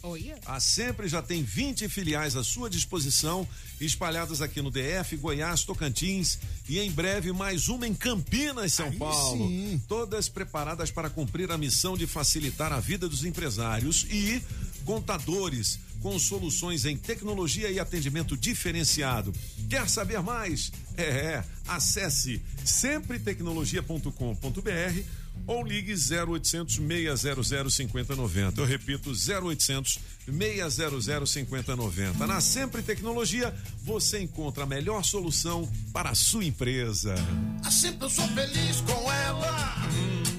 A 0.45 0.59
Sempre 0.59 1.07
já 1.07 1.21
tem 1.21 1.43
20 1.43 1.87
filiais 1.87 2.35
à 2.35 2.43
sua 2.43 2.67
disposição, 2.69 3.47
espalhadas 3.79 4.41
aqui 4.41 4.59
no 4.61 4.71
DF, 4.71 5.15
Goiás, 5.17 5.63
Tocantins 5.63 6.39
e 6.67 6.79
em 6.79 6.89
breve 6.89 7.31
mais 7.31 7.69
uma 7.69 7.87
em 7.87 7.93
Campinas, 7.93 8.73
São 8.73 8.91
Paulo. 8.93 9.47
Todas 9.87 10.27
preparadas 10.27 10.89
para 10.89 11.09
cumprir 11.09 11.51
a 11.51 11.57
missão 11.57 11.95
de 11.95 12.07
facilitar 12.07 12.73
a 12.73 12.79
vida 12.79 13.07
dos 13.07 13.23
empresários 13.23 14.07
e 14.09 14.41
contadores 14.85 15.79
com 16.01 16.17
soluções 16.19 16.85
em 16.85 16.97
tecnologia 16.97 17.69
e 17.69 17.79
atendimento 17.79 18.37
diferenciado. 18.37 19.33
Quer 19.69 19.89
saber 19.89 20.21
mais? 20.21 20.71
É, 20.95 21.03
é. 21.03 21.43
acesse 21.67 22.41
sempretecnologia.com.br 22.63 25.03
ou 25.45 25.63
ligue 25.63 25.93
0800 25.93 26.75
600 26.75 27.73
5090. 27.73 28.61
Eu 28.61 28.65
repito, 28.65 29.11
0800 29.11 29.99
600 30.25 31.29
5090. 31.29 32.27
Na 32.27 32.41
Sempre 32.41 32.81
Tecnologia, 32.81 33.53
você 33.83 34.19
encontra 34.19 34.63
a 34.63 34.67
melhor 34.67 35.03
solução 35.03 35.69
para 35.93 36.09
a 36.09 36.15
sua 36.15 36.45
empresa. 36.45 37.15
A 37.63 37.71
sempre 37.71 38.05
eu 38.05 38.09
sou 38.09 38.27
feliz 38.29 38.81
com 38.81 39.11
ela. 39.11 39.75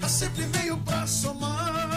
A 0.02 0.08
sempre 0.08 0.44
veio 0.46 0.76
pra 0.78 1.06
somar. 1.06 1.87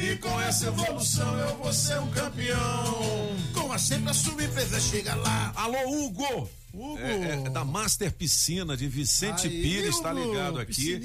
E 0.00 0.16
com 0.16 0.40
essa 0.40 0.68
evolução 0.68 1.38
eu 1.38 1.56
vou 1.56 1.72
ser 1.72 1.98
um 1.98 2.10
campeão. 2.10 3.36
Com 3.52 3.72
a 3.72 3.78
sempre 3.78 4.10
a 4.10 4.14
sua 4.14 4.44
empresa 4.44 4.80
chega 4.80 5.14
lá. 5.16 5.52
Alô, 5.56 6.06
Hugo! 6.06 6.48
Hugo. 6.72 6.98
É, 6.98 7.42
é 7.46 7.50
da 7.50 7.64
Master 7.64 8.12
Piscina 8.12 8.76
de 8.76 8.86
Vicente 8.88 9.46
Aí, 9.48 9.62
Pires, 9.62 9.96
está 9.96 10.12
Hugo, 10.12 10.22
ligado 10.32 10.58
aqui. 10.58 11.00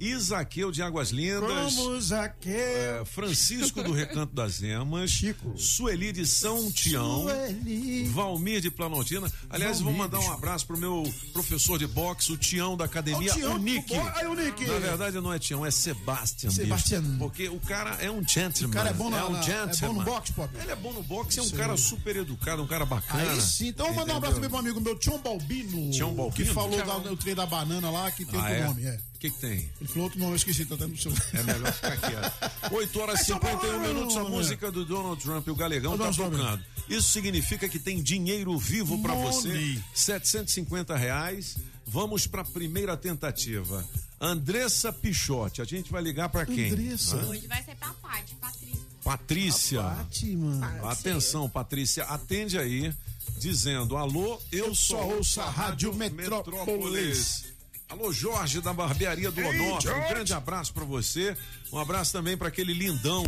Isaqueu 0.00 0.70
de 0.70 0.82
Águas 0.82 1.10
Lindas. 1.10 1.74
Como 1.74 2.00
Zaqueu. 2.00 2.52
É, 2.56 3.02
Francisco 3.04 3.82
do 3.82 3.92
Recanto 3.92 4.34
das 4.34 4.62
Emas. 4.62 5.10
Chico. 5.10 5.56
Sueli 5.58 6.12
de 6.12 6.26
São 6.26 6.70
Tião. 6.70 7.22
Sueli. 7.24 8.04
Valmir 8.08 8.60
de 8.60 8.70
Planaltina. 8.70 9.30
Aliás, 9.50 9.80
vou 9.80 9.92
Valmir, 9.92 10.12
mandar 10.12 10.20
um 10.26 10.32
abraço 10.32 10.66
pro 10.66 10.76
meu 10.78 11.02
professor 11.32 11.78
de 11.78 11.86
boxe, 11.86 12.32
o 12.32 12.36
Tião 12.36 12.76
da 12.76 12.84
academia, 12.84 13.32
o 13.32 13.34
Tião, 13.34 13.54
o 13.54 13.58
Nick. 13.58 13.94
aí, 13.94 14.26
o 14.26 14.34
Nick. 14.34 14.64
Na 14.66 14.78
verdade, 14.78 15.16
não 15.20 15.32
é 15.32 15.38
Tião, 15.38 15.64
é 15.64 15.70
Sebastian. 15.70 16.50
bicho. 16.50 16.62
Sebastian. 16.62 17.18
Porque 17.18 17.48
o 17.48 17.58
cara 17.60 17.96
é 18.00 18.10
um 18.10 18.26
gentleman. 18.26 18.70
O 18.70 18.72
cara 18.74 18.90
é 18.90 18.92
bom 18.92 19.10
na- 19.10 19.26
um 19.26 19.32
na- 19.32 19.38
é 19.40 19.42
gentleman. 19.42 19.94
bom 19.94 20.00
no 20.00 20.04
boxe, 20.04 20.32
Pop? 20.32 20.50
Ele 20.60 20.70
é 20.70 20.76
bom 20.76 20.92
no 20.92 21.02
boxe, 21.02 21.38
é 21.38 21.42
um 21.42 21.46
Isso 21.46 21.54
cara 21.56 21.76
super 21.76 22.16
educado, 22.16 22.62
um 22.62 22.66
cara 22.66 22.84
bacana. 22.84 23.30
Aí 23.32 23.40
sim, 23.40 23.68
então 23.68 23.86
vou 23.86 23.94
mandar 23.96 24.14
um 24.14 24.16
abraço 24.18 24.40
pro 24.40 24.56
amigo 24.56 24.80
meu, 24.80 24.96
Tião 25.06 25.18
Balbino. 25.22 25.90
Tião 25.90 26.14
Balbino? 26.14 26.46
Que 26.48 26.52
falou 26.54 26.70
Tião. 26.82 26.86
da, 27.02 27.08
do 27.10 27.16
trem 27.16 27.34
da 27.34 27.46
banana 27.46 27.90
lá, 27.90 28.10
que 28.10 28.24
tem 28.24 28.38
Ah, 28.38 28.42
outro 28.42 28.56
é? 28.56 28.64
nome, 28.64 28.84
é. 28.86 29.00
O 29.14 29.18
que, 29.18 29.30
que 29.30 29.38
tem? 29.40 29.70
Ele 29.80 29.88
falou 29.88 30.04
outro 30.04 30.18
nome, 30.18 30.32
eu 30.32 30.36
esqueci, 30.36 30.64
tá 30.66 30.74
até 30.74 30.86
no 30.86 30.96
seu. 30.96 31.12
É 31.32 31.42
melhor 31.42 31.72
ficar 31.72 31.96
quieto. 31.96 32.72
8 32.74 33.00
horas 33.00 33.18
e 33.20 33.22
Esse 33.22 33.32
é 33.32 33.34
o 33.36 33.40
51 33.40 33.60
Balbino, 33.72 33.94
minutos, 33.94 34.16
a 34.16 34.22
né? 34.24 34.28
música 34.30 34.70
do 34.72 34.84
Donald 34.84 35.22
Trump 35.22 35.46
e 35.46 35.50
o 35.50 35.54
Galegão 35.54 35.96
tá 35.96 36.12
tocando. 36.12 36.64
Isso 36.88 37.10
significa 37.12 37.68
que 37.68 37.78
tem 37.78 38.02
dinheiro 38.02 38.56
vivo 38.58 39.00
pra 39.00 39.14
você. 39.14 39.48
Money. 39.48 39.84
750 39.94 40.96
reais. 40.96 41.56
Vamos 41.86 42.26
pra 42.26 42.44
primeira 42.44 42.96
tentativa. 42.96 43.84
Andressa 44.20 44.92
Pichotti, 44.92 45.62
a 45.62 45.64
gente 45.64 45.90
vai 45.92 46.02
ligar 46.02 46.28
pra 46.28 46.44
quem? 46.44 46.70
Andressa. 46.70 47.16
Hã? 47.16 47.26
Hoje 47.28 47.46
vai 47.46 47.62
ser 47.62 47.74
pra 47.76 47.88
Paty, 48.02 48.34
Patrícia. 48.40 48.76
Patrícia. 49.04 49.82
Fátima. 49.82 50.90
Atenção, 50.90 51.48
Patrícia, 51.48 52.04
atende 52.04 52.58
aí, 52.58 52.92
dizendo: 53.38 53.96
Alô, 53.96 54.40
eu, 54.52 54.66
Eu 54.66 54.74
só 54.74 55.02
ouço 55.06 55.40
a 55.40 55.48
Rádio 55.48 55.92
Metrópolis. 55.94 57.44
Alô, 57.88 58.12
Jorge 58.12 58.60
da 58.60 58.72
Barbearia 58.72 59.30
do 59.30 59.40
Onofre. 59.40 59.90
Um 59.92 60.08
grande 60.08 60.32
abraço 60.32 60.72
pra 60.72 60.84
você. 60.84 61.36
Um 61.72 61.78
abraço 61.78 62.12
também 62.12 62.36
pra 62.36 62.48
aquele 62.48 62.72
lindão 62.74 63.22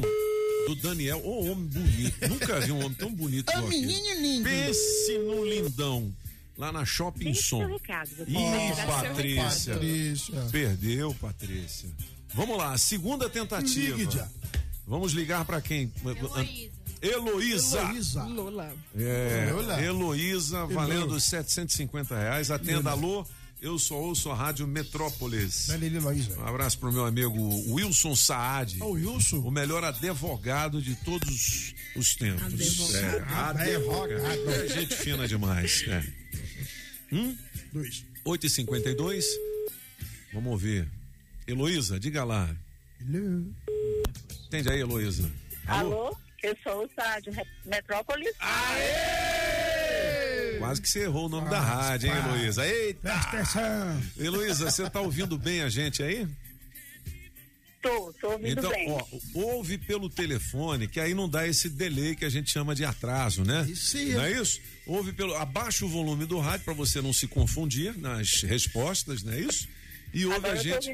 do 0.66 0.74
Daniel. 0.76 1.20
Ô, 1.24 1.44
homem 1.52 1.66
bonito. 1.66 2.16
Nunca 2.28 2.60
vi 2.60 2.72
um 2.72 2.78
homem 2.84 2.94
tão 2.94 3.12
bonito 3.12 3.48
É 3.50 3.54
aquele. 3.54 3.86
menino 3.86 4.20
lindo. 4.20 4.44
Pense 4.48 5.18
no 5.18 5.44
lindão. 5.44 6.12
Lá 6.56 6.72
na 6.72 6.84
Shopping 6.84 7.26
Deixe 7.26 7.42
Som. 7.42 7.66
recado, 7.68 8.10
Ih, 8.26 8.34
Patrícia. 8.84 9.74
Patrícia. 9.74 10.34
Perdeu, 10.50 11.14
Patrícia. 11.14 11.88
Vamos 12.34 12.58
lá, 12.58 12.76
segunda 12.76 13.28
tentativa. 13.30 13.96
Ligue 13.96 14.12
já. 14.12 14.28
Vamos 14.84 15.12
ligar 15.12 15.44
pra 15.44 15.60
quem? 15.60 15.92
Heloísa. 17.00 17.80
Heloísa. 17.80 18.24
Lola. 18.24 18.74
É, 18.96 19.50
Lola. 19.52 19.82
Heloísa, 19.82 20.66
valendo 20.66 21.18
750 21.18 22.18
reais. 22.18 22.50
Atenda, 22.50 22.90
alô, 22.90 23.24
eu 23.60 23.78
só 23.78 23.96
ouço 23.96 24.30
a 24.30 24.34
Rádio 24.34 24.66
Metrópolis. 24.66 25.68
Um 26.38 26.46
abraço 26.46 26.78
pro 26.78 26.92
meu 26.92 27.04
amigo 27.04 27.38
Wilson 27.72 28.14
Saad. 28.14 28.82
Ô, 28.82 28.90
Wilson. 28.90 29.38
O 29.38 29.50
melhor 29.50 29.82
advogado 29.82 30.80
de 30.80 30.94
todos 30.96 31.74
os 31.96 32.14
tempos. 32.14 32.42
Advogado. 32.44 33.58
É, 33.58 33.76
advogado. 33.76 34.26
Advogado. 34.26 34.50
É 34.50 34.68
gente 34.68 34.94
fina 34.94 35.26
demais. 35.26 35.84
É. 35.88 36.04
Hum? 37.12 37.36
Dois. 37.72 38.04
8h52. 38.24 39.24
Vamos 40.32 40.52
ouvir. 40.52 40.88
Heloísa, 41.46 41.98
diga 41.98 42.24
lá. 42.24 42.54
Hello. 43.00 43.52
Entende 44.46 44.70
aí, 44.70 44.80
Heloísa? 44.80 45.30
Alô, 45.66 46.16
eu 46.42 46.56
sou 46.62 46.84
o 46.84 46.90
Rádio 46.98 47.32
Metrópolis. 47.64 48.34
Quase 50.58 50.82
que 50.82 50.88
você 50.88 51.00
errou 51.04 51.26
o 51.26 51.28
nome 51.28 51.48
da 51.48 51.60
rádio, 51.60 52.10
hein, 52.10 52.16
Heloísa? 52.16 52.66
Eita! 52.66 53.00
Presta 53.00 53.28
atenção. 53.60 54.02
Heloísa, 54.18 54.70
você 54.70 54.90
tá 54.90 55.00
ouvindo 55.00 55.38
bem 55.38 55.62
a 55.62 55.68
gente 55.68 56.02
aí? 56.02 56.26
Tô, 57.80 58.12
tô 58.20 58.32
ouvindo 58.32 58.58
Então, 58.58 58.70
bem. 58.72 58.90
ó, 58.90 59.04
ouve 59.34 59.78
pelo 59.78 60.10
telefone, 60.10 60.88
que 60.88 60.98
aí 60.98 61.14
não 61.14 61.28
dá 61.28 61.46
esse 61.46 61.68
delay 61.68 62.16
que 62.16 62.24
a 62.24 62.28
gente 62.28 62.50
chama 62.50 62.74
de 62.74 62.84
atraso, 62.84 63.44
né? 63.44 63.64
Isso. 63.68 63.96
Não 63.96 64.22
é 64.24 64.32
isso? 64.32 64.60
Ouve 64.84 65.12
pelo. 65.12 65.36
Abaixa 65.36 65.84
o 65.84 65.88
volume 65.88 66.26
do 66.26 66.40
rádio 66.40 66.64
para 66.64 66.74
você 66.74 67.00
não 67.00 67.12
se 67.12 67.28
confundir 67.28 67.96
nas 67.96 68.42
respostas, 68.42 69.22
não 69.22 69.32
é 69.32 69.40
isso? 69.40 69.68
E 70.12 70.24
ouve 70.24 70.36
Agora 70.38 70.52
a 70.52 70.56
gente. 70.56 70.90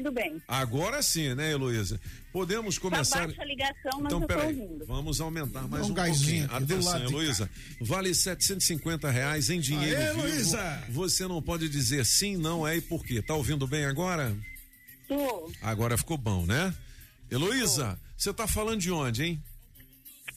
Agora 0.47 1.01
sim, 1.01 1.33
né, 1.33 1.51
Heloísa? 1.51 1.99
Podemos 2.31 2.77
começar. 2.77 3.31
Tá 3.31 3.41
a 3.41 3.45
ligação, 3.45 3.91
mas 4.01 4.05
Então, 4.05 4.21
eu 4.21 4.27
peraí, 4.27 4.59
ouvindo. 4.59 4.85
vamos 4.85 5.21
aumentar 5.21 5.67
mais 5.67 5.87
um 5.89 5.91
um, 5.91 5.95
pouquinho. 5.95 6.49
Atenção. 6.53 7.01
Heloísa. 7.03 7.49
Vale 7.79 8.13
750 8.13 9.09
reais 9.09 9.49
em 9.49 9.59
dinheiro 9.59 9.97
Aê, 10.01 10.07
vivo. 10.13 10.27
Heloísa! 10.27 10.83
Você 10.89 11.27
não 11.27 11.41
pode 11.41 11.69
dizer 11.69 12.05
sim, 12.05 12.35
não 12.35 12.67
é 12.67 12.75
e 12.77 12.81
por 12.81 13.05
quê. 13.05 13.21
Tá 13.21 13.33
ouvindo 13.35 13.65
bem 13.65 13.85
agora? 13.85 14.35
Tô, 15.07 15.51
Agora 15.61 15.97
ficou 15.97 16.17
bom, 16.17 16.45
né? 16.45 16.73
Heloísa, 17.31 17.99
você 18.17 18.33
tá 18.33 18.47
falando 18.47 18.81
de 18.81 18.91
onde, 18.91 19.23
hein? 19.23 19.43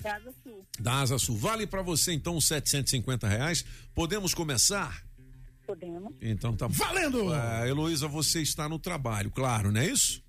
Casa 0.03 0.33
Sul. 0.45 0.65
Da 0.79 1.01
Asa 1.01 1.19
Sul. 1.19 1.37
Vale 1.37 1.67
pra 1.67 1.83
você 1.83 2.13
então 2.13 2.37
os 2.37 2.47
750 2.47 3.27
reais. 3.27 3.65
Podemos 3.95 4.33
começar? 4.35 5.03
Podemos. 5.69 6.15
Então 6.23 6.57
tá 6.57 6.67
Valendo! 6.67 7.31
Ah, 7.31 7.69
Heloísa, 7.69 8.09
você 8.09 8.41
está 8.41 8.67
no 8.71 8.79
trabalho, 8.79 9.31
claro, 9.31 9.71
não 9.71 9.79
é 9.83 9.87
isso? 9.87 10.25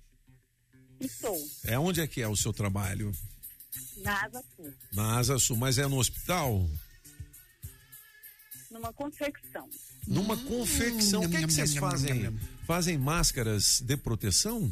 Estou 1.00 1.34
É 1.64 1.78
onde 1.78 2.02
é 2.02 2.06
que 2.06 2.20
é 2.20 2.28
o 2.28 2.36
seu 2.36 2.52
trabalho? 2.52 3.10
na 4.02 4.22
Asa 4.26 4.44
Sul, 4.54 4.74
Na 4.92 5.16
Asa 5.18 5.38
Sul, 5.38 5.56
mas 5.56 5.78
é 5.78 5.86
no 5.86 5.96
hospital? 5.96 6.68
numa 8.70 8.92
confecção. 8.92 9.68
Numa 10.06 10.36
confecção. 10.36 11.22
O 11.22 11.30
que, 11.30 11.38
é 11.38 11.40
que 11.46 11.52
vocês 11.52 11.74
fazem? 11.74 12.38
Fazem 12.66 12.98
máscaras 12.98 13.80
de 13.80 13.96
proteção? 13.96 14.70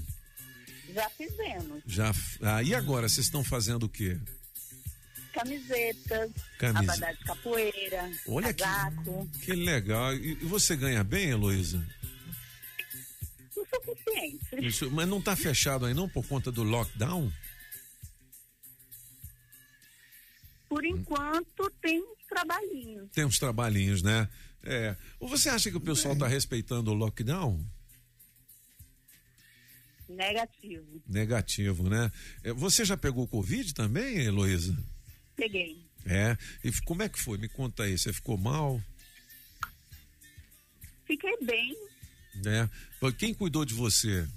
Já 0.95 1.09
fizemos 1.11 1.82
Já. 1.86 2.12
Ah, 2.43 2.62
e 2.62 2.74
agora 2.74 3.09
vocês 3.09 3.27
estão 3.27 3.43
fazendo 3.43 3.85
o 3.85 3.89
quê? 3.89 4.19
Camisetas, 5.33 6.31
Camisa. 6.59 6.79
abadá 6.93 7.13
de 7.13 7.25
capoeira, 7.25 8.11
Olha 8.27 8.53
que- 8.53 8.63
casaco, 8.63 9.29
Que 9.43 9.53
legal. 9.53 10.15
E 10.15 10.35
você 10.37 10.77
ganha 10.77 11.03
bem, 11.05 11.31
Heloísa? 11.31 11.85
o 13.57 13.67
suficiente. 13.67 14.67
Isso- 14.67 14.91
mas 14.91 15.09
não 15.09 15.21
tá 15.21 15.35
fechado 15.37 15.85
aí 15.87 15.93
não 15.95 16.09
por 16.09 16.27
conta 16.27 16.51
do 16.53 16.63
lockdown? 16.63 17.31
Por 20.69 20.85
enquanto 20.85 21.71
tem 21.81 22.01
uns 22.03 22.25
trabalhinhos. 22.29 23.11
Tem 23.13 23.25
uns 23.25 23.39
trabalhinhos, 23.39 24.03
né? 24.03 24.29
É. 24.63 24.97
Você 25.21 25.49
acha 25.49 25.71
que 25.71 25.77
o 25.77 25.81
pessoal 25.81 26.15
tá 26.17 26.27
respeitando 26.27 26.91
o 26.91 26.95
lockdown? 26.95 27.65
Negativo. 30.09 31.03
Negativo, 31.07 31.89
né? 31.89 32.11
É, 32.43 32.53
Você 32.53 32.85
já 32.85 32.97
pegou 32.97 33.27
Covid 33.29 33.73
também, 33.75 34.19
Heloísa? 34.19 34.77
Peguei. 35.39 35.81
É. 36.05 36.36
E 36.65 36.73
como 36.82 37.02
é 37.02 37.09
que 37.09 37.19
foi? 37.20 37.39
Me 37.39 37.48
conta 37.48 37.85
aí. 37.85 37.97
Você 37.97 38.12
ficou 38.12 38.36
mal? 38.36 38.82
Fiquei 41.06 41.35
bem, 41.40 41.74
né? 42.44 42.69
Quem 43.16 43.32
cuidou 43.32 43.65
de 43.65 43.73
você? 43.73 44.28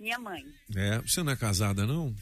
minha 0.00 0.18
mãe, 0.18 0.44
É. 0.76 0.98
Você 1.00 1.22
não 1.22 1.32
é 1.32 1.36
casada, 1.36 1.86
não? 1.86 2.14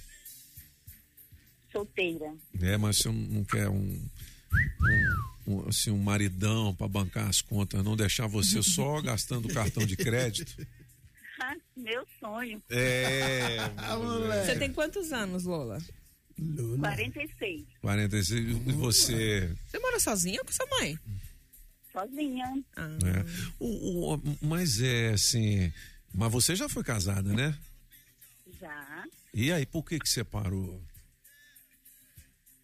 solteira. 1.70 2.34
É, 2.60 2.76
mas 2.78 2.96
você 2.98 3.10
não 3.10 3.44
quer 3.44 3.68
um, 3.68 4.08
um, 5.46 5.52
um, 5.52 5.68
assim, 5.68 5.90
um 5.90 5.98
maridão 5.98 6.74
para 6.74 6.88
bancar 6.88 7.28
as 7.28 7.42
contas, 7.42 7.84
não 7.84 7.94
deixar 7.94 8.26
você 8.26 8.62
só 8.62 9.00
gastando 9.02 9.46
cartão 9.48 9.84
de 9.84 9.94
crédito? 9.94 10.66
Ah, 11.38 11.54
Meu 11.76 12.06
sonho. 12.18 12.62
É. 12.70 13.58
Você 14.46 14.58
tem 14.58 14.72
quantos 14.72 15.12
anos, 15.12 15.44
Lola? 15.44 15.78
46. 16.80 17.64
46. 17.80 18.48
E 18.66 18.72
você? 18.72 19.56
Você 19.68 19.78
mora 19.78 19.98
sozinha 19.98 20.38
ou 20.40 20.44
com 20.46 20.52
sua 20.52 20.66
mãe? 20.66 20.98
Sozinha. 21.92 22.62
É. 22.76 23.52
O, 23.58 24.14
o- 24.14 24.22
mas 24.42 24.80
é 24.82 25.10
assim. 25.14 25.72
Mas 26.12 26.30
você 26.30 26.54
já 26.54 26.68
foi 26.68 26.84
casada, 26.84 27.32
né? 27.32 27.56
Já. 28.60 29.04
E 29.32 29.50
aí, 29.52 29.64
por 29.66 29.82
que 29.84 29.98
que 29.98 30.08
separou? 30.08 30.82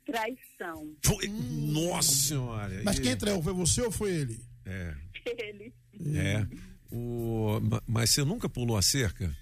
Traição. 0.04 0.94
Foi- 1.02 1.28
Nossa 1.28 2.12
senhora! 2.12 2.82
Mas 2.84 2.98
e- 2.98 3.02
quem 3.02 3.16
traiu? 3.16 3.42
Foi 3.42 3.52
você 3.52 3.82
ou 3.82 3.90
foi 3.90 4.10
ele? 4.12 4.40
É. 4.66 4.94
Ele. 5.24 5.72
É. 6.16 6.46
O, 6.90 7.60
ma- 7.62 7.82
mas 7.86 8.10
você 8.10 8.24
nunca 8.24 8.48
pulou 8.48 8.76
a 8.76 8.82
cerca? 8.82 9.34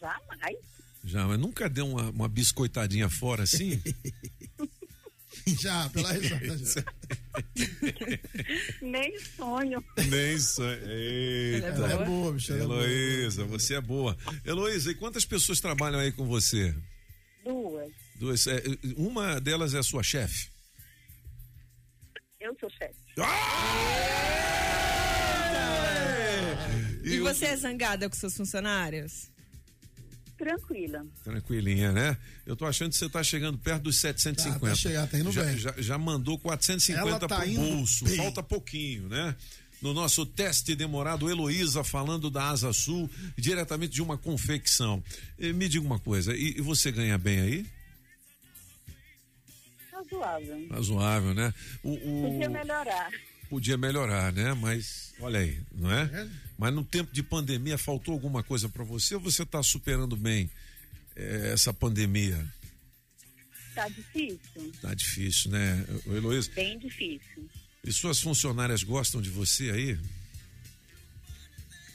Jamais. 0.00 0.56
Já, 1.04 1.26
mas 1.26 1.38
nunca 1.38 1.68
deu 1.68 1.86
uma, 1.88 2.10
uma 2.10 2.28
biscoitadinha 2.28 3.08
fora 3.10 3.42
assim? 3.42 3.82
já, 5.60 5.88
pela 5.90 6.12
risada. 6.12 6.58
Já. 6.58 6.84
Nem 8.80 9.18
sonho. 9.18 9.84
Nem 10.08 10.34
isso. 10.34 10.62
Eita. 10.62 11.66
Ela 11.66 11.92
é 11.92 12.04
boa, 12.04 12.32
bicho. 12.32 12.52
é. 12.52 12.58
Heloísa, 12.58 13.44
você 13.44 13.74
é 13.74 13.80
boa. 13.80 14.16
Heloísa, 14.44 14.90
e 14.92 14.94
quantas 14.94 15.24
pessoas 15.24 15.60
trabalham 15.60 15.98
aí 15.98 16.12
com 16.12 16.26
você? 16.26 16.74
Duas. 17.44 17.92
Duas. 18.16 18.46
é, 18.46 18.62
uma 18.96 19.40
delas 19.40 19.74
é 19.74 19.78
a 19.78 19.82
sua 19.82 20.02
chefe? 20.02 20.50
Eu 22.40 22.56
sou 22.60 22.70
chefe. 22.70 22.94
E 27.04 27.18
você 27.18 27.46
é 27.46 27.56
zangada 27.56 28.08
com 28.08 28.14
seus 28.14 28.36
funcionários? 28.36 29.31
Tranquila. 30.42 31.06
Tranquilinha, 31.22 31.92
né? 31.92 32.16
Eu 32.44 32.56
tô 32.56 32.66
achando 32.66 32.90
que 32.90 32.96
você 32.96 33.08
tá 33.08 33.22
chegando 33.22 33.56
perto 33.58 33.82
dos 33.84 33.96
750. 34.00 34.58
Tá, 34.60 34.68
tá 34.70 34.74
chegando, 34.74 35.10
tá 35.10 35.18
indo 35.18 35.30
já, 35.32 35.44
bem. 35.44 35.56
Já, 35.58 35.74
já 35.78 35.98
mandou 35.98 36.36
450 36.38 37.08
Ela 37.08 37.18
tá 37.20 37.28
pro 37.28 37.52
bolso. 37.54 38.04
bem. 38.04 38.16
Falta 38.16 38.42
pouquinho, 38.42 39.08
né? 39.08 39.36
No 39.80 39.94
nosso 39.94 40.24
teste 40.26 40.74
demorado, 40.74 41.28
Heloísa 41.30 41.82
falando 41.84 42.28
da 42.30 42.48
Asa 42.50 42.72
Sul, 42.72 43.08
diretamente 43.36 43.92
de 43.94 44.02
uma 44.02 44.16
confecção. 44.18 45.02
Me 45.38 45.68
diga 45.68 45.84
uma 45.84 45.98
coisa, 45.98 46.34
e, 46.36 46.56
e 46.58 46.60
você 46.60 46.90
ganha 46.92 47.16
bem 47.18 47.40
aí? 47.40 47.66
Razoável. 49.92 50.68
Razoável, 50.70 51.34
né? 51.34 51.54
O, 51.82 51.92
o- 51.92 52.30
Podia 52.32 52.48
melhorar. 52.48 53.10
Podia 53.52 53.76
melhorar, 53.76 54.32
né? 54.32 54.54
Mas 54.54 55.12
olha 55.20 55.40
aí, 55.40 55.60
não 55.74 55.92
é? 55.92 56.26
Mas 56.56 56.72
no 56.72 56.82
tempo 56.82 57.12
de 57.12 57.22
pandemia 57.22 57.76
faltou 57.76 58.14
alguma 58.14 58.42
coisa 58.42 58.66
para 58.66 58.82
você 58.82 59.14
ou 59.14 59.20
você 59.20 59.42
está 59.42 59.62
superando 59.62 60.16
bem 60.16 60.50
eh, 61.14 61.50
essa 61.52 61.70
pandemia? 61.70 62.42
Tá 63.74 63.86
difícil? 63.88 64.72
Tá 64.80 64.94
difícil, 64.94 65.50
né? 65.50 65.84
Heloísa, 66.06 66.50
Bem 66.54 66.78
difícil. 66.78 67.46
e 67.84 67.92
suas 67.92 68.20
funcionárias 68.20 68.82
gostam 68.82 69.20
de 69.20 69.28
você 69.28 69.70
aí? 69.70 69.98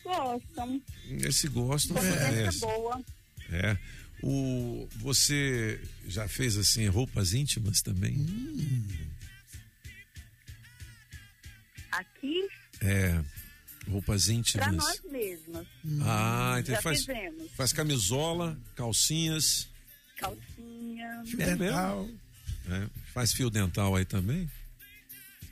Gostam. 0.03 0.79
Esse 1.09 1.47
gostam, 1.47 1.95
Convivência 1.95 2.29
conhece. 2.29 2.59
boa. 2.59 3.03
É. 3.51 3.77
O, 4.21 4.88
você 4.97 5.81
já 6.07 6.27
fez 6.27 6.55
assim 6.55 6.85
roupas 6.88 7.34
íntimas 7.34 7.81
também? 7.81 8.13
Aqui, 11.98 12.48
É. 12.82 13.24
Roupas 13.90 14.26
pra 14.26 14.34
íntimas. 14.34 14.76
nós 14.76 15.02
mesmas. 15.10 15.65
Ah, 16.03 16.57
então 16.60 16.76
Já 16.76 16.82
faz, 16.82 16.99
fizemos. 17.06 17.52
faz 17.53 17.72
camisola, 17.74 18.60
calcinhas. 18.76 19.69
Calcinha. 20.18 21.24
É 21.40 21.56
mesmo? 21.56 22.19
É. 22.69 22.90
Faz 23.14 23.32
fio 23.32 23.49
dental 23.49 23.95
aí 23.95 24.03
também? 24.06 24.49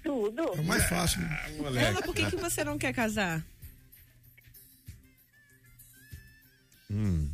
Tudo. 0.03 0.41
É 0.41 0.59
o 0.59 0.63
mais 0.65 0.83
fácil. 0.89 1.21
Ah, 1.23 1.49
moleque. 1.57 1.85
Ana, 1.87 2.01
por 2.01 2.13
que, 2.13 2.29
que 2.29 2.35
você 2.35 2.63
não 2.63 2.77
quer 2.77 2.93
casar? 2.93 3.43
Hum. 6.91 7.29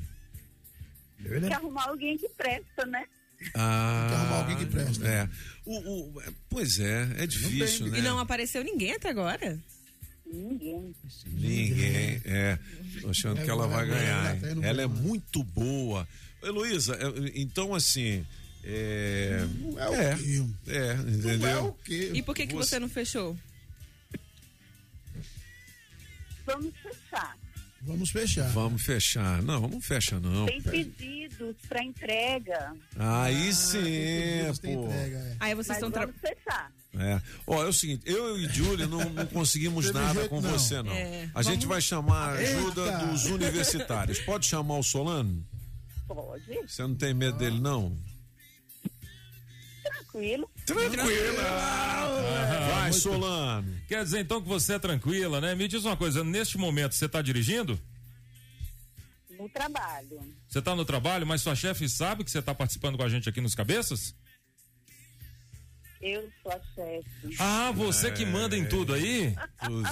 Tem 1.24 1.42
que 1.42 1.54
arrumar 1.54 1.88
alguém 1.90 2.18
que 2.18 2.30
presta, 2.30 2.86
né? 2.86 3.06
Ah, 3.56 4.08
que 4.10 4.16
arrumar 4.16 4.38
alguém 4.40 4.58
que 4.58 4.66
presta. 4.66 5.08
É. 5.08 5.30
O, 5.66 5.78
o- 6.18 6.24
pois 6.50 6.80
é, 6.80 7.08
é 7.18 7.28
difícil, 7.28 7.88
né? 7.88 8.00
E 8.00 8.02
não 8.02 8.20
apareceu 8.20 8.64
ninguém 8.64 8.94
até 8.94 9.10
agora? 9.10 9.58
Ninguém. 10.26 10.96
Ninguém, 11.28 12.22
é. 12.26 12.58
Tô 13.02 13.10
achando 13.10 13.40
É, 13.42 13.44
que 13.44 13.50
ela 13.50 13.68
vai 13.68 13.88
ela- 13.88 13.96
ganhar. 13.98 14.26
ela 14.26 14.34
hein? 14.52 14.62
tá 14.62 14.68
Ela 14.68 14.82
é 14.84 14.88
muito 14.88 15.44
boa. 15.44 16.08
Heloísa, 16.42 16.98
então 17.36 17.76
assim. 17.76 18.26
É. 18.64 19.44
é 19.78 19.90
o 19.90 19.94
é, 19.96 20.16
quê? 20.16 20.46
é, 20.68 20.94
Não 20.96 21.08
é 21.10 21.12
entendeu? 21.16 21.66
o 21.66 21.74
quê? 21.84 22.12
E 22.14 22.22
por 22.22 22.36
que, 22.36 22.46
que 22.48 22.54
você 22.56 22.80
não 22.80 22.88
fechou? 22.88 23.36
Vamos 26.46 26.74
fechar. 26.78 27.38
Vamos 27.84 28.12
fechar. 28.12 28.48
Vamos 28.50 28.84
fechar. 28.84 29.42
Não, 29.42 29.68
não 29.68 29.82
fecha, 29.82 30.20
não. 30.20 30.46
Tem 30.46 30.62
pedidos 30.62 31.56
para 31.68 31.84
entrega. 31.84 32.74
Aí 32.98 33.52
sim, 33.54 33.82
tem 34.62 34.76
pô. 34.76 34.86
entrega, 34.86 35.18
é. 35.18 35.36
Aí 35.40 35.56
vocês 35.56 35.68
Mas 35.68 35.78
estão 35.78 35.92
tra... 35.92 36.06
vamos 36.06 36.22
fechar. 36.22 36.72
É. 36.94 37.22
Ó, 37.48 37.64
é 37.64 37.68
o 37.68 37.74
seguinte, 37.74 38.04
eu 38.06 38.38
e 38.38 38.48
Júlia 38.50 38.86
não, 38.86 39.10
não 39.10 39.26
conseguimos 39.26 39.88
Teve 39.88 39.98
nada 39.98 40.14
jeito, 40.14 40.30
com 40.30 40.42
não. 40.42 40.52
você, 40.52 40.84
não. 40.84 40.92
É. 40.92 41.30
A 41.34 41.42
gente 41.42 41.66
vai 41.66 41.82
chamar 41.82 42.30
a 42.30 42.32
ajuda 42.34 42.86
Eita. 42.86 43.06
dos 43.08 43.26
universitários. 43.26 44.20
Pode 44.20 44.46
chamar 44.46 44.78
o 44.78 44.84
Solano? 44.84 45.44
Pode. 46.08 46.44
Você 46.68 46.82
não 46.84 46.96
tem 46.96 47.14
medo 47.14 47.38
dele, 47.38 47.60
não? 47.60 47.98
Tranquilo. 49.84 50.50
Tranquila! 50.74 51.44
Vai, 52.74 52.94
Solano. 52.94 53.78
Quer 53.88 54.04
dizer 54.04 54.20
então 54.20 54.42
que 54.42 54.48
você 54.48 54.74
é 54.74 54.80
tranquila, 54.80 55.42
né? 55.42 55.56
Me 55.56 55.68
diz 55.68 55.84
uma 55.86 55.98
coisa, 55.98 56.24
neste 56.24 56.58
momento 56.58 56.96
você 56.96 57.06
está 57.06 57.22
dirigindo? 57.22 57.80
No 59.30 59.50
trabalho. 59.50 60.20
Você 60.48 60.60
está 60.60 60.76
no 60.76 60.86
trabalho, 60.86 61.26
mas 61.26 61.42
sua 61.42 61.56
chefe 61.56 61.90
sabe 61.90 62.24
que 62.24 62.32
você 62.32 62.40
está 62.40 62.54
participando 62.54 62.98
com 62.98 63.04
a 63.04 63.10
gente 63.10 63.28
aqui 63.28 63.42
nos 63.42 63.56
cabeças? 63.56 64.14
Eu 66.02 66.28
sou 66.42 66.52
a 66.52 66.60
chefe. 66.74 67.36
Ah, 67.40 67.72
você 67.74 68.12
que 68.12 68.26
manda 68.26 68.58
em 68.58 68.68
tudo 68.68 68.94
aí? 68.94 69.36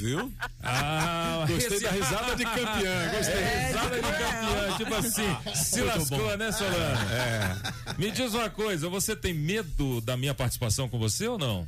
Viu? 0.01 0.33
Ah, 0.63 1.45
Gostei 1.47 1.77
esse- 1.77 1.83
da 1.83 1.91
risada 1.91 2.35
de 2.35 2.43
campeã, 2.43 3.11
gostei. 3.15 3.35
É, 3.35 3.67
risada 3.67 3.95
de 3.95 4.01
campeã, 4.01 4.77
tipo 4.77 4.93
assim, 4.95 5.53
se 5.55 5.81
Muito 5.81 5.97
lascou, 5.99 6.17
bom. 6.17 6.37
né, 6.37 6.51
Solano? 6.51 7.09
É. 7.11 7.93
Me 7.99 8.09
diz 8.11 8.33
uma 8.33 8.49
coisa, 8.49 8.89
você 8.89 9.15
tem 9.15 9.33
medo 9.35 10.01
da 10.01 10.17
minha 10.17 10.33
participação 10.33 10.89
com 10.89 10.97
você 10.97 11.27
ou 11.27 11.37
não? 11.37 11.67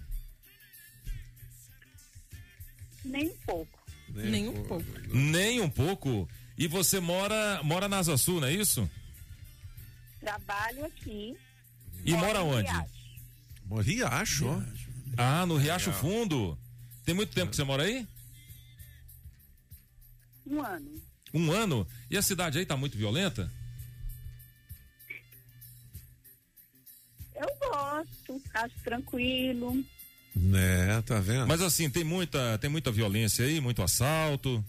Nem 3.06 3.28
um 3.30 3.38
pouco. 3.46 3.80
Nem 4.10 4.48
um 4.50 4.64
pouco. 4.64 4.86
Nem 5.14 5.62
um 5.62 5.70
pouco. 5.70 6.30
E 6.58 6.68
você 6.68 7.00
mora 7.00 7.62
mora 7.64 7.88
na 7.88 7.98
Asa 8.00 8.18
Sul, 8.18 8.42
não 8.42 8.48
é 8.48 8.54
isso? 8.54 8.90
Trabalho 10.20 10.86
aqui. 10.86 11.36
E 12.06 12.14
mora 12.14 12.42
onde? 12.44 12.70
Riacho. 13.80 14.50
Riacho, 14.50 14.92
ó. 15.18 15.22
Ah, 15.22 15.46
no 15.46 15.58
Riacho. 15.58 15.92
Fundo. 15.94 16.58
Tem 17.06 17.16
muito 17.16 17.34
tempo 17.34 17.50
que 17.50 17.56
você 17.56 17.64
mora 17.64 17.84
aí? 17.84 18.08
Um 20.46 20.62
ano. 20.62 21.02
Um 21.34 21.52
ano? 21.52 21.88
E 22.10 22.18
a 22.18 22.22
cidade 22.22 22.60
aí 22.60 22.66
tá 22.66 22.76
muito 22.76 22.98
violenta? 22.98 23.52
Eu 27.36 27.70
gosto, 27.70 28.42
acho 28.54 28.76
tranquilo. 28.84 29.84
Né, 30.36 31.02
tá 31.02 31.20
vendo? 31.20 31.48
Mas 31.48 31.62
assim, 31.62 31.90
tem 31.90 32.04
muita, 32.04 32.58
tem 32.60 32.70
muita 32.70 32.92
violência 32.92 33.46
aí, 33.46 33.60
muito 33.60 33.82
assalto. 33.82 34.64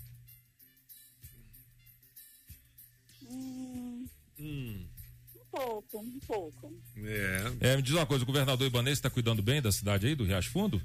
Pouco, 5.64 5.98
um 6.00 6.18
pouco. 6.26 6.72
é. 7.04 7.52
É, 7.72 7.76
me 7.76 7.82
diz 7.82 7.94
uma 7.94 8.06
coisa, 8.06 8.22
o 8.24 8.26
governador 8.26 8.66
Ibanez 8.66 8.98
está 8.98 9.08
cuidando 9.10 9.42
bem 9.42 9.60
da 9.62 9.70
cidade 9.72 10.06
aí, 10.06 10.14
do 10.14 10.24
Riacho 10.24 10.50
Fundo? 10.50 10.80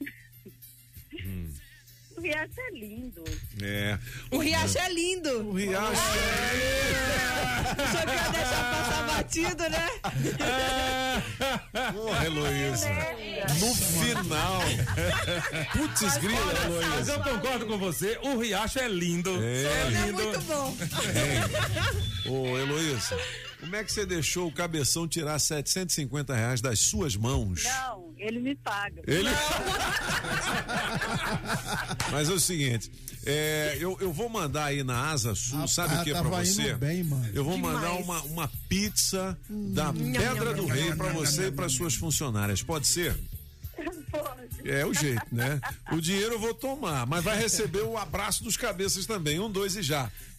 O 2.16 2.22
Riacho 2.22 2.60
é 2.60 2.70
lindo. 2.72 3.24
É. 3.62 3.98
O 4.30 4.38
Riacho 4.38 4.76
é 4.78 4.92
lindo. 4.92 5.30
O 5.48 5.52
Riacho 5.54 6.02
Só 7.92 8.04
que 8.04 8.12
ia 8.12 8.28
deixar 8.30 8.70
passar 8.70 9.06
batido, 9.06 9.62
né? 9.70 9.88
Porra, 11.94 12.26
Heloísa. 12.26 12.88
No 13.58 13.74
final. 13.74 14.60
Putz, 15.72 16.18
grila, 16.18 16.44
Mas 16.44 16.64
Heloísa. 16.64 17.12
eu 17.12 17.20
concordo 17.22 17.66
com 17.66 17.78
você, 17.78 18.18
o 18.22 18.36
Riacho 18.38 18.78
é 18.80 18.88
lindo. 18.88 19.30
É, 19.42 19.62
É 19.62 19.88
lindo. 20.06 20.12
muito 20.12 20.40
bom. 20.42 20.76
Ô, 22.28 22.58
Heloísa, 22.58 23.16
como 23.60 23.76
é 23.76 23.84
que 23.84 23.92
você 23.92 24.04
deixou 24.06 24.48
o 24.48 24.52
cabeção 24.52 25.06
tirar 25.06 25.38
750 25.38 26.34
reais 26.34 26.60
das 26.60 26.80
suas 26.80 27.14
mãos? 27.16 27.64
Não, 27.64 28.12
ele 28.18 28.40
me 28.40 28.54
paga. 28.56 29.02
Ele. 29.06 29.28
Mas 32.10 32.28
é 32.28 32.32
o 32.32 32.40
seguinte, 32.40 32.90
é, 33.24 33.76
eu, 33.78 33.96
eu 34.00 34.12
vou 34.12 34.28
mandar 34.28 34.66
aí 34.66 34.82
na 34.82 35.10
Asa 35.10 35.34
Sul, 35.34 35.54
Rapaz, 35.54 35.72
sabe 35.72 35.94
o 35.94 36.04
que 36.04 36.10
pra 36.10 36.22
tava 36.22 36.44
você? 36.44 36.70
indo 36.70 36.78
bem, 36.78 37.04
mano. 37.04 37.28
Eu 37.34 37.44
vou 37.44 37.54
Demais. 37.54 37.74
mandar 37.74 37.92
uma, 37.94 38.22
uma 38.22 38.50
pizza 38.68 39.36
da 39.48 39.92
Pedra 39.92 40.54
do 40.54 40.66
Rei 40.66 40.94
pra 40.94 41.12
você 41.12 41.48
e 41.48 41.52
para 41.52 41.68
suas 41.68 41.94
funcionárias. 41.94 42.62
Pode 42.62 42.86
ser? 42.86 43.16
Pode. 44.10 44.40
É 44.64 44.84
o 44.84 44.92
jeito, 44.92 45.24
né? 45.32 45.60
O 45.92 46.00
dinheiro 46.00 46.34
eu 46.34 46.38
vou 46.38 46.52
tomar, 46.52 47.06
mas 47.06 47.24
vai 47.24 47.38
receber 47.38 47.82
o 47.82 47.96
abraço 47.96 48.44
dos 48.44 48.56
cabeças 48.56 49.06
também. 49.06 49.40
Um, 49.40 49.50
dois 49.50 49.76
e 49.76 49.82
já. 49.82 50.10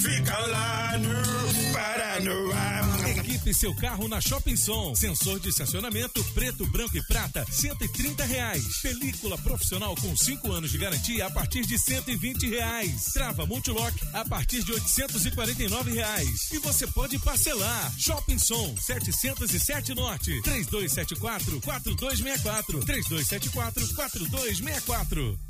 fica 0.00 0.38
lá 0.46 0.98
no 0.98 1.72
Paranoá. 1.72 2.80
Equipe 3.10 3.52
seu 3.52 3.74
carro 3.74 4.08
na 4.08 4.20
Shopping 4.20 4.56
Som. 4.56 4.94
Sensor 4.94 5.38
de 5.40 5.50
estacionamento 5.50 6.24
preto, 6.32 6.66
branco 6.66 6.96
e 6.96 7.06
prata, 7.06 7.44
130 7.50 8.24
reais. 8.24 8.80
Película 8.82 9.36
profissional 9.38 9.94
com 9.96 10.16
5 10.16 10.50
anos 10.52 10.70
de 10.70 10.78
garantia 10.78 11.26
a 11.26 11.30
partir 11.30 11.66
de 11.66 11.78
120 11.78 12.48
reais. 12.48 13.12
Trava 13.12 13.46
multilock 13.46 13.94
a 14.14 14.24
partir 14.24 14.62
de 14.62 14.72
849 14.72 15.92
reais. 15.92 16.50
E 16.52 16.58
você 16.58 16.86
pode 16.86 17.18
parcelar. 17.18 17.92
Shopping 17.98 18.38
Som, 18.38 18.76
707 18.76 19.94
Norte, 19.94 20.40
3274 20.42 21.60
4264 21.60 22.80
3274 22.80 23.94
4264. 23.94 25.49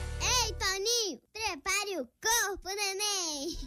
Ei, 0.21 0.53
Toninho, 0.53 1.21
prepare 1.33 1.99
o 1.99 2.07
corpo, 2.21 2.69
neném. 2.69 3.57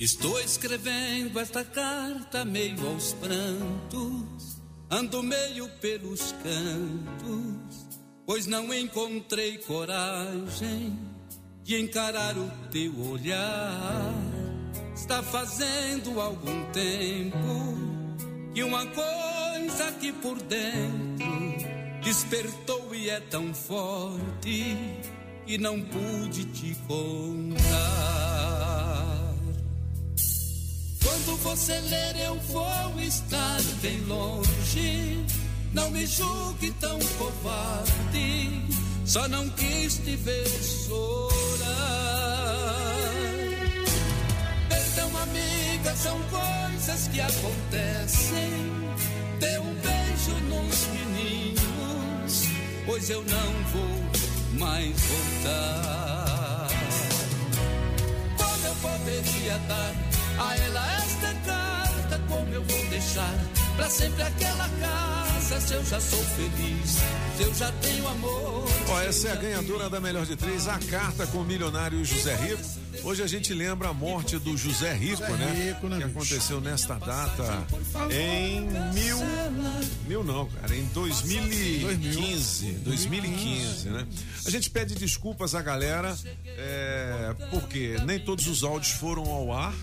Estou 0.00 0.38
escrevendo 0.38 1.40
esta 1.40 1.64
carta 1.64 2.44
meio 2.44 2.86
aos 2.86 3.14
prantos, 3.14 4.62
ando 4.88 5.24
meio 5.24 5.68
pelos 5.80 6.32
cantos, 6.40 7.87
pois 8.28 8.46
não 8.46 8.74
encontrei 8.74 9.56
coragem 9.56 10.98
de 11.64 11.80
encarar 11.80 12.36
o 12.36 12.50
teu 12.70 12.92
olhar. 13.10 14.12
Está 14.94 15.22
fazendo 15.22 16.20
algum 16.20 16.70
tempo 16.70 17.74
que 18.52 18.62
uma 18.62 18.84
coisa 18.84 19.88
aqui 19.88 20.12
por 20.12 20.36
dentro 20.42 21.26
despertou 22.04 22.94
e 22.94 23.08
é 23.08 23.18
tão 23.18 23.54
forte 23.54 24.76
que 25.46 25.56
não 25.56 25.80
pude 25.80 26.44
te 26.52 26.76
contar. 26.86 27.64
Quando 31.02 31.36
você 31.38 31.80
ler, 31.80 32.26
eu 32.26 32.34
vou 32.34 33.00
estar 33.00 33.62
bem 33.80 34.00
longe. 34.02 35.47
Não 35.72 35.90
me 35.90 36.06
julgue 36.06 36.70
tão 36.80 36.98
covarde, 37.18 38.62
só 39.04 39.28
não 39.28 39.48
quis 39.50 39.98
te 39.98 40.16
ver 40.16 40.48
chorar. 40.86 41.68
Perdão, 44.68 45.10
amiga, 45.18 45.94
são 45.94 46.18
coisas 46.30 47.08
que 47.08 47.20
acontecem. 47.20 48.50
Dê 49.38 49.58
um 49.58 49.74
beijo 49.74 50.32
nos 50.48 50.86
meninos, 50.88 52.44
pois 52.86 53.10
eu 53.10 53.22
não 53.22 53.52
vou 53.72 54.58
mais 54.58 54.96
voltar. 55.00 56.68
Como 58.38 58.66
eu 58.66 58.74
poderia 58.76 59.58
dar 59.68 59.94
a 60.38 60.56
ela 60.56 60.94
esta 60.96 61.34
carta, 61.44 62.20
como 62.26 62.54
eu 62.54 62.64
vou 62.64 62.86
deixar 62.86 63.34
pra 63.78 63.88
sempre 63.88 64.22
aquela 64.22 64.68
casa? 64.68 65.60
Se 65.60 65.72
eu 65.72 65.84
já 65.84 66.00
sou 66.00 66.22
feliz, 66.24 66.96
se 67.36 67.42
eu 67.42 67.54
já 67.54 67.70
tenho 67.72 68.08
amor. 68.08 68.68
Ó, 68.88 69.00
essa 69.00 69.28
é 69.28 69.32
a 69.32 69.36
ganhadora 69.36 69.88
da 69.88 70.00
melhor 70.00 70.26
de 70.26 70.34
três, 70.34 70.66
a 70.66 70.78
carta 70.78 71.26
com 71.28 71.38
o 71.38 71.44
milionário 71.44 72.04
José 72.04 72.34
Rico. 72.34 72.62
Hoje 73.04 73.22
a 73.22 73.26
gente 73.28 73.54
lembra 73.54 73.88
a 73.88 73.94
morte 73.94 74.36
do 74.38 74.56
José 74.56 74.92
Rico, 74.92 75.24
José 75.24 75.36
né? 75.36 75.70
Rico, 75.72 75.88
né, 75.88 75.98
que 75.98 76.04
aconteceu 76.04 76.60
nesta 76.60 76.94
data 76.96 77.64
em 78.10 78.62
mil. 78.92 79.18
Mil 80.08 80.24
não, 80.24 80.46
cara, 80.48 80.74
em 80.74 80.84
2015. 80.86 82.72
2015, 82.84 83.90
né? 83.90 84.06
A 84.44 84.50
gente 84.50 84.68
pede 84.70 84.96
desculpas 84.96 85.54
à 85.54 85.62
galera, 85.62 86.18
é, 86.44 87.34
porque 87.50 87.96
nem 88.04 88.18
todos 88.18 88.48
os 88.48 88.64
áudios 88.64 88.92
foram 88.92 89.24
ao 89.24 89.52
ar. 89.52 89.74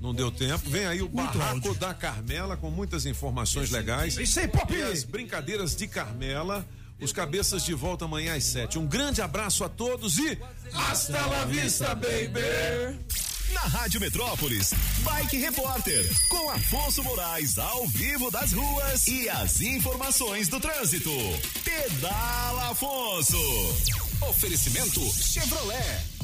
Não 0.00 0.14
deu 0.14 0.30
tempo. 0.30 0.70
Vem 0.70 0.86
aí 0.86 1.02
o 1.02 1.08
Barraco 1.08 1.74
da 1.74 1.92
Carmela 1.92 2.56
com 2.56 2.70
muitas 2.70 3.04
informações 3.04 3.70
legais. 3.70 4.16
Isso 4.16 4.38
aí, 4.38 4.48
Pop! 4.48 4.72
E 4.72 4.82
as 4.82 5.04
brincadeiras 5.04 5.74
de 5.74 5.88
Carmela. 5.88 6.66
Os 7.00 7.12
cabeças 7.12 7.64
de 7.64 7.74
volta 7.74 8.06
amanhã 8.06 8.34
às 8.34 8.44
sete. 8.44 8.78
Um 8.78 8.86
grande 8.86 9.22
abraço 9.22 9.62
a 9.62 9.68
todos 9.68 10.18
e 10.18 10.38
hasta 10.74 11.26
la 11.26 11.44
vista, 11.44 11.94
baby! 11.94 12.98
Na 13.52 13.60
Rádio 13.60 14.00
Metrópolis, 14.00 14.74
Bike 14.98 15.38
Repórter, 15.38 16.06
com 16.28 16.50
Afonso 16.50 17.02
Moraes 17.02 17.58
ao 17.58 17.86
vivo 17.86 18.30
das 18.30 18.52
ruas 18.52 19.06
e 19.06 19.28
as 19.28 19.60
informações 19.60 20.48
do 20.48 20.60
trânsito. 20.60 21.10
Pedala 21.64 22.70
Afonso. 22.70 23.38
Oferecimento 24.20 25.00
Chevrolet. 25.12 26.17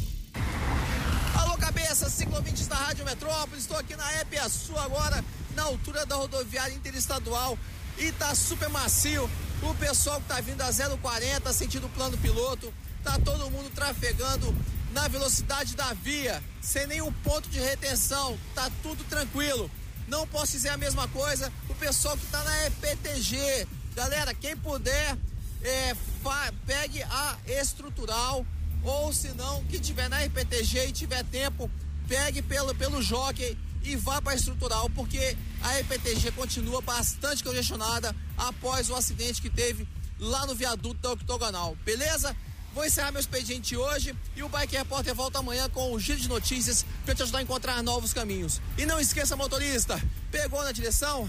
Alô, 1.54 1.60
cabeça, 1.60 2.10
ciclovintes 2.10 2.66
da 2.66 2.74
Rádio 2.74 3.04
Metrópolis. 3.04 3.60
Estou 3.60 3.76
aqui 3.76 3.94
na 3.94 4.20
EP 4.20 4.38
a 4.44 4.48
sua 4.48 4.82
agora, 4.82 5.24
na 5.54 5.62
altura 5.62 6.04
da 6.04 6.16
rodoviária 6.16 6.74
interestadual. 6.74 7.56
E 7.96 8.10
tá 8.10 8.34
super 8.34 8.68
macio. 8.70 9.30
O 9.62 9.72
pessoal 9.76 10.20
que 10.20 10.26
tá 10.26 10.40
vindo 10.40 10.60
a 10.62 10.72
040, 10.72 11.52
sentido 11.52 11.88
plano 11.90 12.18
piloto, 12.18 12.74
tá 13.04 13.20
todo 13.24 13.48
mundo 13.52 13.70
trafegando 13.72 14.52
na 14.92 15.06
velocidade 15.06 15.76
da 15.76 15.92
via, 15.92 16.42
sem 16.60 16.88
nenhum 16.88 17.12
ponto 17.12 17.48
de 17.48 17.60
retenção. 17.60 18.36
Tá 18.52 18.68
tudo 18.82 19.04
tranquilo. 19.04 19.70
Não 20.08 20.26
posso 20.26 20.52
dizer 20.52 20.70
a 20.70 20.76
mesma 20.76 21.06
coisa. 21.06 21.52
O 21.68 21.74
pessoal 21.76 22.16
que 22.16 22.26
tá 22.26 22.42
na 22.42 22.66
EPTG. 22.66 23.68
Galera, 23.94 24.34
quem 24.34 24.56
puder, 24.56 25.16
é, 25.62 25.94
pegue 26.66 27.00
a 27.04 27.38
estrutural 27.46 28.44
ou 28.84 29.12
se 29.12 29.28
não, 29.28 29.64
que 29.64 29.78
tiver 29.78 30.08
na 30.08 30.22
RPTG 30.22 30.88
e 30.88 30.92
tiver 30.92 31.24
tempo, 31.24 31.70
pegue 32.06 32.42
pelo, 32.42 32.74
pelo 32.74 33.02
jockey 33.02 33.56
e 33.82 33.96
vá 33.96 34.20
para 34.20 34.32
a 34.32 34.36
estrutural, 34.36 34.88
porque 34.90 35.36
a 35.62 35.78
RPTG 35.78 36.32
continua 36.32 36.80
bastante 36.80 37.42
congestionada 37.42 38.14
após 38.36 38.90
o 38.90 38.94
acidente 38.94 39.40
que 39.40 39.50
teve 39.50 39.86
lá 40.18 40.46
no 40.46 40.54
viaduto 40.54 41.00
da 41.00 41.12
Octogonal, 41.12 41.76
beleza? 41.84 42.34
Vou 42.74 42.84
encerrar 42.84 43.12
meu 43.12 43.20
expediente 43.20 43.76
hoje 43.76 44.16
e 44.34 44.42
o 44.42 44.48
Bike 44.48 44.76
Repórter 44.76 45.14
volta 45.14 45.38
amanhã 45.38 45.68
com 45.68 45.92
o 45.92 46.00
giro 46.00 46.18
de 46.18 46.28
notícias 46.28 46.84
para 47.04 47.14
te 47.14 47.22
ajudar 47.22 47.38
a 47.38 47.42
encontrar 47.42 47.82
novos 47.84 48.12
caminhos. 48.12 48.60
E 48.76 48.84
não 48.84 48.98
esqueça, 48.98 49.36
motorista, 49.36 50.00
pegou 50.30 50.62
na 50.64 50.72
direção? 50.72 51.28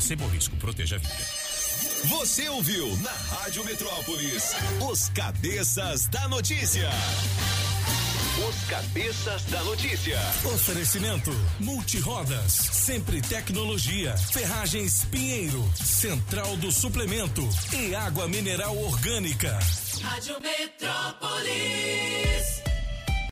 Perceba 0.01 0.25
o 0.25 0.29
risco, 0.29 0.55
proteja 0.55 0.95
a 0.95 0.99
vida. 0.99 1.13
Você 2.05 2.49
ouviu 2.49 2.97
na 2.97 3.11
Rádio 3.11 3.63
Metrópolis 3.63 4.55
os 4.91 5.09
cabeças 5.09 6.07
da 6.07 6.27
notícia. 6.27 6.89
Os 8.49 8.63
cabeças 8.67 9.43
da 9.43 9.63
notícia. 9.63 10.17
Oferecimento 10.55 11.29
Multirodas, 11.59 12.51
sempre 12.51 13.21
tecnologia, 13.21 14.17
Ferragens 14.17 15.05
Pinheiro, 15.05 15.71
Central 15.75 16.57
do 16.57 16.71
Suplemento 16.71 17.47
e 17.71 17.93
Água 17.93 18.27
Mineral 18.27 18.75
Orgânica. 18.75 19.59
Rádio 20.01 20.35
Metrópolis. 20.41 22.01